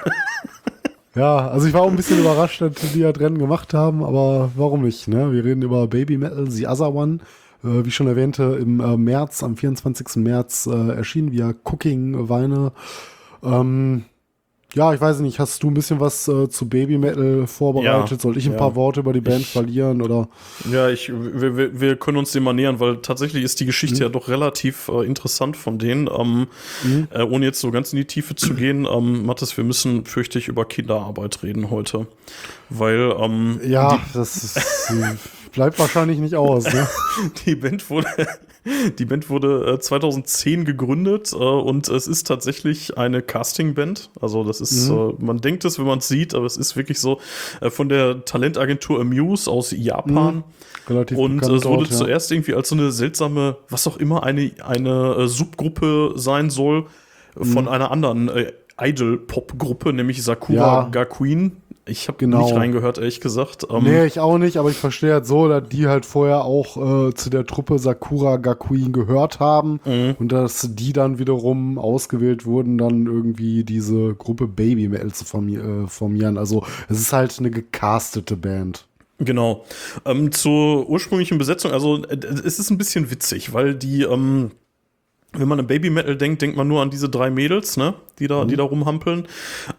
Ja, 1.16 1.48
also 1.48 1.68
ich 1.68 1.74
war 1.74 1.82
auch 1.82 1.90
ein 1.90 1.96
bisschen 1.96 2.20
überrascht, 2.20 2.62
dass 2.62 2.94
die 2.94 3.02
das 3.02 3.20
Rennen 3.20 3.40
gemacht 3.40 3.74
haben, 3.74 4.04
aber 4.04 4.52
warum 4.56 4.84
nicht? 4.84 5.08
Ne? 5.08 5.32
Wir 5.32 5.44
reden 5.44 5.64
über 5.64 5.88
Baby 5.88 6.18
Metal, 6.18 6.50
The 6.50 6.68
Other 6.68 6.94
One. 6.94 7.20
Äh, 7.64 7.84
wie 7.86 7.92
schon 7.92 8.08
erwähnte, 8.08 8.58
im 8.62 8.80
äh, 8.80 8.96
März, 8.96 9.44
am 9.44 9.58
24. 9.58 10.24
März 10.24 10.68
äh, 10.68 10.92
erschien 10.96 11.32
via 11.32 11.54
Cooking 11.64 12.30
Weine. 12.30 12.72
Ähm, 13.44 14.06
ja, 14.76 14.94
ich 14.94 15.02
weiß 15.02 15.20
nicht, 15.22 15.40
hast 15.40 15.64
du 15.64 15.70
ein 15.70 15.74
bisschen 15.74 16.00
was 16.00 16.28
äh, 16.28 16.48
zu 16.50 16.70
Baby 16.70 16.98
Metal 17.00 17.48
vorbereitet? 17.48 18.12
Ja, 18.12 18.20
Soll 18.20 18.38
ich 18.38 18.46
ein 18.46 18.52
ja. 18.52 18.58
paar 18.58 18.76
Worte 18.76 19.00
über 19.00 19.14
die 19.14 19.22
Band 19.22 19.42
Ich- 19.42 19.52
verlieren 19.52 20.02
oder? 20.02 20.28
Ja, 20.72 20.90
ich, 20.90 21.10
wir, 21.12 21.58
wir, 21.58 21.80
wir 21.82 21.96
können 21.96 22.18
uns 22.18 22.32
dem 22.34 22.44
mal 22.44 22.54
nähern, 22.54 22.80
weil 22.80 22.98
tatsächlich 22.98 23.44
ist 23.44 23.60
die 23.60 23.66
Geschichte 23.66 23.96
Mhm. 23.98 24.02
ja 24.04 24.10
doch 24.10 24.28
relativ 24.28 24.88
äh, 24.90 25.06
interessant 25.06 25.58
von 25.58 25.80
denen. 25.80 26.08
Ähm, 26.16 26.48
äh, 27.12 27.24
ohne 27.24 27.46
jetzt 27.46 27.60
so 27.62 27.72
ganz 27.72 27.94
in 27.94 27.98
die 27.98 28.06
Tiefe 28.06 28.36
zu 28.36 28.54
gehen, 28.54 28.86
ähm, 28.92 29.26
Mathis, 29.26 29.58
wir 29.58 29.64
müssen, 29.64 30.06
fürchte 30.06 30.38
ich, 30.38 30.48
über 30.48 30.66
Kinderarbeit 30.66 31.42
reden 31.42 31.72
heute. 31.72 32.06
Weil 32.70 33.14
ähm, 33.20 33.60
Ja, 33.66 34.00
das 34.14 34.38
ist, 34.44 34.94
bleibt 35.52 35.80
wahrscheinlich 35.80 36.20
nicht 36.20 36.36
aus. 36.36 36.66
Ne? 36.72 36.88
die 37.46 37.56
Band 37.56 37.90
wurde, 37.90 38.08
die 38.98 39.06
Band 39.06 39.30
wurde 39.30 39.74
äh, 39.76 39.80
2010 39.80 40.66
gegründet 40.66 41.32
äh, 41.34 41.36
und 41.38 41.88
es 41.90 42.08
ist 42.08 42.28
tatsächlich 42.28 42.98
eine 42.98 43.22
Castingband. 43.22 44.10
Also 44.22 44.44
das 44.44 44.62
ist, 44.62 44.90
Mhm. 44.90 45.16
äh, 45.20 45.24
man 45.26 45.38
denkt 45.42 45.66
es, 45.66 45.80
wenn 45.80 45.86
man 45.86 46.00
es 46.00 46.08
sieht, 46.08 46.34
aber 46.36 46.46
es 46.46 46.58
ist 46.58 46.76
wirklich 46.76 47.00
so 47.00 47.20
äh, 47.62 47.70
von 47.70 47.90
der 47.90 48.26
Talentagentur 48.26 49.00
Amuse 49.02 49.50
aus 49.50 49.72
Japan. 49.72 50.44
Relativ 50.88 51.18
Und 51.18 51.42
es 51.44 51.50
wurde 51.50 51.60
dort, 51.62 51.90
ja. 51.92 51.96
zuerst 51.98 52.32
irgendwie 52.32 52.54
als 52.54 52.70
so 52.70 52.76
eine 52.76 52.92
seltsame, 52.92 53.58
was 53.70 53.86
auch 53.88 53.98
immer, 53.98 54.24
eine, 54.24 54.52
eine 54.66 55.16
äh, 55.20 55.28
Subgruppe 55.28 56.14
sein 56.16 56.50
soll 56.50 56.86
von 57.36 57.64
Mhm. 57.64 57.68
einer 57.70 57.92
anderen 57.92 58.30
äh, 58.30 58.52
Idol-Pop-Gruppe, 58.82 59.94
nämlich 59.94 60.24
Sakura 60.24 60.56
Ja. 60.84 60.90
Gakuin. 60.90 61.58
Ich 61.90 62.08
habe 62.08 62.18
Genau. 62.18 62.44
nicht 62.46 62.56
reingehört, 62.56 62.98
ehrlich 62.98 63.20
gesagt. 63.22 63.66
Ähm, 63.70 63.84
Nee, 63.84 64.06
ich 64.06 64.20
auch 64.20 64.38
nicht, 64.38 64.58
aber 64.58 64.70
ich 64.70 64.78
verstehe 64.78 65.14
halt 65.14 65.26
so, 65.26 65.48
dass 65.48 65.68
die 65.70 65.88
halt 65.88 66.06
vorher 66.06 66.44
auch 66.46 66.78
äh, 67.10 67.14
zu 67.14 67.30
der 67.30 67.46
Truppe 67.46 67.80
Sakura 67.80 68.38
Gakuin 68.38 68.92
gehört 68.94 69.40
haben 69.40 69.80
Mhm. 69.86 70.16
und 70.20 70.32
dass 70.32 70.70
die 70.74 70.94
dann 70.94 71.20
wiederum 71.20 71.78
ausgewählt 71.78 72.46
wurden, 72.46 72.78
dann 72.78 73.06
irgendwie 73.06 73.64
diese 73.64 74.14
Gruppe 74.16 74.48
Baby 74.48 74.88
Metal 74.88 75.12
zu 75.12 75.26
formi 75.26 75.56
äh, 75.58 75.88
formieren. 75.88 76.38
Also 76.38 76.64
es 76.88 77.00
ist 77.00 77.14
halt 77.14 77.38
eine 77.40 77.52
gecastete 77.52 78.38
Band. 78.38 78.86
Genau. 79.20 79.66
Ähm, 80.06 80.32
zur 80.32 80.90
ursprünglichen 80.90 81.38
Besetzung, 81.38 81.72
also 81.72 82.04
äh, 82.04 82.18
es 82.46 82.58
ist 82.60 82.70
ein 82.70 82.78
bisschen 82.78 83.12
witzig, 83.12 83.54
weil 83.54 83.76
die, 83.76 84.04
ähm, 84.04 84.52
wenn 85.34 85.48
man 85.48 85.60
an 85.60 85.68
Baby 85.68 85.90
Metal 85.92 86.18
denkt, 86.18 86.42
denkt 86.42 86.58
man 86.58 86.68
nur 86.68 86.82
an 86.82 86.90
diese 86.90 87.08
drei 87.08 87.30
Mädels, 87.30 87.78
ne, 87.78 87.94
die 88.18 88.28
da, 88.28 88.46
die 88.46 88.56
da 88.56 88.64
rumhampeln. 88.64 89.28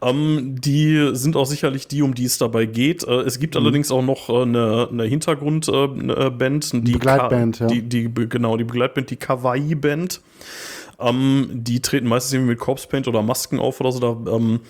Ähm, 0.01 0.55
die 0.61 1.11
sind 1.12 1.34
auch 1.36 1.46
sicherlich 1.46 1.88
die, 1.88 2.03
um 2.03 2.14
die 2.14 2.24
es 2.24 2.38
dabei 2.38 2.66
geht. 2.66 3.03
Äh, 3.05 3.22
es 3.22 3.40
gibt 3.40 3.57
allerdings 3.57 3.90
auch 3.90 4.03
noch 4.03 4.28
äh, 4.28 4.42
eine, 4.42 4.88
eine 4.90 5.05
Hintergrundband, 5.05 6.11
äh, 6.11 6.30
Band, 6.30 6.72
die 6.72 6.92
Begleitband, 6.92 7.59
Ka- 7.59 7.64
ja. 7.64 7.70
Die, 7.70 7.82
die, 7.82 8.11
genau, 8.28 8.57
die 8.57 8.64
Begleitband, 8.64 9.11
die 9.11 9.16
Kawaii 9.16 9.74
Band. 9.74 10.20
Ähm, 11.01 11.48
die 11.53 11.80
treten 11.80 12.07
meistens 12.07 12.34
irgendwie 12.34 12.51
mit 12.51 12.61
Corpse 12.61 12.86
Paint 12.86 13.09
oder 13.09 13.22
Masken 13.22 13.59
auf 13.59 13.80
oder 13.80 13.90
so. 13.90 13.98
Da, 13.98 14.36
ähm, 14.36 14.61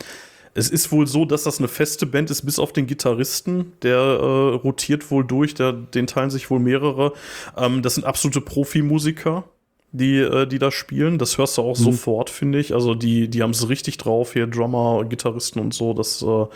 es 0.55 0.71
ist 0.71 0.91
wohl 0.91 1.07
so, 1.07 1.25
dass 1.27 1.45
das 1.45 1.59
eine 1.59 1.69
feste 1.69 2.07
Band 2.07 2.31
ist, 2.31 2.43
bis 2.43 2.59
auf 2.59 2.73
den 2.73 2.87
Gitarristen. 2.87 3.73
Der 3.83 3.99
äh, 3.99 4.55
rotiert 4.55 5.11
wohl 5.11 5.25
durch, 5.25 5.55
der, 5.55 5.73
den 5.73 6.07
teilen 6.07 6.31
sich 6.31 6.49
wohl 6.51 6.59
mehrere. 6.59 7.13
Ähm, 7.57 7.83
das 7.83 7.97
sind 7.97 8.05
absolute 8.05 8.41
Profimusiker, 8.41 9.45
die, 9.93 10.19
äh, 10.19 10.47
die 10.47 10.59
da 10.61 10.71
spielen. 10.71 11.19
Das 11.19 11.37
hörst 11.37 11.59
du 11.59 11.63
auch 11.63 11.77
Mhm. 11.79 11.83
sofort, 11.83 12.31
finde 12.31 12.59
ich. 12.61 12.73
Also 12.75 12.95
die, 12.95 13.29
die 13.29 13.43
haben 13.43 13.51
es 13.51 13.69
richtig 13.69 13.99
drauf, 13.99 14.33
hier 14.35 14.47
Drummer, 14.47 15.05
Gitarristen 15.09 15.59
und 15.61 15.75
so. 15.75 15.95
Das, 15.95 16.23
äh, 16.23 16.47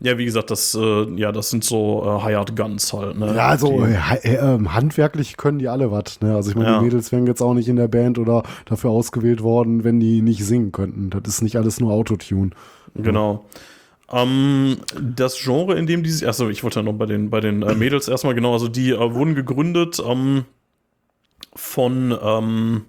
ja, 0.00 0.18
wie 0.18 0.24
gesagt, 0.24 0.50
das, 0.50 0.74
äh, 0.74 1.04
ja, 1.16 1.32
das 1.32 1.50
sind 1.50 1.64
so 1.64 2.04
äh, 2.04 2.24
Hired 2.24 2.54
Guns 2.54 2.92
halt. 2.92 3.18
Ne? 3.18 3.34
Ja, 3.34 3.48
also 3.48 3.84
handwerklich 4.72 5.36
können 5.36 5.58
die 5.58 5.68
alle 5.68 5.90
was. 5.90 6.20
Ne? 6.20 6.34
Also 6.34 6.50
ich 6.50 6.56
meine, 6.56 6.68
Ja. 6.70 6.78
die 6.78 6.84
Mädels 6.84 7.10
wären 7.12 7.26
jetzt 7.26 7.42
auch 7.42 7.54
nicht 7.54 7.68
in 7.68 7.76
der 7.76 7.88
Band 7.88 8.18
oder 8.18 8.42
dafür 8.66 8.90
ausgewählt 8.90 9.42
worden, 9.42 9.82
wenn 9.84 9.98
die 10.00 10.22
nicht 10.22 10.44
singen 10.44 10.70
könnten. 10.72 11.10
Das 11.10 11.22
ist 11.34 11.42
nicht 11.42 11.56
alles 11.56 11.80
nur 11.80 11.92
Autotune. 11.92 12.50
Genau. 12.94 13.44
Ähm, 14.12 14.76
das 15.16 15.36
Genre, 15.42 15.74
in 15.76 15.86
dem 15.86 16.04
die 16.04 16.10
sich, 16.10 16.28
achso, 16.28 16.48
ich 16.48 16.62
wollte 16.62 16.78
ja 16.78 16.84
noch 16.84 16.92
bei 16.92 17.06
den, 17.06 17.28
bei 17.30 17.40
den 17.40 17.62
äh, 17.62 17.74
Mädels 17.74 18.06
erstmal 18.06 18.34
genau, 18.36 18.52
also 18.52 18.68
die 18.68 18.92
wurden 18.96 19.34
gegründet 19.34 20.00
ähm, 20.06 20.44
von, 21.56 22.16
ähm, 22.22 22.84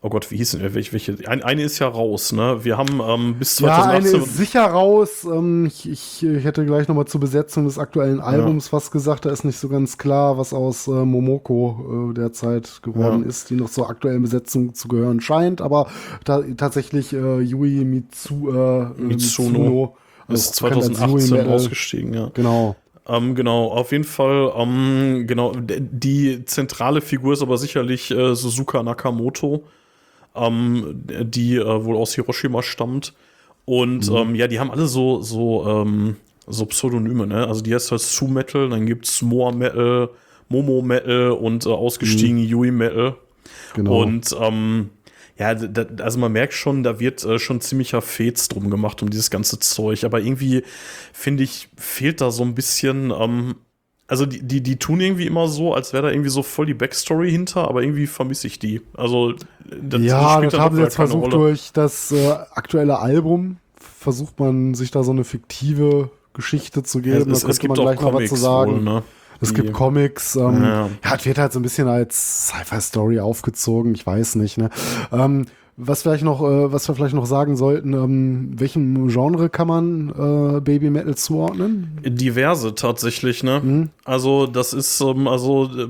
oh 0.00 0.08
Gott, 0.10 0.30
wie 0.30 0.36
hieß 0.36 0.52
denn, 0.52 0.74
welche, 0.74 0.92
welche, 0.92 1.16
ein, 1.28 1.42
eine 1.42 1.62
ist 1.62 1.78
ja 1.80 1.88
raus, 1.88 2.32
ne? 2.32 2.64
Wir 2.64 2.76
haben 2.78 3.00
ähm, 3.04 3.34
bis 3.38 3.58
Ja, 3.60 3.82
eine 3.84 4.04
2018, 4.06 4.22
ist 4.22 4.36
sicher 4.36 4.64
raus. 4.66 5.24
Ähm, 5.24 5.66
ich, 5.66 5.88
ich, 5.90 6.24
ich 6.24 6.44
hätte 6.44 6.64
gleich 6.64 6.86
nochmal 6.88 7.06
zur 7.06 7.20
Besetzung 7.20 7.64
des 7.64 7.78
aktuellen 7.78 8.20
Albums 8.20 8.72
was 8.72 8.90
gesagt. 8.90 9.24
Da 9.24 9.30
ist 9.30 9.44
nicht 9.44 9.58
so 9.58 9.68
ganz 9.68 9.98
klar, 9.98 10.38
was 10.38 10.52
aus 10.52 10.86
äh, 10.88 10.90
Momoko 10.90 12.10
äh, 12.10 12.14
derzeit 12.14 12.80
geworden 12.82 13.22
Ja. 13.22 13.28
ist, 13.28 13.50
die 13.50 13.54
noch 13.54 13.70
zur 13.70 13.90
aktuellen 13.90 14.22
Besetzung 14.22 14.72
zu 14.74 14.88
gehören 14.88 15.20
scheint. 15.20 15.60
Aber 15.60 15.88
ta 16.24 16.42
tatsächlich 16.56 17.12
äh, 17.12 17.40
Yui 17.40 17.84
Mitsu, 17.84 18.50
äh, 18.50 18.86
Mitsuno 18.96 19.96
ist 20.28 20.62
auch 20.62 20.68
bekannt 20.68 20.84
als 20.84 21.00
Yui 21.00 21.20
2018 21.20 21.36
Metal. 21.38 21.54
ausgestiegen, 21.54 22.14
ja. 22.14 22.30
Genau. 22.34 22.76
Ähm, 23.08 23.34
genau, 23.34 23.68
auf 23.68 23.92
jeden 23.92 24.04
Fall, 24.04 24.52
ähm, 24.54 25.24
genau, 25.26 25.52
die 25.56 26.44
zentrale 26.44 27.00
Figur 27.00 27.32
ist 27.32 27.42
aber 27.42 27.56
sicherlich 27.56 28.10
äh, 28.10 28.34
Suzuka 28.34 28.82
Nakamoto, 28.82 29.64
ähm, 30.34 31.02
die 31.22 31.56
äh, 31.56 31.84
wohl 31.84 31.96
aus 31.96 32.14
Hiroshima 32.14 32.62
stammt. 32.62 33.14
Und 33.64 34.10
ähm, 34.10 34.34
ja, 34.34 34.46
die 34.46 34.60
haben 34.60 34.70
alle 34.70 34.86
so, 34.86 35.22
so, 35.22 35.66
ähm, 35.66 36.16
so 36.46 36.66
Pseudonyme, 36.66 37.26
ne? 37.26 37.46
Also 37.46 37.62
die 37.62 37.74
heißt 37.74 37.90
halt 37.90 38.00
Su 38.00 38.26
Metal, 38.26 38.68
dann 38.68 38.86
gibt's 38.86 39.22
Moa 39.22 39.52
Metal, 39.52 40.10
Momo 40.48 40.82
Metal 40.82 41.30
und 41.32 41.66
äh, 41.66 41.70
ausgestiegen 41.70 42.38
Yui 42.38 42.70
Metal. 42.70 43.16
Genau. 43.74 44.02
Und 44.02 44.34
ähm, 44.40 44.90
ja, 45.38 45.54
da, 45.54 45.86
also 46.02 46.18
man 46.18 46.32
merkt 46.32 46.52
schon, 46.52 46.82
da 46.82 46.98
wird 46.98 47.24
äh, 47.24 47.38
schon 47.38 47.60
ziemlicher 47.60 48.02
Fets 48.02 48.48
drum 48.48 48.70
gemacht 48.70 49.02
um 49.02 49.10
dieses 49.10 49.30
ganze 49.30 49.60
Zeug. 49.60 50.04
Aber 50.04 50.20
irgendwie, 50.20 50.64
finde 51.12 51.44
ich, 51.44 51.68
fehlt 51.76 52.20
da 52.20 52.32
so 52.32 52.42
ein 52.42 52.56
bisschen, 52.56 53.12
ähm, 53.16 53.54
also 54.08 54.26
die, 54.26 54.42
die, 54.42 54.62
die 54.62 54.76
tun 54.78 55.00
irgendwie 55.00 55.26
immer 55.26 55.46
so, 55.46 55.74
als 55.74 55.92
wäre 55.92 56.04
da 56.04 56.10
irgendwie 56.10 56.30
so 56.30 56.42
voll 56.42 56.66
die 56.66 56.74
Backstory 56.74 57.30
hinter, 57.30 57.68
aber 57.68 57.82
irgendwie 57.82 58.08
vermisse 58.08 58.48
ich 58.48 58.58
die. 58.58 58.80
Also, 58.94 59.34
das 59.64 60.02
ja, 60.02 60.36
spielt 60.38 60.54
das 60.54 60.60
haben 60.60 60.76
sie 60.76 60.82
jetzt 60.82 60.96
versucht 60.96 61.32
Rolle. 61.32 61.50
durch 61.50 61.70
das 61.72 62.10
äh, 62.10 62.32
aktuelle 62.52 62.98
Album. 62.98 63.58
Versucht 63.76 64.40
man 64.40 64.74
sich 64.74 64.90
da 64.90 65.04
so 65.04 65.12
eine 65.12 65.22
fiktive 65.24 66.10
Geschichte 66.32 66.82
zu 66.82 67.00
geben. 67.00 67.30
es, 67.30 67.38
es 67.38 67.44
könnte 67.44 67.60
gibt 67.60 67.76
man 67.76 67.78
auch 67.78 67.82
gleich 67.84 68.00
noch 68.00 68.06
was 68.06 68.12
Comics 68.12 68.30
zu 68.30 68.36
sagen. 68.36 68.72
wohl, 68.72 68.80
ne? 68.80 69.02
Es 69.40 69.54
gibt 69.54 69.72
Comics. 69.72 70.36
Ähm, 70.36 70.62
Ja. 70.62 70.88
ja. 71.04 71.14
es 71.16 71.24
wird 71.24 71.38
halt 71.38 71.52
so 71.52 71.58
ein 71.60 71.62
bisschen 71.62 71.88
als 71.88 72.48
Sci-Fi-Story 72.48 73.20
aufgezogen. 73.20 73.94
Ich 73.94 74.06
weiß 74.06 74.34
nicht. 74.36 74.58
Ne? 74.58 74.70
Ähm, 75.12 75.46
was 75.80 76.02
vielleicht 76.02 76.24
noch, 76.24 76.42
äh, 76.42 76.72
was 76.72 76.88
wir 76.88 76.96
vielleicht 76.96 77.14
noch 77.14 77.24
sagen 77.26 77.56
sollten, 77.56 77.92
ähm, 77.92 78.50
welchem 78.56 79.06
Genre 79.08 79.48
kann 79.48 79.68
man 79.68 80.08
äh, 80.08 80.60
Baby 80.60 80.90
Metal 80.90 81.14
zuordnen? 81.14 82.00
Diverse 82.04 82.74
tatsächlich, 82.74 83.44
ne? 83.44 83.60
Mhm. 83.62 83.90
Also, 84.04 84.48
das 84.48 84.72
ist, 84.72 85.00
ähm, 85.00 85.28
also, 85.28 85.66
äh, 85.66 85.86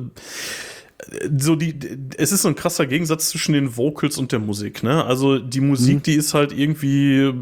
so 1.39 1.57
die, 1.57 1.75
es 2.17 2.33
ist 2.33 2.43
so 2.43 2.49
ein 2.49 2.55
krasser 2.55 2.87
Gegensatz 2.87 3.31
zwischen 3.31 3.53
den 3.55 3.77
Vocals 3.77 4.19
und 4.19 4.31
der 4.31 4.39
Musik, 4.39 4.83
ne? 4.83 5.05
Also, 5.05 5.39
die 5.39 5.61
Musik, 5.61 5.97
Mhm. 5.97 6.03
die 6.03 6.15
ist 6.15 6.35
halt 6.35 6.53
irgendwie 6.53 7.33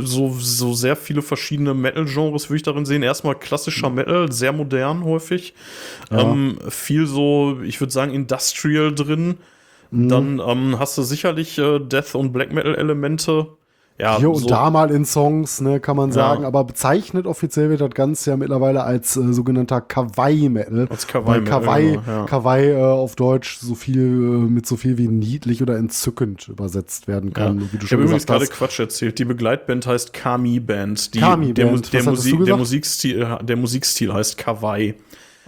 so, 0.00 0.36
so 0.38 0.72
sehr 0.72 0.94
viele 0.96 1.22
verschiedene 1.22 1.74
Metal-Genres, 1.74 2.48
würde 2.48 2.56
ich 2.56 2.62
darin 2.62 2.86
sehen. 2.86 3.02
Erstmal 3.02 3.34
klassischer 3.34 3.90
Metal, 3.90 4.30
sehr 4.30 4.52
modern 4.52 5.04
häufig. 5.04 5.54
Ja. 6.10 6.20
Ähm, 6.30 6.58
viel 6.68 7.06
so, 7.06 7.58
ich 7.64 7.80
würde 7.80 7.92
sagen, 7.92 8.12
Industrial 8.12 8.94
drin. 8.94 9.38
Mhm. 9.90 10.08
Dann 10.08 10.42
ähm, 10.46 10.78
hast 10.78 10.96
du 10.98 11.02
sicherlich 11.02 11.58
äh, 11.58 11.78
Death- 11.80 12.14
und 12.14 12.32
Black 12.32 12.52
Metal-Elemente 12.52 13.48
Ja, 14.00 14.16
Hier 14.18 14.30
und 14.30 14.36
so- 14.42 14.46
da 14.46 14.70
mal 14.70 14.92
in 14.92 15.04
Songs, 15.04 15.60
ne, 15.60 15.80
kann 15.80 15.96
man 15.96 16.10
Ja. 16.10 16.14
sagen, 16.14 16.44
aber 16.44 16.62
bezeichnet 16.62 17.26
offiziell 17.26 17.68
wird 17.68 17.80
das 17.80 17.90
Ganze 17.90 18.30
ja 18.30 18.36
mittlerweile 18.36 18.84
als 18.84 19.16
äh, 19.16 19.32
sogenannter 19.32 19.80
Kawaii-Metal. 19.80 20.86
Als 20.88 21.06
Kawaii-Metal, 21.08 21.60
Kawaii, 21.60 21.90
genau, 21.96 22.02
ja. 22.06 22.24
Kawaii 22.26 22.70
äh, 22.70 22.80
auf 22.80 23.16
Deutsch 23.16 23.58
so 23.58 23.74
viel 23.74 23.98
äh, 24.00 24.50
mit 24.50 24.66
so 24.66 24.76
viel 24.76 24.98
wie 24.98 25.08
niedlich 25.08 25.62
oder 25.62 25.76
entzückend 25.78 26.46
übersetzt 26.48 27.08
werden 27.08 27.32
Ja. 27.36 27.44
kann, 27.46 27.68
wie 27.72 27.78
du 27.78 27.86
Ich 27.86 27.92
habe 27.92 28.02
übrigens 28.04 28.24
gerade. 28.26 28.46
Quatsch 28.46 28.78
erzählt. 28.78 29.18
Die 29.18 29.24
Begleitband 29.24 29.84
heißt 29.86 30.12
Kami 30.12 30.60
Band. 30.60 31.14
Die, 31.14 31.18
Kami 31.20 31.52
der, 31.52 31.66
Band. 31.66 31.92
der, 31.92 32.02
du 32.04 32.10
Musik, 32.10 32.44
der? 32.44 32.56
Musikstil, 32.56 33.22
äh, 33.22 33.44
der 33.44 33.56
Musikstil 33.56 34.14
heißt 34.14 34.38
Kawaii. 34.38 34.94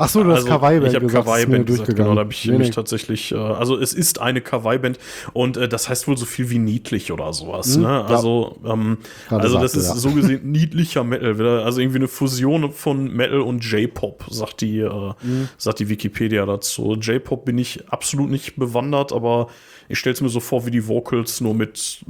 Ach 0.02 0.08
so, 0.08 0.24
du 0.24 0.32
hast 0.32 0.46
Kawaii-Band 0.46 0.94
Also, 0.94 1.06
Ich 1.06 1.12
habe 1.14 1.24
Kawaii-Band 1.24 1.66
gesagt, 1.66 1.94
genau. 1.94 2.14
Da 2.14 2.20
habe 2.20 2.32
ich 2.32 2.44
Nee, 2.46 2.58
mich 2.58 2.68
nee. 2.68 2.74
tatsächlich, 2.74 3.32
äh, 3.32 3.36
also 3.36 3.78
es 3.78 3.92
ist 3.92 4.20
eine 4.20 4.40
Kawaii-Band 4.40 4.98
und 5.34 5.56
äh, 5.58 5.68
das 5.68 5.88
heißt 5.88 6.08
wohl 6.08 6.16
so 6.16 6.24
viel 6.26 6.48
wie 6.50 6.58
niedlich 6.58 7.12
oder 7.12 7.32
sowas. 7.32 7.76
Mhm, 7.76 7.82
ne? 7.82 8.04
Also, 8.06 8.56
ähm, 8.64 8.98
also 9.28 9.58
das 9.58 9.72
sagte, 9.72 9.78
ist 9.86 9.88
ja. 9.88 9.94
so 9.96 10.10
gesehen 10.12 10.50
niedlicher 10.50 11.04
Metal. 11.04 11.60
Also 11.62 11.80
irgendwie 11.80 11.98
eine 11.98 12.08
Fusion 12.08 12.72
von 12.72 13.12
Metal 13.14 13.40
und 13.40 13.62
J-Pop, 13.64 14.24
sagt 14.30 14.62
die, 14.62 14.78
äh, 14.78 15.12
Mhm. 15.22 15.48
sagt 15.58 15.80
die 15.80 15.88
Wikipedia 15.90 16.46
dazu. 16.46 16.94
J-Pop 16.98 17.44
bin 17.44 17.58
ich 17.58 17.84
absolut 17.90 18.30
nicht 18.30 18.56
bewandert, 18.56 19.12
aber 19.12 19.48
ich 19.90 19.98
stelle 19.98 20.14
es 20.14 20.20
mir 20.20 20.28
so 20.28 20.38
vor 20.40 20.66
wie 20.66 20.70
die 20.70 20.86
Vocals, 20.86 21.40
nur 21.40 21.52
mit 21.52 22.04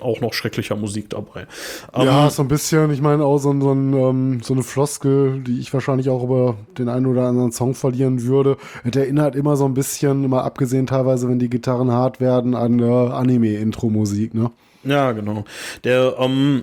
auch 0.00 0.20
noch 0.20 0.32
schrecklicher 0.32 0.76
Musik 0.76 1.10
dabei. 1.10 1.46
Ja, 1.96 2.30
so 2.30 2.42
ein 2.42 2.48
bisschen, 2.48 2.92
ich 2.92 3.00
meine 3.00 3.24
auch 3.24 3.38
so, 3.38 3.52
so, 3.60 3.72
ein, 3.72 3.92
ähm, 3.92 4.40
so 4.42 4.54
eine 4.54 4.62
Floskel, 4.62 5.40
die 5.40 5.58
ich 5.58 5.74
wahrscheinlich 5.74 6.08
auch 6.08 6.22
über 6.22 6.56
den 6.78 6.88
einen 6.88 7.06
oder 7.06 7.26
anderen 7.26 7.50
Song 7.50 7.74
verlieren 7.74 8.22
würde. 8.22 8.56
Es 8.84 8.96
erinnert 8.96 9.34
immer 9.34 9.56
so 9.56 9.64
ein 9.64 9.74
bisschen, 9.74 10.28
mal 10.28 10.42
abgesehen 10.42 10.86
teilweise, 10.86 11.28
wenn 11.28 11.40
die 11.40 11.50
Gitarren 11.50 11.90
hart 11.90 12.20
werden, 12.20 12.54
an 12.54 12.78
äh, 12.78 12.84
Anime-Intro-Musik, 12.84 14.32
ne? 14.32 14.52
Ja, 14.84 15.12
genau. 15.12 15.44
Der, 15.84 16.14
ähm, 16.18 16.62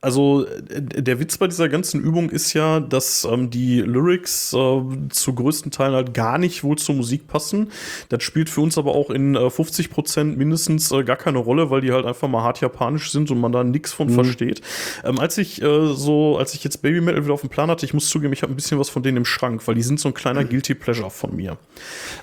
also 0.00 0.46
äh, 0.46 0.82
der 0.82 1.18
Witz 1.18 1.38
bei 1.38 1.46
dieser 1.46 1.68
ganzen 1.68 2.02
Übung 2.02 2.30
ist 2.30 2.52
ja, 2.52 2.80
dass 2.80 3.24
ähm, 3.24 3.50
die 3.50 3.80
Lyrics 3.80 4.52
äh, 4.52 4.82
zu 5.10 5.34
größten 5.34 5.70
Teilen 5.70 5.94
halt 5.94 6.14
gar 6.14 6.38
nicht 6.38 6.62
wohl 6.62 6.76
zur 6.76 6.94
Musik 6.94 7.26
passen. 7.26 7.72
Das 8.08 8.22
spielt 8.22 8.50
für 8.50 8.60
uns 8.60 8.76
aber 8.78 8.94
auch 8.94 9.10
in 9.10 9.34
äh, 9.34 9.50
50 9.50 9.90
Prozent 9.90 10.38
mindestens 10.38 10.92
äh, 10.92 11.02
gar 11.02 11.16
keine 11.16 11.38
Rolle, 11.38 11.70
weil 11.70 11.80
die 11.80 11.92
halt 11.92 12.06
einfach 12.06 12.28
mal 12.28 12.42
hart 12.42 12.60
japanisch 12.60 13.10
sind 13.10 13.30
und 13.30 13.40
man 13.40 13.52
da 13.52 13.64
nichts 13.64 13.92
von 13.92 14.10
versteht. 14.10 14.60
Ähm, 15.04 15.18
als 15.18 15.38
ich 15.38 15.62
äh, 15.62 15.94
so, 15.94 16.36
als 16.36 16.54
ich 16.54 16.62
jetzt 16.62 16.82
Baby 16.82 17.00
Metal 17.00 17.24
wieder 17.24 17.34
auf 17.34 17.40
dem 17.40 17.50
Plan 17.50 17.70
hatte, 17.70 17.86
ich 17.86 17.94
muss 17.94 18.08
zugeben, 18.08 18.32
ich 18.32 18.42
habe 18.42 18.52
ein 18.52 18.56
bisschen 18.56 18.78
was 18.78 18.90
von 18.90 19.02
denen 19.02 19.18
im 19.18 19.24
Schrank, 19.24 19.66
weil 19.66 19.74
die 19.74 19.82
sind 19.82 19.98
so 19.98 20.08
ein 20.08 20.14
kleiner 20.14 20.44
Guilty 20.44 20.74
Pleasure 20.74 21.10
von 21.10 21.34
mir. 21.34 21.56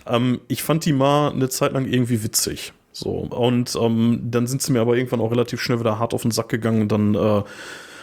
Ähm, 0.08 0.40
ich 0.48 0.64
fand 0.64 0.86
die 0.86 0.94
mal 0.94 1.32
eine 1.32 1.50
Zeit 1.50 1.74
lang 1.74 1.86
irgendwie 1.86 2.24
witzig. 2.24 2.74
So, 2.94 3.10
und 3.10 3.76
ähm, 3.76 4.22
dann 4.24 4.46
sind 4.46 4.62
sie 4.62 4.72
mir 4.72 4.80
aber 4.80 4.96
irgendwann 4.96 5.20
auch 5.20 5.32
relativ 5.32 5.60
schnell 5.60 5.80
wieder 5.80 5.98
hart 5.98 6.14
auf 6.14 6.22
den 6.22 6.32
Sack 6.32 6.50
gegangen 6.50 6.84
und 6.84 6.92
dann 6.92 7.16
äh, 7.16 7.44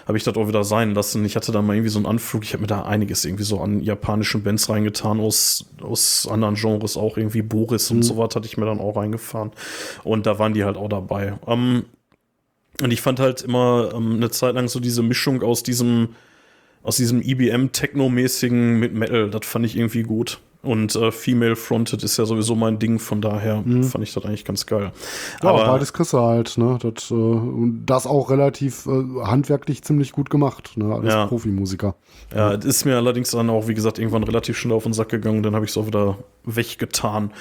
habe 0.06 0.18
ich 0.18 0.24
das 0.24 0.36
auch 0.36 0.48
wieder 0.48 0.64
sein 0.64 0.94
lassen. 0.94 1.24
Ich 1.24 1.36
hatte 1.36 1.52
da 1.52 1.62
mal 1.62 1.74
irgendwie 1.76 1.90
so 1.90 2.00
einen 2.00 2.06
Anflug, 2.06 2.42
ich 2.42 2.52
habe 2.52 2.62
mir 2.62 2.66
da 2.66 2.82
einiges 2.82 3.24
irgendwie 3.24 3.44
so 3.44 3.60
an 3.60 3.80
japanischen 3.80 4.42
Bands 4.42 4.68
reingetan, 4.68 5.20
aus, 5.20 5.64
aus 5.80 6.28
anderen 6.28 6.56
Genres 6.56 6.96
auch, 6.96 7.16
irgendwie 7.16 7.42
Boris 7.42 7.92
und 7.92 8.02
so 8.02 8.16
was 8.16 8.34
hatte 8.34 8.46
ich 8.46 8.56
mir 8.56 8.66
dann 8.66 8.80
auch 8.80 8.96
reingefahren. 8.96 9.52
Und 10.02 10.26
da 10.26 10.40
waren 10.40 10.54
die 10.54 10.64
halt 10.64 10.76
auch 10.76 10.88
dabei. 10.88 11.38
Ähm, 11.46 11.84
und 12.82 12.92
ich 12.92 13.00
fand 13.00 13.20
halt 13.20 13.42
immer 13.42 13.92
ähm, 13.94 14.16
eine 14.16 14.30
Zeit 14.30 14.56
lang 14.56 14.66
so 14.66 14.80
diese 14.80 15.04
Mischung 15.04 15.42
aus 15.42 15.62
diesem, 15.62 16.16
aus 16.82 16.96
diesem 16.96 17.22
E 17.22 17.30
IBM-Techno-mäßigen 17.30 18.80
mit 18.80 18.92
Metal, 18.92 19.30
das 19.30 19.46
fand 19.46 19.64
ich 19.66 19.76
irgendwie 19.76 20.02
gut. 20.02 20.40
Und 20.62 20.94
äh, 20.94 21.10
Female 21.10 21.56
Fronted 21.56 22.02
ist 22.02 22.18
ja 22.18 22.26
sowieso 22.26 22.54
mein 22.54 22.78
Ding, 22.78 22.98
von 22.98 23.22
daher 23.22 23.62
fand 23.64 24.04
ich 24.04 24.12
das 24.12 24.24
eigentlich 24.26 24.44
ganz 24.44 24.66
geil. 24.66 24.92
Ja, 25.42 25.52
beides 25.52 25.92
kriegst 25.94 26.12
halt, 26.12 26.58
ne? 26.58 26.78
Das, 26.82 27.10
äh, 27.10 27.40
das 27.86 28.06
auch 28.06 28.30
relativ 28.30 28.86
äh, 28.86 28.90
handwerklich 29.24 29.82
ziemlich 29.82 30.12
gut 30.12 30.28
gemacht, 30.28 30.72
ne? 30.76 30.94
Alles 30.94 31.14
Ja. 31.14 31.26
Profimusiker. 31.26 31.94
Ja, 32.34 32.50
ist 32.52 32.84
mir 32.84 32.96
allerdings 32.96 33.30
dann 33.30 33.48
auch, 33.48 33.68
wie 33.68 33.74
gesagt, 33.74 33.98
irgendwann 33.98 34.22
relativ 34.24 34.58
schnell 34.58 34.74
auf 34.76 34.84
den 34.84 34.92
Sack 34.92 35.08
gegangen, 35.08 35.42
dann 35.42 35.54
habe 35.54 35.64
ich 35.64 35.70
es 35.70 35.78
auch 35.78 35.86
wieder 35.86 36.18
weggetan. 36.44 37.32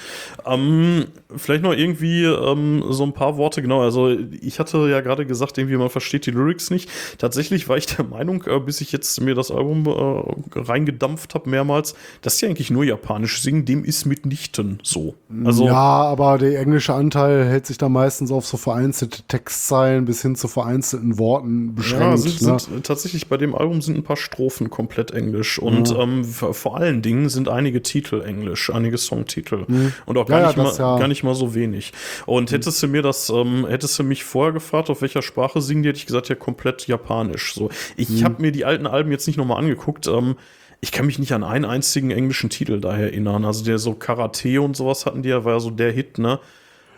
Ähm, 0.46 1.06
vielleicht 1.36 1.62
noch 1.62 1.72
irgendwie 1.72 2.24
ähm, 2.24 2.84
so 2.90 3.02
ein 3.04 3.12
paar 3.12 3.36
Worte, 3.36 3.62
genau, 3.62 3.80
also 3.82 4.10
ich 4.42 4.58
hatte 4.58 4.88
ja 4.90 5.00
gerade 5.00 5.26
gesagt, 5.26 5.58
irgendwie 5.58 5.76
man 5.76 5.88
versteht 5.90 6.26
die 6.26 6.30
Lyrics 6.30 6.70
nicht. 6.70 6.90
Tatsächlich 7.18 7.68
war 7.68 7.76
ich 7.76 7.86
der 7.86 8.04
Meinung, 8.04 8.44
äh, 8.46 8.60
bis 8.60 8.80
ich 8.80 8.92
jetzt 8.92 9.20
mir 9.20 9.34
das 9.34 9.50
Album 9.50 9.86
äh, 9.86 10.58
reingedampft 10.58 11.34
habe 11.34 11.48
mehrmals, 11.48 11.94
dass 12.22 12.36
die 12.38 12.46
eigentlich 12.46 12.70
nur 12.70 12.84
japanisch 12.84 13.40
singen, 13.40 13.64
dem 13.64 13.84
ist 13.84 14.04
mitnichten 14.06 14.78
so. 14.82 15.14
Also 15.44 15.66
ja, 15.66 15.72
aber 15.74 16.38
der 16.38 16.58
englische 16.60 16.94
Anteil 16.94 17.44
hält 17.46 17.66
sich 17.66 17.78
da 17.78 17.88
meistens 17.88 18.30
auf 18.30 18.46
so 18.46 18.56
vereinzelte 18.56 19.22
Textzeilen 19.28 20.04
bis 20.04 20.22
hin 20.22 20.36
zu 20.36 20.48
vereinzelten 20.48 21.18
Worten 21.18 21.68
Ja, 21.68 21.72
beschränkt. 21.74 22.18
sind, 22.18 22.42
ne? 22.42 22.58
sind 22.58 22.86
tatsächlich 22.86 23.28
bei 23.28 23.36
dem 23.36 23.54
Album 23.54 23.80
sind 23.82 23.96
ein 23.96 24.04
paar 24.04 24.16
Strophen 24.16 24.70
komplett 24.70 25.10
englisch 25.12 25.58
und 25.58 25.94
ähm, 25.98 26.24
v- 26.24 26.52
vor 26.52 26.76
allen 26.76 27.02
Dingen 27.02 27.28
sind 27.28 27.48
einige 27.48 27.82
Titel 27.82 28.20
englisch, 28.22 28.70
einige 28.70 28.89
Songtitel 28.98 29.66
und 30.06 30.18
auch 30.18 30.26
gar, 30.26 30.40
Ja, 30.40 30.42
ja, 30.42 30.46
nicht 30.48 30.56
mal, 30.56 30.76
ja. 30.76 30.98
gar 30.98 31.08
nicht 31.08 31.22
mal 31.22 31.34
so 31.34 31.54
wenig. 31.54 31.92
Und 32.26 32.50
hättest 32.52 32.82
du 32.82 32.88
mir 32.88 33.02
das, 33.02 33.30
ähm, 33.30 33.66
hättest 33.66 33.98
du 33.98 34.04
mich 34.04 34.24
vorher 34.24 34.52
gefragt, 34.52 34.90
auf 34.90 35.02
welcher 35.02 35.22
Sprache 35.22 35.60
singen 35.60 35.82
die, 35.82 35.88
hätte 35.90 35.98
ich 35.98 36.06
gesagt, 36.06 36.28
ja 36.28 36.34
komplett 36.34 36.86
japanisch. 36.86 37.54
So, 37.54 37.70
ich 37.96 38.24
habe 38.24 38.40
mir 38.40 38.52
die 38.52 38.64
alten 38.64 38.86
Alben 38.86 39.10
jetzt 39.10 39.26
nicht 39.26 39.36
nochmal 39.36 39.58
angeguckt. 39.58 40.06
Ähm, 40.06 40.36
ich 40.80 40.92
kann 40.92 41.06
mich 41.06 41.18
nicht 41.18 41.32
an 41.32 41.44
einen 41.44 41.64
einzigen 41.64 42.10
englischen 42.10 42.48
Titel 42.50 42.80
da 42.80 42.96
erinnern. 42.96 43.44
Also 43.44 43.64
der 43.64 43.78
so 43.78 43.94
Karate 43.94 44.62
und 44.62 44.76
sowas 44.76 45.04
hatten 45.06 45.22
die 45.22 45.28
ja, 45.28 45.44
war 45.44 45.54
ja 45.54 45.60
so 45.60 45.70
der 45.70 45.92
Hit, 45.92 46.18
ne? 46.18 46.40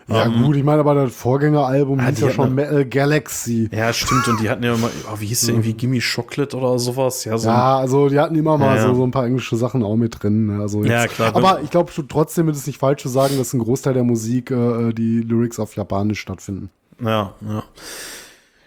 Ja, 0.07 0.27
gut, 0.27 0.55
ich 0.55 0.63
meine, 0.63 0.79
aber 0.81 0.95
das 0.95 1.13
Vorgängeralbum 1.13 1.99
Ah, 1.99 2.07
hieß 2.07 2.19
ja 2.19 2.29
schon 2.31 2.45
eine- 2.47 2.55
Metal 2.55 2.85
Galaxy. 2.85 3.69
Ja, 3.71 3.91
stimmt. 3.93 4.27
Und 4.27 4.39
die 4.41 4.49
hatten 4.49 4.63
ja 4.63 4.73
immer, 4.75 4.89
oh, 5.11 5.19
wie 5.19 5.27
hieß 5.27 5.41
der 5.45 5.55
irgendwie, 5.55 5.73
Gimme 5.73 5.99
Chocolate 5.99 6.57
oder 6.57 6.77
sowas? 6.79 7.23
Ja, 7.25 7.37
so 7.37 7.47
Ja, 7.47 7.77
also 7.77 8.09
die 8.09 8.19
hatten 8.19 8.35
immer 8.35 8.57
mal 8.57 8.75
Ja. 8.77 8.87
So, 8.87 8.95
so 8.95 9.03
ein 9.03 9.11
paar 9.11 9.25
englische 9.25 9.55
Sachen 9.55 9.83
auch 9.83 9.95
mit 9.95 10.21
drin. 10.21 10.47
ne? 10.57 10.61
Also 10.61 10.83
Ja, 10.83 11.07
klar, 11.07 11.35
Aber 11.35 11.61
ich 11.61 11.69
glaube 11.69 11.91
trotzdem 12.07 12.49
ist 12.49 12.57
es 12.57 12.67
nicht 12.67 12.79
falsch 12.79 13.01
zu 13.01 13.09
sagen, 13.09 13.37
dass 13.37 13.53
ein 13.53 13.59
Großteil 13.59 13.93
der 13.93 14.03
Musik 14.03 14.51
äh, 14.51 14.91
die 14.93 15.21
Lyrics 15.21 15.59
auf 15.59 15.75
Japanisch 15.75 16.19
stattfinden. 16.19 16.69
Ja, 17.03 17.33
ja. 17.47 17.63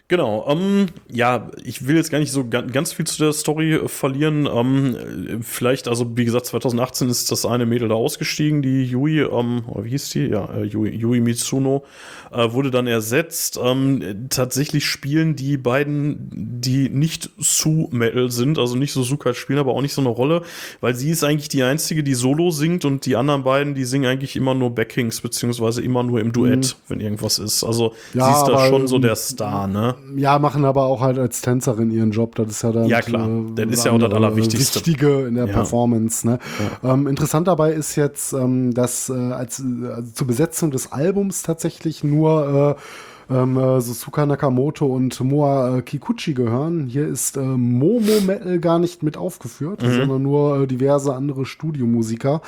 Genau, 0.09 0.47
ähm, 0.49 0.87
ja, 1.11 1.51
ich 1.65 1.89
will 1.89 1.97
jetzt 1.97 2.13
gar 2.13 2.21
nicht 2.21 2.31
so 2.31 2.49
ga 2.49 2.61
ganz 2.61 2.93
viel 2.93 3.05
zu 3.07 3.19
der 3.25 3.33
Story 3.33 3.75
äh, 3.75 3.89
verlieren. 3.89 4.47
Ähm, 4.47 4.95
äh, 4.95 5.43
vielleicht, 5.43 5.89
also 5.89 6.17
wie 6.17 6.25
gesagt, 6.25 6.47
2018 6.47 7.09
ist 7.09 7.33
das 7.33 7.45
eine 7.45 7.67
Mädel 7.67 7.89
da 7.89 7.97
ausgestiegen, 7.97 8.63
die 8.63 8.85
Yui, 8.85 9.23
ähm, 9.23 9.65
wie 9.83 9.91
hieß 9.91 10.11
die? 10.11 10.27
Ja, 10.27 10.49
äh, 10.55 10.63
Yui, 10.63 10.91
Yui 10.91 11.21
Mitsuno, 11.21 11.83
äh, 12.31 12.53
wurde 12.53 12.71
dann 12.71 12.87
ersetzt. 12.87 13.59
Ähm, 13.61 14.01
äh, 14.01 14.15
tatsächlich 14.29 14.87
spielen 14.87 15.35
die 15.35 15.57
beiden, 15.57 16.29
die 16.31 16.89
nicht 16.89 17.31
Su-Metal 17.39 18.31
sind, 18.31 18.61
also 18.61 18.77
nicht 18.77 18.93
so 18.93 19.03
Sukai 19.03 19.35
spielen, 19.35 19.59
aber 19.59 19.73
auch 19.73 19.83
nicht 19.83 19.95
so 19.95 20.03
eine 20.03 20.11
Rolle, 20.11 20.43
weil 20.81 20.95
sie 20.95 21.11
ist 21.11 21.25
eigentlich 21.25 21.49
die 21.49 21.65
einzige, 21.65 22.05
die 22.05 22.15
Solo 22.15 22.53
singt 22.53 22.85
und 22.85 23.07
die 23.07 23.17
anderen 23.17 23.43
beiden, 23.43 23.75
die 23.75 23.85
singen 23.85 24.07
eigentlich 24.07 24.37
immer 24.37 24.55
nur 24.55 24.71
Backings, 24.71 25.21
beziehungsweise 25.21 25.83
immer 25.83 26.05
nur 26.05 26.21
im 26.21 26.31
Duett, 26.31 26.77
wenn 26.87 27.01
irgendwas 27.01 27.41
ist. 27.41 27.65
Also 27.65 27.93
Ja, 28.15 28.27
sie 28.27 28.39
ist 28.39 28.47
da 28.47 28.69
schon 28.69 28.87
so 28.87 29.01
der 29.01 29.17
Star, 29.17 29.67
ne? 29.67 29.96
Ja, 30.17 30.39
machen 30.39 30.65
aber 30.65 30.85
auch 30.85 31.01
halt 31.01 31.19
als 31.19 31.41
Tänzerin 31.41 31.91
ihren 31.91 32.11
Job. 32.11 32.35
Das 32.37 32.49
ist 32.49 32.63
ja 32.63 32.73
dann. 32.73 32.87
Ja, 32.87 33.01
klar. 33.01 33.29
Das 33.55 33.67
ist 33.67 33.85
ja 33.85 33.93
auch 33.93 33.99
das 33.99 34.05
andere 34.05 34.27
Allerwichtigste. 34.27 34.77
Wichtige 34.87 35.27
in 35.27 35.35
der 35.35 35.47
Ja. 35.47 35.53
Performance. 35.53 36.27
Ne? 36.27 36.39
Ähm, 36.85 37.07
interessant 37.07 37.49
dabei 37.49 37.73
ist 37.73 37.97
jetzt, 37.97 38.33
ähm, 38.33 38.73
dass 38.73 39.09
äh, 39.09 39.13
als 39.15 39.61
äh, 39.61 39.87
also 39.89 40.11
zur 40.13 40.27
Besetzung 40.27 40.71
des 40.71 40.93
Albums 40.93 41.43
tatsächlich 41.43 42.05
nur 42.05 42.77
äh, 42.79 42.81
ähm, 43.29 43.57
äh, 43.57 43.81
Suzuka 43.81 44.25
Nakamoto 44.27 44.87
und 44.87 45.21
Moa 45.21 45.79
äh, 45.79 45.83
Kikuchi 45.83 46.35
gehören. 46.35 46.87
Hier 46.87 47.07
ist 47.07 47.37
äh, 47.37 47.41
Momo 47.41 48.21
Metal 48.27 48.59
gar 48.61 48.79
nicht 48.79 49.03
mit 49.03 49.17
aufgeführt, 49.17 49.83
Mhm. 49.83 49.93
sondern 49.93 50.23
nur 50.23 50.61
äh, 50.61 50.67
diverse 50.67 51.15
andere 51.15 51.45
Studiomusiker. 51.47 52.41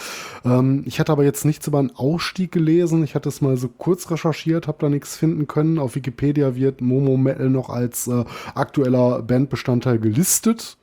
Ähm, 0.44 0.82
ich 0.86 1.00
hatte 1.00 1.12
aber 1.12 1.24
jetzt 1.24 1.44
nichts 1.44 1.66
über 1.66 1.78
einen 1.80 1.94
Ausstieg 1.96 2.52
gelesen. 2.52 3.02
Ich 3.04 3.14
hatte 3.14 3.28
es 3.28 3.40
mal 3.40 3.56
so 3.56 3.68
kurz 3.68 4.10
recherchiert, 4.10 4.68
habe 4.68 4.78
da 4.80 4.88
nichts 4.88 5.16
finden 5.16 5.46
können. 5.48 5.78
Auf 5.78 5.94
Wikipedia 5.96 6.54
wird 6.54 6.80
Momo 6.80 7.16
Metal 7.16 7.50
noch 7.50 7.70
als 7.70 8.06
äh, 8.06 8.24
aktueller 8.54 9.22
Bandbestandteil 9.22 9.98
gelistet. 9.98 10.76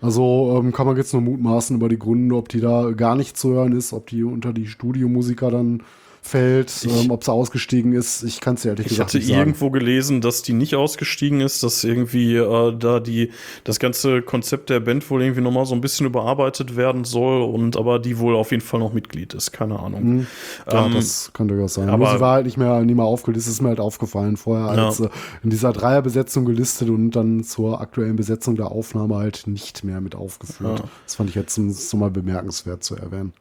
Also 0.00 0.56
ähm, 0.62 0.72
kann 0.72 0.86
man 0.86 0.96
jetzt 0.96 1.12
nur 1.12 1.22
mutmaßen 1.22 1.74
über 1.74 1.88
die 1.88 1.98
Gründe, 1.98 2.36
ob 2.36 2.48
die 2.48 2.60
da 2.60 2.92
gar 2.92 3.16
nicht 3.16 3.36
zu 3.36 3.50
hören 3.50 3.72
ist, 3.72 3.92
ob 3.92 4.06
die 4.06 4.22
unter 4.22 4.52
die 4.52 4.66
Studiomusiker 4.68 5.50
dann 5.50 5.82
fällt, 6.22 6.84
ähm, 6.84 7.10
ob 7.10 7.24
sie 7.24 7.32
ausgestiegen 7.32 7.92
ist. 7.92 8.22
Ich 8.22 8.40
kann 8.40 8.54
es 8.54 8.62
dir 8.62 8.70
ehrlich 8.70 8.86
Ich 8.86 8.90
gesagt 8.92 9.10
hatte 9.10 9.18
nicht 9.18 9.28
sagen. 9.28 9.38
irgendwo 9.38 9.70
gelesen, 9.70 10.20
dass 10.20 10.42
die 10.42 10.52
nicht 10.52 10.74
ausgestiegen 10.74 11.40
ist, 11.40 11.62
dass 11.62 11.84
irgendwie 11.84 12.36
äh, 12.36 12.76
da 12.78 13.00
die 13.00 13.30
das 13.64 13.78
ganze 13.78 14.20
Konzept 14.22 14.68
der 14.70 14.80
Band 14.80 15.08
wohl 15.10 15.22
irgendwie 15.22 15.40
nochmal 15.40 15.64
so 15.66 15.74
ein 15.74 15.80
bisschen 15.80 16.06
überarbeitet 16.06 16.76
werden 16.76 17.04
soll 17.04 17.42
und 17.42 17.76
aber 17.76 17.98
die 17.98 18.18
wohl 18.18 18.34
auf 18.36 18.50
jeden 18.50 18.62
Fall 18.62 18.80
noch 18.80 18.92
Mitglied 18.92 19.32
ist, 19.34 19.52
keine 19.52 19.78
Ahnung. 19.78 20.26
Ja, 20.70 20.86
Ähm, 20.86 20.94
das 20.94 21.30
kann 21.32 21.48
durchaus 21.48 21.74
sein. 21.74 21.88
aber- 21.88 22.12
sie 22.12 22.20
war 22.20 22.34
halt 22.34 22.46
nicht 22.46 22.56
mehr, 22.58 22.80
nie 22.82 22.94
mehr 22.94 23.04
aufgelistet, 23.06 23.52
ist 23.54 23.62
mir 23.62 23.68
halt 23.68 23.80
aufgefallen 23.80 24.36
vorher, 24.36 24.74
Ja. 24.76 24.86
als 24.86 25.00
äh, 25.00 25.08
in 25.42 25.50
dieser 25.50 25.72
Dreierbesetzung 25.72 26.44
gelistet 26.44 26.90
und 26.90 27.12
dann 27.12 27.44
zur 27.44 27.80
aktuellen 27.80 28.16
Besetzung 28.16 28.56
der 28.56 28.70
Aufnahme 28.70 29.16
halt 29.16 29.46
nicht 29.46 29.84
mehr 29.84 30.00
mit 30.00 30.14
aufgeführt. 30.14 30.80
Ja. 30.80 30.84
Das 31.04 31.14
fand 31.14 31.30
ich 31.30 31.36
jetzt 31.36 31.54
so 31.54 31.96
mal 31.96 32.10
bemerkenswert 32.10 32.84
zu 32.84 32.96
erwähnen. 32.96 33.32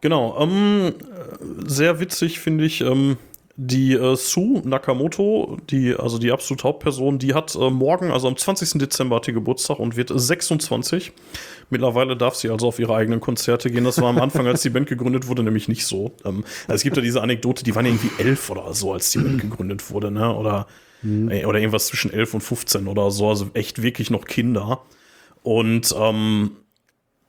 Genau, 0.00 0.38
ähm, 0.40 0.86
äh, 0.86 0.92
sehr 1.66 2.00
witzig 2.00 2.38
finde 2.38 2.64
ich, 2.64 2.80
ähm, 2.82 3.16
die 3.60 3.94
äh, 3.94 4.14
Sue 4.14 4.62
Nakamoto, 4.64 5.58
die, 5.68 5.92
also 5.92 6.18
die 6.18 6.30
absolute 6.30 6.62
Hauptperson, 6.62 7.18
die 7.18 7.34
hat 7.34 7.56
äh, 7.56 7.70
morgen, 7.70 8.12
also 8.12 8.28
am 8.28 8.36
20. 8.36 8.78
Dezember 8.78 9.16
hat 9.16 9.26
die 9.26 9.32
Geburtstag 9.32 9.80
und 9.80 9.96
wird 9.96 10.12
26. 10.14 11.12
Mittlerweile 11.68 12.16
darf 12.16 12.36
sie 12.36 12.50
also 12.50 12.68
auf 12.68 12.78
ihre 12.78 12.94
eigenen 12.94 13.18
Konzerte 13.18 13.68
gehen. 13.68 13.82
Das 13.82 14.00
war 14.00 14.10
am 14.10 14.18
Anfang, 14.18 14.46
als 14.46 14.62
die 14.62 14.70
Band 14.70 14.88
gegründet 14.88 15.26
wurde, 15.26 15.42
nämlich 15.42 15.66
nicht 15.66 15.86
so. 15.86 16.12
Ähm, 16.24 16.44
also 16.68 16.74
es 16.76 16.82
gibt 16.84 16.96
ja 16.96 17.02
diese 17.02 17.20
Anekdote, 17.20 17.64
die 17.64 17.74
waren 17.74 17.84
irgendwie 17.84 18.10
elf 18.18 18.48
oder 18.48 18.72
so, 18.74 18.92
als 18.92 19.10
die 19.10 19.18
Band 19.18 19.40
gegründet 19.40 19.90
wurde, 19.90 20.12
ne? 20.12 20.32
Oder, 20.32 20.68
äh, 21.02 21.44
oder 21.44 21.58
irgendwas 21.58 21.88
zwischen 21.88 22.12
elf 22.12 22.34
und 22.34 22.42
15 22.42 22.86
oder 22.86 23.10
so. 23.10 23.28
Also 23.28 23.50
echt 23.54 23.82
wirklich 23.82 24.10
noch 24.10 24.24
Kinder. 24.24 24.82
Und 25.42 25.92
ähm, 25.98 26.52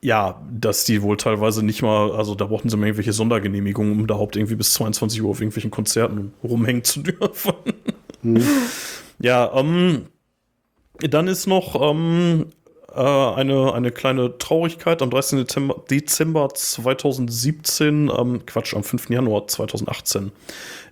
ja, 0.01 0.41
dass 0.51 0.85
die 0.85 1.01
wohl 1.01 1.17
teilweise 1.17 1.63
nicht 1.63 1.81
mal, 1.81 2.11
also 2.11 2.35
da 2.35 2.45
brauchten 2.45 2.69
sie 2.69 2.77
mal 2.77 2.85
irgendwelche 2.85 3.13
Sondergenehmigungen, 3.13 3.91
um 3.93 3.99
überhaupt 4.01 4.35
irgendwie 4.35 4.55
bis 4.55 4.73
22 4.73 5.21
Uhr 5.21 5.30
auf 5.30 5.41
irgendwelchen 5.41 5.71
Konzerten 5.71 6.34
rumhängen 6.43 6.84
zu 6.84 7.01
dürfen. 7.01 7.53
Ja, 9.21 9.51
ähm, 9.53 10.05
dann 10.99 11.27
ist 11.27 11.47
noch 11.47 11.76
ähm, 11.81 12.47
äh, 12.93 13.01
eine, 13.01 13.73
eine 13.73 13.91
kleine 13.91 14.38
Traurigkeit. 14.38 15.01
Am 15.01 15.09
13. 15.09 15.39
Dezember, 15.39 15.84
Dezember 15.89 16.49
2017, 16.49 18.11
ähm, 18.17 18.45
Quatsch, 18.45 18.73
am 18.73 18.84
5. 18.84 19.09
Januar 19.09 19.47
2018, 19.47 20.31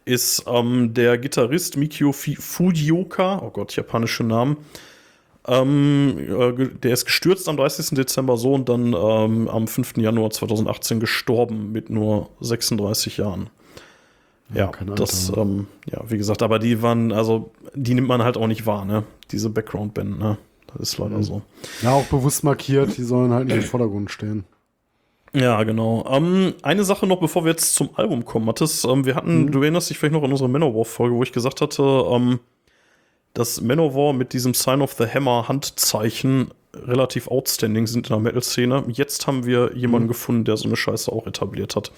ist 0.06 0.44
ähm, 0.48 0.94
der 0.94 1.18
Gitarrist 1.18 1.78
Mikio 1.78 2.12
Fujioka, 2.12 3.42
oh 3.44 3.50
Gott, 3.50 3.76
japanische 3.76 4.24
Namen, 4.24 4.58
ähm, 5.48 6.18
äh, 6.18 6.68
der 6.84 6.94
ist 6.94 7.06
gestürzt 7.06 7.48
am 7.50 7.58
30. 7.58 7.96
Dezember 7.98 8.38
so 8.38 8.54
und 8.54 8.70
dann 8.70 8.94
ähm, 8.94 9.48
am 9.48 9.68
5. 9.68 9.98
Januar 9.98 10.30
2018 10.30 11.00
gestorben 11.00 11.72
mit 11.72 11.90
nur 11.90 12.30
36 12.42 13.18
Jahren. 13.18 13.50
Ja, 14.54 14.72
Alter, 14.72 14.96
das, 14.96 15.32
ähm, 15.36 15.68
ja, 15.92 16.02
wie 16.08 16.18
gesagt, 16.18 16.42
aber 16.42 16.60
die 16.60 16.82
waren, 16.82 17.12
also, 17.12 17.52
die 17.74 17.94
nimmt 17.94 18.08
man 18.08 18.24
halt 18.24 18.38
auch 18.38 18.48
nicht 18.48 18.66
wahr, 18.66 18.86
ne? 18.86 19.04
Diese 19.32 19.50
Background-Band, 19.50 20.20
ne? 20.20 20.38
Das 20.68 20.90
ist 20.90 20.98
leider 20.98 21.22
so. 21.24 21.42
Ja, 21.82 21.92
auch 21.92 22.06
bewusst 22.06 22.44
markiert, 22.44 22.98
die 22.98 23.04
sollen 23.04 23.32
halt 23.34 23.48
nicht 23.48 23.58
im 23.58 23.64
Vordergrund 23.64 24.12
stehen. 24.12 24.46
Ja, 25.34 25.64
genau. 25.64 26.06
Ähm, 26.10 26.54
eine 26.62 26.84
Sache 26.84 27.06
noch, 27.08 27.20
bevor 27.20 27.44
wir 27.44 27.52
jetzt 27.52 27.76
zum 27.76 27.90
Album 27.96 28.26
kommen, 28.26 28.46
Mathis. 28.46 28.86
Ähm, 28.86 29.06
wir 29.06 29.16
hatten, 29.16 29.52
du 29.52 29.62
erinnerst 29.62 29.90
dich 29.90 29.98
vielleicht 29.98 30.14
noch 30.14 30.24
an 30.24 30.32
unsere 30.32 30.50
Manowar-Folge, 30.50 31.16
wo 31.16 31.24
ich 31.24 31.32
gesagt 31.32 31.62
hatte, 31.62 31.84
ähm, 31.84 32.40
dass 33.34 33.62
Manowar 33.62 34.14
mit 34.14 34.34
diesem 34.34 34.54
Sign 34.54 34.82
of 34.82 34.94
the 34.94 35.06
Hammer 35.06 35.48
Handzeichen 35.48 36.52
relativ 36.74 37.28
outstanding 37.28 37.88
sind 37.88 38.08
in 38.08 38.14
der 38.14 38.20
Metal-Szene. 38.20 38.86
Jetzt 38.88 39.28
haben 39.28 39.46
wir 39.46 39.76
jemanden 39.76 40.08
gefunden, 40.08 40.46
der 40.46 40.58
so 40.58 40.66
eine 40.66 40.76
Scheiße 40.76 41.12
auch 41.12 41.26
etabliert 41.28 41.76
hat. 41.76 41.92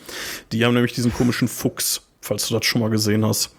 Die 0.51 0.65
haben 0.65 0.73
nämlich 0.73 0.93
diesen 0.93 1.13
komischen 1.13 1.47
Fuchs, 1.47 2.01
falls 2.21 2.47
du 2.47 2.55
das 2.57 2.65
schon 2.65 2.81
mal 2.81 2.89
gesehen 2.89 3.25
hast. 3.25 3.55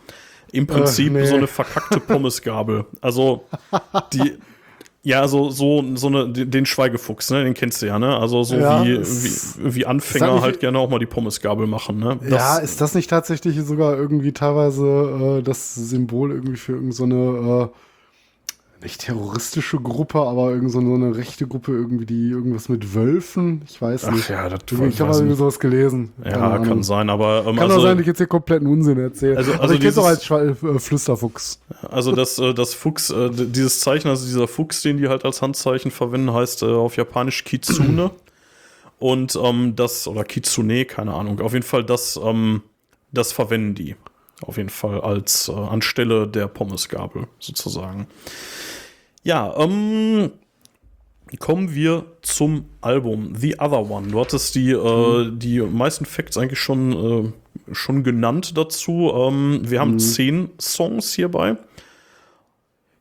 Im 0.52 0.66
Prinzip 0.66 1.12
nee. 1.12 1.26
so 1.26 1.36
eine 1.36 1.46
verkackte 1.46 2.00
Pommesgabel. 2.06 2.86
Also 3.00 3.44
die, 4.12 4.36
ja, 5.02 5.26
so, 5.28 5.50
so, 5.50 5.82
so 5.94 6.08
eine, 6.08 6.28
den 6.28 6.66
Schweigefuchs, 6.66 7.30
ne, 7.30 7.44
den 7.44 7.54
kennst 7.54 7.80
du 7.80 7.86
ja, 7.86 7.98
ne? 7.98 8.18
Also 8.18 8.42
so 8.42 8.56
Ja, 8.56 8.84
wie, 8.84 8.98
wie, 9.00 9.74
wie 9.74 9.86
Anfänger 9.86 10.42
halt 10.42 10.60
gerne 10.60 10.78
auch 10.78 10.90
mal 10.90 10.98
die 10.98 11.06
Pommesgabel 11.06 11.66
machen, 11.66 11.98
ne? 11.98 12.18
ja, 12.28 12.58
ist 12.58 12.80
das 12.80 12.94
nicht 12.94 13.08
tatsächlich 13.08 13.58
sogar 13.62 13.96
irgendwie 13.96 14.32
teilweise 14.32 15.38
äh, 15.38 15.42
das 15.42 15.74
Symbol 15.74 16.32
irgendwie 16.32 16.56
für 16.56 16.72
irgendeine 16.72 16.92
so 16.92 17.04
eine, 17.04 17.62
äh, 17.64 17.68
nicht 18.82 19.00
terroristische 19.02 19.76
Gruppe, 19.78 20.20
aber 20.20 20.50
irgend 20.50 20.70
so 20.72 20.78
eine, 20.78 21.16
rechte 21.16 21.46
Gruppe 21.46 21.72
irgendwie, 21.72 22.06
die 22.06 22.30
irgendwas 22.30 22.68
mit 22.68 22.94
Wölfen? 22.94 23.62
Ich 23.68 23.80
weiß 23.80 24.04
Ach 24.06 24.12
nicht. 24.12 24.28
ja, 24.30 24.48
das 24.48 24.60
Irgendwie, 24.70 24.88
ich 24.90 25.00
habe 25.00 25.12
irgendwie 25.14 25.36
sowas 25.36 25.58
gelesen. 25.60 26.12
Keine 26.22 26.36
Ja, 26.36 26.50
Ahnung. 26.52 26.66
kann 26.66 26.82
sein, 26.82 27.10
aber 27.10 27.44
ähm, 27.46 27.56
Kann 27.56 27.64
also, 27.64 27.76
auch 27.78 27.82
sein, 27.82 27.96
dass 27.96 28.00
ich 28.02 28.06
jetzt 28.06 28.18
hier 28.18 28.26
kompletten 28.26 28.66
Unsinn 28.66 28.98
erzähle. 28.98 29.36
Also- 29.36 29.50
Also, 29.52 29.62
also 29.62 29.74
ich 29.74 29.80
kenne 29.80 29.90
es 29.92 29.98
auch 29.98 30.06
als 30.06 30.20
dieses- 30.20 30.30
Schwa- 30.30 30.76
äh, 30.76 30.78
Flüsterfuchs. 30.78 31.60
also 31.90 32.12
das, 32.12 32.38
äh, 32.38 32.54
das 32.54 32.74
Fuchs, 32.74 33.10
äh, 33.10 33.30
dieses 33.30 33.80
Zeichen, 33.80 34.08
also 34.08 34.24
dieser 34.26 34.48
Fuchs, 34.48 34.82
den 34.82 34.96
die 34.98 35.08
halt 35.08 35.24
als 35.24 35.42
Handzeichen 35.42 35.90
verwenden, 35.90 36.32
heißt 36.32 36.62
äh, 36.62 36.66
auf 36.66 36.96
Japanisch 36.96 37.44
Kitsune. 37.44 38.10
Und 38.98 39.38
ähm, 39.42 39.76
das, 39.76 40.06
oder 40.06 40.24
Kitsune, 40.24 40.84
keine 40.84 41.14
Ahnung, 41.14 41.40
auf 41.40 41.52
jeden 41.54 41.64
Fall 41.64 41.84
das, 41.84 42.20
ähm, 42.22 42.62
das 43.12 43.32
verwenden 43.32 43.74
die. 43.74 43.96
Auf 44.42 44.56
jeden 44.56 44.68
Fall 44.70 45.00
als 45.02 45.48
äh, 45.48 45.52
anstelle 45.52 46.26
der 46.26 46.48
Pommesgabel 46.48 47.26
sozusagen. 47.38 48.06
Ja, 49.22 49.54
ähm, 49.58 50.30
kommen 51.38 51.74
wir 51.74 52.06
zum 52.22 52.64
Album 52.80 53.34
The 53.36 53.56
Other 53.58 53.90
One. 53.90 54.08
Du 54.08 54.20
hattest 54.20 54.54
die, 54.54 54.70
äh, 54.70 55.30
die 55.32 55.60
meisten 55.60 56.06
Facts 56.06 56.38
eigentlich 56.38 56.58
schon, 56.58 56.92
äh, 56.92 57.74
schon 57.74 58.02
genannt 58.02 58.56
dazu. 58.56 59.12
Ähm, 59.14 59.60
wir 59.64 59.80
haben 59.80 59.98
zehn 59.98 60.50
Songs 60.58 61.12
hierbei. 61.12 61.56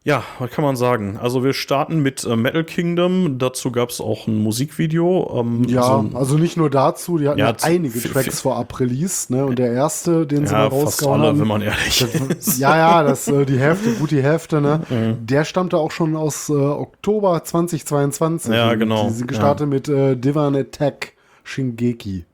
Ja, 0.06 0.24
was 0.40 0.50
kann 0.52 0.64
man 0.64 0.78
sagen? 0.78 1.18
Also 1.22 1.44
wir 1.44 1.54
starten 1.54 2.00
mit 2.00 2.24
äh, 2.24 2.38
Metal 2.38 2.64
Kingdom. 2.64 3.38
Dazu 3.38 3.70
gab 3.70 3.90
es 3.90 4.00
auch 4.00 4.28
ein 4.28 4.42
Musikvideo. 4.42 5.40
Ähm, 5.42 5.66
Ja, 5.68 5.84
so 5.84 6.18
also 6.18 6.38
nicht 6.38 6.56
nur 6.56 6.70
dazu, 6.70 7.18
die 7.18 7.28
hatten 7.28 7.40
Ja, 7.40 7.50
ja, 7.50 7.56
einige 7.64 8.02
Tracks 8.02 8.40
vorab 8.40 8.80
released, 8.80 9.30
ne? 9.30 9.46
Und 9.46 9.60
der 9.60 9.74
erste, 9.74 10.26
den 10.26 10.48
sie 10.48 10.54
mal 10.54 10.62
ja 10.62 10.68
rausgehauen 10.68 11.20
alle, 11.20 11.30
haben, 11.32 11.40
wenn 11.42 11.48
man 11.48 11.62
ehrlich 11.62 12.02
ist. 12.02 12.16
das, 12.30 12.58
ja, 12.58 12.78
ja, 12.78 13.04
das, 13.04 13.28
äh, 13.28 13.46
die 13.46 13.60
Hälfte, 13.60 13.92
gut 13.92 14.12
die 14.12 14.24
Hälfte, 14.24 14.62
ne? 14.62 14.82
Mhm. 14.90 15.28
Der 15.28 15.44
stammte 15.44 15.78
auch 15.78 15.92
schon 15.92 16.16
aus 16.16 16.50
äh, 16.50 16.54
Oktober 16.54 17.44
2022. 17.44 18.52
Ja, 18.54 18.74
genau, 18.76 19.08
Die 19.08 19.14
sind 19.14 19.28
gestartet 19.28 19.68
mit 19.68 19.90
äh, 19.90 20.16
Divan 20.16 20.56
Attack 20.56 21.14
Shingeki. 21.44 22.26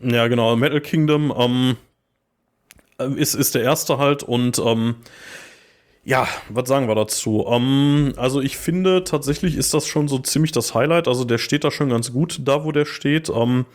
Ja, 0.00 0.28
genau. 0.28 0.54
Metal 0.56 0.80
Kingdom 0.80 1.32
ähm, 1.36 1.76
äh, 2.98 3.12
ist, 3.20 3.34
ist 3.34 3.54
der 3.54 3.62
erste 3.62 3.98
halt 3.98 4.22
und 4.22 4.58
ähm, 4.64 4.94
ja, 6.04 6.26
was 6.48 6.68
sagen 6.68 6.88
wir 6.88 6.94
dazu? 6.94 7.46
Ähm, 7.48 8.14
also 8.16 8.40
ich 8.40 8.56
finde 8.56 9.04
tatsächlich 9.04 9.56
ist 9.56 9.74
das 9.74 9.86
schon 9.86 10.08
so 10.08 10.18
ziemlich 10.18 10.52
das 10.52 10.74
Highlight. 10.74 11.08
Also 11.08 11.24
der 11.24 11.38
steht 11.38 11.64
da 11.64 11.70
schon 11.70 11.90
ganz 11.90 12.12
gut 12.12 12.40
da, 12.44 12.64
wo 12.64 12.72
der 12.72 12.86
steht. 12.86 13.28
Ähm, 13.28 13.66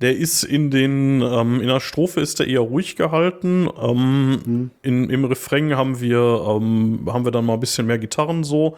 der 0.00 0.16
ist 0.16 0.44
in 0.44 0.70
den, 0.70 1.20
ähm, 1.22 1.60
in 1.60 1.66
der 1.66 1.80
Strophe 1.80 2.20
ist 2.20 2.38
der 2.38 2.46
eher 2.46 2.60
ruhig 2.60 2.96
gehalten. 2.96 3.68
Ähm, 3.80 4.70
in, 4.82 5.10
Im 5.10 5.24
Refrain 5.24 5.76
haben 5.76 6.00
wir, 6.00 6.46
ähm, 6.48 7.08
haben 7.08 7.24
wir 7.24 7.32
dann 7.32 7.44
mal 7.44 7.54
ein 7.54 7.60
bisschen 7.60 7.86
mehr 7.86 7.98
Gitarren 7.98 8.44
so. 8.44 8.76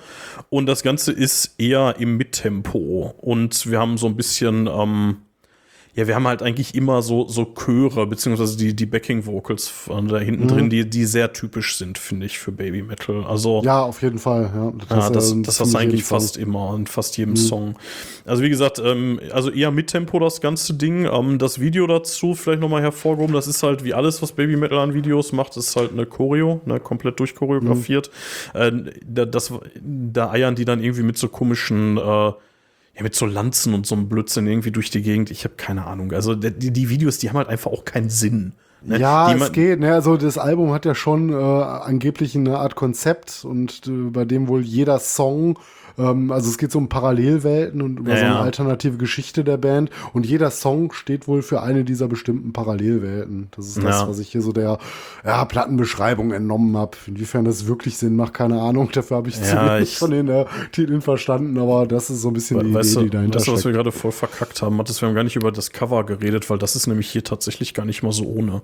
Und 0.48 0.66
das 0.66 0.82
Ganze 0.82 1.12
ist 1.12 1.56
eher 1.58 1.96
im 1.98 2.16
Mittempo. 2.16 3.14
Und 3.18 3.70
wir 3.70 3.78
haben 3.78 3.98
so 3.98 4.06
ein 4.06 4.16
bisschen, 4.16 4.66
ähm, 4.66 5.18
ja, 6.00 6.06
wir 6.06 6.14
haben 6.14 6.26
halt 6.26 6.42
eigentlich 6.42 6.74
immer 6.74 7.02
so, 7.02 7.28
so 7.28 7.44
Chöre, 7.44 8.06
beziehungsweise 8.06 8.56
die, 8.56 8.74
die 8.74 8.86
Backing-Vocals 8.86 9.90
da 10.08 10.18
hinten 10.18 10.48
drin, 10.48 10.70
die, 10.70 10.88
die 10.88 11.04
sehr 11.04 11.34
typisch 11.34 11.76
sind, 11.76 11.98
finde 11.98 12.24
ich, 12.24 12.38
für 12.38 12.52
Baby 12.52 12.80
Metal. 12.80 13.22
Also, 13.24 13.60
Ja, 13.62 13.82
auf 13.82 14.00
jeden 14.00 14.18
Fall. 14.18 14.50
Ja, 14.54 14.96
ja, 14.96 15.08
äh, 15.08 15.12
das, 15.12 15.30
in 15.30 15.42
das 15.42 15.60
hast 15.60 15.72
ziemlich 15.72 15.72
du 15.72 15.78
eigentlich 15.78 16.00
jedem 16.00 16.06
Song. 16.06 16.18
fast 16.20 16.36
immer 16.38 16.74
in 16.74 16.86
fast 16.86 17.18
jedem 17.18 17.36
Song. 17.36 17.74
Also 18.24 18.42
wie 18.42 18.48
gesagt, 18.48 18.78
ähm, 18.82 19.20
also 19.30 19.50
eher 19.50 19.70
mit 19.70 19.88
Tempo 19.88 20.18
das 20.18 20.40
ganze 20.40 20.72
Ding. 20.72 21.04
Ähm, 21.04 21.38
das 21.38 21.60
Video 21.60 21.86
dazu 21.86 22.34
vielleicht 22.34 22.62
nochmal 22.62 22.80
hervorgehoben, 22.80 23.34
das 23.34 23.46
ist 23.46 23.62
halt 23.62 23.84
wie 23.84 23.92
alles, 23.92 24.22
was 24.22 24.32
Baby 24.32 24.56
Metal 24.56 24.78
an 24.78 24.94
Videos 24.94 25.32
macht, 25.32 25.54
ist 25.58 25.76
halt 25.76 25.92
eine 25.92 26.06
Choreo, 26.06 26.62
ne, 26.64 26.80
komplett 26.80 27.20
durchchoreografiert. 27.20 28.10
Äh, 28.54 28.72
da, 29.06 29.26
das, 29.26 29.52
da 29.82 30.30
eiern 30.30 30.54
die 30.54 30.64
dann 30.64 30.82
irgendwie 30.82 31.02
mit 31.02 31.18
so 31.18 31.28
komischen 31.28 31.98
äh, 31.98 32.32
ja, 33.00 33.04
mit 33.04 33.14
so 33.14 33.24
Lanzen 33.24 33.72
und 33.72 33.86
so 33.86 33.94
einem 33.94 34.08
Blödsinn 34.08 34.46
irgendwie 34.46 34.70
durch 34.70 34.90
die 34.90 35.00
Gegend. 35.00 35.30
Ich 35.30 35.44
habe 35.44 35.54
keine 35.56 35.86
Ahnung. 35.86 36.12
Also 36.12 36.34
die, 36.34 36.70
die 36.70 36.90
Videos, 36.90 37.16
die 37.16 37.30
haben 37.30 37.38
halt 37.38 37.48
einfach 37.48 37.70
auch 37.70 37.86
keinen 37.86 38.10
Sinn. 38.10 38.52
ne? 38.82 38.98
Ja, 38.98 39.32
die 39.32 39.40
es 39.40 39.52
geht. 39.52 39.80
Ne? 39.80 39.94
Also 39.94 40.18
das 40.18 40.36
Album 40.36 40.72
hat 40.72 40.84
ja 40.84 40.94
schon 40.94 41.30
äh, 41.30 41.34
angeblich 41.34 42.36
eine 42.36 42.58
Art 42.58 42.76
Konzept 42.76 43.42
und 43.44 43.86
äh, 43.86 44.10
bei 44.10 44.26
dem 44.26 44.48
wohl 44.48 44.60
jeder 44.60 44.98
Song, 44.98 45.58
ähm, 46.00 46.32
also 46.32 46.48
es 46.48 46.56
geht 46.58 46.72
so 46.72 46.78
um 46.78 46.88
Parallelwelten 46.88 47.82
und 47.82 47.98
über 48.00 48.10
Ja, 48.12 48.16
so 48.18 48.24
eine 48.24 48.34
ja. 48.34 48.40
alternative 48.40 48.96
Geschichte 48.96 49.44
der 49.44 49.56
Band 49.56 49.90
und 50.12 50.26
jeder 50.26 50.50
Song 50.50 50.92
steht 50.92 51.28
wohl 51.28 51.42
für 51.42 51.62
eine 51.62 51.84
dieser 51.84 52.08
bestimmten 52.08 52.52
Parallelwelten. 52.52 53.48
Das 53.56 53.66
ist 53.66 53.82
das, 53.82 54.06
was 54.08 54.18
ich 54.18 54.28
hier 54.30 54.42
so 54.42 54.52
der 54.52 54.78
ja, 55.24 55.44
Plattenbeschreibung 55.44 56.32
entnommen 56.32 56.76
habe. 56.76 56.96
Inwiefern 57.06 57.44
das 57.44 57.66
wirklich 57.66 57.98
Sinn 57.98 58.16
macht, 58.16 58.34
keine 58.34 58.60
Ahnung. 58.60 58.90
Dafür 58.94 59.18
habe 59.18 59.28
ich 59.28 59.36
Ja, 59.38 59.44
zumindest 59.44 59.92
ich- 59.92 59.98
von 59.98 60.10
den 60.10 60.28
äh, 60.28 60.44
Titeln 60.72 61.00
verstanden, 61.02 61.58
aber 61.58 61.86
das 61.86 62.10
ist 62.10 62.22
so 62.22 62.28
ein 62.28 62.34
bisschen 62.34 62.60
die 62.60 62.74
Weißt 62.74 62.92
Idee, 62.92 62.98
du, 63.00 63.04
die 63.04 63.10
dahinter 63.10 63.38
weißt 63.38 63.48
du, 63.48 63.52
was 63.52 63.58
wir 63.58 63.72
steckt. 63.72 63.76
gerade 63.76 63.92
voll 63.92 64.12
verkackt 64.12 64.62
haben? 64.62 64.76
Mathis, 64.76 65.00
wir 65.02 65.08
haben 65.08 65.14
gar 65.14 65.24
nicht 65.24 65.36
über 65.36 65.52
das 65.52 65.70
Cover 65.70 66.04
geredet, 66.04 66.48
weil 66.50 66.58
das 66.58 66.76
ist 66.76 66.86
nämlich 66.86 67.10
hier 67.10 67.24
tatsächlich 67.24 67.74
gar 67.74 67.84
nicht 67.84 68.02
mal 68.02 68.12
so 68.12 68.24
ohne. 68.24 68.62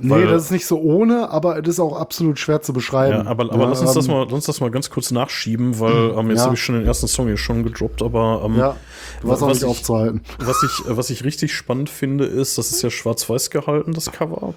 Nee, 0.00 0.10
Weil- 0.10 0.26
das 0.26 0.44
ist 0.44 0.50
nicht 0.50 0.66
so 0.66 0.78
ohne, 0.80 1.30
aber 1.30 1.58
es 1.58 1.68
ist 1.68 1.80
auch 1.80 1.96
absolut 1.98 2.38
schwer 2.38 2.62
zu 2.62 2.72
beschreiben. 2.72 3.24
Ja, 3.24 3.30
aber, 3.30 3.44
aber 3.52 3.62
Ja, 3.64 3.68
lass, 3.70 3.80
uns 3.80 3.92
das 3.94 4.06
ähm, 4.06 4.12
mal, 4.12 4.24
lass 4.24 4.32
uns 4.32 4.46
das 4.46 4.60
mal 4.60 4.70
ganz 4.70 4.90
kurz 4.90 5.10
nachschieben, 5.10 5.78
weil 5.80 6.12
ähm, 6.16 6.28
jetzt 6.30 6.38
Ja. 6.38 6.44
habe 6.46 6.54
ich 6.54 6.62
schon 6.62 6.69
den 6.74 6.86
ersten 6.86 7.08
Song 7.08 7.26
hier 7.26 7.36
schon 7.36 7.62
gedroppt, 7.64 8.02
aber 8.02 8.42
ähm, 8.44 8.56
Ja, 8.56 8.76
du 9.22 9.28
warst 9.28 9.42
auch 9.42 9.48
was 9.48 9.54
nicht 9.58 9.62
ich- 9.64 9.68
aufzuhalten. 9.70 10.22
was, 10.38 10.62
ich, 10.62 10.82
was 10.86 11.10
ich 11.10 11.24
richtig 11.24 11.54
spannend 11.54 11.88
finde, 11.90 12.24
ist, 12.24 12.58
das 12.58 12.70
ist 12.70 12.82
ja 12.82 12.90
schwarz-weiß 12.90 13.50
gehalten, 13.50 13.92
das 13.92 14.10
Cover. 14.12 14.54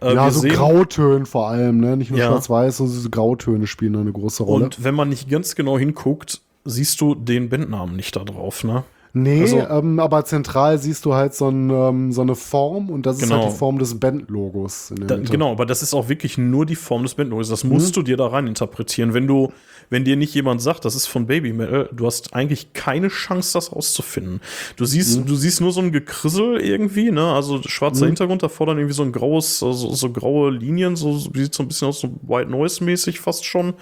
Äh, 0.00 0.14
Ja, 0.14 0.30
so 0.30 0.40
sehen- 0.40 0.52
Grautöne 0.52 1.26
vor 1.26 1.48
allem, 1.48 1.78
ne? 1.80 1.96
Nicht 1.96 2.10
nur 2.10 2.20
Ja. 2.20 2.28
schwarz-weiß, 2.28 2.78
sondern 2.78 2.96
diese 2.96 3.10
Grautöne 3.10 3.66
spielen 3.66 3.92
da 3.94 4.00
eine 4.00 4.12
große 4.12 4.42
Rolle. 4.42 4.64
Und 4.64 4.84
wenn 4.84 4.94
man 4.94 5.08
nicht 5.08 5.28
ganz 5.30 5.54
genau 5.54 5.78
hinguckt, 5.78 6.40
siehst 6.64 7.00
du 7.00 7.14
den 7.14 7.48
Bandnamen 7.48 7.96
nicht 7.96 8.14
da 8.16 8.24
drauf, 8.24 8.64
ne? 8.64 8.84
Nee, 9.12 9.40
Also- 9.42 9.58
ähm, 9.58 9.98
aber 9.98 10.24
zentral 10.24 10.78
siehst 10.78 11.04
du 11.04 11.14
halt 11.14 11.34
so, 11.34 11.48
ein, 11.48 11.68
ähm, 11.70 12.12
so 12.12 12.20
eine 12.20 12.36
Form 12.36 12.90
und 12.90 13.06
das 13.06 13.16
ist 13.16 13.22
Genau. 13.24 13.42
halt 13.42 13.52
die 13.52 13.56
Form 13.56 13.78
des 13.80 13.98
Bandlogos. 13.98 14.92
Da, 15.06 15.16
genau, 15.16 15.50
aber 15.50 15.66
das 15.66 15.82
ist 15.82 15.94
auch 15.94 16.08
wirklich 16.08 16.38
nur 16.38 16.64
die 16.64 16.76
Form 16.76 17.02
des 17.02 17.14
Bandlogos. 17.14 17.48
Das 17.48 17.64
musst 17.64 17.96
du 17.96 18.02
dir 18.02 18.16
da 18.16 18.28
rein 18.28 18.46
interpretieren. 18.46 19.12
Wenn 19.12 19.26
du, 19.26 19.52
wenn 19.88 20.04
dir 20.04 20.14
nicht 20.16 20.32
jemand 20.34 20.62
sagt, 20.62 20.84
das 20.84 20.94
ist 20.94 21.06
von 21.08 21.26
Baby 21.26 21.52
Metal, 21.52 21.88
du 21.92 22.06
hast 22.06 22.34
eigentlich 22.34 22.72
keine 22.72 23.08
Chance, 23.08 23.54
das 23.54 23.74
rauszufinden. 23.74 24.40
Du 24.76 24.84
siehst, 24.84 25.28
du 25.28 25.34
siehst 25.34 25.60
nur 25.60 25.72
so 25.72 25.80
ein 25.80 25.90
Gekrissel 25.90 26.60
irgendwie, 26.60 27.10
ne? 27.10 27.32
Also 27.32 27.60
schwarzer 27.62 28.06
Hintergrund, 28.06 28.44
davor 28.44 28.66
dann 28.66 28.78
irgendwie 28.78 28.94
so 28.94 29.02
ein 29.02 29.10
graues, 29.10 29.58
so, 29.58 29.72
so 29.72 30.10
graue 30.10 30.50
Linien, 30.52 30.94
so 30.94 31.18
sieht 31.18 31.52
so 31.52 31.64
ein 31.64 31.68
bisschen 31.68 31.88
aus, 31.88 31.98
so 32.00 32.10
White 32.22 32.48
Noise-mäßig 32.50 33.18
fast 33.18 33.44
schon. 33.44 33.74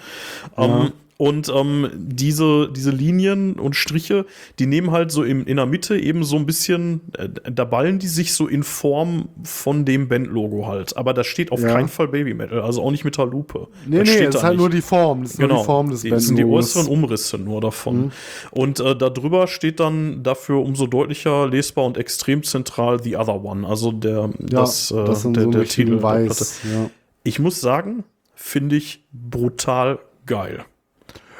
Ähm, 0.57 0.91
und 1.21 1.51
ähm, 1.53 1.89
diese, 1.97 2.69
diese 2.71 2.91
Linien 2.91 3.59
und 3.59 3.75
Striche, 3.75 4.25
die 4.57 4.67
nehmen 4.67 4.91
halt 4.91 5.11
so 5.11 5.25
im, 5.25 5.45
in 5.45 5.57
der 5.57 5.65
Mitte 5.65 5.97
eben 5.99 6.23
so 6.23 6.37
ein 6.37 6.45
bisschen, 6.45 7.01
äh, 7.17 7.27
da 7.51 7.65
ballen 7.65 7.99
die 7.99 8.07
sich 8.07 8.33
so 8.33 8.47
in 8.47 8.63
Form 8.63 9.27
von 9.43 9.83
dem 9.83 10.07
Bandlogo 10.07 10.65
halt. 10.65 10.95
Aber 10.95 11.13
da 11.13 11.25
steht 11.25 11.51
auf 11.51 11.59
Ja. 11.59 11.73
keinen 11.73 11.89
Fall 11.89 12.07
Baby 12.07 12.33
Metal, 12.33 12.61
also 12.61 12.81
auch 12.81 12.91
nicht 12.91 13.03
mit 13.03 13.17
der 13.17 13.25
Lupe. 13.25 13.67
Nee, 13.85 13.97
das 13.97 14.07
nee, 14.07 14.13
steht 14.13 14.27
das 14.27 14.33
da 14.35 14.37
ist 14.39 14.43
halt 14.45 14.53
nicht. 14.53 14.59
nur 14.61 14.69
die 14.69 14.81
Form. 14.81 15.23
Das 15.23 15.31
ist 15.33 15.39
nur 15.39 15.49
die 15.49 15.63
Form 15.65 15.89
des 15.89 16.01
die, 16.03 16.09
das 16.09 16.25
sind 16.25 16.37
die 16.37 16.43
Bandlogos. 16.43 16.77
äußeren 16.77 16.87
Umrisse 16.87 17.37
nur 17.37 17.59
davon. 17.59 17.97
Mhm. 18.05 18.11
Und 18.51 18.79
äh, 18.79 18.95
darüber 18.95 19.47
steht 19.47 19.81
dann 19.81 20.23
dafür 20.23 20.59
umso 20.63 20.87
deutlicher 20.87 21.49
lesbar 21.49 21.83
und 21.83 21.97
extrem 21.97 22.43
zentral 22.43 23.03
The 23.03 23.17
Other 23.17 23.43
One, 23.43 23.67
also 23.67 23.91
der, 23.91 24.29
ja, 24.39 24.61
das, 24.61 24.89
äh, 24.91 24.95
das 25.03 25.23
der, 25.23 25.43
so 25.43 25.51
der 25.51 25.65
Titel. 25.65 26.01
Weiß. 26.01 26.61
Ja. 26.63 26.89
Ich 27.23 27.39
muss 27.39 27.59
sagen, 27.59 28.05
finde 28.35 28.77
ich 28.77 29.03
brutal 29.11 29.99
geil. 30.25 30.63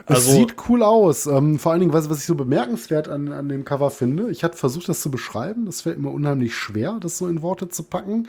Es 0.10 0.16
Also- 0.28 0.32
sieht 0.32 0.56
cool 0.68 0.84
aus. 0.84 1.26
Ähm, 1.28 1.60
vor 1.60 1.72
allen 1.72 1.82
Dingen, 1.82 1.94
was, 1.94 2.10
was 2.10 2.20
ich 2.20 2.26
so 2.26 2.36
bemerkenswert 2.36 3.08
an, 3.08 3.32
an 3.32 3.48
dem 3.48 3.64
Cover 3.64 3.92
finde, 3.92 4.30
ich 4.32 4.44
hatte 4.44 4.58
versucht, 4.58 4.90
das 4.90 5.02
zu 5.02 5.12
beschreiben. 5.12 5.66
Das 5.66 5.82
fällt 5.82 6.00
mir 6.00 6.10
unheimlich 6.10 6.56
schwer, 6.56 6.98
das 7.00 7.18
so 7.18 7.28
in 7.28 7.42
Worte 7.42 7.70
zu 7.70 7.84
packen. 7.84 8.28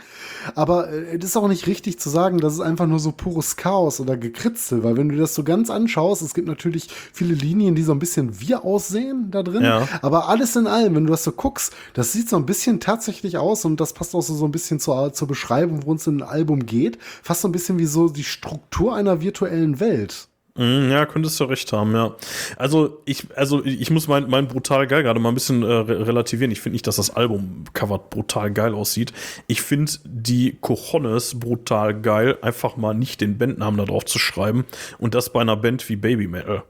Aber 0.55 0.91
äh, 0.93 1.17
es 1.17 1.25
ist 1.25 1.37
auch 1.37 1.49
nicht 1.49 1.67
richtig 1.67 1.99
zu 1.99 2.11
sagen, 2.11 2.39
das 2.39 2.55
ist 2.55 2.61
einfach 2.61 2.87
nur 2.87 2.99
so 3.01 3.13
pures 3.13 3.57
Chaos 3.57 3.99
oder 4.01 4.17
Gekritzel, 4.17 4.85
weil 4.85 4.97
wenn 4.97 5.09
du 5.09 5.17
das 5.17 5.35
so 5.35 5.43
ganz 5.43 5.71
anschaust, 5.71 6.23
es 6.23 6.35
gibt 6.35 6.47
natürlich 6.49 6.89
viele 7.13 7.35
Linien, 7.35 7.75
die 7.75 7.83
so 7.83 7.93
ein 7.93 7.99
bisschen 7.99 8.41
wir 8.41 8.65
aussehen 8.65 9.31
da 9.31 9.43
drin. 9.43 9.65
Ja. 9.65 9.89
Aber 10.03 10.29
alles 10.29 10.55
in 10.57 10.67
allem, 10.67 10.95
wenn 10.95 11.05
du 11.07 11.11
das 11.11 11.25
so 11.25 11.33
guckst, 11.33 11.73
das 11.95 12.13
sieht 12.13 12.29
so 12.29 12.37
ein 12.37 12.47
bisschen 12.47 12.81
tatsächlich 12.81 13.39
aus 13.39 13.65
und 13.65 13.81
das 13.81 13.95
passt 13.95 14.15
auch 14.15 14.23
so, 14.23 14.35
so 14.35 14.45
ein 14.45 14.53
bisschen 14.53 14.81
zur, 14.81 15.13
zur 15.13 15.27
Beschreibung, 15.29 15.83
worum 15.83 15.97
es 15.97 16.07
im 16.07 16.23
Album 16.23 16.67
geht. 16.67 16.99
Fast 17.23 17.41
so 17.41 17.49
ein 17.49 17.53
bisschen 17.53 17.79
wie 17.79 17.87
so 17.87 18.09
die 18.09 18.25
Struktur 18.25 18.95
einer 18.95 19.21
virtuellen 19.21 19.81
Welt. 19.81 20.29
Mm, 20.57 20.91
Ja, 20.91 21.07
könntest 21.07 21.39
du 21.39 21.45
recht 21.45 21.73
haben, 21.73 21.93
ja. 21.95 22.17
Also 22.57 23.01
ich, 23.05 23.27
also 23.37 23.65
ich 23.65 23.91
muss 23.91 24.09
mein, 24.09 24.29
mein 24.29 24.49
brutal 24.49 24.87
geil 24.87 25.03
gerade 25.03 25.21
mal 25.21 25.29
ein 25.31 25.35
bisschen 25.35 25.63
äh, 25.63 25.67
re- 25.67 26.07
relativieren. 26.07 26.51
Ich 26.51 26.61
finde 26.61 26.75
nicht, 26.75 26.87
dass 26.87 26.97
das 26.97 27.11
Album-Cover 27.11 27.99
brutal 27.99 28.51
geil 28.51 28.75
aussieht. 28.75 29.13
Ich 29.47 29.63
finde 29.63 29.93
die 30.05 30.59
Cojones 30.61 31.39
brutal 31.39 32.01
geil, 32.01 32.37
einfach 32.43 32.77
mal 32.77 32.95
nicht 32.95 33.21
den 33.21 33.39
Bandnamen 33.39 33.79
da 33.79 33.85
drauf 33.85 34.05
zu 34.05 34.19
schreiben. 34.19 34.65
Und 34.99 35.15
das 35.15 35.33
bei 35.33 35.41
einer 35.41 35.57
Band 35.57 35.89
wie 35.89 35.97
Baby 35.97 36.27
Metal, 36.27 36.65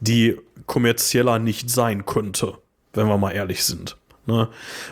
die 0.00 0.36
kommerzieller 0.66 1.38
nicht 1.38 1.70
sein 1.70 2.04
könnte, 2.06 2.54
wenn 2.92 3.06
wir 3.08 3.18
mal 3.18 3.32
ehrlich 3.32 3.64
sind. 3.64 3.96
Ne? 4.26 4.48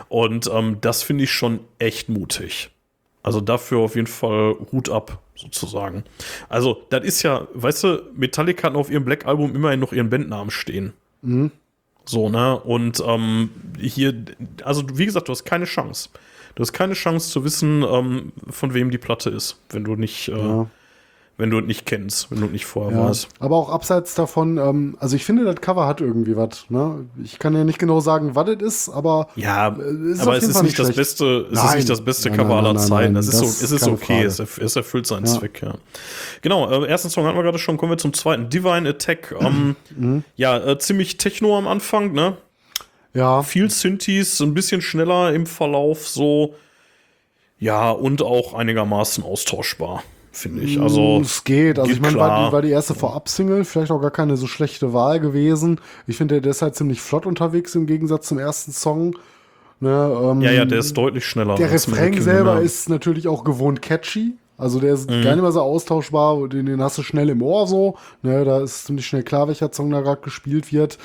Und 0.09 0.49
ähm, 0.51 0.77
das 0.81 1.03
finde 1.03 1.23
ich 1.23 1.31
schon 1.31 1.59
echt 1.79 2.09
mutig. 2.09 2.69
Also 3.23 3.39
dafür 3.41 3.79
auf 3.79 3.95
jeden 3.95 4.07
Fall 4.07 4.55
Hut 4.71 4.89
ab, 4.89 5.19
sozusagen. 5.35 6.03
Also, 6.49 6.83
das 6.89 7.05
ist 7.05 7.23
ja, 7.23 7.47
weißt 7.53 7.83
du, 7.85 8.03
Metallica 8.15 8.67
hatten 8.67 8.75
auf 8.75 8.91
ihrem 8.91 9.05
Black 9.05 9.25
Album 9.25 9.55
immerhin 9.55 9.79
noch 9.79 9.93
ihren 9.93 10.09
Bandnamen 10.09 10.51
stehen. 10.51 10.93
So, 12.05 12.27
ne? 12.29 12.59
Und 12.59 13.01
ähm, 13.05 13.49
hier, 13.79 14.13
also 14.63 14.83
wie 14.93 15.05
gesagt, 15.05 15.29
du 15.29 15.31
hast 15.31 15.45
keine 15.45 15.63
Chance. 15.65 16.09
Du 16.55 16.61
hast 16.61 16.73
keine 16.73 16.93
Chance 16.93 17.31
zu 17.31 17.43
wissen, 17.45 17.83
ähm, 17.89 18.33
von 18.49 18.73
wem 18.73 18.91
die 18.91 18.97
Platte 18.97 19.29
ist, 19.29 19.57
wenn 19.69 19.85
du 19.85 19.95
nicht, 19.95 20.27
äh, 20.27 20.37
Ja. 20.37 20.69
Wenn 21.35 21.49
du 21.49 21.59
es 21.59 21.65
nicht 21.65 21.85
kennst, 21.87 22.29
wenn 22.29 22.41
du 22.41 22.45
nicht 22.47 22.65
vorher 22.65 22.95
Ja, 22.97 23.09
weißt. 23.09 23.27
aber 23.39 23.55
auch 23.57 23.69
abseits 23.69 24.13
davon, 24.13 24.57
ähm, 24.57 24.95
also 24.99 25.15
ich 25.15 25.25
finde, 25.25 25.43
das 25.45 25.55
Cover 25.61 25.87
hat 25.87 25.99
irgendwie 25.99 26.35
was. 26.37 26.69
Ne? 26.69 27.05
Ich 27.23 27.39
kann 27.39 27.55
ja 27.55 27.63
nicht 27.63 27.79
genau 27.79 27.99
sagen, 28.01 28.35
was 28.35 28.47
es 28.49 28.61
ist, 28.61 28.89
aber 28.89 29.27
Ja, 29.35 29.69
ist 29.69 30.21
aber 30.21 30.37
es 30.37 30.43
ist 30.43 30.61
nicht 30.61 30.77
nicht 30.77 30.95
beste, 30.95 31.47
es 31.51 31.63
ist 31.63 31.75
nicht 31.75 31.89
das 31.89 32.01
beste 32.05 32.29
Nein, 32.29 32.37
Cover 32.37 32.55
nein, 32.61 32.65
aller 32.65 32.75
Zeiten. 32.79 33.15
Das 33.15 33.25
ist 33.27 33.33
das 33.41 33.59
so, 33.59 33.65
es 33.65 33.71
ist 33.71 33.87
okay, 33.87 34.23
es, 34.23 34.39
es 34.39 34.75
erfüllt 34.75 35.07
seinen 35.07 35.25
Ja. 35.25 35.31
Zweck, 35.39 35.61
ja. 35.63 35.73
Genau, 36.43 36.69
äh, 36.69 36.87
ersten 36.87 37.09
Song 37.09 37.25
hatten 37.25 37.35
wir 37.37 37.43
gerade 37.43 37.57
schon, 37.59 37.77
kommen 37.77 37.91
wir 37.93 37.97
zum 37.97 38.13
zweiten. 38.13 38.49
Divine 38.49 38.87
Attack. 38.89 39.33
Ähm, 39.39 39.75
Mhm. 39.95 40.23
Ja, 40.35 40.57
äh, 40.57 40.77
ziemlich 40.77 41.17
Techno 41.17 41.57
am 41.57 41.67
Anfang, 41.67 42.13
ne? 42.13 42.37
ja, 43.15 43.43
Viel 43.43 43.69
Synthes, 43.69 44.39
ein 44.41 44.53
bisschen 44.53 44.81
schneller 44.81 45.33
im 45.33 45.45
Verlauf, 45.45 46.07
so. 46.07 46.55
Ja, 47.59 47.91
und 47.91 48.21
auch 48.21 48.53
einigermaßen 48.55 49.23
austauschbar, 49.23 50.03
finde 50.33 50.63
ich. 50.63 50.79
Also, 50.81 51.19
es 51.21 51.43
geht. 51.45 51.79
Also 51.79 51.87
geht 51.87 51.95
ich 51.97 52.01
meine, 52.01 52.17
war 52.17 52.51
war 52.51 52.61
die 52.61 52.71
erste 52.71 52.93
Vorab-Single, 52.93 53.63
vielleicht 53.63 53.91
auch 53.91 54.01
gar 54.01 54.11
keine 54.11 54.35
so 54.35 54.47
schlechte 54.47 54.91
Wahl 54.91 55.19
gewesen. 55.21 55.79
Ich 56.07 56.17
finde, 56.17 56.41
der 56.41 56.51
ist 56.51 56.61
halt 56.61 56.75
ziemlich 56.75 56.99
flott 57.01 57.25
unterwegs 57.25 57.73
im 57.75 57.85
Gegensatz 57.85 58.27
zum 58.27 58.39
ersten 58.39 58.71
Song. 58.71 59.15
Ne, 59.79 60.17
ähm, 60.21 60.41
ja, 60.41 60.51
ja, 60.51 60.65
der 60.65 60.79
ist 60.79 60.95
deutlich 60.97 61.25
schneller. 61.25 61.55
Der 61.55 61.71
Refrain 61.71 62.21
selber 62.21 62.61
ist 62.61 62.89
natürlich 62.89 63.27
auch 63.27 63.43
gewohnt 63.43 63.81
catchy. 63.81 64.33
Also 64.57 64.79
der 64.79 64.91
Mhm. 64.91 64.95
ist 64.95 65.07
gar 65.07 65.33
nicht 65.35 65.41
mehr 65.41 65.51
so 65.51 65.61
austauschbar, 65.61 66.47
den, 66.47 66.67
den 66.67 66.81
hast 66.81 66.97
du 66.97 67.03
schnell 67.03 67.29
im 67.29 67.41
Ohr 67.41 67.67
so. 67.67 67.95
Ne, 68.21 68.45
da 68.45 68.61
ist 68.61 68.85
ziemlich 68.85 69.05
schnell 69.07 69.23
klar, 69.23 69.47
welcher 69.47 69.71
Song 69.73 69.89
da 69.89 70.01
gerade 70.01 70.21
gespielt 70.21 70.71
wird. 70.71 70.97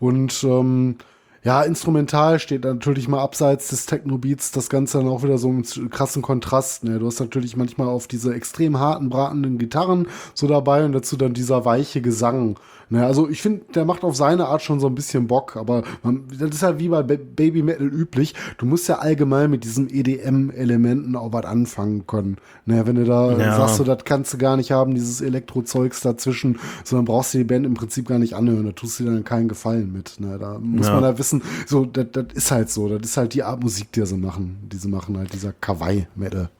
Und 0.00 0.42
ähm, 0.42 0.96
ja, 1.44 1.62
instrumental 1.62 2.38
steht 2.38 2.64
natürlich 2.64 3.06
mal 3.06 3.20
abseits 3.20 3.68
des 3.68 3.84
Techno-Beats 3.84 4.50
das 4.52 4.70
Ganze 4.70 4.98
dann 4.98 5.08
auch 5.08 5.22
wieder 5.22 5.36
so 5.36 5.48
einen 5.48 5.90
krassen 5.90 6.22
Kontrast. 6.22 6.84
Ne? 6.84 6.98
Du 6.98 7.06
hast 7.06 7.20
natürlich 7.20 7.54
manchmal 7.54 7.88
auf 7.88 8.06
diese 8.06 8.34
extrem 8.34 8.78
harten, 8.78 9.10
bratenden 9.10 9.58
Gitarren 9.58 10.08
so 10.32 10.46
dabei 10.48 10.86
und 10.86 10.92
dazu 10.92 11.18
dann 11.18 11.34
dieser 11.34 11.66
weiche 11.66 12.00
Gesang. 12.00 12.58
Ne? 12.90 13.04
Also 13.04 13.28
ich 13.28 13.40
finde, 13.42 13.62
der 13.74 13.84
macht 13.84 14.04
auf 14.04 14.14
seine 14.16 14.46
Art 14.46 14.62
schon 14.62 14.78
so 14.80 14.86
ein 14.88 14.94
bisschen 14.94 15.26
Bock, 15.26 15.56
aber 15.56 15.82
man, 16.02 16.24
das 16.38 16.50
ist 16.50 16.62
halt 16.62 16.78
wie 16.78 16.88
bei 16.88 17.02
Ba- 17.02 17.16
Baby 17.16 17.62
Metal 17.62 17.86
üblich. 17.86 18.34
Du 18.58 18.66
musst 18.66 18.88
ja 18.88 18.98
allgemein 18.98 19.50
mit 19.50 19.64
diesen 19.64 19.88
EDM-Elementen 19.88 21.16
auch 21.16 21.32
was 21.32 21.44
anfangen 21.46 22.06
können. 22.06 22.36
Ne? 22.66 22.86
Wenn 22.86 22.96
du 22.96 23.04
da 23.04 23.32
Ja. 23.38 23.56
sagst, 23.56 23.80
du, 23.80 23.84
das 23.84 24.04
kannst 24.04 24.34
du 24.34 24.38
gar 24.38 24.56
nicht 24.56 24.70
haben, 24.70 24.94
dieses 24.94 25.20
Elektro-Zeugs 25.20 26.00
dazwischen, 26.02 26.58
sondern 26.84 27.06
brauchst 27.06 27.34
du 27.34 27.38
die 27.38 27.44
Band 27.44 27.64
im 27.66 27.74
Prinzip 27.74 28.06
gar 28.08 28.18
nicht 28.18 28.34
anhören. 28.34 28.66
Da 28.66 28.72
tust 28.72 29.00
du 29.00 29.04
dir 29.04 29.10
dann 29.12 29.24
keinen 29.24 29.48
Gefallen 29.48 29.92
mit. 29.92 30.20
Ne? 30.20 30.38
Da 30.38 30.58
muss 30.60 30.86
Ja. 30.86 30.94
man 30.94 31.02
da 31.02 31.18
wissen, 31.18 31.42
so, 31.66 31.84
das, 31.86 32.06
das 32.12 32.26
ist 32.34 32.50
halt 32.50 32.70
so. 32.70 32.88
Das 32.88 33.08
ist 33.08 33.16
halt 33.16 33.34
die 33.34 33.42
Art 33.42 33.62
Musik, 33.62 33.92
die 33.92 34.04
sie 34.04 34.16
machen. 34.16 34.58
Die 34.70 34.76
sie 34.76 34.88
machen, 34.88 35.16
halt 35.16 35.32
dieser 35.32 35.52
Kawaii-Metal. 35.52 36.50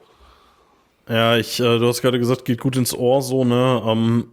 Ja, 1.07 1.37
ich, 1.37 1.59
äh, 1.59 1.77
du 1.77 1.87
hast 1.87 2.01
gerade 2.01 2.17
gesagt, 2.17 2.45
geht 2.45 2.59
gut 2.61 2.75
ins 2.77 2.93
Ohr, 2.93 3.21
so, 3.21 3.45
ne? 3.45 3.81
Ähm, 3.85 4.25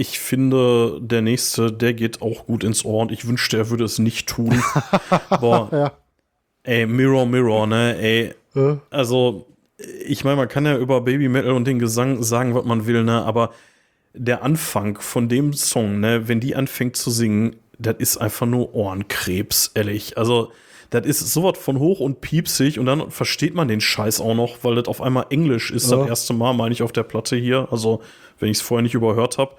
ich 0.00 0.18
finde, 0.18 0.98
der 1.00 1.20
nächste, 1.20 1.70
der 1.72 1.92
geht 1.92 2.22
auch 2.22 2.46
gut 2.46 2.64
ins 2.64 2.84
Ohr 2.84 3.02
und 3.02 3.12
ich 3.12 3.26
wünschte, 3.28 3.58
er 3.58 3.68
würde 3.70 3.84
es 3.84 3.98
nicht 3.98 4.28
tun. 4.28 4.62
Boah, 5.40 5.68
Ja. 5.72 5.92
ey, 6.64 6.86
Mirror, 6.86 7.26
Mirror, 7.26 7.66
ne? 7.66 7.96
Ey, 7.98 8.34
Äh, 8.56 8.76
also, 8.90 9.46
ich 10.06 10.24
meine, 10.24 10.36
man 10.36 10.48
kann 10.48 10.66
ja 10.66 10.76
über 10.76 11.02
Baby 11.02 11.28
Metal 11.28 11.52
und 11.52 11.66
den 11.66 11.78
Gesang 11.78 12.22
sagen, 12.22 12.54
was 12.54 12.64
man 12.64 12.86
will, 12.86 13.04
ne? 13.04 13.22
Aber 13.24 13.52
der 14.14 14.42
Anfang 14.42 14.98
von 15.00 15.28
dem 15.28 15.52
Song, 15.52 16.00
ne, 16.00 16.26
wenn 16.26 16.40
die 16.40 16.56
anfängt 16.56 16.96
zu 16.96 17.10
singen, 17.10 17.56
das 17.78 17.96
ist 17.98 18.16
einfach 18.18 18.46
nur 18.46 18.74
Ohrenkrebs, 18.74 19.70
ehrlich. 19.74 20.18
Also, 20.18 20.50
das 20.90 21.06
ist 21.06 21.32
sowas 21.32 21.56
von 21.58 21.78
hoch 21.78 22.00
und 22.00 22.20
piepsig 22.20 22.78
und 22.78 22.86
dann 22.86 23.10
versteht 23.10 23.54
man 23.54 23.68
den 23.68 23.80
Scheiß 23.80 24.20
auch 24.20 24.34
noch, 24.34 24.58
weil 24.62 24.74
das 24.74 24.86
auf 24.88 25.00
einmal 25.00 25.26
Englisch 25.30 25.70
ist, 25.70 25.90
Ja. 25.90 25.98
das 25.98 26.08
erste 26.08 26.32
Mal, 26.34 26.52
meine 26.52 26.72
ich, 26.72 26.82
auf 26.82 26.92
der 26.92 27.04
Platte 27.04 27.36
hier. 27.36 27.68
Also, 27.70 28.00
wenn 28.38 28.48
ich 28.50 28.58
es 28.58 28.62
vorher 28.62 28.82
nicht 28.82 28.94
überhört 28.94 29.38
habe. 29.38 29.52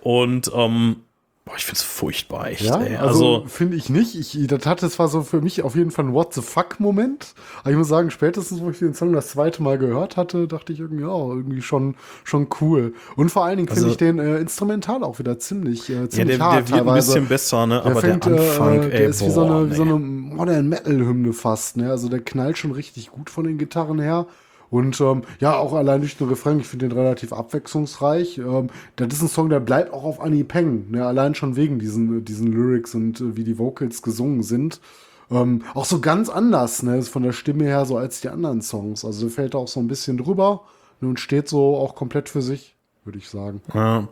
Und, 0.00 0.50
ähm, 0.54 0.96
boah, 1.44 1.54
ich 1.56 1.64
find's 1.64 1.82
furchtbar, 1.82 2.48
echt, 2.50 2.60
Ja, 2.62 2.78
ey. 2.80 2.96
also, 2.96 3.36
Also, 3.36 3.44
finde 3.48 3.76
ich 3.76 3.88
nicht. 3.88 4.14
Ich, 4.14 4.46
das 4.46 4.66
hatte 4.66 4.88
zwar 4.90 5.08
so 5.08 5.22
für 5.22 5.40
mich 5.40 5.62
auf 5.62 5.74
jeden 5.74 5.90
Fall 5.90 6.04
ein 6.04 6.12
What 6.12 6.34
the 6.34 6.42
fuck-Moment. 6.42 7.32
Aber 7.62 7.70
ich 7.70 7.76
muss 7.76 7.88
sagen, 7.88 8.10
spätestens, 8.10 8.60
wo 8.60 8.70
ich 8.70 8.78
den 8.78 8.92
Song 8.94 9.12
das 9.14 9.28
zweite 9.28 9.62
Mal 9.62 9.78
gehört 9.78 10.16
hatte, 10.18 10.46
dachte 10.46 10.72
ich 10.74 10.80
irgendwie, 10.80 11.02
ja, 11.04 11.08
irgendwie 11.08 11.62
schon, 11.62 11.94
schon 12.24 12.48
cool. 12.60 12.92
Und 13.16 13.30
vor 13.30 13.44
allen 13.46 13.56
Dingen 13.56 13.68
finde 13.68 13.80
Also- 13.82 13.90
ich 13.92 13.96
den 13.96 14.18
äh, 14.18 14.38
instrumental 14.38 15.02
auch 15.02 15.18
wieder 15.18 15.38
ziemlich, 15.38 15.88
äh, 15.88 15.94
ja, 15.94 16.08
ziemlich 16.10 16.36
der, 16.36 16.46
hart 16.46 16.54
der 16.54 16.68
wird 16.68 16.80
ein 16.80 16.86
teilweise. 16.86 17.12
bisschen 17.14 17.28
besser, 17.28 17.66
ne? 17.66 17.82
Aber 17.82 18.00
fängt, 18.00 18.26
der 18.26 18.32
Anfang, 18.34 18.82
äh, 18.82 18.84
ey, 18.84 18.90
der 18.90 19.08
ist 19.08 19.24
wie 19.24 19.30
so 19.30 19.40
boah, 19.46 19.56
eine, 19.56 19.70
wie 19.70 19.74
so 19.74 19.82
eine 19.82 19.94
Modern 20.38 20.68
Metal 20.68 21.00
Hymne 21.00 21.32
fast, 21.32 21.76
ne? 21.76 21.90
Also 21.90 22.08
der 22.08 22.20
knallt 22.20 22.58
schon 22.58 22.70
richtig 22.70 23.10
gut 23.10 23.28
von 23.28 23.44
den 23.44 23.58
Gitarren 23.58 23.98
her. 23.98 24.28
Und 24.70 25.00
ähm, 25.00 25.22
ja, 25.40 25.56
auch 25.56 25.72
allein 25.72 26.00
durch 26.00 26.16
den 26.16 26.28
Refrain, 26.28 26.60
ich 26.60 26.68
finde 26.68 26.88
den 26.88 26.96
relativ 26.96 27.32
abwechslungsreich. 27.32 28.38
Ähm, 28.38 28.68
das 28.94 29.14
ist 29.14 29.22
ein 29.22 29.28
Song, 29.28 29.48
der 29.48 29.58
bleibt 29.58 29.92
auch 29.92 30.04
auf 30.04 30.20
Anhieb 30.20 30.54
hängen, 30.54 30.92
ne? 30.92 31.04
Allein 31.04 31.34
schon 31.34 31.56
wegen 31.56 31.80
diesen, 31.80 32.24
diesen 32.24 32.52
Lyrics 32.52 32.94
und 32.94 33.20
äh, 33.20 33.36
wie 33.36 33.42
die 33.42 33.58
Vocals 33.58 34.00
gesungen 34.00 34.44
sind. 34.44 34.80
Ähm, 35.28 35.62
auch 35.74 35.84
so 35.84 36.00
ganz 36.00 36.28
anders, 36.28 36.84
ne? 36.84 36.98
Ist 36.98 37.08
von 37.08 37.24
der 37.24 37.32
Stimme 37.32 37.64
her 37.64 37.84
so 37.84 37.96
als 37.96 38.20
die 38.20 38.28
anderen 38.28 38.62
Songs. 38.62 39.04
Also 39.04 39.22
der 39.22 39.30
fällt 39.30 39.56
auch 39.56 39.66
so 39.66 39.80
ein 39.80 39.88
bisschen 39.88 40.18
drüber 40.18 40.62
ne? 41.00 41.08
und 41.08 41.18
steht 41.18 41.48
so 41.48 41.76
auch 41.76 41.96
komplett 41.96 42.28
für 42.28 42.42
sich. 42.42 42.77
Würde 43.08 43.18
ich 43.18 43.28
sagen. 43.28 43.62
Ja. 43.72 44.06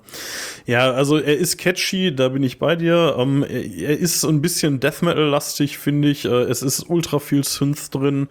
ja, 0.64 0.90
also 0.90 1.18
er 1.18 1.36
ist 1.36 1.59
catchy, 1.59 2.16
da 2.16 2.31
bin 2.31 2.43
ich 2.43 2.59
bei 2.59 2.77
dir. 2.77 3.14
Ähm, 3.18 3.43
er, 3.43 3.62
er 3.62 3.98
ist 3.98 4.24
ein 4.24 4.40
bisschen 4.40 4.81
Death 4.81 5.02
Metal-lastig, 5.02 5.77
finde 5.77 6.09
ich. 6.09 6.24
Äh, 6.24 6.44
es 6.44 6.62
ist 6.62 6.89
ultra 6.89 7.18
viel 7.18 7.44
Synth 7.44 7.94
drin. 7.94 8.28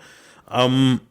Ähm, 0.52 1.02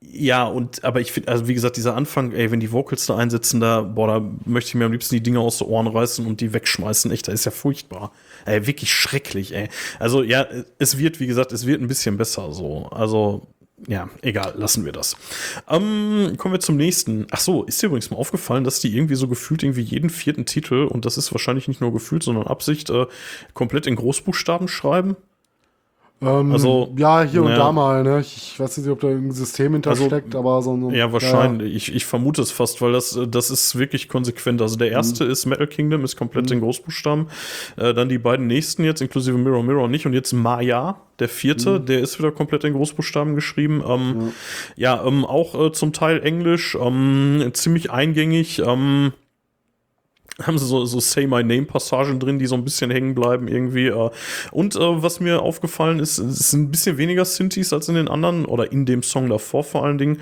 ja, 0.00 0.44
und 0.44 0.84
aber 0.84 1.00
ich 1.00 1.12
finde, 1.12 1.30
also 1.30 1.46
wie 1.46 1.54
gesagt, 1.54 1.76
dieser 1.76 1.94
Anfang, 1.94 2.32
ey, 2.32 2.50
wenn 2.50 2.60
die 2.60 2.72
Vocals 2.72 3.06
da 3.06 3.16
einsetzen, 3.16 3.60
da, 3.60 3.80
boah, 3.82 4.08
da 4.08 4.30
möchte 4.44 4.70
ich 4.70 4.74
mir 4.74 4.86
am 4.86 4.92
liebsten 4.92 5.14
die 5.14 5.22
Dinger 5.22 5.40
aus 5.40 5.58
den 5.58 5.68
Ohren 5.68 5.86
reißen 5.86 6.26
und 6.26 6.40
die 6.40 6.52
wegschmeißen. 6.52 7.12
Echt, 7.12 7.28
das 7.28 7.34
ist 7.34 7.44
ja 7.44 7.52
furchtbar. 7.52 8.12
Ey, 8.44 8.66
wirklich 8.66 8.92
schrecklich, 8.92 9.54
ey. 9.54 9.68
Also 10.00 10.24
ja, 10.24 10.46
es 10.78 10.98
wird, 10.98 11.20
wie 11.20 11.28
gesagt, 11.28 11.52
es 11.52 11.64
wird 11.64 11.80
ein 11.80 11.88
bisschen 11.88 12.16
besser 12.16 12.52
so. 12.52 12.88
Also 12.90 13.46
ja, 13.86 14.08
egal, 14.22 14.54
lassen 14.56 14.84
wir 14.84 14.92
das. 14.92 15.16
Ähm, 15.68 16.34
kommen 16.36 16.54
wir 16.54 16.60
zum 16.60 16.76
nächsten. 16.76 17.26
Ach 17.30 17.40
so, 17.40 17.64
ist 17.64 17.82
dir 17.82 17.86
übrigens 17.86 18.10
mal 18.10 18.16
aufgefallen, 18.16 18.64
dass 18.64 18.80
die 18.80 18.94
irgendwie 18.94 19.14
so 19.14 19.28
gefühlt 19.28 19.62
irgendwie 19.62 19.82
jeden 19.82 20.10
vierten 20.10 20.46
Titel, 20.46 20.86
und 20.86 21.04
das 21.04 21.18
ist 21.18 21.32
wahrscheinlich 21.32 21.68
nicht 21.68 21.80
nur 21.80 21.92
gefühlt, 21.92 22.22
sondern 22.22 22.46
Absicht, 22.46 22.90
äh, 22.90 23.06
komplett 23.52 23.86
in 23.86 23.96
Großbuchstaben 23.96 24.68
schreiben? 24.68 25.16
Ähm, 26.22 26.52
Also, 26.52 26.92
ja, 26.96 27.22
hier 27.22 27.42
und 27.42 27.50
ja. 27.50 27.56
da 27.56 27.72
mal, 27.72 28.02
ne? 28.02 28.20
Ich, 28.20 28.58
weiß 28.58 28.78
nicht, 28.78 28.88
ob 28.88 29.00
da 29.00 29.08
irgendein 29.08 29.32
System 29.32 29.72
hintersteckt, 29.72 30.34
aber 30.34 30.62
so, 30.62 30.78
so 30.80 30.90
Ja, 30.90 31.12
wahrscheinlich. 31.12 31.74
Ich, 31.74 31.94
ich 31.94 32.04
vermute 32.06 32.42
es 32.42 32.50
fast, 32.50 32.80
weil 32.80 32.92
das, 32.92 33.18
das 33.28 33.50
ist 33.50 33.76
wirklich 33.78 34.08
konsequent. 34.08 34.62
Also 34.62 34.76
der 34.76 34.90
erste 34.90 35.24
ist 35.24 35.46
Metal 35.46 35.66
Kingdom, 35.66 36.04
ist 36.04 36.16
komplett 36.16 36.50
in 36.50 36.60
Großbuchstaben. 36.60 37.28
Äh, 37.76 37.94
dann 37.94 38.08
die 38.08 38.18
beiden 38.18 38.46
nächsten 38.46 38.84
jetzt, 38.84 39.02
inklusive 39.02 39.36
Mirror 39.36 39.62
Mirror 39.62 39.88
nicht. 39.88 40.06
Und 40.06 40.12
jetzt 40.12 40.32
Maya, 40.32 40.96
der 41.18 41.28
vierte, 41.28 41.80
der 41.80 42.00
ist 42.00 42.18
wieder 42.18 42.32
komplett 42.32 42.64
in 42.64 42.74
Großbuchstaben 42.74 43.34
geschrieben. 43.34 43.82
Ähm, 43.86 44.32
ja, 44.76 45.04
ähm, 45.04 45.24
auch 45.24 45.66
äh, 45.66 45.72
zum 45.72 45.92
Teil 45.92 46.22
Englisch, 46.22 46.76
ähm, 46.80 47.50
ziemlich 47.52 47.90
eingängig. 47.90 48.62
Haben 50.42 50.58
sie 50.58 50.66
so, 50.66 50.84
so 50.84 50.98
Say 50.98 51.26
My 51.26 51.44
Name 51.44 51.62
Passagen 51.62 52.18
drin, 52.18 52.40
die 52.40 52.46
so 52.46 52.56
ein 52.56 52.64
bisschen 52.64 52.90
hängen 52.90 53.14
bleiben 53.14 53.46
irgendwie. 53.46 53.86
Äh. 53.86 54.10
Und 54.50 54.74
äh, 54.74 55.02
was 55.02 55.20
mir 55.20 55.42
aufgefallen 55.42 56.00
ist, 56.00 56.18
es 56.18 56.50
sind 56.50 56.62
ein 56.62 56.70
bisschen 56.70 56.98
weniger 56.98 57.24
Synthes 57.24 57.72
als 57.72 57.88
in 57.88 57.94
den 57.94 58.08
anderen 58.08 58.44
oder 58.44 58.72
in 58.72 58.84
dem 58.84 59.02
Song 59.04 59.28
davor 59.28 59.62
vor 59.62 59.84
allen 59.84 59.98
Dingen. 59.98 60.18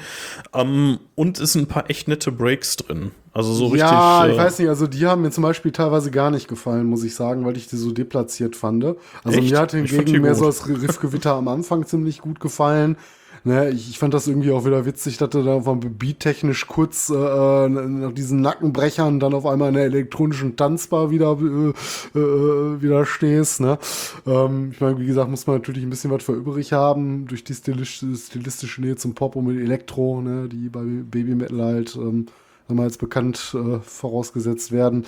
Ähm, 0.52 0.98
und 1.14 1.40
es 1.40 1.52
sind 1.54 1.62
ein 1.62 1.66
paar 1.66 1.88
echt 1.88 2.08
nette 2.08 2.30
Breaks 2.30 2.76
drin. 2.76 3.12
Also 3.32 3.54
so 3.54 3.64
richtig. 3.68 3.80
ja, 3.80 4.26
ich 4.26 4.34
äh, 4.34 4.36
weiß 4.36 4.58
nicht, 4.58 4.68
also 4.68 4.86
die 4.86 5.06
haben 5.06 5.22
mir 5.22 5.30
zum 5.30 5.42
Beispiel 5.42 5.72
teilweise 5.72 6.10
gar 6.10 6.30
nicht 6.30 6.48
gefallen, 6.48 6.86
muss 6.86 7.02
ich 7.02 7.14
sagen, 7.14 7.46
weil 7.46 7.56
ich 7.56 7.66
die 7.66 7.76
so 7.76 7.90
deplatziert 7.90 8.56
fand. 8.56 8.84
Also 8.84 9.38
Echt? 9.38 9.50
mir 9.50 9.58
hat 9.58 9.72
hingegen 9.72 10.20
mehr 10.20 10.32
gut. 10.32 10.40
so 10.40 10.46
das 10.46 10.68
Riffgewitter 10.68 11.32
am 11.32 11.48
Anfang 11.48 11.86
ziemlich 11.86 12.20
gut 12.20 12.40
gefallen. 12.40 12.96
Ne, 13.44 13.70
ich, 13.70 13.90
ich 13.90 13.98
fand 13.98 14.14
das 14.14 14.28
irgendwie 14.28 14.52
auch 14.52 14.64
wieder 14.64 14.86
witzig, 14.86 15.16
dass 15.18 15.30
du 15.30 15.42
da 15.42 15.60
vom 15.60 15.80
Beat 15.80 16.20
technisch 16.20 16.68
kurz 16.68 17.10
äh, 17.10 17.14
äh, 17.14 17.68
nach 17.68 18.12
diesen 18.12 18.40
Nackenbrechern 18.40 19.18
dann 19.18 19.34
auf 19.34 19.46
einmal 19.46 19.68
in 19.68 19.74
der 19.74 19.84
elektronischen 19.84 20.56
Tanzbar 20.56 21.10
wieder, 21.10 21.36
äh, 21.40 22.18
äh, 22.18 22.82
wieder 22.82 23.04
stehst. 23.04 23.60
Ne? 23.60 23.78
Ähm, 24.26 24.70
ich 24.72 24.80
meine, 24.80 24.98
wie 25.00 25.06
gesagt, 25.06 25.28
muss 25.28 25.46
man 25.48 25.56
natürlich 25.56 25.82
ein 25.82 25.90
bisschen 25.90 26.12
was 26.12 26.22
für 26.22 26.34
übrig 26.34 26.72
haben, 26.72 27.26
durch 27.26 27.42
die 27.42 27.54
stilistische, 27.54 28.80
Nähe 28.80 28.94
zum 28.96 29.14
Pop 29.14 29.34
und 29.34 29.46
mit 29.46 29.60
Elektro, 29.60 30.20
ne, 30.20 30.48
die 30.48 30.68
bei 30.68 30.82
Baby 30.82 31.34
Metal 31.34 31.60
halt 31.62 31.96
ähm, 31.96 32.26
sagen 32.26 32.68
wir 32.68 32.74
mal, 32.76 32.82
als 32.84 32.96
bekannt 32.96 33.56
äh, 33.56 33.80
vorausgesetzt 33.80 34.70
werden. 34.70 35.04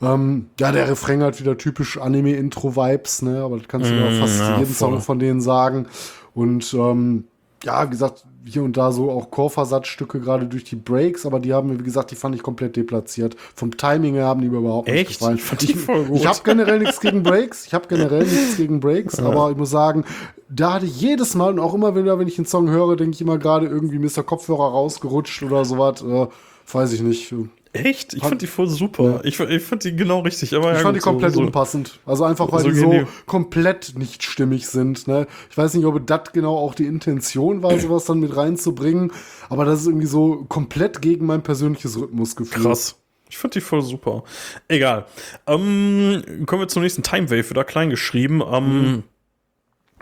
Ähm, 0.00 0.46
ja, 0.58 0.72
der 0.72 0.88
Refrain 0.88 1.22
hat 1.22 1.38
wieder 1.38 1.58
typisch 1.58 1.98
Anime-Intro-Vibes, 1.98 3.22
ne? 3.22 3.42
aber 3.42 3.58
das 3.58 3.68
kannst 3.68 3.90
du 3.90 3.94
ja 3.94 4.10
Mm, 4.10 4.20
fast 4.20 4.38
ja, 4.40 4.58
jeden 4.58 4.72
voll. 4.72 4.90
Song 4.90 5.00
von 5.00 5.18
denen 5.18 5.40
sagen. 5.42 5.86
Und 6.34 6.72
ähm, 6.74 7.24
ja, 7.64 7.86
wie 7.86 7.90
gesagt, 7.90 8.24
hier 8.46 8.62
und 8.62 8.76
da 8.76 8.92
so 8.92 9.10
auch 9.10 9.30
Chorversatzstücke, 9.30 10.20
gerade 10.20 10.46
durch 10.46 10.64
die 10.64 10.76
Breaks, 10.76 11.24
aber 11.24 11.40
die 11.40 11.54
haben 11.54 11.68
mir, 11.68 11.78
wie 11.78 11.84
gesagt, 11.84 12.10
die 12.10 12.14
fand 12.14 12.34
ich 12.34 12.42
komplett 12.42 12.76
deplatziert. 12.76 13.36
Vom 13.54 13.76
Timing 13.76 14.14
her 14.14 14.26
haben 14.26 14.42
die 14.42 14.48
mir 14.48 14.58
überhaupt 14.58 14.88
nicht 14.88 15.10
Echt? 15.10 15.18
gefallen. 15.18 15.36
Ich 15.44 15.44
fand 15.44 15.62
die 15.62 15.74
voll 15.74 16.04
gut. 16.04 16.16
Ich 16.18 16.26
habe 16.26 16.38
generell 16.44 16.78
nichts 16.78 17.00
gegen 17.00 17.22
Breaks. 17.22 17.66
Ich 17.66 17.74
habe 17.74 17.88
generell 17.88 18.24
nichts 18.24 18.56
gegen 18.56 18.80
Breaks, 18.80 19.18
aber 19.18 19.50
ich 19.50 19.56
muss 19.56 19.70
sagen, 19.70 20.04
da 20.48 20.74
hatte 20.74 20.86
ich 20.86 21.00
jedes 21.00 21.34
Mal 21.34 21.52
und 21.52 21.58
auch 21.58 21.74
immer 21.74 21.96
wieder, 21.96 22.18
wenn 22.18 22.28
ich 22.28 22.38
einen 22.38 22.46
Song 22.46 22.68
höre, 22.68 22.96
denke 22.96 23.14
ich 23.14 23.20
immer 23.20 23.38
gerade 23.38 23.66
irgendwie 23.66 23.98
der 23.98 24.22
Kopfhörer 24.22 24.70
rausgerutscht 24.70 25.42
oder 25.42 25.64
sowas. 25.64 26.02
Äh, 26.02 26.26
weiß 26.70 26.92
ich 26.92 27.02
nicht. 27.02 27.34
Echt? 27.74 28.14
Ich 28.14 28.22
fand 28.22 28.40
die 28.40 28.46
voll 28.46 28.68
super. 28.68 29.20
Ich, 29.24 29.38
ich 29.38 29.62
fand 29.62 29.84
die 29.84 29.94
genau 29.94 30.20
richtig. 30.20 30.54
Aber 30.54 30.70
Ich 30.72 30.78
ja, 30.78 30.82
fand 30.84 30.96
die 30.96 31.00
gut, 31.00 31.04
so- 31.04 31.10
komplett 31.10 31.32
so, 31.34 31.40
unpassend. 31.40 31.98
Also 32.06 32.24
einfach, 32.24 32.50
weil 32.50 32.62
so 32.62 32.70
die 32.70 32.76
so 32.76 33.06
komplett 33.26 33.94
nicht 33.98 34.22
stimmig 34.22 34.66
sind. 34.68 35.06
Ne? 35.08 35.26
Ich 35.50 35.58
weiß 35.58 35.74
nicht, 35.74 35.84
ob 35.84 36.06
das 36.06 36.32
genau 36.32 36.56
auch 36.56 36.74
die 36.74 36.86
Intention 36.86 37.62
war, 37.62 37.78
sowas 37.78 38.04
dann 38.06 38.20
mit 38.20 38.34
reinzubringen. 38.36 39.12
Aber 39.48 39.64
das 39.64 39.80
ist 39.82 39.86
irgendwie 39.88 40.06
so 40.06 40.46
komplett 40.48 41.02
gegen 41.02 41.26
mein 41.26 41.42
persönliches 41.42 41.98
Rhythmusgefühl. 42.00 42.62
Krass. 42.62 42.96
Ich 43.28 43.38
fand 43.38 43.54
die 43.56 43.60
voll 43.60 43.82
super. 43.82 44.22
Egal. 44.68 45.06
Ähm, 45.46 46.22
kommen 46.46 46.62
wir 46.62 46.68
zum 46.68 46.82
nächsten 46.82 47.02
Time 47.02 47.28
Wave, 47.30 47.50
wieder 47.50 47.64
klein 47.64 47.90
geschrieben. 47.90 48.40
Ähm, 48.48 49.02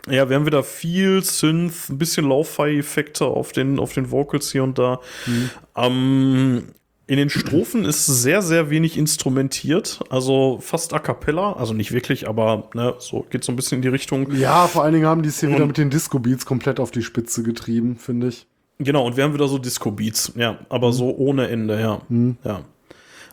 Ja, 0.07 0.27
wir 0.29 0.35
haben 0.35 0.45
wieder 0.45 0.63
viel 0.63 1.23
Synth, 1.23 1.89
ein 1.89 1.97
bisschen 1.97 2.25
Lo-Fi-Effekte 2.25 3.25
auf 3.25 3.53
den, 3.53 3.79
auf 3.79 3.93
den 3.93 4.11
Vocals 4.11 4.51
hier 4.51 4.61
und 4.63 4.77
da. 4.77 4.99
Ähm, 5.75 6.65
in 7.05 7.17
den 7.17 7.29
Strophen 7.29 7.83
ist 7.85 8.05
sehr, 8.05 8.41
sehr 8.41 8.69
wenig 8.69 8.97
instrumentiert, 8.97 9.99
also 10.09 10.59
fast 10.61 10.93
a 10.93 10.99
cappella, 10.99 11.53
also 11.53 11.73
nicht 11.73 11.91
wirklich, 11.91 12.27
aber 12.29 12.69
ne, 12.73 12.93
so 12.99 13.25
geht 13.29 13.43
so 13.43 13.51
ein 13.51 13.55
bisschen 13.55 13.77
in 13.77 13.81
die 13.81 13.87
Richtung. 13.89 14.31
Ja, 14.35 14.67
vor 14.67 14.83
allen 14.83 14.93
Dingen 14.93 15.05
haben 15.05 15.21
die 15.21 15.29
es 15.29 15.39
hier 15.39 15.49
wieder 15.49 15.61
Und- 15.63 15.67
mit 15.67 15.77
den 15.77 15.89
Disco-Beats 15.89 16.45
komplett 16.45 16.79
auf 16.79 16.91
die 16.91 17.01
Spitze 17.03 17.43
getrieben, 17.43 17.97
finde 17.97 18.27
ich. 18.29 18.47
Genau, 18.79 19.05
und 19.05 19.17
wir 19.17 19.23
haben 19.23 19.33
wieder 19.33 19.47
so 19.47 19.57
Disco-Beats, 19.57 20.33
ja, 20.35 20.59
aber 20.69 20.93
so 20.93 21.15
ohne 21.15 21.49
Ende, 21.49 21.79
ja. 21.79 22.01
Ja. 22.43 22.61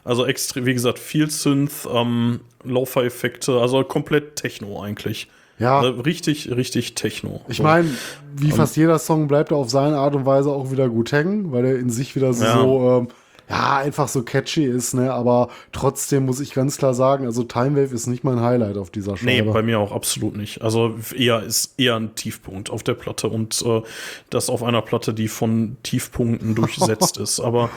Also 0.04 0.26
extrem, 0.26 0.66
wie 0.66 0.74
gesagt, 0.74 0.98
viel 0.98 1.30
Synth, 1.30 1.86
ähm, 1.92 2.40
Lo-Fi-Effekte, 2.64 3.60
also 3.60 3.84
komplett 3.84 4.36
Techno 4.36 4.82
eigentlich. 4.82 5.28
Ja. 5.58 5.82
Äh, 5.84 5.86
richtig, 6.00 6.50
richtig 6.50 6.94
Techno. 6.94 7.42
Ich 7.48 7.60
meine, 7.62 7.86
wie 8.34 8.50
fast 8.50 8.76
jeder 8.78 8.98
Song 8.98 9.28
bleibt 9.28 9.50
er 9.50 9.58
auf 9.58 9.68
seine 9.70 9.98
Art 9.98 10.14
und 10.14 10.24
Weise 10.24 10.50
auch 10.50 10.70
wieder 10.72 10.88
gut 10.88 11.12
hängen, 11.12 11.52
weil 11.52 11.66
er 11.66 11.78
in 11.78 11.90
sich 11.90 12.16
wieder 12.16 12.32
so, 12.32 12.44
Ja. 12.44 12.58
so 12.58 12.98
ähm, 13.02 13.08
ja, 13.50 13.78
einfach 13.78 14.06
so 14.08 14.22
catchy 14.22 14.64
ist, 14.64 14.94
ne? 14.94 15.12
Aber 15.12 15.48
trotzdem 15.72 16.24
muss 16.24 16.38
ich 16.38 16.54
ganz 16.54 16.78
klar 16.78 16.94
sagen, 16.94 17.26
also 17.26 17.42
Time 17.42 17.72
Wave 17.72 17.92
ist 17.92 18.06
nicht 18.06 18.22
mein 18.22 18.40
Highlight 18.40 18.76
auf 18.76 18.90
dieser 18.90 19.14
Nee, 19.22 19.38
Scheibe. 19.38 19.52
bei 19.52 19.62
mir 19.62 19.80
auch 19.80 19.90
absolut 19.92 20.36
nicht. 20.36 20.62
Also 20.62 20.94
eher 21.16 21.42
ist 21.42 21.74
eher 21.78 21.96
ein 21.96 22.14
Tiefpunkt 22.14 22.70
auf 22.70 22.84
der 22.84 22.94
Platte 22.94 23.28
und 23.28 23.60
äh, 23.66 23.82
das 24.30 24.48
auf 24.48 24.62
einer 24.62 24.82
Platte, 24.82 25.12
die 25.12 25.26
von 25.28 25.76
Tiefpunkten 25.82 26.54
durchsetzt 26.54 27.16
ist. 27.18 27.40
Aber 27.40 27.70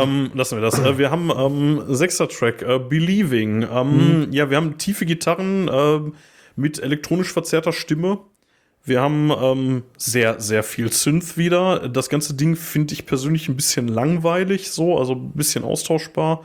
ähm, 0.00 0.30
lassen 0.34 0.56
wir 0.56 0.62
das. 0.62 0.78
Äh, 0.78 0.98
wir 0.98 1.10
haben 1.10 1.30
ähm, 1.36 1.82
sechster 1.88 2.28
Track, 2.28 2.62
äh, 2.62 2.78
Believing. 2.78 3.66
Ähm, 3.70 4.28
Ja, 4.30 4.50
wir 4.50 4.56
haben 4.56 4.78
tiefe 4.78 5.04
Gitarren 5.04 5.68
ähm, 5.72 6.14
mit 6.54 6.78
elektronisch 6.80 7.32
verzerrter 7.32 7.72
Stimme. 7.72 8.18
Wir 8.88 9.00
haben 9.00 9.30
ähm, 9.30 9.82
sehr, 9.96 10.40
sehr 10.40 10.62
viel 10.62 10.92
Synth 10.92 11.36
wieder. 11.36 11.88
Das 11.88 12.08
ganze 12.08 12.34
Ding 12.34 12.56
finde 12.56 12.94
ich 12.94 13.06
persönlich 13.06 13.48
ein 13.48 13.56
bisschen 13.56 13.88
langweilig, 13.88 14.70
so, 14.70 14.98
also 14.98 15.14
ein 15.14 15.32
bisschen 15.32 15.64
austauschbar. 15.64 16.42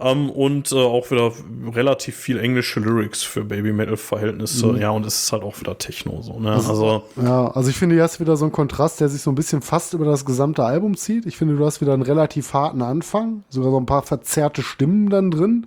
Ähm, 0.00 0.30
und 0.30 0.70
äh, 0.70 0.76
auch 0.76 1.10
wieder 1.10 1.32
relativ 1.74 2.16
viel 2.16 2.38
englische 2.38 2.78
Lyrics 2.78 3.24
für 3.24 3.44
Baby 3.44 3.72
Metal-Verhältnisse. 3.72 4.78
Ja, 4.78 4.90
und 4.90 5.04
es 5.04 5.24
ist 5.24 5.32
halt 5.32 5.42
auch 5.42 5.58
wieder 5.60 5.76
Techno, 5.76 6.22
so, 6.22 6.38
ne? 6.38 6.52
Also, 6.52 7.02
Ja, 7.20 7.48
also 7.48 7.68
ich 7.68 7.76
finde, 7.76 7.96
hier 7.96 8.04
hast 8.04 8.20
wieder 8.20 8.36
so 8.36 8.44
einen 8.44 8.52
Kontrast, 8.52 9.00
der 9.00 9.08
sich 9.08 9.22
so 9.22 9.32
ein 9.32 9.34
bisschen 9.34 9.60
fast 9.60 9.94
über 9.94 10.04
das 10.04 10.24
gesamte 10.24 10.64
Album 10.64 10.96
zieht. 10.96 11.26
Ich 11.26 11.36
finde, 11.36 11.56
du 11.56 11.66
hast 11.66 11.80
wieder 11.80 11.94
einen 11.94 12.02
relativ 12.02 12.52
harten 12.52 12.82
Anfang, 12.82 13.42
sogar 13.48 13.72
so 13.72 13.80
ein 13.80 13.86
paar 13.86 14.02
verzerrte 14.02 14.62
Stimmen 14.62 15.10
dann 15.10 15.32
drin. 15.32 15.66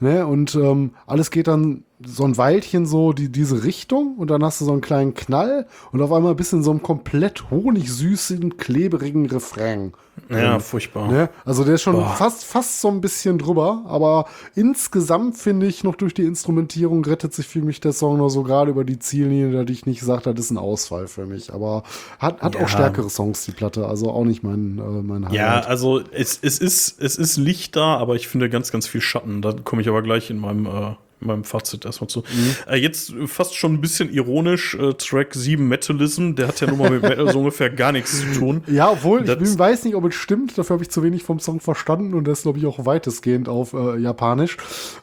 Ne? 0.00 0.26
Und 0.26 0.54
ähm, 0.54 0.92
alles 1.06 1.30
geht 1.30 1.46
dann 1.46 1.84
so 2.04 2.24
ein 2.24 2.36
Weilchen 2.36 2.84
so 2.84 3.12
die, 3.14 3.30
diese 3.30 3.64
Richtung 3.64 4.16
und 4.18 4.28
dann 4.28 4.44
hast 4.44 4.60
du 4.60 4.66
so 4.66 4.72
einen 4.72 4.82
kleinen 4.82 5.14
Knall 5.14 5.66
und 5.92 6.02
auf 6.02 6.12
einmal 6.12 6.34
bist 6.34 6.52
du 6.52 6.56
in 6.58 6.62
so 6.62 6.70
einem 6.70 6.82
komplett 6.82 7.50
honigsüßen, 7.50 8.58
kleberigen 8.58 9.24
Refrain. 9.26 9.92
ja, 10.28 10.58
furchtbar. 10.58 11.08
Ne? 11.10 11.30
Also 11.46 11.64
der 11.64 11.74
ist 11.76 11.82
schon 11.82 12.02
fast, 12.16 12.44
fast 12.44 12.80
so 12.82 12.88
ein 12.88 13.00
bisschen 13.00 13.38
drüber, 13.38 13.84
aber 13.86 14.26
insgesamt 14.54 15.36
finde 15.38 15.66
ich 15.66 15.84
noch 15.84 15.94
durch 15.94 16.12
die 16.12 16.24
Instrumentierung 16.24 17.04
rettet 17.04 17.32
sich 17.32 17.46
für 17.46 17.60
mich 17.60 17.80
der 17.80 17.92
Song 17.92 18.18
noch 18.18 18.28
so 18.28 18.42
gerade 18.42 18.70
über 18.70 18.84
die 18.84 18.98
Ziellinie, 18.98 19.64
da 19.64 19.70
ich 19.72 19.86
nicht 19.86 20.00
gesagt, 20.00 20.26
das 20.26 20.34
ist 20.38 20.50
ein 20.50 20.58
Ausfall 20.58 21.06
für 21.06 21.24
mich. 21.26 21.52
Aber 21.52 21.82
hat, 22.18 22.42
hat 22.42 22.54
Ja. 22.56 22.60
auch 22.62 22.68
stärkere 22.68 23.08
Songs, 23.08 23.44
die 23.46 23.52
Platte, 23.52 23.86
also 23.86 24.10
auch 24.10 24.24
nicht 24.24 24.42
mein, 24.42 24.78
äh, 24.78 25.02
mein 25.02 25.22
Ja, 25.32 25.50
Highlight. 25.50 25.66
also 25.66 26.00
es, 26.12 26.38
es, 26.42 26.58
ist, 26.58 27.00
es 27.00 27.16
ist 27.16 27.36
Licht 27.36 27.76
da, 27.76 27.96
aber 27.96 28.16
ich 28.16 28.28
finde 28.28 28.50
ganz, 28.50 28.70
ganz 28.72 28.86
viel 28.86 29.00
Schatten. 29.00 29.40
Da 29.42 29.52
komme 29.52 29.80
ich 29.82 29.88
aber 29.88 30.02
gleich 30.02 30.30
in 30.30 30.38
meinem, 30.38 30.66
äh, 30.66 30.94
meinem 31.20 31.44
Fazit 31.44 31.84
erstmal 31.84 32.08
zu. 32.08 32.22
Äh, 32.68 32.76
jetzt 32.76 33.14
fast 33.26 33.54
schon 33.56 33.74
ein 33.74 33.80
bisschen 33.80 34.12
ironisch, 34.12 34.74
äh, 34.74 34.92
Track 34.94 35.34
7 35.34 35.66
Metalism, 35.66 36.34
der 36.34 36.48
hat 36.48 36.60
ja 36.60 36.66
nun 36.68 36.78
mal 36.78 36.90
mit 36.90 37.02
Metal 37.02 37.32
so 37.32 37.38
ungefähr 37.38 37.70
gar 37.70 37.92
nichts 37.92 38.20
zu 38.20 38.38
tun. 38.38 38.62
Ja, 38.66 38.90
obwohl, 38.90 39.20
ich 39.20 39.26
Das- 39.26 39.38
bin, 39.38 39.58
weiß 39.58 39.84
nicht, 39.84 39.94
ob 39.94 40.04
es 40.04 40.14
stimmt, 40.14 40.58
dafür 40.58 40.74
habe 40.74 40.82
ich 40.84 40.90
zu 40.90 41.02
wenig 41.02 41.22
vom 41.22 41.38
Song 41.40 41.60
verstanden 41.60 42.14
und 42.14 42.24
das 42.28 42.42
glaube 42.42 42.58
ich 42.58 42.66
auch 42.66 42.84
weitestgehend 42.84 43.48
auf 43.48 43.72
äh, 43.72 43.96
Japanisch. 43.98 44.56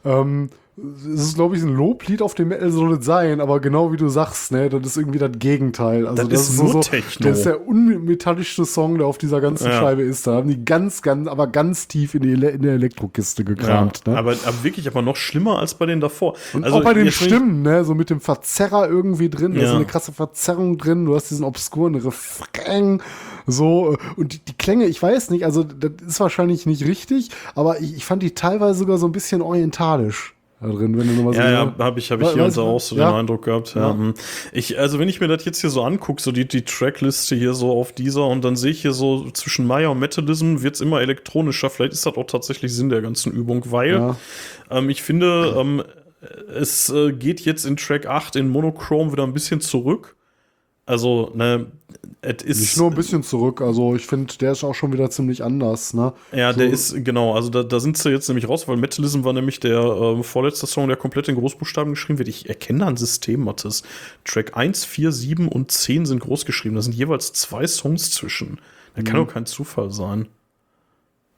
Ähm, 0.05 0.49
es 0.75 1.05
ist, 1.05 1.35
glaube 1.35 1.55
ich, 1.55 1.61
ein 1.61 1.75
Loblied 1.75 2.23
auf 2.23 2.33
dem 2.33 2.47
Metal 2.47 2.71
soll 2.71 2.93
es 2.93 3.05
sein, 3.05 3.41
aber 3.41 3.59
genau 3.59 3.91
wie 3.91 3.97
du 3.97 4.09
sagst, 4.09 4.51
ne, 4.51 4.69
das 4.69 4.81
ist 4.87 4.97
irgendwie 4.97 5.19
das 5.19 5.29
Gegenteil. 5.37 6.07
Also 6.07 6.27
Das 6.27 6.49
ist 6.49 6.63
nur 6.63 6.81
Techno. 6.81 7.27
Das 7.29 7.37
ist 7.39 7.45
der 7.45 7.67
unmetallischste 7.67 8.65
Song, 8.65 8.97
der 8.97 9.05
auf 9.05 9.19
dieser 9.19 9.39
ganzen 9.39 9.67
Ja. 9.67 9.79
Scheibe 9.79 10.01
ist. 10.01 10.25
Da 10.25 10.33
haben 10.33 10.47
die 10.49 10.65
ganz, 10.65 11.03
ganz, 11.03 11.27
aber 11.27 11.45
ganz 11.45 11.87
tief 11.87 12.15
in, 12.15 12.23
die 12.23 12.31
Ele 12.31 12.49
in 12.49 12.63
der 12.63 12.73
Elektrokiste 12.73 13.43
gekramt. 13.43 14.01
Ja, 14.07 14.13
ne? 14.13 14.17
aber, 14.19 14.31
aber 14.31 14.63
wirklich 14.63 14.87
aber 14.87 15.03
noch 15.03 15.15
schlimmer 15.15 15.59
als 15.59 15.75
bei 15.75 15.85
denen 15.85 16.01
davor. 16.01 16.33
Und 16.53 16.65
auch 16.65 16.83
bei 16.83 16.95
den 16.95 17.11
Stimmen, 17.11 17.61
ne, 17.61 17.85
so 17.85 17.93
mit 17.93 18.09
dem 18.09 18.19
Verzerrer 18.19 18.89
irgendwie 18.89 19.29
drin, 19.29 19.53
da 19.53 19.59
ist 19.59 19.65
Ja. 19.65 19.69
so 19.71 19.75
eine 19.75 19.85
krasse 19.85 20.11
Verzerrung 20.11 20.79
drin, 20.79 21.05
du 21.05 21.13
hast 21.15 21.29
diesen 21.29 21.45
obskuren 21.45 21.93
Refrain, 21.93 23.01
so, 23.45 23.95
und 24.15 24.33
die, 24.33 24.39
die 24.39 24.53
Klänge, 24.53 24.85
ich 24.85 25.01
weiß 25.03 25.29
nicht, 25.29 25.45
also 25.45 25.63
das 25.63 25.91
ist 26.07 26.19
wahrscheinlich 26.19 26.65
nicht 26.65 26.85
richtig, 26.87 27.29
aber 27.55 27.79
ich, 27.79 27.95
ich 27.95 28.05
fand 28.05 28.23
die 28.23 28.33
teilweise 28.33 28.79
sogar 28.79 28.97
so 28.97 29.05
ein 29.05 29.11
bisschen 29.11 29.41
orientalisch 29.41 30.32
drin, 30.71 30.97
wenn 30.97 31.07
du 31.07 31.13
nochmal 31.13 31.33
so. 31.33 31.41
Ja, 31.41 31.51
ja, 31.51 31.75
habe 31.77 31.99
ich, 31.99 32.11
hab 32.11 32.21
ich 32.21 32.29
hier 32.29 32.45
und 32.45 32.55
da 32.55 32.61
auch 32.61 32.79
so 32.79 32.95
ja. 32.95 33.11
den 33.11 33.19
Eindruck 33.19 33.45
gehabt. 33.45 33.75
Ja. 33.75 33.89
Ja. 33.89 33.93
hm. 33.93 34.13
Ich, 34.51 34.79
also 34.79 34.99
wenn 34.99 35.09
ich 35.09 35.19
mir 35.19 35.27
das 35.27 35.45
jetzt 35.45 35.61
hier 35.61 35.69
so 35.69 35.83
angucke, 35.83 36.21
so 36.21 36.31
die, 36.31 36.47
die 36.47 36.63
Trackliste 36.63 37.35
hier 37.35 37.53
so 37.53 37.71
auf 37.71 37.91
dieser 37.91 38.27
und 38.27 38.43
dann 38.43 38.55
sehe 38.55 38.71
ich 38.71 38.81
hier 38.81 38.93
so 38.93 39.29
zwischen 39.31 39.67
Maya 39.67 39.89
und 39.89 39.99
Metalism 39.99 40.61
wird 40.61 40.75
es 40.75 40.81
immer 40.81 41.01
elektronischer. 41.01 41.69
Vielleicht 41.69 41.93
ist 41.93 42.05
das 42.05 42.15
auch 42.15 42.27
tatsächlich 42.27 42.73
Sinn 42.73 42.89
der 42.89 43.01
ganzen 43.01 43.31
Übung, 43.31 43.63
weil 43.71 44.15
ähm, 44.69 44.89
ich 44.89 45.03
finde, 45.03 45.55
ähm, 45.57 45.83
es 46.55 46.89
äh, 46.89 47.11
geht 47.11 47.41
jetzt 47.41 47.65
in 47.65 47.77
Track 47.77 48.05
8 48.05 48.35
in 48.37 48.49
Monochrome 48.49 49.11
wieder 49.11 49.23
ein 49.23 49.33
bisschen 49.33 49.61
zurück. 49.61 50.15
Also, 50.85 51.31
ne, 51.33 51.67
es 52.21 52.43
ist. 52.43 52.59
Nicht 52.59 52.77
nur 52.77 52.89
ein 52.91 52.95
bisschen 52.95 53.23
zurück, 53.23 53.61
also 53.61 53.95
ich 53.95 54.05
finde, 54.05 54.33
der 54.37 54.51
ist 54.51 54.65
auch 54.65 54.73
schon 54.75 54.91
wieder 54.91 55.09
ziemlich 55.09 55.41
anders, 55.41 55.93
ne? 55.93 56.11
Ja, 56.33 56.51
So- 56.51 56.59
der 56.59 56.69
ist, 56.69 57.05
genau, 57.05 57.33
also 57.35 57.49
da, 57.49 57.63
da 57.63 57.79
sind 57.79 57.97
sie 57.97 58.09
jetzt 58.09 58.27
nämlich 58.27 58.49
raus, 58.49 58.67
weil 58.67 58.75
Metalism 58.75 59.23
war 59.23 59.31
nämlich 59.31 59.61
der 59.61 59.79
äh, 59.79 60.23
vorletzte 60.23 60.67
Song, 60.67 60.89
der 60.89 60.97
komplett 60.97 61.29
in 61.29 61.35
Großbuchstaben 61.35 61.93
geschrieben 61.93 62.19
wird. 62.19 62.27
Ich 62.27 62.49
erkenne 62.49 62.79
da 62.79 62.87
ein 62.87 62.97
System, 62.97 63.45
Mathis. 63.45 63.83
Track 64.25 64.57
1, 64.57 64.83
4, 64.83 65.13
7 65.13 65.47
und 65.47 65.71
10 65.71 66.05
sind 66.05 66.19
groß 66.19 66.45
geschrieben. 66.45 66.75
Da 66.75 66.81
sind 66.81 66.95
jeweils 66.95 67.31
zwei 67.31 67.65
Songs 67.65 68.11
zwischen. 68.11 68.59
Das 68.95 69.05
kann 69.05 69.15
doch 69.15 69.27
kein 69.33 69.45
Zufall 69.45 69.89
sein. 69.91 70.27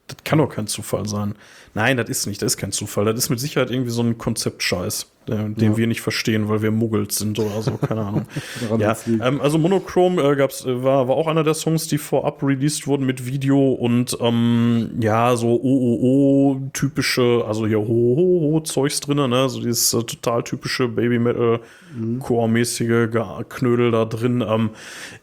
Das 0.08 0.18
kann 0.24 0.40
doch 0.40 0.50
kein 0.50 0.68
Zufall 0.68 1.08
sein. 1.08 1.36
Nein, 1.74 1.98
das 1.98 2.10
ist 2.10 2.26
nicht, 2.28 2.42
das 2.42 2.54
ist 2.54 2.58
kein 2.58 2.72
Zufall. 2.72 3.06
Das 3.06 3.16
ist 3.18 3.30
mit 3.30 3.40
Sicherheit 3.40 3.72
irgendwie 3.72 3.92
so 3.92 4.02
ein 4.04 4.18
Konzeptscheiß, 4.18 5.12
den 5.28 5.56
Ja. 5.58 5.78
wir 5.78 5.88
nicht 5.88 6.02
verstehen, 6.02 6.50
weil 6.50 6.62
wir 6.62 6.72
Muggels 6.72 7.18
sind 7.18 7.40
oder 7.40 7.62
so, 7.62 7.72
keine 7.72 8.02
Ahnung. 8.02 8.26
Ja, 8.80 8.96
ähm, 9.22 9.42
also 9.42 9.58
Monochrome 9.58 10.22
äh, 10.22 10.36
gab's, 10.36 10.66
äh, 10.66 10.84
war, 10.84 11.08
war 11.08 11.16
auch 11.16 11.28
einer 11.28 11.44
der 11.44 11.54
Songs, 11.54 11.88
die 11.88 11.98
vorab 11.98 12.42
released 12.44 12.88
wurden 12.88 13.06
mit 13.06 13.26
Video 13.26 13.74
und 13.74 14.18
ähm, 14.22 14.92
ja, 15.02 15.36
so 15.36 15.60
OOO-typische, 15.62 17.44
also 17.48 17.66
hier 17.68 17.80
Ho-Ho-Ho-Zeugs 17.80 19.00
drin, 19.02 19.30
ne? 19.30 19.50
So 19.50 19.60
dieses 19.62 19.94
äh, 19.94 20.04
total 20.04 20.44
typische 20.44 20.88
Baby-Metal-Core-mäßige 20.88 23.10
Ge- 23.12 23.44
Knödel 23.50 23.92
da 23.92 24.06
drin. 24.06 24.44
Ähm, 24.48 24.70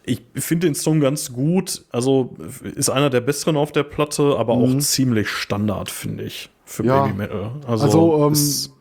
ich 0.03 0.21
finde 0.35 0.67
den 0.67 0.75
Song 0.75 0.99
ganz 0.99 1.33
gut, 1.33 1.85
also 1.91 2.35
ist 2.75 2.89
einer 2.89 3.09
der 3.09 3.21
besseren 3.21 3.57
auf 3.57 3.71
der 3.71 3.83
Platte, 3.83 4.35
aber 4.37 4.53
auch 4.53 4.77
ziemlich 4.79 5.29
Standard, 5.29 5.89
finde 5.89 6.23
ich, 6.25 6.49
für 6.65 6.85
Ja. 6.85 7.03
Baby-Metal. 7.05 7.51
Also, 7.67 7.85
Also, 7.85 8.25
ähm, 8.27 8.33
ist- 8.33 8.71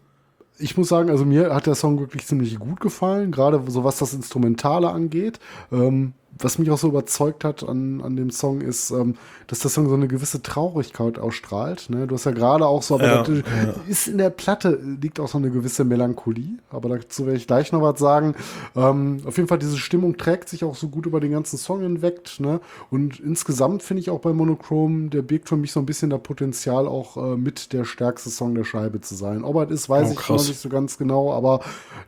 ich 0.63 0.77
muss 0.77 0.89
sagen, 0.89 1.11
also 1.11 1.25
mir 1.25 1.55
hat 1.55 1.67
der 1.67 1.75
Song 1.75 1.99
wirklich 1.99 2.27
ziemlich 2.27 2.59
gut 2.59 2.81
gefallen, 2.81 3.33
gerade 3.33 3.63
so 3.67 3.85
was 3.85 3.99
das 3.99 4.15
Instrumentale 4.15 4.89
angeht. 4.91 5.39
Ähm, 5.71 6.15
was 6.45 6.59
mich 6.59 6.71
auch 6.71 6.79
so 6.79 6.89
überzeugt 6.89 7.45
hat 7.45 7.67
an, 7.69 8.01
an 8.03 8.17
dem 8.17 8.31
Song 8.31 8.61
ist, 8.61 8.91
ähm, 8.91 9.17
dass 9.47 9.61
der 9.61 9.71
Song 9.71 9.89
so 9.89 9.95
eine 9.95 10.09
gewisse 10.09 10.43
Traurigkeit 10.43 11.19
ausstrahlt. 11.19 11.91
Ne? 11.91 12.07
Du 12.07 12.15
hast 12.15 12.25
ja 12.25 12.33
gerade 12.33 12.67
auch 12.67 12.83
so, 12.83 12.95
aber 12.95 13.05
Ja, 13.07 13.23
das 13.23 13.43
ist 13.89 14.09
in 14.09 14.19
der 14.19 14.31
Platte 14.31 14.79
liegt 15.01 15.21
auch 15.21 15.29
so 15.29 15.39
eine 15.39 15.51
gewisse 15.51 15.85
Melancholie, 15.85 16.59
aber 16.71 16.89
dazu 16.89 17.27
werde 17.27 17.39
ich 17.39 17.47
gleich 17.47 17.73
noch 17.73 17.83
was 17.83 17.99
sagen. 17.99 18.35
Ähm, 18.77 19.21
auf 19.27 19.37
jeden 19.37 19.49
Fall, 19.49 19.59
diese 19.59 19.79
Stimmung 19.79 20.17
trägt 20.17 20.49
sich 20.49 20.65
auch 20.65 20.75
so 20.75 20.89
gut 20.89 21.07
über 21.07 21.21
den 21.21 21.33
ganzen 21.33 21.59
Song 21.59 21.81
hinweg. 21.83 22.23
Ne? 22.39 22.61
Und 22.91 23.21
insgesamt 23.21 23.83
finde 23.83 24.01
ich 24.01 24.11
auch 24.11 24.21
bei 24.21 24.33
Monochrome, 24.33 25.09
der 25.11 25.23
birgt 25.23 25.49
für 25.49 25.57
mich 25.57 25.73
so 25.73 25.81
ein 25.81 25.87
bisschen 25.87 26.11
das 26.11 26.21
Potenzial, 26.23 26.87
auch 26.87 27.17
äh, 27.17 27.37
mit 27.37 27.73
der 27.73 27.85
stärkste 27.85 28.31
Song 28.31 28.55
der 28.55 28.65
Scheibe 28.65 29.01
zu 29.01 29.15
sein. 29.15 29.45
Ob 29.45 29.57
er 29.57 29.71
ist, 29.71 29.89
weiß 29.89 30.09
Oh, 30.09 30.13
ich 30.13 30.29
noch 30.29 30.37
nicht 30.49 30.59
so 30.61 30.69
ganz 30.69 30.99
genau, 30.99 31.33
aber 31.33 31.61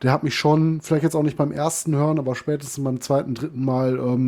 der 0.03 0.13
hat 0.13 0.25
mich 0.25 0.35
schon, 0.35 0.81
vielleicht 0.81 1.05
jetzt 1.05 1.15
auch 1.15 1.23
nicht 1.23 1.37
beim 1.37 1.53
ersten 1.53 1.95
Hören, 1.95 2.19
aber 2.19 2.35
spätestens 2.35 2.83
beim 2.83 3.01
zweiten, 3.01 3.35
dritten 3.35 3.65
Mal 3.65 3.99
ähm, 3.99 4.24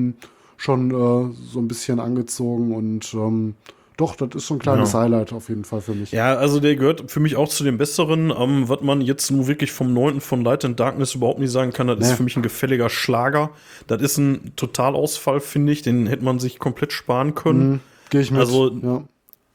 schon 0.56 0.90
äh, 0.90 1.34
so 1.52 1.58
ein 1.60 1.68
bisschen 1.68 2.00
angezogen 2.00 2.74
und 2.74 3.12
ähm, 3.14 3.54
doch, 3.98 4.14
das 4.14 4.28
ist 4.34 4.46
so 4.46 4.54
ein 4.54 4.58
kleines 4.58 4.92
Ja. 4.92 5.00
Highlight 5.00 5.32
auf 5.32 5.48
jeden 5.48 5.64
Fall 5.64 5.80
für 5.80 5.94
mich. 5.94 6.12
Ja, 6.12 6.34
also 6.34 6.60
der 6.60 6.76
gehört 6.76 7.10
für 7.10 7.18
mich 7.20 7.36
auch 7.36 7.48
zu 7.48 7.64
den 7.64 7.78
besseren. 7.78 8.30
Ähm, 8.30 8.68
was 8.68 8.82
man 8.82 9.00
jetzt 9.00 9.30
nur 9.30 9.46
wirklich 9.46 9.72
vom 9.72 9.94
9. 9.94 10.20
von 10.20 10.42
Light 10.44 10.66
and 10.66 10.78
Darkness 10.78 11.14
überhaupt 11.14 11.38
nicht 11.38 11.50
sagen 11.50 11.72
kann, 11.72 11.86
das 11.86 12.00
ist 12.00 12.10
Nee. 12.10 12.16
für 12.16 12.22
mich 12.22 12.36
ein 12.36 12.42
gefälliger 12.42 12.90
Schlager. 12.90 13.50
Das 13.86 14.02
ist 14.02 14.18
ein 14.18 14.52
Totalausfall, 14.56 15.40
finde 15.40 15.72
ich. 15.72 15.80
Den 15.80 16.06
hätte 16.06 16.24
man 16.24 16.38
sich 16.38 16.58
komplett 16.58 16.92
sparen 16.92 17.34
können. 17.34 17.70
Mhm, 17.70 17.80
Gehe 18.10 18.20
ich 18.20 18.30
mit. 18.30 18.40
Also, 18.40 18.70
ja. 18.82 19.02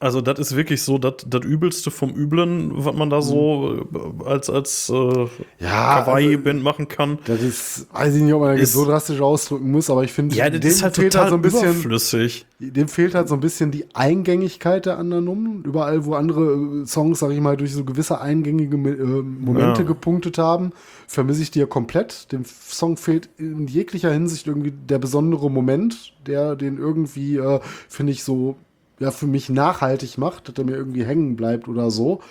Also, 0.02 0.20
das 0.20 0.40
ist 0.40 0.56
wirklich 0.56 0.82
so 0.82 0.98
das 0.98 1.14
das 1.28 1.46
Übelste 1.46 1.92
vom 1.92 2.16
Üblen, 2.16 2.72
was 2.74 2.96
man 2.96 3.10
da 3.12 3.22
so 3.22 3.86
äh, 3.94 4.26
als, 4.28 4.50
als 4.50 4.90
äh, 4.90 4.94
Mhm. 4.94 5.28
Ja, 5.60 6.02
Kawaii-Band 6.04 6.64
machen 6.64 6.88
kann. 6.88 7.20
Das 7.26 7.42
ist, 7.42 7.88
weiß 7.94 8.16
ich 8.16 8.24
nicht, 8.24 8.34
ob 8.34 8.42
man 8.42 8.54
das 8.58 8.62
Ist- 8.70 8.74
so 8.74 8.86
drastisch 8.86 9.22
ausdrücken 9.22 9.70
muss, 9.72 9.90
aber 9.92 10.04
ich 10.04 10.12
finde, 10.12 10.36
Ja, 10.36 10.50
dem 10.50 10.62
halt 10.82 10.96
fehlt 10.96 11.16
halt 11.16 11.30
so 11.30 11.36
ein 11.36 11.42
bisschen, 11.44 11.70
überflüssig. 11.72 12.48
dem 12.60 12.88
fehlt 12.88 13.14
halt 13.14 13.30
so 13.30 13.36
ein 13.36 13.40
bisschen 13.42 13.70
die 13.70 13.86
Eingängigkeit 13.94 14.88
der 14.88 14.98
anderen 14.98 15.26
Nummern. 15.26 15.62
Überall, 15.64 16.04
wo 16.06 16.16
andere 16.16 16.82
äh, 16.82 16.86
Songs, 16.88 17.20
sag 17.20 17.30
ich 17.32 17.40
mal, 17.40 17.56
durch 17.56 17.74
so 17.74 17.84
gewisse 17.86 18.20
eingängige 18.20 18.76
äh, 18.78 19.22
Momente 19.22 19.82
Ja. 19.82 19.88
gepunktet 19.88 20.40
haben, 20.40 20.72
vermisse 21.08 21.44
ich 21.44 21.52
die 21.52 21.60
ja 21.60 21.68
komplett. 21.68 22.32
Dem 22.32 22.44
Song 22.46 22.98
fehlt 22.98 23.30
in 23.38 23.68
jeglicher 23.68 24.12
Hinsicht 24.12 24.48
irgendwie 24.48 24.72
der 24.72 24.98
besondere 24.98 25.52
Moment, 25.52 26.14
der 26.26 26.56
den 26.56 26.78
irgendwie, 26.80 27.38
äh, 27.38 27.60
finde 27.88 28.14
ich, 28.14 28.24
so 28.24 28.56
ja, 29.02 29.12
für 29.12 29.28
mich 29.28 29.50
nachhaltig 29.50 30.18
macht, 30.18 30.48
dass 30.48 30.56
er 30.58 30.64
mir 30.66 30.76
irgendwie 30.78 31.06
hängen 31.06 31.36
bleibt 31.36 31.68
oder 31.68 31.92
so. 31.92 32.22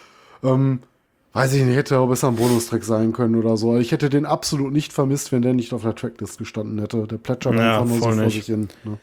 Ähm, 0.44 0.80
weiß 1.32 1.52
ich 1.54 1.64
nicht, 1.64 1.76
hätte 1.76 1.98
auch 1.98 2.08
besser 2.08 2.28
ein 2.28 2.36
Bonustrack 2.36 2.84
sein 2.84 3.12
können 3.12 3.36
oder 3.36 3.56
so. 3.56 3.76
Ich 3.78 3.92
hätte 3.92 4.08
den 4.08 4.24
absolut 4.26 4.72
nicht 4.72 4.92
vermisst, 4.92 5.32
wenn 5.32 5.42
der 5.42 5.54
nicht 5.54 5.72
auf 5.74 5.82
der 5.82 5.94
Tracklist 5.96 6.38
gestanden 6.38 6.78
hätte. 6.78 7.06
Der 7.08 7.18
plätschert 7.18 7.58
Ja, 7.58 7.60
einfach 7.60 7.84
nur 7.86 8.00
so 8.00 8.00
voll 8.00 8.18
vor 8.20 8.22
nicht. 8.24 8.34
sich 8.34 8.46
hin. 8.46 8.68
Ne? 8.84 9.00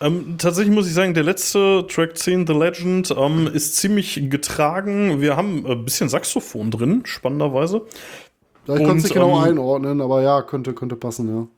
Ähm, 0.00 0.36
tatsächlich 0.38 0.74
muss 0.74 0.88
ich 0.88 0.94
sagen, 0.94 1.14
der 1.14 1.22
letzte 1.22 1.86
Track 1.88 2.18
10, 2.18 2.46
The 2.48 2.52
Legend, 2.52 3.14
ähm, 3.16 3.46
ist 3.46 3.76
ziemlich 3.76 4.28
getragen. 4.28 5.20
Wir 5.20 5.36
haben 5.36 5.64
ein 5.66 5.84
bisschen 5.84 6.08
Saxophon 6.08 6.70
drin, 6.72 7.02
spannenderweise. 7.06 7.82
Ja, 8.66 8.76
ich 8.76 8.82
konnte 8.84 8.98
es 8.98 9.02
nicht 9.04 9.14
genau 9.14 9.38
ähm, 9.38 9.44
einordnen, 9.44 10.00
aber 10.00 10.22
ja, 10.22 10.42
könnte, 10.42 10.74
könnte 10.74 10.96
passen, 10.96 11.28
ja. 11.28 11.48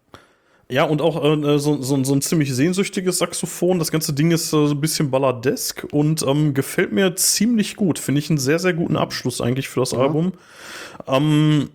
Ja, 0.68 0.82
und 0.82 1.00
auch 1.00 1.22
äh, 1.22 1.58
so, 1.60 1.80
so, 1.80 2.02
so 2.02 2.12
ein 2.12 2.22
ziemlich 2.22 2.52
sehnsüchtiges 2.52 3.18
Saxophon. 3.18 3.78
Das 3.78 3.92
ganze 3.92 4.12
Ding 4.12 4.32
ist 4.32 4.46
äh, 4.48 4.66
so 4.66 4.70
ein 4.70 4.80
bisschen 4.80 5.12
balladesk 5.12 5.86
und 5.92 6.24
ähm, 6.26 6.54
gefällt 6.54 6.92
mir 6.92 7.14
ziemlich 7.14 7.76
gut. 7.76 8.00
Finde 8.00 8.18
ich 8.18 8.30
einen 8.30 8.38
sehr, 8.38 8.58
sehr 8.58 8.74
guten 8.74 8.96
Abschluss 8.96 9.40
eigentlich 9.40 9.68
für 9.68 9.80
das 9.80 9.94
Album. 9.94 10.32
Ähm, 11.06 11.68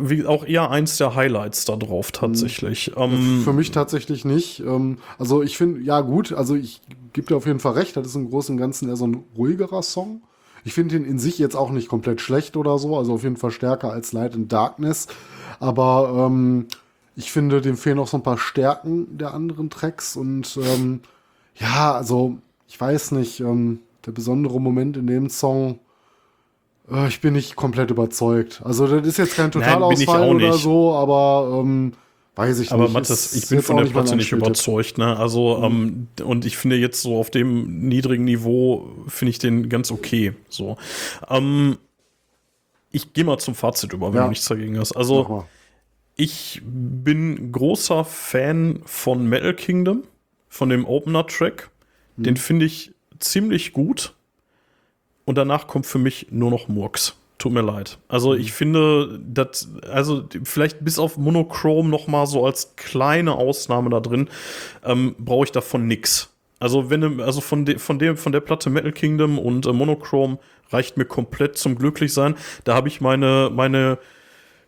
wie 0.00 0.26
auch 0.26 0.44
eher 0.44 0.70
eins 0.70 0.98
der 0.98 1.14
Highlights 1.14 1.64
da 1.64 1.76
drauf 1.76 2.12
tatsächlich. 2.12 2.92
Ähm, 2.96 3.40
Für 3.44 3.54
mich 3.54 3.70
tatsächlich 3.70 4.26
nicht. 4.26 4.60
Ähm, 4.60 4.98
also 5.18 5.42
ich 5.42 5.56
finde, 5.56 5.80
ja 5.80 6.02
gut, 6.02 6.32
also 6.32 6.54
ich 6.54 6.82
gebe 7.14 7.26
dir 7.26 7.36
auf 7.36 7.46
jeden 7.46 7.60
Fall 7.60 7.72
recht, 7.72 7.96
das 7.96 8.08
ist 8.08 8.14
im 8.14 8.28
Großen 8.28 8.54
und 8.54 8.60
Ganzen 8.60 8.90
eher 8.90 8.96
so 8.96 9.06
ein 9.06 9.24
ruhigerer 9.38 9.82
Song. 9.82 10.20
Ich 10.64 10.74
finde 10.74 10.96
ihn 10.96 11.04
in 11.04 11.18
sich 11.18 11.38
jetzt 11.38 11.56
auch 11.56 11.70
nicht 11.70 11.88
komplett 11.88 12.20
schlecht 12.20 12.56
oder 12.58 12.78
so, 12.78 12.96
also 12.96 13.14
auf 13.14 13.22
jeden 13.22 13.36
Fall 13.36 13.52
stärker 13.52 13.90
als 13.90 14.12
Light 14.12 14.34
and 14.34 14.52
Darkness. 14.52 15.06
Aber 15.60 16.26
ähm, 16.26 16.66
ich 17.16 17.30
finde, 17.30 17.60
dem 17.60 17.76
fehlen 17.76 17.98
auch 17.98 18.08
so 18.08 18.16
ein 18.16 18.22
paar 18.22 18.38
Stärken 18.38 19.18
der 19.18 19.34
anderen 19.34 19.70
Tracks 19.70 20.16
und 20.16 20.58
ähm, 20.62 21.00
ja, 21.56 21.92
also 21.94 22.38
ich 22.68 22.80
weiß 22.80 23.12
nicht, 23.12 23.40
ähm, 23.40 23.80
der 24.06 24.12
besondere 24.12 24.60
Moment 24.60 24.96
in 24.96 25.06
dem 25.06 25.30
Song, 25.30 25.78
äh, 26.90 27.08
ich 27.08 27.20
bin 27.20 27.34
nicht 27.34 27.56
komplett 27.56 27.90
überzeugt. 27.90 28.60
Also 28.64 28.86
das 28.86 29.06
ist 29.06 29.18
jetzt 29.18 29.36
kein 29.36 29.52
Totalausfall 29.52 30.34
oder 30.34 30.54
so, 30.54 30.92
aber 30.94 31.60
ähm, 31.60 31.92
weiß 32.34 32.58
ich 32.58 32.72
Aber 32.72 32.84
nicht. 32.84 32.94
Mathis, 32.94 33.34
ich 33.34 33.48
bin 33.48 33.62
von 33.62 33.76
der 33.76 33.84
Platte 33.84 34.16
nicht 34.16 34.32
überzeugt. 34.32 34.98
Ne? 34.98 35.16
Also, 35.16 35.62
ähm, 35.62 36.08
und 36.24 36.44
ich 36.44 36.56
finde 36.56 36.76
jetzt 36.76 37.00
so 37.02 37.16
auf 37.16 37.30
dem 37.30 37.88
niedrigen 37.88 38.24
Niveau, 38.24 38.88
finde 39.06 39.30
ich 39.30 39.38
den 39.38 39.68
ganz 39.68 39.92
okay. 39.92 40.32
So. 40.48 40.76
Ähm, 41.28 41.78
ich 42.90 43.12
gehe 43.12 43.24
mal 43.24 43.38
zum 43.38 43.54
Fazit 43.54 43.92
über, 43.92 44.08
wenn 44.08 44.16
Ja. 44.18 44.22
du 44.24 44.30
nichts 44.30 44.46
dagegen 44.46 44.78
hast. 44.78 44.96
Also. 44.96 45.44
Ich 46.16 46.62
bin 46.64 47.52
großer 47.52 48.04
Fan 48.04 48.80
von 48.84 49.26
Metal 49.28 49.54
Kingdom, 49.54 50.04
von 50.48 50.68
dem 50.68 50.84
Opener-Track. 50.84 51.70
Hm. 52.16 52.24
Den 52.24 52.36
finde 52.36 52.66
ich 52.66 52.92
ziemlich 53.18 53.72
gut. 53.72 54.14
Und 55.24 55.38
danach 55.38 55.66
kommt 55.66 55.86
für 55.86 55.98
mich 55.98 56.28
nur 56.30 56.50
noch 56.50 56.68
Murks. 56.68 57.14
Tut 57.38 57.52
mir 57.52 57.62
leid. 57.62 57.98
Also 58.08 58.34
ich 58.34 58.52
finde, 58.52 59.20
dass, 59.26 59.68
also 59.90 60.24
vielleicht 60.44 60.84
bis 60.84 60.98
auf 60.98 61.16
Monochrome 61.16 61.88
noch 61.88 62.06
mal 62.06 62.26
so 62.26 62.46
als 62.46 62.76
kleine 62.76 63.34
Ausnahme 63.34 63.90
da 63.90 64.00
drin, 64.00 64.28
ähm, 64.84 65.16
brauche 65.18 65.44
ich 65.44 65.52
davon 65.52 65.86
nix. 65.86 66.30
Also 66.60 66.90
wenn, 66.90 67.20
also 67.20 67.40
von, 67.40 67.64
de, 67.64 67.78
von, 67.78 67.98
der, 67.98 68.16
von 68.16 68.32
der 68.32 68.40
Platte 68.40 68.70
Metal 68.70 68.92
Kingdom 68.92 69.38
und 69.38 69.66
äh, 69.66 69.72
Monochrome 69.72 70.38
reicht 70.70 70.96
mir 70.96 71.04
komplett 71.04 71.58
zum 71.58 71.76
Glücklichsein. 71.76 72.36
Da 72.62 72.74
habe 72.74 72.88
ich 72.88 73.00
meine, 73.00 73.50
meine 73.52 73.98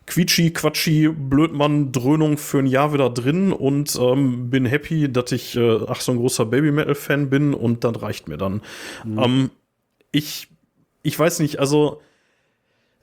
quietschi, 0.07 0.51
quatschi, 0.51 1.09
Blödmann, 1.09 1.91
Dröhnung 1.91 2.37
für 2.37 2.59
ein 2.59 2.65
Jahr 2.65 2.93
wieder 2.93 3.09
drin 3.09 3.51
und 3.51 3.95
ähm, 4.01 4.49
bin 4.49 4.65
happy, 4.65 5.11
dass 5.11 5.31
ich, 5.31 5.55
äh, 5.55 5.79
ach, 5.87 6.01
so 6.01 6.13
ein 6.13 6.17
großer 6.17 6.45
Baby-Metal-Fan 6.45 7.29
bin 7.29 7.53
und 7.53 7.83
dann 7.83 7.95
reicht 7.95 8.27
mir 8.27 8.37
dann. 8.37 8.61
Mhm. 9.05 9.19
Ähm, 9.19 9.51
ich, 10.11 10.47
ich 11.03 11.19
weiß 11.19 11.39
nicht, 11.39 11.59
also, 11.59 12.01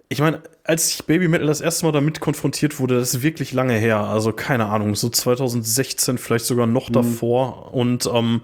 ich 0.09 0.21
meine, 0.21 0.43
als 0.65 0.95
ich 0.95 1.05
Baby 1.05 1.29
Metal 1.29 1.47
das 1.47 1.61
erste 1.61 1.85
Mal 1.85 1.93
damit 1.93 2.21
konfrontiert 2.21 2.81
wurde, 2.81 2.99
das 2.99 3.15
ist 3.15 3.23
wirklich 3.23 3.53
lange 3.53 3.75
her, 3.75 3.99
also 3.99 4.33
keine 4.33 4.67
Ahnung, 4.67 4.95
so 4.95 5.11
2016, 5.11 6.17
vielleicht 6.17 6.47
sogar 6.47 6.67
noch 6.67 6.89
mhm. 6.89 6.95
davor 6.95 7.75
und, 7.75 8.11
ähm, 8.13 8.41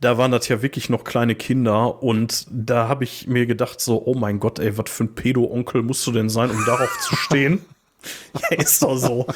da 0.00 0.18
waren 0.18 0.32
das 0.32 0.48
ja 0.48 0.60
wirklich 0.60 0.90
noch 0.90 1.02
kleine 1.02 1.34
Kinder 1.34 2.02
und 2.02 2.46
da 2.50 2.88
habe 2.88 3.04
ich 3.04 3.26
mir 3.26 3.46
gedacht 3.46 3.80
so, 3.80 4.04
oh 4.04 4.14
mein 4.14 4.38
Gott, 4.38 4.58
ey, 4.58 4.76
was 4.76 4.90
für 4.90 5.04
ein 5.04 5.14
Pedo-Onkel 5.14 5.82
musst 5.82 6.06
du 6.06 6.12
denn 6.12 6.28
sein, 6.28 6.50
um 6.50 6.62
darauf 6.66 6.98
zu 7.00 7.16
stehen? 7.16 7.64
ja, 8.50 8.58
ist 8.58 8.82
doch 8.82 8.96
so. 8.96 9.26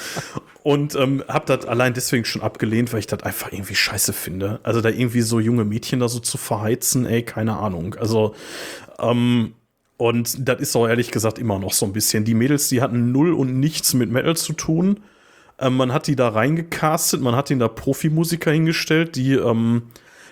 Und 0.62 0.94
ähm, 0.96 1.24
hab 1.28 1.46
das 1.46 1.64
allein 1.66 1.94
deswegen 1.94 2.24
schon 2.24 2.42
abgelehnt, 2.42 2.92
weil 2.92 3.00
ich 3.00 3.06
das 3.06 3.22
einfach 3.22 3.52
irgendwie 3.52 3.74
scheiße 3.74 4.12
finde. 4.12 4.60
Also 4.62 4.80
da 4.80 4.88
irgendwie 4.88 5.22
so 5.22 5.40
junge 5.40 5.64
Mädchen 5.64 6.00
da 6.00 6.08
so 6.08 6.20
zu 6.20 6.38
verheizen, 6.38 7.06
ey, 7.06 7.22
keine 7.22 7.56
Ahnung. 7.56 7.94
Also, 7.94 8.34
ähm, 8.98 9.54
und 9.96 10.48
das 10.48 10.60
ist 10.60 10.76
auch 10.76 10.86
ehrlich 10.86 11.10
gesagt 11.10 11.38
immer 11.38 11.58
noch 11.58 11.72
so 11.72 11.86
ein 11.86 11.92
bisschen. 11.92 12.24
Die 12.24 12.34
Mädels, 12.34 12.68
die 12.68 12.82
hatten 12.82 13.12
null 13.12 13.32
und 13.32 13.58
nichts 13.58 13.94
mit 13.94 14.10
Metal 14.10 14.36
zu 14.36 14.52
tun. 14.52 15.00
Ähm, 15.58 15.76
man 15.76 15.92
hat 15.92 16.06
die 16.06 16.16
da 16.16 16.28
reingecastet, 16.28 17.20
man 17.20 17.34
hat 17.34 17.50
ihnen 17.50 17.60
da 17.60 17.68
Profimusiker 17.68 18.52
hingestellt, 18.52 19.16
die 19.16 19.34
ähm, 19.34 19.82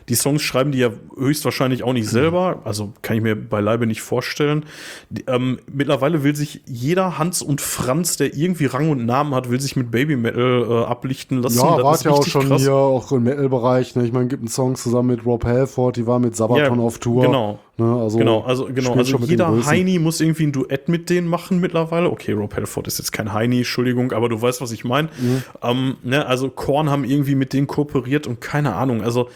die 0.09 0.15
Songs 0.15 0.43
schreiben 0.43 0.73
die 0.73 0.79
ja 0.79 0.91
höchstwahrscheinlich 1.17 1.83
auch 1.83 1.93
nicht 1.93 2.09
selber, 2.09 2.61
also 2.65 2.93
kann 3.03 3.17
ich 3.17 3.23
mir 3.23 3.35
beileibe 3.35 3.87
nicht 3.87 4.03
vorstellen. 4.03 4.65
Die, 5.11 5.25
ähm, 5.27 5.59
mittlerweile 5.73 6.23
will 6.23 6.37
sich 6.37 6.63
jeder 6.67 7.19
Hans 7.19 7.43
und 7.43 7.61
Franz, 7.61 8.17
der 8.17 8.35
irgendwie 8.35 8.67
Rang 8.67 8.91
und 8.91 9.05
Namen 9.05 9.35
hat, 9.35 9.51
will 9.51 9.61
sich 9.61 9.75
mit 9.75 9.91
Baby 9.91 10.17
Metal 10.17 10.67
äh, 10.69 10.85
ablichten 10.85 11.43
lassen. 11.43 11.59
Ja, 11.59 11.83
war 11.83 12.01
ja 12.01 12.11
auch 12.13 12.27
schon 12.27 12.49
krass. 12.49 12.63
hier, 12.63 12.75
auch 12.75 13.11
im 13.11 13.25
Metal-Bereich. 13.25 13.97
Ne? 13.97 14.05
Ich 14.05 14.13
meine, 14.13 14.29
gibt 14.29 14.43
einen 14.43 14.49
Song 14.49 14.77
zusammen 14.77 15.09
mit 15.09 15.27
Rob 15.27 15.45
Halford, 15.45 15.97
die 15.97 16.07
war 16.07 16.19
mit 16.19 16.37
Sabaton 16.37 16.79
ja, 16.79 16.85
auf 16.85 16.99
Tour. 16.99 17.23
Genau. 17.23 17.59
Ne? 17.79 17.85
Also 18.01 18.19
genau, 18.19 18.43
also, 18.43 18.69
genau. 18.73 18.95
also 18.95 19.19
jeder 19.19 19.67
Heini 19.67 19.99
muss 19.99 20.21
irgendwie 20.21 20.45
ein 20.45 20.53
Duett 20.53 20.89
mit 20.89 21.11
denen 21.11 21.29
machen 21.29 21.61
mittlerweile. 21.61 22.11
Okay, 22.11 22.33
Rob 22.33 22.55
Halford 22.55 22.87
ist 22.87 22.99
jetzt 22.99 23.13
kein 23.13 23.33
Heini, 23.33 23.59
Entschuldigung, 23.59 24.13
aber 24.13 24.29
du 24.29 24.41
weißt, 24.41 24.63
was 24.63 24.73
ich 24.73 24.85
meine. 24.85 25.09
Mhm. 25.19 25.43
Ähm, 25.63 25.97
ne? 26.03 26.27
Also 26.27 26.49
Korn 26.49 26.91
haben 26.91 27.05
irgendwie 27.05 27.35
mit 27.35 27.53
denen 27.53 27.67
kooperiert 27.67 28.27
und 28.27 28.41
keine 28.41 28.77
Ahnung, 28.77 29.03
also 29.03 29.29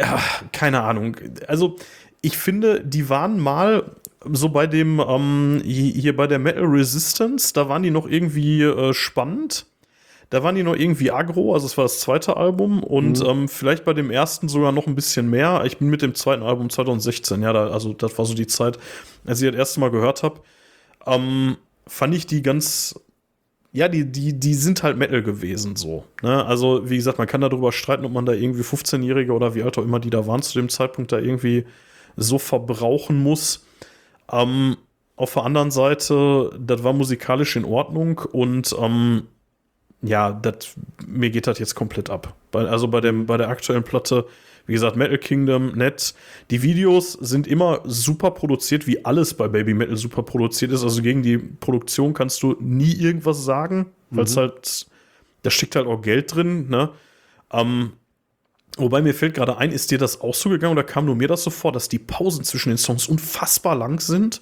ja, 0.00 0.20
keine 0.52 0.82
Ahnung. 0.82 1.16
Also, 1.46 1.76
ich 2.20 2.36
finde, 2.38 2.80
die 2.84 3.08
waren 3.08 3.38
mal 3.38 3.90
so 4.32 4.48
bei 4.48 4.66
dem, 4.66 5.00
ähm, 5.00 5.60
hier 5.64 6.16
bei 6.16 6.26
der 6.26 6.38
Metal 6.38 6.64
Resistance, 6.64 7.52
da 7.52 7.68
waren 7.68 7.82
die 7.82 7.90
noch 7.90 8.08
irgendwie 8.08 8.62
äh, 8.62 8.94
spannend. 8.94 9.66
Da 10.30 10.42
waren 10.42 10.54
die 10.54 10.62
noch 10.62 10.74
irgendwie 10.74 11.10
aggro, 11.10 11.52
also 11.52 11.66
es 11.66 11.76
war 11.76 11.84
das 11.84 12.00
zweite 12.00 12.36
Album 12.36 12.82
und 12.82 13.20
mhm. 13.20 13.26
ähm, 13.26 13.48
vielleicht 13.48 13.84
bei 13.84 13.92
dem 13.92 14.10
ersten 14.10 14.48
sogar 14.48 14.72
noch 14.72 14.86
ein 14.86 14.94
bisschen 14.94 15.28
mehr. 15.28 15.62
Ich 15.66 15.78
bin 15.78 15.88
mit 15.88 16.02
dem 16.02 16.14
zweiten 16.14 16.42
Album 16.42 16.70
2016, 16.70 17.42
ja, 17.42 17.52
da, 17.52 17.68
also 17.68 17.92
das 17.92 18.16
war 18.18 18.24
so 18.24 18.34
die 18.34 18.46
Zeit, 18.46 18.78
als 19.26 19.42
ich 19.42 19.48
das 19.50 19.56
erste 19.56 19.80
Mal 19.80 19.90
gehört 19.90 20.22
habe. 20.22 20.40
Ähm, 21.06 21.56
fand 21.86 22.14
ich 22.14 22.26
die 22.26 22.42
ganz 22.42 22.98
ja, 23.74 23.88
die, 23.88 24.04
die, 24.04 24.38
die 24.38 24.54
sind 24.54 24.84
halt 24.84 24.96
Metal 24.96 25.20
gewesen, 25.20 25.74
so. 25.74 26.04
Ne? 26.22 26.46
Also, 26.46 26.88
wie 26.88 26.96
gesagt, 26.96 27.18
man 27.18 27.26
kann 27.26 27.40
darüber 27.40 27.72
streiten, 27.72 28.04
ob 28.04 28.12
man 28.12 28.24
da 28.24 28.32
irgendwie 28.32 28.62
15-Jährige 28.62 29.32
oder 29.32 29.56
wie 29.56 29.64
alt 29.64 29.76
auch 29.76 29.82
immer 29.82 29.98
die 29.98 30.10
da 30.10 30.28
waren 30.28 30.42
zu 30.42 30.56
dem 30.56 30.68
Zeitpunkt 30.68 31.10
da 31.10 31.18
irgendwie 31.18 31.66
so 32.14 32.38
verbrauchen 32.38 33.20
muss. 33.20 33.66
Ähm, 34.30 34.76
auf 35.16 35.34
der 35.34 35.42
anderen 35.42 35.72
Seite, 35.72 36.52
das 36.56 36.84
war 36.84 36.92
musikalisch 36.92 37.56
in 37.56 37.64
Ordnung 37.64 38.18
und 38.30 38.76
ähm, 38.80 39.24
ja, 40.02 40.32
dat, 40.32 40.72
mir 41.04 41.30
geht 41.30 41.48
das 41.48 41.58
jetzt 41.58 41.74
komplett 41.74 42.10
ab. 42.10 42.36
Bei, 42.52 42.66
also 42.66 42.86
bei, 42.86 43.00
dem, 43.00 43.26
bei 43.26 43.38
der 43.38 43.48
aktuellen 43.48 43.82
Platte 43.82 44.26
wie 44.66 44.72
gesagt, 44.72 44.96
Metal 44.96 45.18
Kingdom, 45.18 45.72
nett. 45.72 46.14
Die 46.50 46.62
Videos 46.62 47.12
sind 47.12 47.46
immer 47.46 47.82
super 47.84 48.30
produziert, 48.30 48.86
wie 48.86 49.04
alles 49.04 49.34
bei 49.34 49.48
Baby 49.48 49.74
Metal 49.74 49.96
super 49.96 50.22
produziert 50.22 50.72
ist. 50.72 50.82
Also 50.82 51.02
gegen 51.02 51.22
die 51.22 51.38
Produktion 51.38 52.14
kannst 52.14 52.42
du 52.42 52.56
nie 52.60 52.92
irgendwas 52.92 53.44
sagen, 53.44 53.86
weil 54.10 54.24
es 54.24 54.36
mhm. 54.36 54.40
halt, 54.40 54.86
da 55.42 55.50
steckt 55.50 55.76
halt 55.76 55.86
auch 55.86 56.00
Geld 56.00 56.34
drin, 56.34 56.68
ne? 56.68 56.90
Ähm, 57.52 57.92
wobei 58.78 59.02
mir 59.02 59.14
fällt 59.14 59.34
gerade 59.34 59.58
ein, 59.58 59.70
ist 59.70 59.90
dir 59.90 59.98
das 59.98 60.22
auch 60.22 60.34
so 60.34 60.48
gegangen 60.48 60.72
oder 60.72 60.84
kam 60.84 61.04
nur 61.04 61.14
mir 61.14 61.28
das 61.28 61.44
so 61.44 61.50
vor, 61.50 61.70
dass 61.70 61.88
die 61.88 61.98
Pausen 61.98 62.44
zwischen 62.44 62.70
den 62.70 62.78
Songs 62.78 63.06
unfassbar 63.06 63.76
lang 63.76 64.00
sind? 64.00 64.40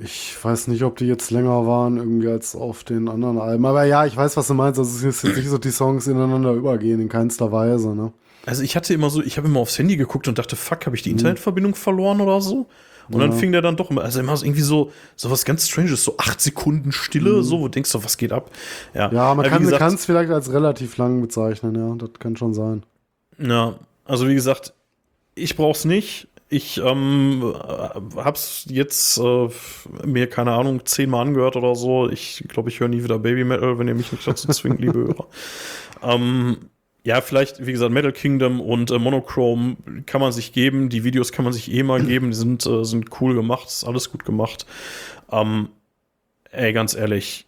Ich 0.00 0.36
weiß 0.42 0.68
nicht, 0.68 0.84
ob 0.84 0.96
die 0.96 1.06
jetzt 1.06 1.30
länger 1.30 1.66
waren, 1.66 1.96
irgendwie 1.96 2.28
als 2.28 2.54
auf 2.54 2.84
den 2.84 3.08
anderen 3.08 3.38
Alben. 3.38 3.66
Aber 3.66 3.84
ja, 3.84 4.06
ich 4.06 4.16
weiß, 4.16 4.36
was 4.36 4.46
du 4.46 4.54
meinst. 4.54 4.78
Also 4.78 4.90
es 4.90 5.02
ist 5.02 5.24
jetzt 5.24 5.36
nicht 5.36 5.48
so, 5.48 5.58
die 5.58 5.72
Songs 5.72 6.06
ineinander 6.06 6.52
übergehen, 6.52 7.00
in 7.00 7.08
keinster 7.08 7.50
Weise, 7.50 7.94
ne? 7.94 8.12
Also 8.48 8.62
ich 8.62 8.76
hatte 8.76 8.94
immer 8.94 9.10
so, 9.10 9.22
ich 9.22 9.36
habe 9.36 9.46
immer 9.46 9.60
aufs 9.60 9.78
Handy 9.78 9.98
geguckt 9.98 10.26
und 10.26 10.38
dachte, 10.38 10.56
fuck, 10.56 10.86
habe 10.86 10.96
ich 10.96 11.02
die 11.02 11.10
mhm. 11.10 11.18
Internetverbindung 11.18 11.74
verloren 11.74 12.22
oder 12.22 12.40
so? 12.40 12.66
Und 13.10 13.20
ja. 13.20 13.26
dann 13.26 13.34
fing 13.34 13.52
der 13.52 13.60
dann 13.60 13.76
doch 13.76 13.90
immer, 13.90 14.02
also 14.02 14.20
immer 14.20 14.34
so 14.38 14.46
irgendwie 14.46 14.62
so, 14.62 14.90
so 15.16 15.30
was 15.30 15.44
ganz 15.44 15.68
Stranges, 15.68 16.02
so 16.02 16.16
acht 16.16 16.40
Sekunden 16.40 16.90
Stille, 16.90 17.34
mhm. 17.34 17.42
so, 17.42 17.60
wo 17.60 17.68
denkst 17.68 17.92
du, 17.92 18.02
was 18.02 18.16
geht 18.16 18.32
ab? 18.32 18.50
Ja, 18.94 19.12
ja 19.12 19.34
man 19.34 19.46
kann 19.46 19.94
es 19.94 20.06
vielleicht 20.06 20.30
als 20.30 20.50
relativ 20.50 20.96
lang 20.96 21.20
bezeichnen, 21.20 21.74
ja, 21.74 21.94
das 21.96 22.18
kann 22.18 22.36
schon 22.36 22.54
sein. 22.54 22.84
Ja, 23.38 23.74
also 24.06 24.26
wie 24.28 24.34
gesagt, 24.34 24.72
ich 25.34 25.54
brauch's 25.54 25.84
nicht. 25.84 26.28
Ich 26.48 26.78
ähm, 26.78 27.54
hab's 28.16 28.64
jetzt 28.70 29.18
äh, 29.18 29.48
mir, 30.06 30.26
keine 30.26 30.52
Ahnung, 30.52 30.86
zehnmal 30.86 31.26
angehört 31.26 31.56
oder 31.56 31.74
so. 31.74 32.08
Ich 32.08 32.44
glaube, 32.48 32.70
ich 32.70 32.80
höre 32.80 32.88
nie 32.88 33.04
wieder 33.04 33.18
Baby 33.18 33.44
Metal, 33.44 33.78
wenn 33.78 33.88
ihr 33.88 33.94
mich 33.94 34.10
nicht 34.10 34.26
dazu 34.26 34.48
zwingt, 34.48 34.80
liebe 34.80 34.98
Hörer. 35.08 35.26
Ähm, 36.02 36.56
ja, 37.08 37.22
vielleicht, 37.22 37.66
wie 37.66 37.72
gesagt, 37.72 37.90
Metal 37.90 38.12
Kingdom 38.12 38.60
und 38.60 38.90
äh, 38.90 38.98
Monochrome 38.98 39.78
kann 40.04 40.20
man 40.20 40.30
sich 40.30 40.52
geben. 40.52 40.90
Die 40.90 41.04
Videos 41.04 41.32
kann 41.32 41.42
man 41.42 41.54
sich 41.54 41.72
eh 41.72 41.82
mal 41.82 42.02
geben. 42.02 42.28
Die 42.32 42.36
sind, 42.36 42.66
äh, 42.66 42.84
sind 42.84 43.06
cool 43.18 43.34
gemacht, 43.34 43.66
ist 43.66 43.84
alles 43.84 44.10
gut 44.10 44.26
gemacht. 44.26 44.66
Ähm, 45.32 45.70
ey, 46.50 46.74
ganz 46.74 46.94
ehrlich, 46.94 47.46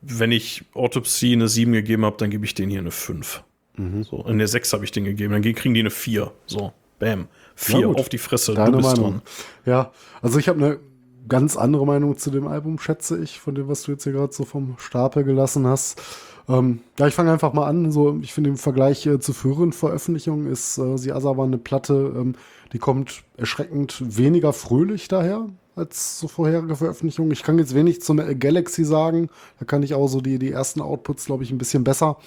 wenn 0.00 0.32
ich 0.32 0.64
Autopsy 0.72 1.34
eine 1.34 1.46
7 1.46 1.72
gegeben 1.72 2.06
habe, 2.06 2.16
dann 2.16 2.30
gebe 2.30 2.46
ich 2.46 2.54
denen 2.54 2.70
hier 2.70 2.80
eine 2.80 2.90
5. 2.90 3.44
Mhm. 3.76 4.02
So, 4.02 4.24
in 4.26 4.38
der 4.38 4.48
6 4.48 4.72
habe 4.72 4.82
ich 4.82 4.92
den 4.92 5.04
gegeben, 5.04 5.34
dann 5.34 5.42
kriegen 5.42 5.74
die 5.74 5.80
eine 5.80 5.90
4. 5.90 6.32
So, 6.46 6.72
bam. 6.98 7.28
4 7.56 7.86
auf 7.86 8.08
die 8.08 8.16
Fresse. 8.16 8.54
Deine 8.54 8.78
Meinung. 8.78 8.94
Dran. 8.94 9.22
Ja, 9.66 9.92
also 10.22 10.38
ich 10.38 10.48
habe 10.48 10.64
eine 10.64 10.80
ganz 11.28 11.58
andere 11.58 11.84
Meinung 11.84 12.16
zu 12.16 12.30
dem 12.30 12.46
Album, 12.46 12.78
schätze 12.78 13.22
ich, 13.22 13.40
von 13.40 13.54
dem, 13.54 13.68
was 13.68 13.82
du 13.82 13.92
jetzt 13.92 14.04
hier 14.04 14.14
gerade 14.14 14.32
so 14.32 14.46
vom 14.46 14.76
Stapel 14.78 15.22
gelassen 15.22 15.66
hast. 15.66 16.00
Ähm, 16.48 16.80
ja, 16.98 17.06
ich 17.06 17.14
fange 17.14 17.32
einfach 17.32 17.52
mal 17.52 17.66
an. 17.66 17.92
So, 17.92 18.18
ich 18.22 18.32
finde 18.32 18.50
im 18.50 18.56
Vergleich 18.56 19.06
äh, 19.06 19.20
zu 19.20 19.32
früheren 19.32 19.72
Veröffentlichungen 19.72 20.46
ist 20.46 20.78
äh, 20.78 20.96
Sie 20.96 21.12
Asawa 21.12 21.44
eine 21.44 21.58
Platte, 21.58 22.12
ähm, 22.16 22.34
die 22.72 22.78
kommt 22.78 23.22
erschreckend 23.36 24.02
weniger 24.16 24.52
fröhlich 24.52 25.08
daher 25.08 25.48
als 25.76 26.20
so 26.20 26.28
vorherige 26.28 26.76
Veröffentlichungen. 26.76 27.32
Ich 27.32 27.42
kann 27.42 27.58
jetzt 27.58 27.74
wenig 27.74 28.02
zum 28.02 28.20
Galaxy 28.38 28.84
sagen. 28.84 29.28
Da 29.58 29.64
kann 29.64 29.82
ich 29.82 29.94
auch 29.94 30.08
so 30.08 30.20
die, 30.20 30.38
die 30.38 30.50
ersten 30.50 30.80
Outputs, 30.80 31.24
glaube 31.24 31.42
ich, 31.42 31.50
ein 31.50 31.58
bisschen 31.58 31.84
besser. 31.84 32.18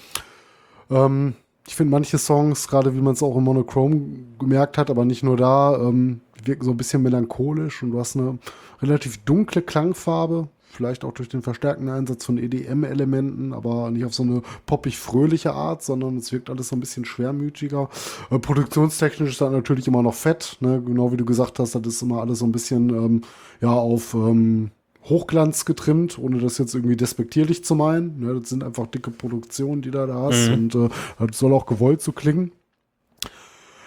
Ähm, 0.90 1.34
ich 1.66 1.76
finde 1.76 1.92
manche 1.92 2.18
Songs, 2.18 2.68
gerade 2.68 2.94
wie 2.94 3.00
man 3.00 3.14
es 3.14 3.22
auch 3.22 3.36
im 3.36 3.44
Monochrome 3.44 4.00
gemerkt 4.38 4.76
hat, 4.76 4.90
aber 4.90 5.04
nicht 5.04 5.22
nur 5.22 5.36
da, 5.36 5.76
ähm, 5.78 6.20
wirken 6.44 6.64
so 6.64 6.72
ein 6.72 6.76
bisschen 6.76 7.02
melancholisch 7.02 7.82
und 7.82 7.92
du 7.92 7.98
hast 7.98 8.16
eine 8.16 8.38
relativ 8.82 9.18
dunkle 9.24 9.62
Klangfarbe. 9.62 10.48
Vielleicht 10.74 11.04
auch 11.04 11.12
durch 11.12 11.28
den 11.28 11.42
verstärkten 11.42 11.88
Einsatz 11.88 12.24
von 12.24 12.36
EDM-Elementen, 12.36 13.52
aber 13.52 13.90
nicht 13.90 14.04
auf 14.04 14.14
so 14.14 14.24
eine 14.24 14.42
poppig-fröhliche 14.66 15.52
Art, 15.52 15.82
sondern 15.82 16.16
es 16.16 16.32
wirkt 16.32 16.50
alles 16.50 16.68
so 16.68 16.76
ein 16.76 16.80
bisschen 16.80 17.04
schwermütiger. 17.04 17.88
Äh, 18.30 18.38
produktionstechnisch 18.38 19.30
ist 19.30 19.40
das 19.40 19.52
natürlich 19.52 19.86
immer 19.86 20.02
noch 20.02 20.14
fett, 20.14 20.56
ne? 20.60 20.82
genau 20.84 21.12
wie 21.12 21.16
du 21.16 21.24
gesagt 21.24 21.58
hast, 21.58 21.74
das 21.74 21.86
ist 21.86 22.02
immer 22.02 22.20
alles 22.20 22.40
so 22.40 22.44
ein 22.44 22.52
bisschen 22.52 22.90
ähm, 22.90 23.20
ja, 23.60 23.72
auf 23.72 24.14
ähm, 24.14 24.70
Hochglanz 25.04 25.64
getrimmt, 25.64 26.18
ohne 26.18 26.38
das 26.38 26.58
jetzt 26.58 26.74
irgendwie 26.74 26.96
despektierlich 26.96 27.64
zu 27.64 27.74
meinen. 27.74 28.20
Ne? 28.20 28.34
Das 28.40 28.48
sind 28.48 28.64
einfach 28.64 28.86
dicke 28.86 29.10
Produktionen, 29.10 29.82
die 29.82 29.90
da 29.90 30.06
da 30.06 30.14
hast 30.14 30.48
mhm. 30.48 30.54
und 30.54 30.74
äh, 30.74 30.88
das 31.26 31.38
soll 31.38 31.52
auch 31.52 31.66
gewollt 31.66 32.02
so 32.02 32.12
klingen. 32.12 32.52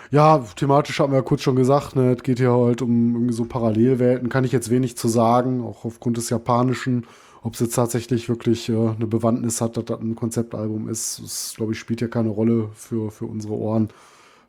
Ja, 0.09 0.39
thematisch 0.55 0.99
haben 0.99 1.11
wir 1.11 1.17
ja 1.17 1.23
kurz 1.23 1.41
schon 1.41 1.55
gesagt, 1.57 1.95
ne, 1.95 2.13
es 2.13 2.23
geht 2.23 2.39
hier 2.39 2.53
halt 2.53 2.81
um 2.81 3.13
irgendwie 3.13 3.33
so 3.33 3.45
Parallelwelten, 3.45 4.29
kann 4.29 4.45
ich 4.45 4.53
jetzt 4.53 4.69
wenig 4.69 4.97
zu 4.97 5.07
sagen, 5.09 5.61
auch 5.63 5.83
aufgrund 5.83 6.17
des 6.17 6.29
Japanischen. 6.29 7.05
Ob 7.43 7.53
es 7.53 7.59
jetzt 7.59 7.75
tatsächlich 7.75 8.29
wirklich 8.29 8.67
äh, 8.69 8.73
eine 8.73 9.07
Bewandtnis 9.07 9.61
hat, 9.61 9.77
dass 9.77 9.85
das 9.85 9.99
ein 9.99 10.15
Konzeptalbum 10.15 10.89
ist, 10.89 11.21
das, 11.23 11.53
glaube 11.55 11.73
ich, 11.73 11.79
spielt 11.79 12.01
ja 12.01 12.07
keine 12.07 12.29
Rolle 12.29 12.69
für, 12.73 13.11
für 13.11 13.25
unsere 13.25 13.53
Ohren. 13.53 13.89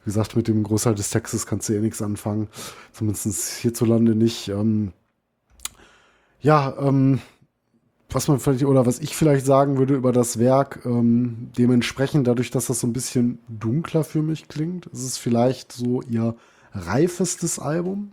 Wie 0.05 0.07
gesagt, 0.07 0.37
mit 0.37 0.49
dem 0.49 0.63
Großteil 0.63 0.95
des 0.95 1.11
Textes 1.11 1.47
kannst 1.47 1.69
du 1.69 1.75
eh 1.75 1.81
nichts 1.81 2.01
anfangen. 2.03 2.49
Zumindest 2.93 3.59
hierzulande 3.61 4.15
nicht. 4.15 4.49
Ähm, 4.49 4.93
ja, 6.41 6.75
ähm, 6.81 7.21
was 8.11 8.29
man 8.29 8.41
vielleicht 8.41 8.65
oder 8.65 8.87
was 8.87 9.01
ich 9.01 9.15
vielleicht 9.15 9.45
sagen 9.45 9.77
würde 9.77 9.95
über 9.95 10.13
das 10.13 10.39
Werk, 10.39 10.81
ähm, 10.87 11.51
dementsprechend, 11.59 12.27
dadurch, 12.27 12.51
dass 12.51 12.67
das 12.67 12.81
so 12.81 12.87
ein 12.87 12.93
bisschen 12.93 13.39
dunkler 13.49 14.03
für 14.03 14.23
mich 14.23 14.49
klingt, 14.49 14.87
ist 14.87 15.05
es 15.05 15.19
vielleicht 15.19 15.73
so 15.73 16.01
ihr 16.03 16.35
reifestes 16.73 17.59
Album. 17.59 18.13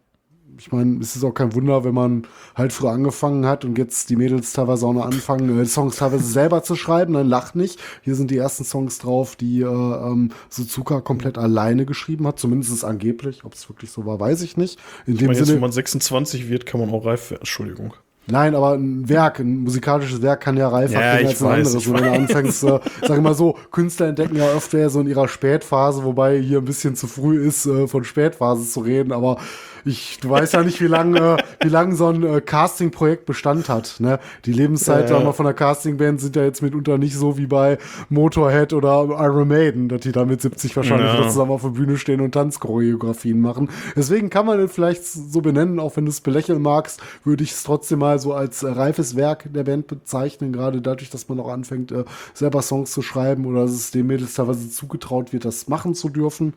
ich 0.58 0.72
meine, 0.72 1.00
es 1.02 1.16
ist 1.16 1.24
auch 1.24 1.34
kein 1.34 1.54
Wunder, 1.54 1.84
wenn 1.84 1.94
man 1.94 2.28
halt 2.56 2.72
früher 2.72 2.92
angefangen 2.92 3.46
hat 3.46 3.66
und 3.66 3.78
jetzt 3.78 4.10
die 4.10 4.16
Mädels 4.16 4.54
teilweise 4.54 4.86
auch 4.86 4.94
noch 4.94 5.06
anfangen, 5.06 5.60
äh, 5.60 5.66
Songs 5.66 5.98
teilweise 5.98 6.26
selber 6.26 6.64
zu 6.64 6.76
schreiben, 6.76 7.14
dann 7.14 7.28
lacht 7.28 7.56
nicht. 7.56 7.80
Hier 8.02 8.16
sind 8.16 8.32
die 8.32 8.38
ersten 8.38 8.64
Songs 8.66 8.98
drauf, 9.00 9.36
die 9.36 9.62
äh, 9.62 9.66
ähm, 9.66 10.32
Suzuka 10.50 11.02
komplett 11.02 11.38
alleine 11.38 11.86
geschrieben 11.86 12.28
hat, 12.28 12.40
zumindest 12.40 12.72
ist 12.74 12.84
angeblich. 12.84 13.44
Ob 13.46 13.54
es 13.54 13.70
wirklich 13.70 13.92
so 13.92 14.06
war, 14.06 14.20
weiß 14.20 14.42
ich 14.42 14.56
nicht. 14.58 14.80
In 15.06 15.18
dem 15.18 15.28
Weil 15.28 15.36
jetzt, 15.36 15.46
Sinne, 15.46 15.56
wenn 15.56 15.62
man 15.62 15.72
26 15.72 16.50
wird, 16.50 16.66
kann 16.66 16.80
man 16.82 16.90
auch 16.90 17.06
reif 17.06 17.32
werden. 17.32 17.42
Entschuldigung. 17.42 17.94
Nein, 18.28 18.56
aber 18.56 18.74
ein 18.74 19.08
Werk, 19.08 19.40
ein 19.40 19.64
musikalisches 19.64 20.22
Werk 20.22 20.42
kann 20.42 20.58
ja 20.58 20.68
reifer 20.68 21.00
Ja, 21.00 21.16
klingen 21.16 21.30
als 21.30 21.42
ein 21.42 21.48
weiß, 21.48 21.68
anderes. 21.68 21.88
Und 21.88 21.94
wenn 21.94 22.04
du 22.04 22.12
anfängst, 22.12 22.64
äh, 22.64 22.80
sag 23.02 23.18
ich 23.18 23.24
mal 23.24 23.36
so, 23.36 23.56
Künstler 23.72 24.08
entdecken 24.08 24.36
ja 24.36 24.48
öfter 24.48 24.90
so 24.90 25.00
in 25.02 25.08
ihrer 25.08 25.28
Spätphase, 25.28 26.04
wobei 26.04 26.40
hier 26.40 26.58
ein 26.58 26.66
bisschen 26.66 26.96
zu 26.96 27.08
früh 27.08 27.46
ist, 27.46 27.66
äh, 27.68 27.88
von 27.88 28.04
Spätphase 28.04 28.68
zu 28.68 28.80
reden, 28.80 29.12
aber 29.12 29.38
ich, 29.86 30.20
du 30.20 30.30
weißt 30.30 30.54
ja 30.54 30.64
nicht, 30.64 30.82
wie 30.82 30.88
lange, 30.88 31.38
wie 31.62 31.70
lange 31.70 31.96
so 31.96 32.08
ein 32.08 32.24
äh, 32.24 32.42
Casting-Projekt 32.42 33.26
Bestand 33.26 33.70
hat. 33.70 33.96
Ne? 34.00 34.20
Die 34.46 34.52
Lebenszeit 34.54 35.10
Ja, 35.10 35.32
von 35.32 35.46
der 35.46 35.54
Castingband 35.54 36.20
sind 36.20 36.36
ja 36.36 36.44
jetzt 36.44 36.62
mitunter 36.62 36.98
nicht 36.98 37.16
so 37.16 37.38
wie 37.38 37.46
bei 37.48 37.78
Motorhead 38.10 38.74
oder 38.74 39.08
Iron 39.20 39.48
Maiden, 39.48 39.88
dass 39.90 40.02
die 40.02 40.12
da 40.12 40.26
mit 40.26 40.42
70 40.42 40.76
wahrscheinlich 40.76 41.12
Ja. 41.12 41.28
zusammen 41.28 41.52
auf 41.52 41.62
der 41.62 41.70
Bühne 41.70 41.98
stehen 41.98 42.22
und 42.22 42.32
Tanzchoreografien 42.32 43.40
machen. 43.40 43.70
Deswegen 43.96 44.30
kann 44.30 44.46
man 44.46 44.60
es 44.60 44.72
vielleicht 44.72 45.06
so 45.06 45.42
benennen, 45.42 45.80
auch 45.80 45.96
wenn 45.98 46.06
du 46.06 46.12
es 46.12 46.22
belächeln 46.22 46.62
magst, 46.62 47.02
würde 47.24 47.44
ich 47.44 47.52
es 47.52 47.64
trotzdem 47.64 48.00
mal 48.00 48.18
so 48.20 48.34
als 48.34 48.64
äh, 48.64 48.70
reifes 48.70 49.16
Werk 49.16 49.50
der 49.54 49.64
Band 49.64 49.88
bezeichnen, 49.88 50.52
gerade 50.52 50.82
dadurch, 50.82 51.10
dass 51.12 51.30
man 51.30 51.40
auch 51.40 51.50
anfängt, 51.50 51.92
äh, 51.92 52.06
selber 52.34 52.62
Songs 52.62 52.92
zu 52.92 53.02
schreiben 53.02 53.46
oder 53.46 53.62
dass 53.64 53.72
es 53.72 53.92
den 53.92 54.08
Mädels 54.08 54.34
teilweise 54.34 54.70
zugetraut 54.70 55.32
wird, 55.32 55.46
das 55.46 55.68
machen 55.68 55.94
zu 55.94 56.10
dürfen. 56.10 56.54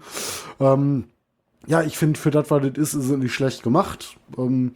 Ähm, 0.61 1.05
ja, 1.67 1.83
ich 1.83 1.99
finde, 1.99 2.19
für 2.19 2.31
das, 2.31 2.51
was 2.51 2.63
das 2.63 2.73
ist, 2.77 2.95
ist 2.95 3.11
es 3.11 3.17
nicht 3.17 3.35
schlecht 3.35 3.63
gemacht. 3.63 4.17
Ähm, 4.37 4.75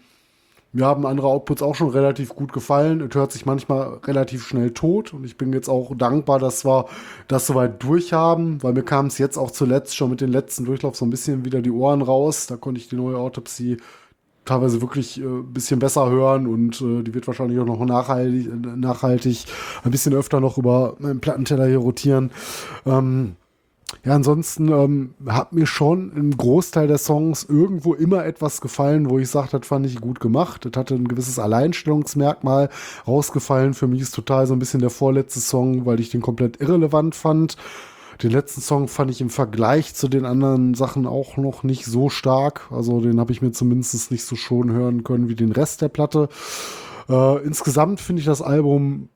mir 0.74 0.86
haben 0.86 1.04
andere 1.04 1.26
Outputs 1.26 1.60
auch 1.62 1.74
schon 1.74 1.90
relativ 1.90 2.34
gut 2.34 2.52
gefallen. 2.52 3.02
Es 3.02 3.14
hört 3.14 3.30
sich 3.30 3.44
manchmal 3.44 4.00
relativ 4.04 4.46
schnell 4.46 4.72
tot 4.72 5.12
und 5.12 5.24
ich 5.24 5.36
bin 5.36 5.52
jetzt 5.52 5.68
auch 5.68 5.94
dankbar, 5.94 6.38
dass 6.38 6.64
wir 6.64 6.86
das 7.28 7.46
soweit 7.46 7.82
durchhaben, 7.82 8.62
weil 8.62 8.72
mir 8.72 8.82
kam 8.82 9.06
es 9.06 9.18
jetzt 9.18 9.36
auch 9.36 9.50
zuletzt 9.50 9.94
schon 9.94 10.08
mit 10.08 10.22
dem 10.22 10.32
letzten 10.32 10.64
Durchlauf 10.64 10.96
so 10.96 11.04
ein 11.04 11.10
bisschen 11.10 11.44
wieder 11.44 11.60
die 11.60 11.70
Ohren 11.70 12.00
raus. 12.00 12.46
Da 12.46 12.56
konnte 12.56 12.80
ich 12.80 12.88
die 12.88 12.96
neue 12.96 13.18
Autopsie 13.18 13.76
teilweise 14.46 14.80
wirklich 14.80 15.20
äh, 15.20 15.24
ein 15.24 15.52
bisschen 15.52 15.78
besser 15.78 16.10
hören 16.10 16.46
und 16.46 16.80
äh, 16.80 17.02
die 17.02 17.14
wird 17.14 17.26
wahrscheinlich 17.26 17.58
auch 17.60 17.66
noch 17.66 17.84
nachhaltig, 17.84 18.46
äh, 18.46 18.76
nachhaltig 18.76 19.44
ein 19.84 19.90
bisschen 19.90 20.14
öfter 20.14 20.40
noch 20.40 20.58
über 20.58 20.96
meinen 20.98 21.20
Plattenteller 21.20 21.66
hier 21.66 21.78
rotieren. 21.78 22.30
Ähm, 22.86 23.36
ja, 24.04 24.14
ansonsten 24.14 24.68
ähm, 24.68 25.14
hat 25.26 25.52
mir 25.52 25.66
schon 25.66 26.12
im 26.12 26.36
Großteil 26.36 26.88
der 26.88 26.98
Songs 26.98 27.44
irgendwo 27.44 27.94
immer 27.94 28.24
etwas 28.24 28.60
gefallen, 28.60 29.10
wo 29.10 29.18
ich 29.18 29.28
sage, 29.28 29.48
das 29.52 29.66
fand 29.66 29.86
ich 29.86 30.00
gut 30.00 30.18
gemacht. 30.18 30.64
Das 30.64 30.78
hatte 30.78 30.94
ein 30.94 31.08
gewisses 31.08 31.38
Alleinstellungsmerkmal 31.38 32.68
rausgefallen. 33.06 33.74
Für 33.74 33.86
mich 33.86 34.00
ist 34.00 34.14
total 34.14 34.46
so 34.46 34.54
ein 34.54 34.58
bisschen 34.58 34.80
der 34.80 34.90
vorletzte 34.90 35.40
Song, 35.40 35.86
weil 35.86 36.00
ich 36.00 36.10
den 36.10 36.20
komplett 36.20 36.60
irrelevant 36.60 37.14
fand. 37.14 37.56
Den 38.22 38.30
letzten 38.30 38.60
Song 38.60 38.88
fand 38.88 39.10
ich 39.10 39.20
im 39.20 39.30
Vergleich 39.30 39.94
zu 39.94 40.08
den 40.08 40.24
anderen 40.24 40.74
Sachen 40.74 41.06
auch 41.06 41.36
noch 41.36 41.62
nicht 41.62 41.84
so 41.86 42.08
stark. 42.08 42.68
Also 42.70 43.00
den 43.00 43.20
habe 43.20 43.32
ich 43.32 43.42
mir 43.42 43.52
zumindest 43.52 44.10
nicht 44.10 44.24
so 44.24 44.36
schon 44.36 44.72
hören 44.72 45.04
können 45.04 45.28
wie 45.28 45.34
den 45.34 45.52
Rest 45.52 45.82
der 45.82 45.88
Platte. 45.88 46.28
Äh, 47.08 47.44
insgesamt 47.44 48.00
finde 48.00 48.20
ich 48.20 48.26
das 48.26 48.42
Album 48.42 49.08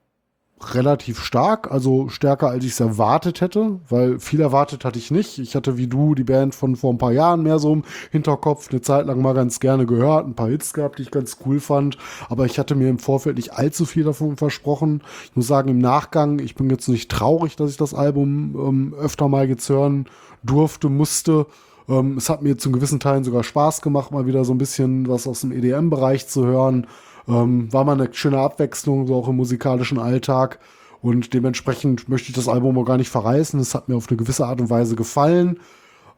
relativ 0.60 1.20
stark, 1.20 1.70
also 1.70 2.08
stärker 2.08 2.48
als 2.48 2.64
ich 2.64 2.72
es 2.72 2.80
erwartet 2.80 3.42
hätte, 3.42 3.78
weil 3.90 4.18
viel 4.18 4.40
erwartet 4.40 4.84
hatte 4.84 4.98
ich 4.98 5.10
nicht. 5.10 5.38
Ich 5.38 5.54
hatte 5.54 5.76
wie 5.76 5.86
du 5.86 6.14
die 6.14 6.24
Band 6.24 6.54
von 6.54 6.76
vor 6.76 6.92
ein 6.92 6.98
paar 6.98 7.12
Jahren 7.12 7.42
mehr 7.42 7.58
so 7.58 7.74
im 7.74 7.84
Hinterkopf, 8.10 8.70
eine 8.70 8.80
Zeit 8.80 9.06
lang 9.06 9.20
mal 9.20 9.34
ganz 9.34 9.60
gerne 9.60 9.84
gehört, 9.84 10.26
ein 10.26 10.34
paar 10.34 10.48
Hits 10.48 10.72
gehabt, 10.72 10.98
die 10.98 11.02
ich 11.02 11.10
ganz 11.10 11.38
cool 11.44 11.60
fand, 11.60 11.98
aber 12.28 12.46
ich 12.46 12.58
hatte 12.58 12.74
mir 12.74 12.88
im 12.88 12.98
Vorfeld 12.98 13.36
nicht 13.36 13.52
allzu 13.52 13.84
viel 13.84 14.04
davon 14.04 14.36
versprochen. 14.36 15.02
Ich 15.24 15.36
muss 15.36 15.46
sagen, 15.46 15.68
im 15.68 15.78
Nachgang, 15.78 16.38
ich 16.38 16.54
bin 16.54 16.70
jetzt 16.70 16.88
nicht 16.88 17.10
traurig, 17.10 17.56
dass 17.56 17.70
ich 17.70 17.76
das 17.76 17.92
Album 17.92 18.56
ähm, 18.56 18.94
öfter 18.98 19.28
mal 19.28 19.48
jetzt 19.48 19.68
hören 19.68 20.06
durfte, 20.42 20.88
musste. 20.88 21.46
Ähm, 21.88 22.16
es 22.16 22.30
hat 22.30 22.42
mir 22.42 22.56
zu 22.56 22.72
gewissen 22.72 22.98
Teilen 23.00 23.24
sogar 23.24 23.44
Spaß 23.44 23.82
gemacht, 23.82 24.10
mal 24.10 24.26
wieder 24.26 24.44
so 24.44 24.54
ein 24.54 24.58
bisschen 24.58 25.08
was 25.08 25.26
aus 25.26 25.42
dem 25.42 25.52
EDM-Bereich 25.52 26.28
zu 26.28 26.46
hören. 26.46 26.86
Ähm, 27.28 27.72
war 27.72 27.84
mal 27.84 28.00
eine 28.00 28.12
schöne 28.12 28.38
Abwechslung, 28.38 29.06
so 29.06 29.14
auch 29.14 29.28
im 29.28 29.36
musikalischen 29.36 29.98
Alltag. 29.98 30.58
Und 31.02 31.34
dementsprechend 31.34 32.08
möchte 32.08 32.30
ich 32.30 32.34
das 32.34 32.48
Album 32.48 32.78
auch 32.78 32.84
gar 32.84 32.96
nicht 32.96 33.10
verreißen. 33.10 33.60
Es 33.60 33.74
hat 33.74 33.88
mir 33.88 33.96
auf 33.96 34.08
eine 34.08 34.16
gewisse 34.16 34.46
Art 34.46 34.60
und 34.60 34.70
Weise 34.70 34.96
gefallen. 34.96 35.60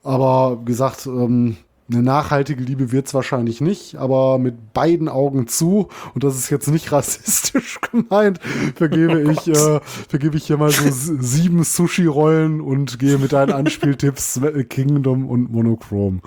Aber 0.02 0.60
wie 0.60 0.66
gesagt, 0.66 1.06
ähm, 1.06 1.56
eine 1.90 2.02
nachhaltige 2.02 2.62
Liebe 2.62 2.93
wird 2.93 3.06
es 3.06 3.15
wahrscheinlich 3.15 3.60
nicht, 3.60 3.97
aber 3.97 4.39
mit 4.39 4.74
beiden 4.74 5.09
Augen 5.09 5.48
zu, 5.48 5.89
und 6.15 6.23
das 6.23 6.36
ist 6.36 6.51
jetzt 6.51 6.69
nicht 6.69 6.93
rassistisch 6.93 7.81
gemeint, 7.81 8.40
vergebe 8.74 9.32
ich, 9.32 9.48
äh, 9.48 9.81
vergebe 10.09 10.36
ich 10.36 10.47
hier 10.47 10.59
mal 10.59 10.70
so 10.70 10.85
sieben 10.90 11.65
Sushi-Rollen 11.65 12.60
und 12.60 12.98
gehe 12.98 13.16
mit 13.19 13.32
deinen 13.32 13.52
Anspieltipps 13.52 14.40
Kingdom 14.69 15.28
und 15.28 15.51
Monochrome. 15.51 16.20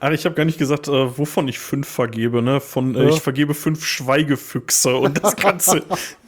Ach, 0.00 0.10
ich 0.10 0.24
habe 0.24 0.34
gar 0.34 0.44
nicht 0.44 0.58
gesagt, 0.58 0.88
äh, 0.88 1.18
wovon 1.18 1.46
ich 1.48 1.58
fünf 1.58 1.86
vergebe, 1.88 2.42
ne? 2.42 2.60
Von, 2.60 2.94
äh, 2.96 3.04
Ja. 3.04 3.08
ich 3.10 3.20
vergebe 3.20 3.54
fünf 3.54 3.84
Schweigefüchse 3.84 4.96
und 4.96 5.22
das 5.22 5.36
Ganze. 5.36 5.82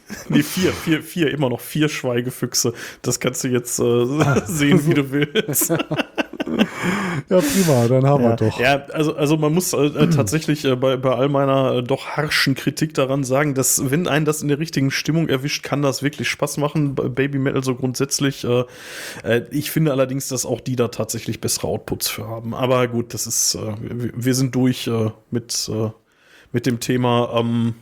nee, 0.29 0.43
vier, 0.43 0.71
vier, 0.71 1.03
vier, 1.03 1.31
immer 1.31 1.49
noch 1.49 1.59
vier 1.59 1.89
Schweigefüchse. 1.89 2.73
Das 3.01 3.19
kannst 3.19 3.43
du 3.43 3.49
jetzt 3.49 3.79
äh, 3.79 4.05
sehen, 4.45 4.85
wie 4.85 4.93
du 4.93 5.11
willst. 5.11 5.73
Ja, 7.29 7.41
prima, 7.41 7.87
dann 7.87 8.05
haben 8.05 8.23
wir 8.23 8.29
Ja, 8.29 8.35
doch. 8.35 8.59
ja 8.59 8.85
also, 8.93 9.15
also 9.15 9.37
man 9.37 9.53
muss 9.53 9.73
äh, 9.73 9.77
äh, 9.77 10.09
tatsächlich 10.09 10.63
äh, 10.63 10.75
bei, 10.75 10.95
bei 10.95 11.13
all 11.13 11.27
meiner 11.27 11.75
äh, 11.75 11.83
doch 11.83 12.07
harschen 12.15 12.55
Kritik 12.55 12.93
daran 12.93 13.25
sagen, 13.25 13.53
dass 13.53 13.91
wenn 13.91 14.07
einen 14.07 14.25
das 14.25 14.41
in 14.41 14.47
der 14.47 14.57
richtigen 14.57 14.89
Stimmung 14.89 15.27
erwischt, 15.27 15.63
kann 15.63 15.81
das 15.81 16.03
wirklich 16.03 16.29
Spaß 16.29 16.57
machen. 16.57 16.95
Bei 16.95 17.09
Baby 17.09 17.39
Metal 17.39 17.63
so 17.63 17.75
grundsätzlich. 17.75 18.45
Äh, 18.45 18.63
äh, 19.23 19.41
ich 19.51 19.71
finde 19.71 19.91
allerdings, 19.91 20.29
dass 20.29 20.45
auch 20.45 20.61
die 20.61 20.77
da 20.77 20.87
tatsächlich 20.87 21.41
bessere 21.41 21.67
Outputs 21.67 22.07
für 22.07 22.27
haben. 22.27 22.53
Aber 22.53 22.87
gut, 22.87 23.13
das 23.13 23.27
ist, 23.27 23.55
äh, 23.55 23.75
wir, 23.81 24.11
wir 24.15 24.35
sind 24.35 24.55
durch 24.55 24.87
äh, 24.87 25.11
mit, 25.31 25.69
äh, 25.71 25.89
mit 26.53 26.65
dem 26.65 26.79
Thema. 26.79 27.39
Ähm, 27.39 27.75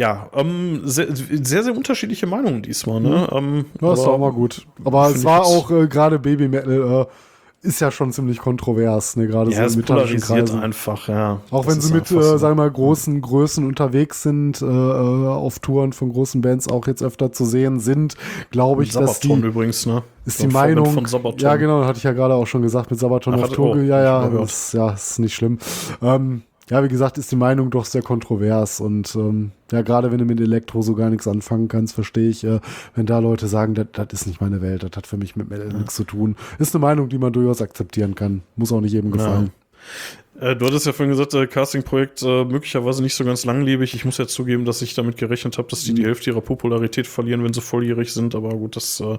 ja, 0.00 0.30
ähm, 0.34 0.80
sehr, 0.84 1.08
sehr, 1.14 1.62
sehr 1.62 1.76
unterschiedliche 1.76 2.26
Meinungen 2.26 2.62
diesmal. 2.62 3.00
Ne? 3.00 3.28
Ähm, 3.32 3.66
Ja, 3.82 3.88
aber- 3.90 4.08
auch 4.08 4.18
mal 4.18 4.32
gut. 4.32 4.66
Aber 4.82 5.10
es 5.10 5.24
war 5.24 5.44
auch 5.44 5.70
äh, 5.70 5.86
gerade 5.88 6.18
Baby 6.18 6.48
Metal 6.48 7.06
äh, 7.10 7.66
ist 7.66 7.78
ja 7.80 7.90
schon 7.90 8.10
ziemlich 8.10 8.38
kontrovers, 8.38 9.16
ne, 9.16 9.26
gerade 9.26 9.50
Ja, 9.52 9.68
so 9.68 9.82
polarisiert 9.82 10.46
Kreisen. 10.48 10.60
einfach, 10.60 11.08
ja. 11.08 11.40
Auch 11.50 11.66
Das 11.66 11.74
wenn 11.74 11.80
sie 11.82 11.92
mit, 11.92 12.08
so. 12.08 12.18
äh, 12.18 12.38
sagen 12.38 12.56
wir 12.56 12.62
mal, 12.62 12.70
großen 12.70 13.20
Größen 13.20 13.66
unterwegs 13.66 14.22
sind, 14.22 14.62
äh, 14.62 14.64
äh, 14.64 15.26
auf 15.28 15.58
Touren 15.58 15.92
von 15.92 16.10
großen 16.10 16.40
Bands 16.40 16.70
auch 16.70 16.86
jetzt 16.86 17.02
öfter 17.02 17.32
zu 17.32 17.44
sehen 17.44 17.78
sind, 17.78 18.14
glaube 18.50 18.82
ich, 18.84 18.92
dass 18.92 19.20
Sabaton 19.20 19.42
die, 19.42 19.48
übrigens, 19.48 19.84
ne? 19.84 20.02
ist 20.24 20.40
die 20.42 20.46
Meinung, 20.46 20.86
Von 20.86 21.04
Sabaton. 21.04 21.38
ja 21.38 21.56
genau, 21.56 21.84
hatte 21.84 21.98
ich 21.98 22.04
ja 22.04 22.12
gerade 22.12 22.32
auch 22.32 22.46
schon 22.46 22.62
gesagt, 22.62 22.90
mit 22.90 22.98
Sabaton 22.98 23.34
Ach, 23.34 23.42
auf 23.42 23.50
Tour, 23.50 23.72
oh, 23.72 23.76
ja, 23.76 24.02
ja, 24.02 24.42
ist, 24.42 24.72
ja, 24.72 24.92
ist 24.92 25.18
nicht 25.18 25.34
schlimm. 25.34 25.58
Ähm, 26.00 26.40
ja, 26.70 26.84
wie 26.84 26.88
gesagt, 26.88 27.18
ist 27.18 27.30
die 27.32 27.36
Meinung 27.36 27.70
doch 27.70 27.84
sehr 27.84 28.02
kontrovers 28.02 28.80
und 28.80 29.14
ähm, 29.16 29.50
ja, 29.72 29.82
gerade 29.82 30.10
wenn 30.12 30.18
du 30.18 30.24
mit 30.24 30.40
Elektro 30.40 30.82
so 30.82 30.94
gar 30.94 31.10
nichts 31.10 31.26
anfangen 31.26 31.68
kannst, 31.68 31.94
verstehe 31.94 32.28
ich, 32.28 32.44
äh, 32.44 32.60
wenn 32.94 33.06
da 33.06 33.18
Leute 33.18 33.48
sagen, 33.48 33.74
das 33.74 34.06
ist 34.12 34.26
nicht 34.26 34.40
meine 34.40 34.62
Welt, 34.62 34.82
das 34.82 34.92
hat 34.96 35.06
für 35.06 35.16
mich 35.16 35.36
mit 35.36 35.50
Metal 35.50 35.68
nichts 35.68 35.94
zu 35.96 36.04
tun. 36.04 36.36
Ist 36.58 36.74
eine 36.74 36.80
Meinung, 36.80 37.08
die 37.08 37.18
man 37.18 37.32
durchaus 37.32 37.60
akzeptieren 37.60 38.14
kann. 38.14 38.42
Muss 38.56 38.72
auch 38.72 38.80
nicht 38.80 38.92
jedem 38.92 39.10
gefallen. 39.10 39.50
Äh, 40.40 40.56
du 40.56 40.66
hattest 40.66 40.86
ja 40.86 40.92
vorhin 40.92 41.10
gesagt, 41.10 41.34
äh, 41.34 41.46
Casting-Projekt 41.46 42.22
äh, 42.22 42.44
möglicherweise 42.44 43.02
nicht 43.02 43.14
so 43.14 43.24
ganz 43.24 43.44
langlebig. 43.44 43.94
Ich 43.94 44.04
muss 44.04 44.18
ja 44.18 44.26
zugeben, 44.26 44.64
dass 44.64 44.80
ich 44.80 44.94
damit 44.94 45.16
gerechnet 45.16 45.58
habe, 45.58 45.68
dass 45.68 45.82
die 45.82 45.92
Mhm. 45.92 45.96
die 45.96 46.04
Hälfte 46.04 46.30
ihrer 46.30 46.40
Popularität 46.40 47.06
verlieren, 47.06 47.44
wenn 47.44 47.52
sie 47.52 47.60
volljährig 47.60 48.12
sind. 48.12 48.34
Aber 48.34 48.50
gut, 48.50 48.76
das 48.76 49.00
äh, 49.00 49.16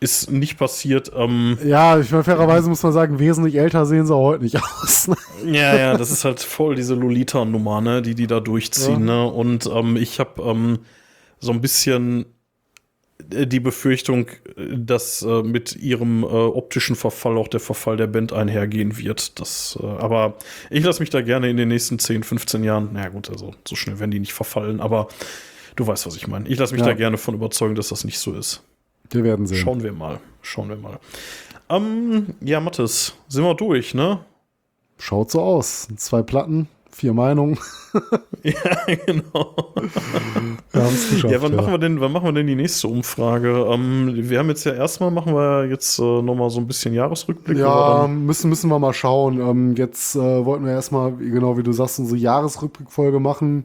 ist 0.00 0.30
nicht 0.30 0.58
passiert. 0.58 1.10
Ähm, 1.16 1.58
Ja, 1.64 1.98
ich 1.98 2.10
meine, 2.10 2.24
fairerweise 2.24 2.68
muss 2.68 2.82
man 2.82 2.92
sagen, 2.92 3.18
wesentlich 3.18 3.56
älter 3.56 3.86
sehen 3.86 4.06
sie 4.06 4.14
heute 4.14 4.44
nicht 4.44 4.56
aus. 4.82 5.08
ne? 5.08 5.16
ja, 5.46 5.76
ja, 5.76 5.96
das 5.96 6.10
ist 6.10 6.24
halt 6.24 6.40
voll 6.40 6.74
diese 6.74 6.94
Lolita-Nummer, 6.94 7.80
ne, 7.80 8.02
die 8.02 8.14
die 8.14 8.26
da 8.26 8.40
durchziehen. 8.40 9.04
Ne? 9.04 9.24
Und 9.26 9.66
ähm, 9.72 9.96
ich 9.96 10.20
habe 10.20 10.42
ähm, 10.42 10.78
so 11.40 11.52
ein 11.52 11.60
bisschen 11.60 12.26
äh, 13.32 13.46
die 13.46 13.60
Befürchtung, 13.60 14.26
dass 14.76 15.22
äh, 15.22 15.42
mit 15.42 15.76
ihrem 15.76 16.22
äh, 16.22 16.26
optischen 16.26 16.96
Verfall 16.96 17.36
auch 17.38 17.48
der 17.48 17.60
Verfall 17.60 17.96
der 17.96 18.06
Band 18.06 18.32
einhergehen 18.32 18.98
wird. 18.98 19.40
Das, 19.40 19.78
äh, 19.82 19.86
aber 19.86 20.36
ich 20.70 20.84
lasse 20.84 21.00
mich 21.00 21.10
da 21.10 21.22
gerne 21.22 21.48
in 21.48 21.56
den 21.56 21.68
nächsten 21.68 21.98
10, 21.98 22.22
15 22.22 22.64
Jahren, 22.64 22.90
na 22.92 23.08
gut, 23.08 23.30
also 23.30 23.54
so 23.66 23.76
schnell 23.76 23.98
werden 23.98 24.10
die 24.10 24.20
nicht 24.20 24.34
verfallen, 24.34 24.80
aber 24.80 25.08
du 25.76 25.86
weißt, 25.86 26.06
was 26.06 26.16
ich 26.16 26.26
meine. 26.26 26.48
Ich 26.48 26.58
lasse 26.58 26.74
mich 26.74 26.80
Ja. 26.82 26.88
da 26.88 26.94
gerne 26.94 27.16
von 27.18 27.34
überzeugen, 27.34 27.74
dass 27.74 27.88
das 27.88 28.04
nicht 28.04 28.18
so 28.18 28.32
ist. 28.34 28.62
Wir 29.10 29.24
werden 29.24 29.46
sehen. 29.46 29.58
Schauen 29.58 29.82
wir 29.82 29.92
mal. 29.92 30.20
Schauen 30.42 30.68
wir 30.68 30.76
mal. 30.76 30.98
Ähm, 31.68 32.34
ja, 32.40 32.60
Mathis, 32.60 33.14
sind 33.28 33.44
wir 33.44 33.54
durch, 33.54 33.94
ne? 33.94 34.20
Schaut 34.98 35.30
so 35.30 35.40
aus. 35.40 35.88
Zwei 35.96 36.22
Platten, 36.22 36.68
vier 36.90 37.12
Meinungen. 37.12 37.58
ja, 38.42 38.54
genau. 39.04 39.74
Wir 40.72 40.82
haben 40.82 40.94
es 40.94 41.10
geschafft. 41.10 41.32
Ja, 41.32 41.42
wann 41.42 41.56
machen 41.56 41.72
wir 41.72 41.78
denn, 41.78 42.00
wann 42.00 42.12
machen 42.12 42.26
wir 42.26 42.32
denn 42.32 42.46
die 42.46 42.54
nächste 42.54 42.88
Umfrage? 42.88 43.66
Ähm, 43.68 44.12
wir 44.14 44.38
haben 44.38 44.48
jetzt 44.48 44.64
ja 44.64 44.72
erstmal 44.72 45.10
machen 45.10 45.34
wir 45.34 45.66
jetzt 45.66 45.98
äh, 45.98 46.22
nochmal 46.22 46.50
so 46.50 46.60
ein 46.60 46.66
bisschen 46.66 46.94
Jahresrückblick. 46.94 47.58
Ja, 47.58 48.06
müssen, 48.06 48.48
müssen 48.48 48.70
wir 48.70 48.78
mal 48.78 48.94
schauen. 48.94 49.40
Ähm, 49.40 49.74
jetzt 49.76 50.14
äh, 50.14 50.44
wollten 50.44 50.64
wir 50.64 50.72
erstmal, 50.72 51.12
genau 51.12 51.58
wie 51.58 51.62
du 51.62 51.72
sagst, 51.72 51.98
unsere 51.98 52.18
Jahresrückblickfolge 52.18 53.20
machen. 53.20 53.64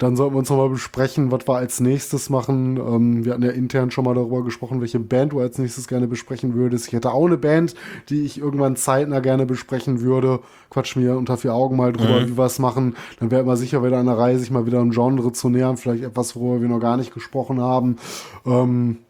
Dann 0.00 0.16
sollten 0.16 0.34
wir 0.34 0.38
uns 0.38 0.48
nochmal 0.48 0.70
besprechen, 0.70 1.30
was 1.30 1.46
wir 1.46 1.56
als 1.56 1.78
nächstes 1.78 2.30
machen. 2.30 2.78
Ähm, 2.78 3.24
wir 3.26 3.34
hatten 3.34 3.42
ja 3.42 3.50
intern 3.50 3.90
schon 3.90 4.06
mal 4.06 4.14
darüber 4.14 4.42
gesprochen, 4.42 4.80
welche 4.80 4.98
Band 4.98 5.32
du 5.32 5.40
als 5.40 5.58
nächstes 5.58 5.88
gerne 5.88 6.08
besprechen 6.08 6.54
würdest. 6.54 6.88
Ich 6.88 6.94
hätte 6.94 7.12
auch 7.12 7.26
eine 7.26 7.36
Band, 7.36 7.74
die 8.08 8.24
ich 8.24 8.38
irgendwann 8.38 8.76
zeitnah 8.76 9.20
gerne 9.20 9.44
besprechen 9.44 10.00
würde. 10.00 10.40
Quatschen 10.70 11.02
wir 11.02 11.18
unter 11.18 11.36
vier 11.36 11.52
Augen 11.52 11.76
mal 11.76 11.92
drüber, 11.92 12.26
wie 12.26 12.38
wir 12.38 12.46
es 12.46 12.58
machen. 12.58 12.96
Dann 13.18 13.30
wäre 13.30 13.42
immer 13.42 13.58
sicher 13.58 13.84
wieder 13.84 13.98
an 13.98 14.06
der 14.06 14.16
Reihe, 14.16 14.38
sich 14.38 14.50
mal 14.50 14.64
wieder 14.64 14.80
einem 14.80 14.92
Genre 14.92 15.32
zu 15.32 15.50
nähern. 15.50 15.76
Vielleicht 15.76 16.02
etwas, 16.02 16.34
worüber 16.34 16.62
wir 16.62 16.68
noch 16.68 16.80
gar 16.80 16.96
nicht 16.96 17.12
gesprochen 17.12 17.60
haben. 17.60 17.96
Ähm, 18.46 19.00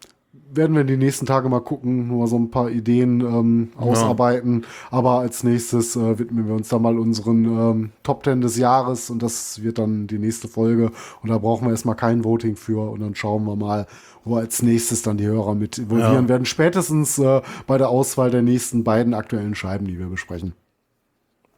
werden 0.53 0.75
wir 0.75 0.83
die 0.83 0.97
nächsten 0.97 1.25
Tage 1.25 1.49
mal 1.49 1.61
gucken, 1.61 2.07
nur 2.07 2.19
mal 2.19 2.27
so 2.27 2.37
ein 2.37 2.51
paar 2.51 2.69
Ideen 2.69 3.21
ähm, 3.21 3.69
ausarbeiten. 3.77 4.65
Aber 4.89 5.19
als 5.19 5.43
nächstes 5.43 5.95
äh, 5.95 6.19
widmen 6.19 6.47
wir 6.47 6.55
uns 6.55 6.69
da 6.69 6.79
mal 6.79 6.97
unseren 6.99 7.45
ähm, 7.45 7.91
Top 8.03 8.23
10 8.23 8.41
des 8.41 8.57
Jahres 8.57 9.09
und 9.09 9.23
das 9.23 9.61
wird 9.63 9.77
dann 9.77 10.07
die 10.07 10.19
nächste 10.19 10.47
Folge. 10.47 10.91
Und 11.21 11.29
da 11.29 11.37
brauchen 11.37 11.65
wir 11.67 11.71
erstmal 11.71 11.95
kein 11.95 12.23
Voting 12.23 12.55
für 12.55 12.89
und 12.91 12.99
dann 13.01 13.15
schauen 13.15 13.45
wir 13.45 13.55
mal, 13.55 13.87
wo 14.23 14.35
als 14.35 14.61
nächstes 14.61 15.01
dann 15.01 15.17
die 15.17 15.25
Hörer 15.25 15.55
mit 15.55 15.77
involvieren 15.77 16.23
Ja. 16.25 16.29
werden. 16.29 16.45
Spätestens 16.45 17.17
äh, 17.17 17.41
bei 17.67 17.77
der 17.77 17.89
Auswahl 17.89 18.29
der 18.31 18.41
nächsten 18.41 18.83
beiden 18.83 19.13
aktuellen 19.13 19.55
Scheiben, 19.55 19.87
die 19.87 19.97
wir 19.97 20.07
besprechen. 20.07 20.53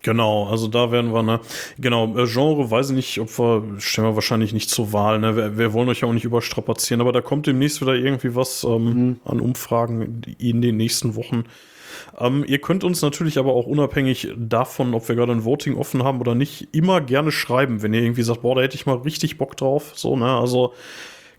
Genau, 0.04 0.48
also 0.48 0.68
da 0.68 0.92
werden 0.92 1.14
wir, 1.14 1.24
ne, 1.24 1.40
genau, 1.80 2.18
äh, 2.18 2.28
Genre 2.28 2.70
weiß 2.70 2.90
ich 2.90 2.96
nicht, 2.96 3.20
ob 3.22 3.40
wir, 3.40 3.80
stellen 3.80 4.10
wir 4.10 4.16
wahrscheinlich 4.16 4.52
nicht 4.52 4.70
zur 4.70 4.92
Wahl, 4.92 5.18
ne, 5.20 5.38
wir, 5.38 5.58
wir 5.58 5.72
wollen 5.72 5.88
euch 5.88 6.02
ja 6.02 6.10
auch 6.10 6.14
nicht 6.14 6.26
überstrapazieren, 6.26 7.00
aber 7.00 7.14
da 7.14 7.22
kommt 7.22 7.48
demnächst 7.48 7.82
wieder 7.82 7.96
irgendwie 7.96 8.36
was 8.36 8.66
ähm, 8.66 9.22
an 9.24 9.40
Umfragen 9.40 10.22
in 10.40 10.62
den 10.62 10.76
nächsten 10.76 11.16
Wochen. 11.16 11.46
Ähm, 12.20 12.44
ihr 12.46 12.60
könnt 12.60 12.84
uns 12.84 13.02
natürlich 13.02 13.38
aber 13.38 13.54
auch 13.54 13.66
unabhängig 13.66 14.28
davon, 14.36 14.94
ob 14.94 15.08
wir 15.08 15.16
gerade 15.16 15.32
ein 15.32 15.46
Voting 15.46 15.78
offen 15.78 16.04
haben 16.04 16.20
oder 16.20 16.36
nicht, 16.36 16.68
immer 16.74 17.00
gerne 17.00 17.32
schreiben, 17.32 17.82
wenn 17.82 17.94
ihr 17.94 18.02
irgendwie 18.02 18.24
sagt, 18.24 18.42
boah, 18.42 18.56
da 18.56 18.62
hätte 18.62 18.76
ich 18.76 18.86
mal 18.86 18.98
richtig 18.98 19.38
Bock 19.38 19.56
drauf, 19.56 19.94
so, 19.96 20.18
ne, 20.18 20.38
also, 20.38 20.74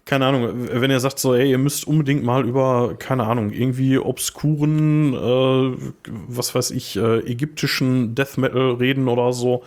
keine 0.04 0.26
Ahnung, 0.26 0.68
wenn 0.70 0.90
ihr 0.90 1.00
sagt 1.00 1.18
so, 1.18 1.34
ey, 1.34 1.50
ihr 1.50 1.58
müsst 1.58 1.86
unbedingt 1.86 2.24
mal 2.24 2.46
über, 2.46 2.94
keine 2.98 3.24
Ahnung, 3.24 3.50
irgendwie 3.50 3.98
obskuren, 3.98 5.14
äh, 5.14 5.76
was 6.28 6.54
weiß 6.54 6.72
ich, 6.72 6.96
äh, 6.96 7.20
ägyptischen 7.20 8.14
Death 8.14 8.36
Metal 8.36 8.72
reden 8.72 9.08
oder 9.08 9.32
so, 9.32 9.62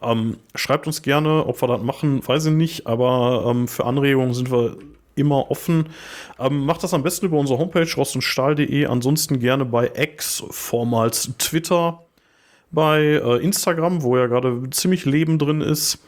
ähm, 0.00 0.36
schreibt 0.54 0.86
uns 0.86 1.02
gerne, 1.02 1.44
ob 1.46 1.60
wir 1.60 1.66
das 1.66 1.82
machen, 1.82 2.26
weiß 2.26 2.46
ich 2.46 2.52
nicht, 2.52 2.86
aber 2.86 3.46
ähm, 3.48 3.66
für 3.66 3.84
Anregungen 3.84 4.32
sind 4.32 4.52
wir 4.52 4.76
immer 5.16 5.50
offen. 5.50 5.86
Ähm, 6.38 6.64
macht 6.64 6.84
das 6.84 6.94
am 6.94 7.02
besten 7.02 7.26
über 7.26 7.38
unsere 7.38 7.58
Homepage 7.58 7.92
rostundstahl.de, 7.96 8.86
ansonsten 8.86 9.40
gerne 9.40 9.64
bei 9.64 9.90
X, 9.94 10.44
vormals 10.50 11.32
Twitter, 11.38 12.00
bei 12.70 13.00
äh, 13.00 13.42
Instagram, 13.42 14.02
wo 14.02 14.16
ja 14.16 14.26
gerade 14.26 14.70
ziemlich 14.70 15.04
Leben 15.04 15.38
drin 15.38 15.60
ist. 15.60 15.98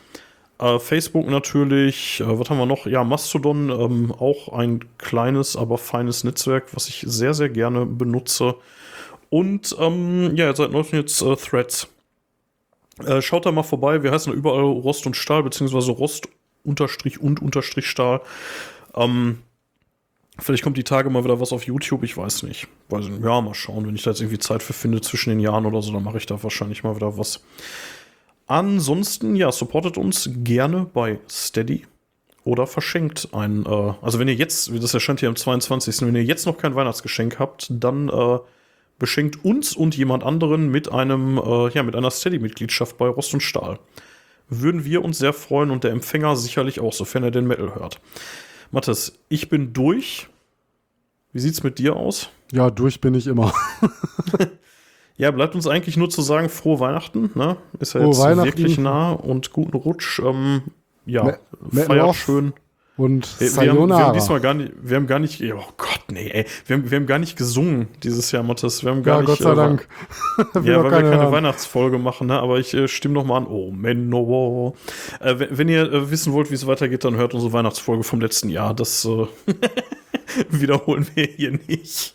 Äh, 0.63 0.79
Facebook 0.79 1.27
natürlich, 1.27 2.21
äh, 2.21 2.39
was 2.39 2.49
haben 2.49 2.59
wir 2.59 2.67
noch? 2.67 2.87
Ja, 2.87 3.03
Mastodon, 3.03 3.69
ähm, 3.69 4.13
auch 4.13 4.49
ein 4.57 4.85
kleines, 4.97 5.57
aber 5.57 5.77
feines 5.77 6.23
Netzwerk, 6.23 6.75
was 6.77 6.89
ich 6.89 7.05
sehr, 7.09 7.35
sehr 7.35 7.49
gerne 7.49 7.85
benutze. 7.85 8.55
Und 9.29 9.75
ähm, 9.81 10.37
ja, 10.37 10.55
seit 10.55 10.71
neuestem 10.71 11.01
jetzt 11.01 11.21
äh, 11.21 11.35
Threads. 11.35 11.89
Äh, 13.05 13.23
schaut 13.23 13.45
da 13.45 13.51
mal 13.51 13.65
vorbei, 13.65 14.05
wir 14.05 14.13
heißen 14.13 14.33
überall 14.33 14.63
Rost 14.63 15.05
und 15.05 15.17
Stahl, 15.17 15.43
beziehungsweise 15.43 15.91
Rost 15.91 16.29
unterstrich 16.63 17.21
und 17.21 17.43
unterstrich 17.43 17.87
Stahl. 17.87 18.21
Ähm, 18.95 19.39
vielleicht 20.39 20.63
kommt 20.63 20.77
die 20.77 20.85
Tage 20.85 21.11
mal 21.11 21.25
wieder 21.25 21.41
was 21.41 21.53
auf 21.53 21.67
YouTube, 21.67 22.05
ich 22.05 22.17
weiß 22.17 22.45
nicht. 22.45 22.69
Weiß 22.89 23.07
ich 23.07 23.11
nicht. 23.11 23.25
Ja, 23.25 23.41
mal 23.41 23.55
schauen, 23.55 23.85
wenn 23.85 23.97
ich 23.97 24.05
da 24.05 24.11
jetzt 24.11 24.21
irgendwie 24.21 24.39
Zeit 24.39 24.63
für 24.63 24.75
finde 24.75 25.01
zwischen 25.01 25.31
den 25.31 25.41
Jahren 25.41 25.67
oder 25.67 25.83
so, 25.83 25.93
dann 25.93 26.05
mache 26.05 26.19
ich 26.19 26.27
da 26.27 26.41
wahrscheinlich 26.41 26.85
mal 26.85 26.95
wieder 26.95 27.19
was. 27.19 27.43
Ansonsten, 28.53 29.35
ja, 29.35 29.51
supportet 29.51 29.97
uns 29.97 30.29
gerne 30.45 30.85
bei 30.85 31.19
Steady 31.27 31.87
oder 32.45 32.67
verschenkt 32.67 33.31
ein, 33.33 33.65
äh, 33.65 33.95
also 34.03 34.19
wenn 34.19 34.29
ihr 34.29 34.35
jetzt, 34.35 34.71
das 34.71 34.93
erscheint 34.93 35.21
hier 35.21 35.31
am 35.31 35.37
22., 35.37 36.03
wenn 36.03 36.15
ihr 36.15 36.23
jetzt 36.23 36.45
noch 36.45 36.59
kein 36.59 36.75
Weihnachtsgeschenk 36.75 37.39
habt, 37.39 37.69
dann 37.71 38.11
äh, 38.11 38.41
beschenkt 38.99 39.43
uns 39.43 39.75
und 39.75 39.97
jemand 39.97 40.23
anderen 40.23 40.71
mit 40.71 40.93
einem, 40.93 41.39
äh, 41.39 41.71
ja, 41.71 41.83
mit 41.83 41.97
einer 41.97 42.11
Steady-Mitgliedschaft 42.11 42.99
bei 42.99 43.09
Rost 43.09 43.33
und 43.33 43.41
Stahl. 43.41 43.79
Würden 44.51 44.85
wir 44.85 45.03
uns 45.03 45.17
sehr 45.17 45.33
freuen 45.33 45.71
und 45.71 45.83
der 45.83 45.93
Empfänger 45.93 46.37
sicherlich 46.37 46.79
auch, 46.79 46.93
sofern 46.93 47.23
er 47.23 47.31
den 47.31 47.47
Metal 47.47 47.75
hört. 47.75 48.03
Mathis, 48.71 49.19
ich 49.31 49.49
bin 49.49 49.73
durch. 49.73 50.29
Wie 51.33 51.41
sieht's 51.41 51.63
mit 51.63 51.79
dir 51.79 51.97
aus? 51.97 52.29
Ja, 52.53 52.69
durch 52.69 53.01
bin 53.01 53.15
ich 53.15 53.29
immer. 53.29 53.55
Ja, 55.17 55.31
bleibt 55.31 55.55
uns 55.55 55.67
eigentlich 55.67 55.97
nur 55.97 56.11
zu 56.11 56.23
sagen, 56.23 56.49
frohe 56.49 56.81
Weihnachten, 56.81 57.31
ne? 57.35 57.57
Ist 57.79 57.95
ja 57.95 58.01
Frohe 58.01 58.31
jetzt 58.31 58.45
wirklich 58.45 58.79
nah 58.79 59.13
und 59.13 59.53
guten 59.53 59.77
Rutsch. 59.77 60.21
Ähm, 60.21 60.63
ja, 61.07 61.37
Me- 61.71 61.83
feiert 61.85 62.05
off. 62.05 62.17
schön. 62.17 62.53
Und 62.97 63.41
Wir, 63.41 63.57
wir, 63.57 63.71
haben, 63.71 63.89
wir 63.89 63.97
haben 63.97 64.13
diesmal 64.13 64.41
gar 64.41 64.53
nicht, 64.53 64.73
wir 64.83 64.97
haben 64.97 65.07
gar 65.07 65.19
nicht, 65.19 65.43
oh 65.43 65.65
Gott, 65.79 66.03
nee, 66.11 66.29
ey, 66.29 66.45
wir 66.67 66.77
haben, 66.77 66.91
wir 66.91 66.99
haben 66.99 67.07
gar 67.07 67.19
nicht 67.19 67.37
gesungen 67.37 67.89
dieses 68.03 68.31
Jahr, 68.33 68.43
Mathis. 68.43 68.85
Wir 68.85 68.91
haben 68.91 69.03
gar 69.03 69.17
ja, 69.17 69.21
nicht. 69.23 69.29
Gott 69.29 69.39
sei 69.39 69.53
äh, 69.53 69.57
Dank. 69.57 69.89
Ja, 70.37 70.45
weil 70.55 70.65
wir 70.65 70.83
keiner 70.91 71.11
keine 71.11 71.23
hören. 71.23 71.33
Weihnachtsfolge 71.33 71.99
machen, 71.99 72.27
ne? 72.27 72.39
aber 72.39 72.59
ich 72.59 72.75
äh, 72.75 72.89
stimme 72.89 73.15
noch 73.15 73.25
mal 73.25 73.39
an. 73.39 73.47
Oh, 73.47 73.71
Menno. 73.71 74.75
Äh, 75.21 75.39
wenn, 75.39 75.59
wenn 75.59 75.69
ihr 75.69 75.91
äh, 75.91 76.11
wissen 76.11 76.35
wollt, 76.35 76.51
wie 76.51 76.55
es 76.55 76.67
weitergeht, 76.67 77.05
dann 77.05 77.17
hört 77.17 77.33
unsere 77.33 77.53
Weihnachtsfolge 77.53 78.05
vom 78.05 78.21
letzten 78.21 78.51
Jahr. 78.51 78.75
Das 78.75 79.07
äh, 79.07 79.27
wiederholen 80.51 81.07
wir 81.15 81.25
hier 81.25 81.59
nicht. 81.67 82.15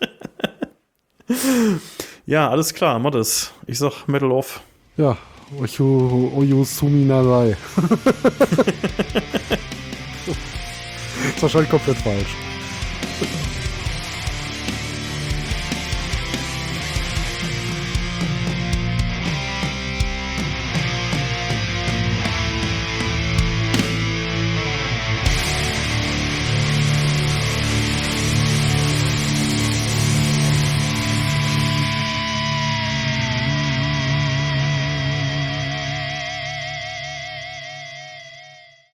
ja, 2.28 2.50
alles 2.50 2.74
klar, 2.74 3.00
Mattes. 3.00 3.52
Ich 3.66 3.80
sag 3.80 4.08
Metal 4.08 4.32
Off. 4.32 4.62
Ja, 4.98 5.18
Oyu, 5.58 6.32
Oyu 6.36 6.64
Sumi 6.66 7.06
Nasai. 7.06 7.52
ist 11.36 11.42
wahrscheinlich 11.42 11.70
komplett 11.70 11.98
falsch. 11.98 12.36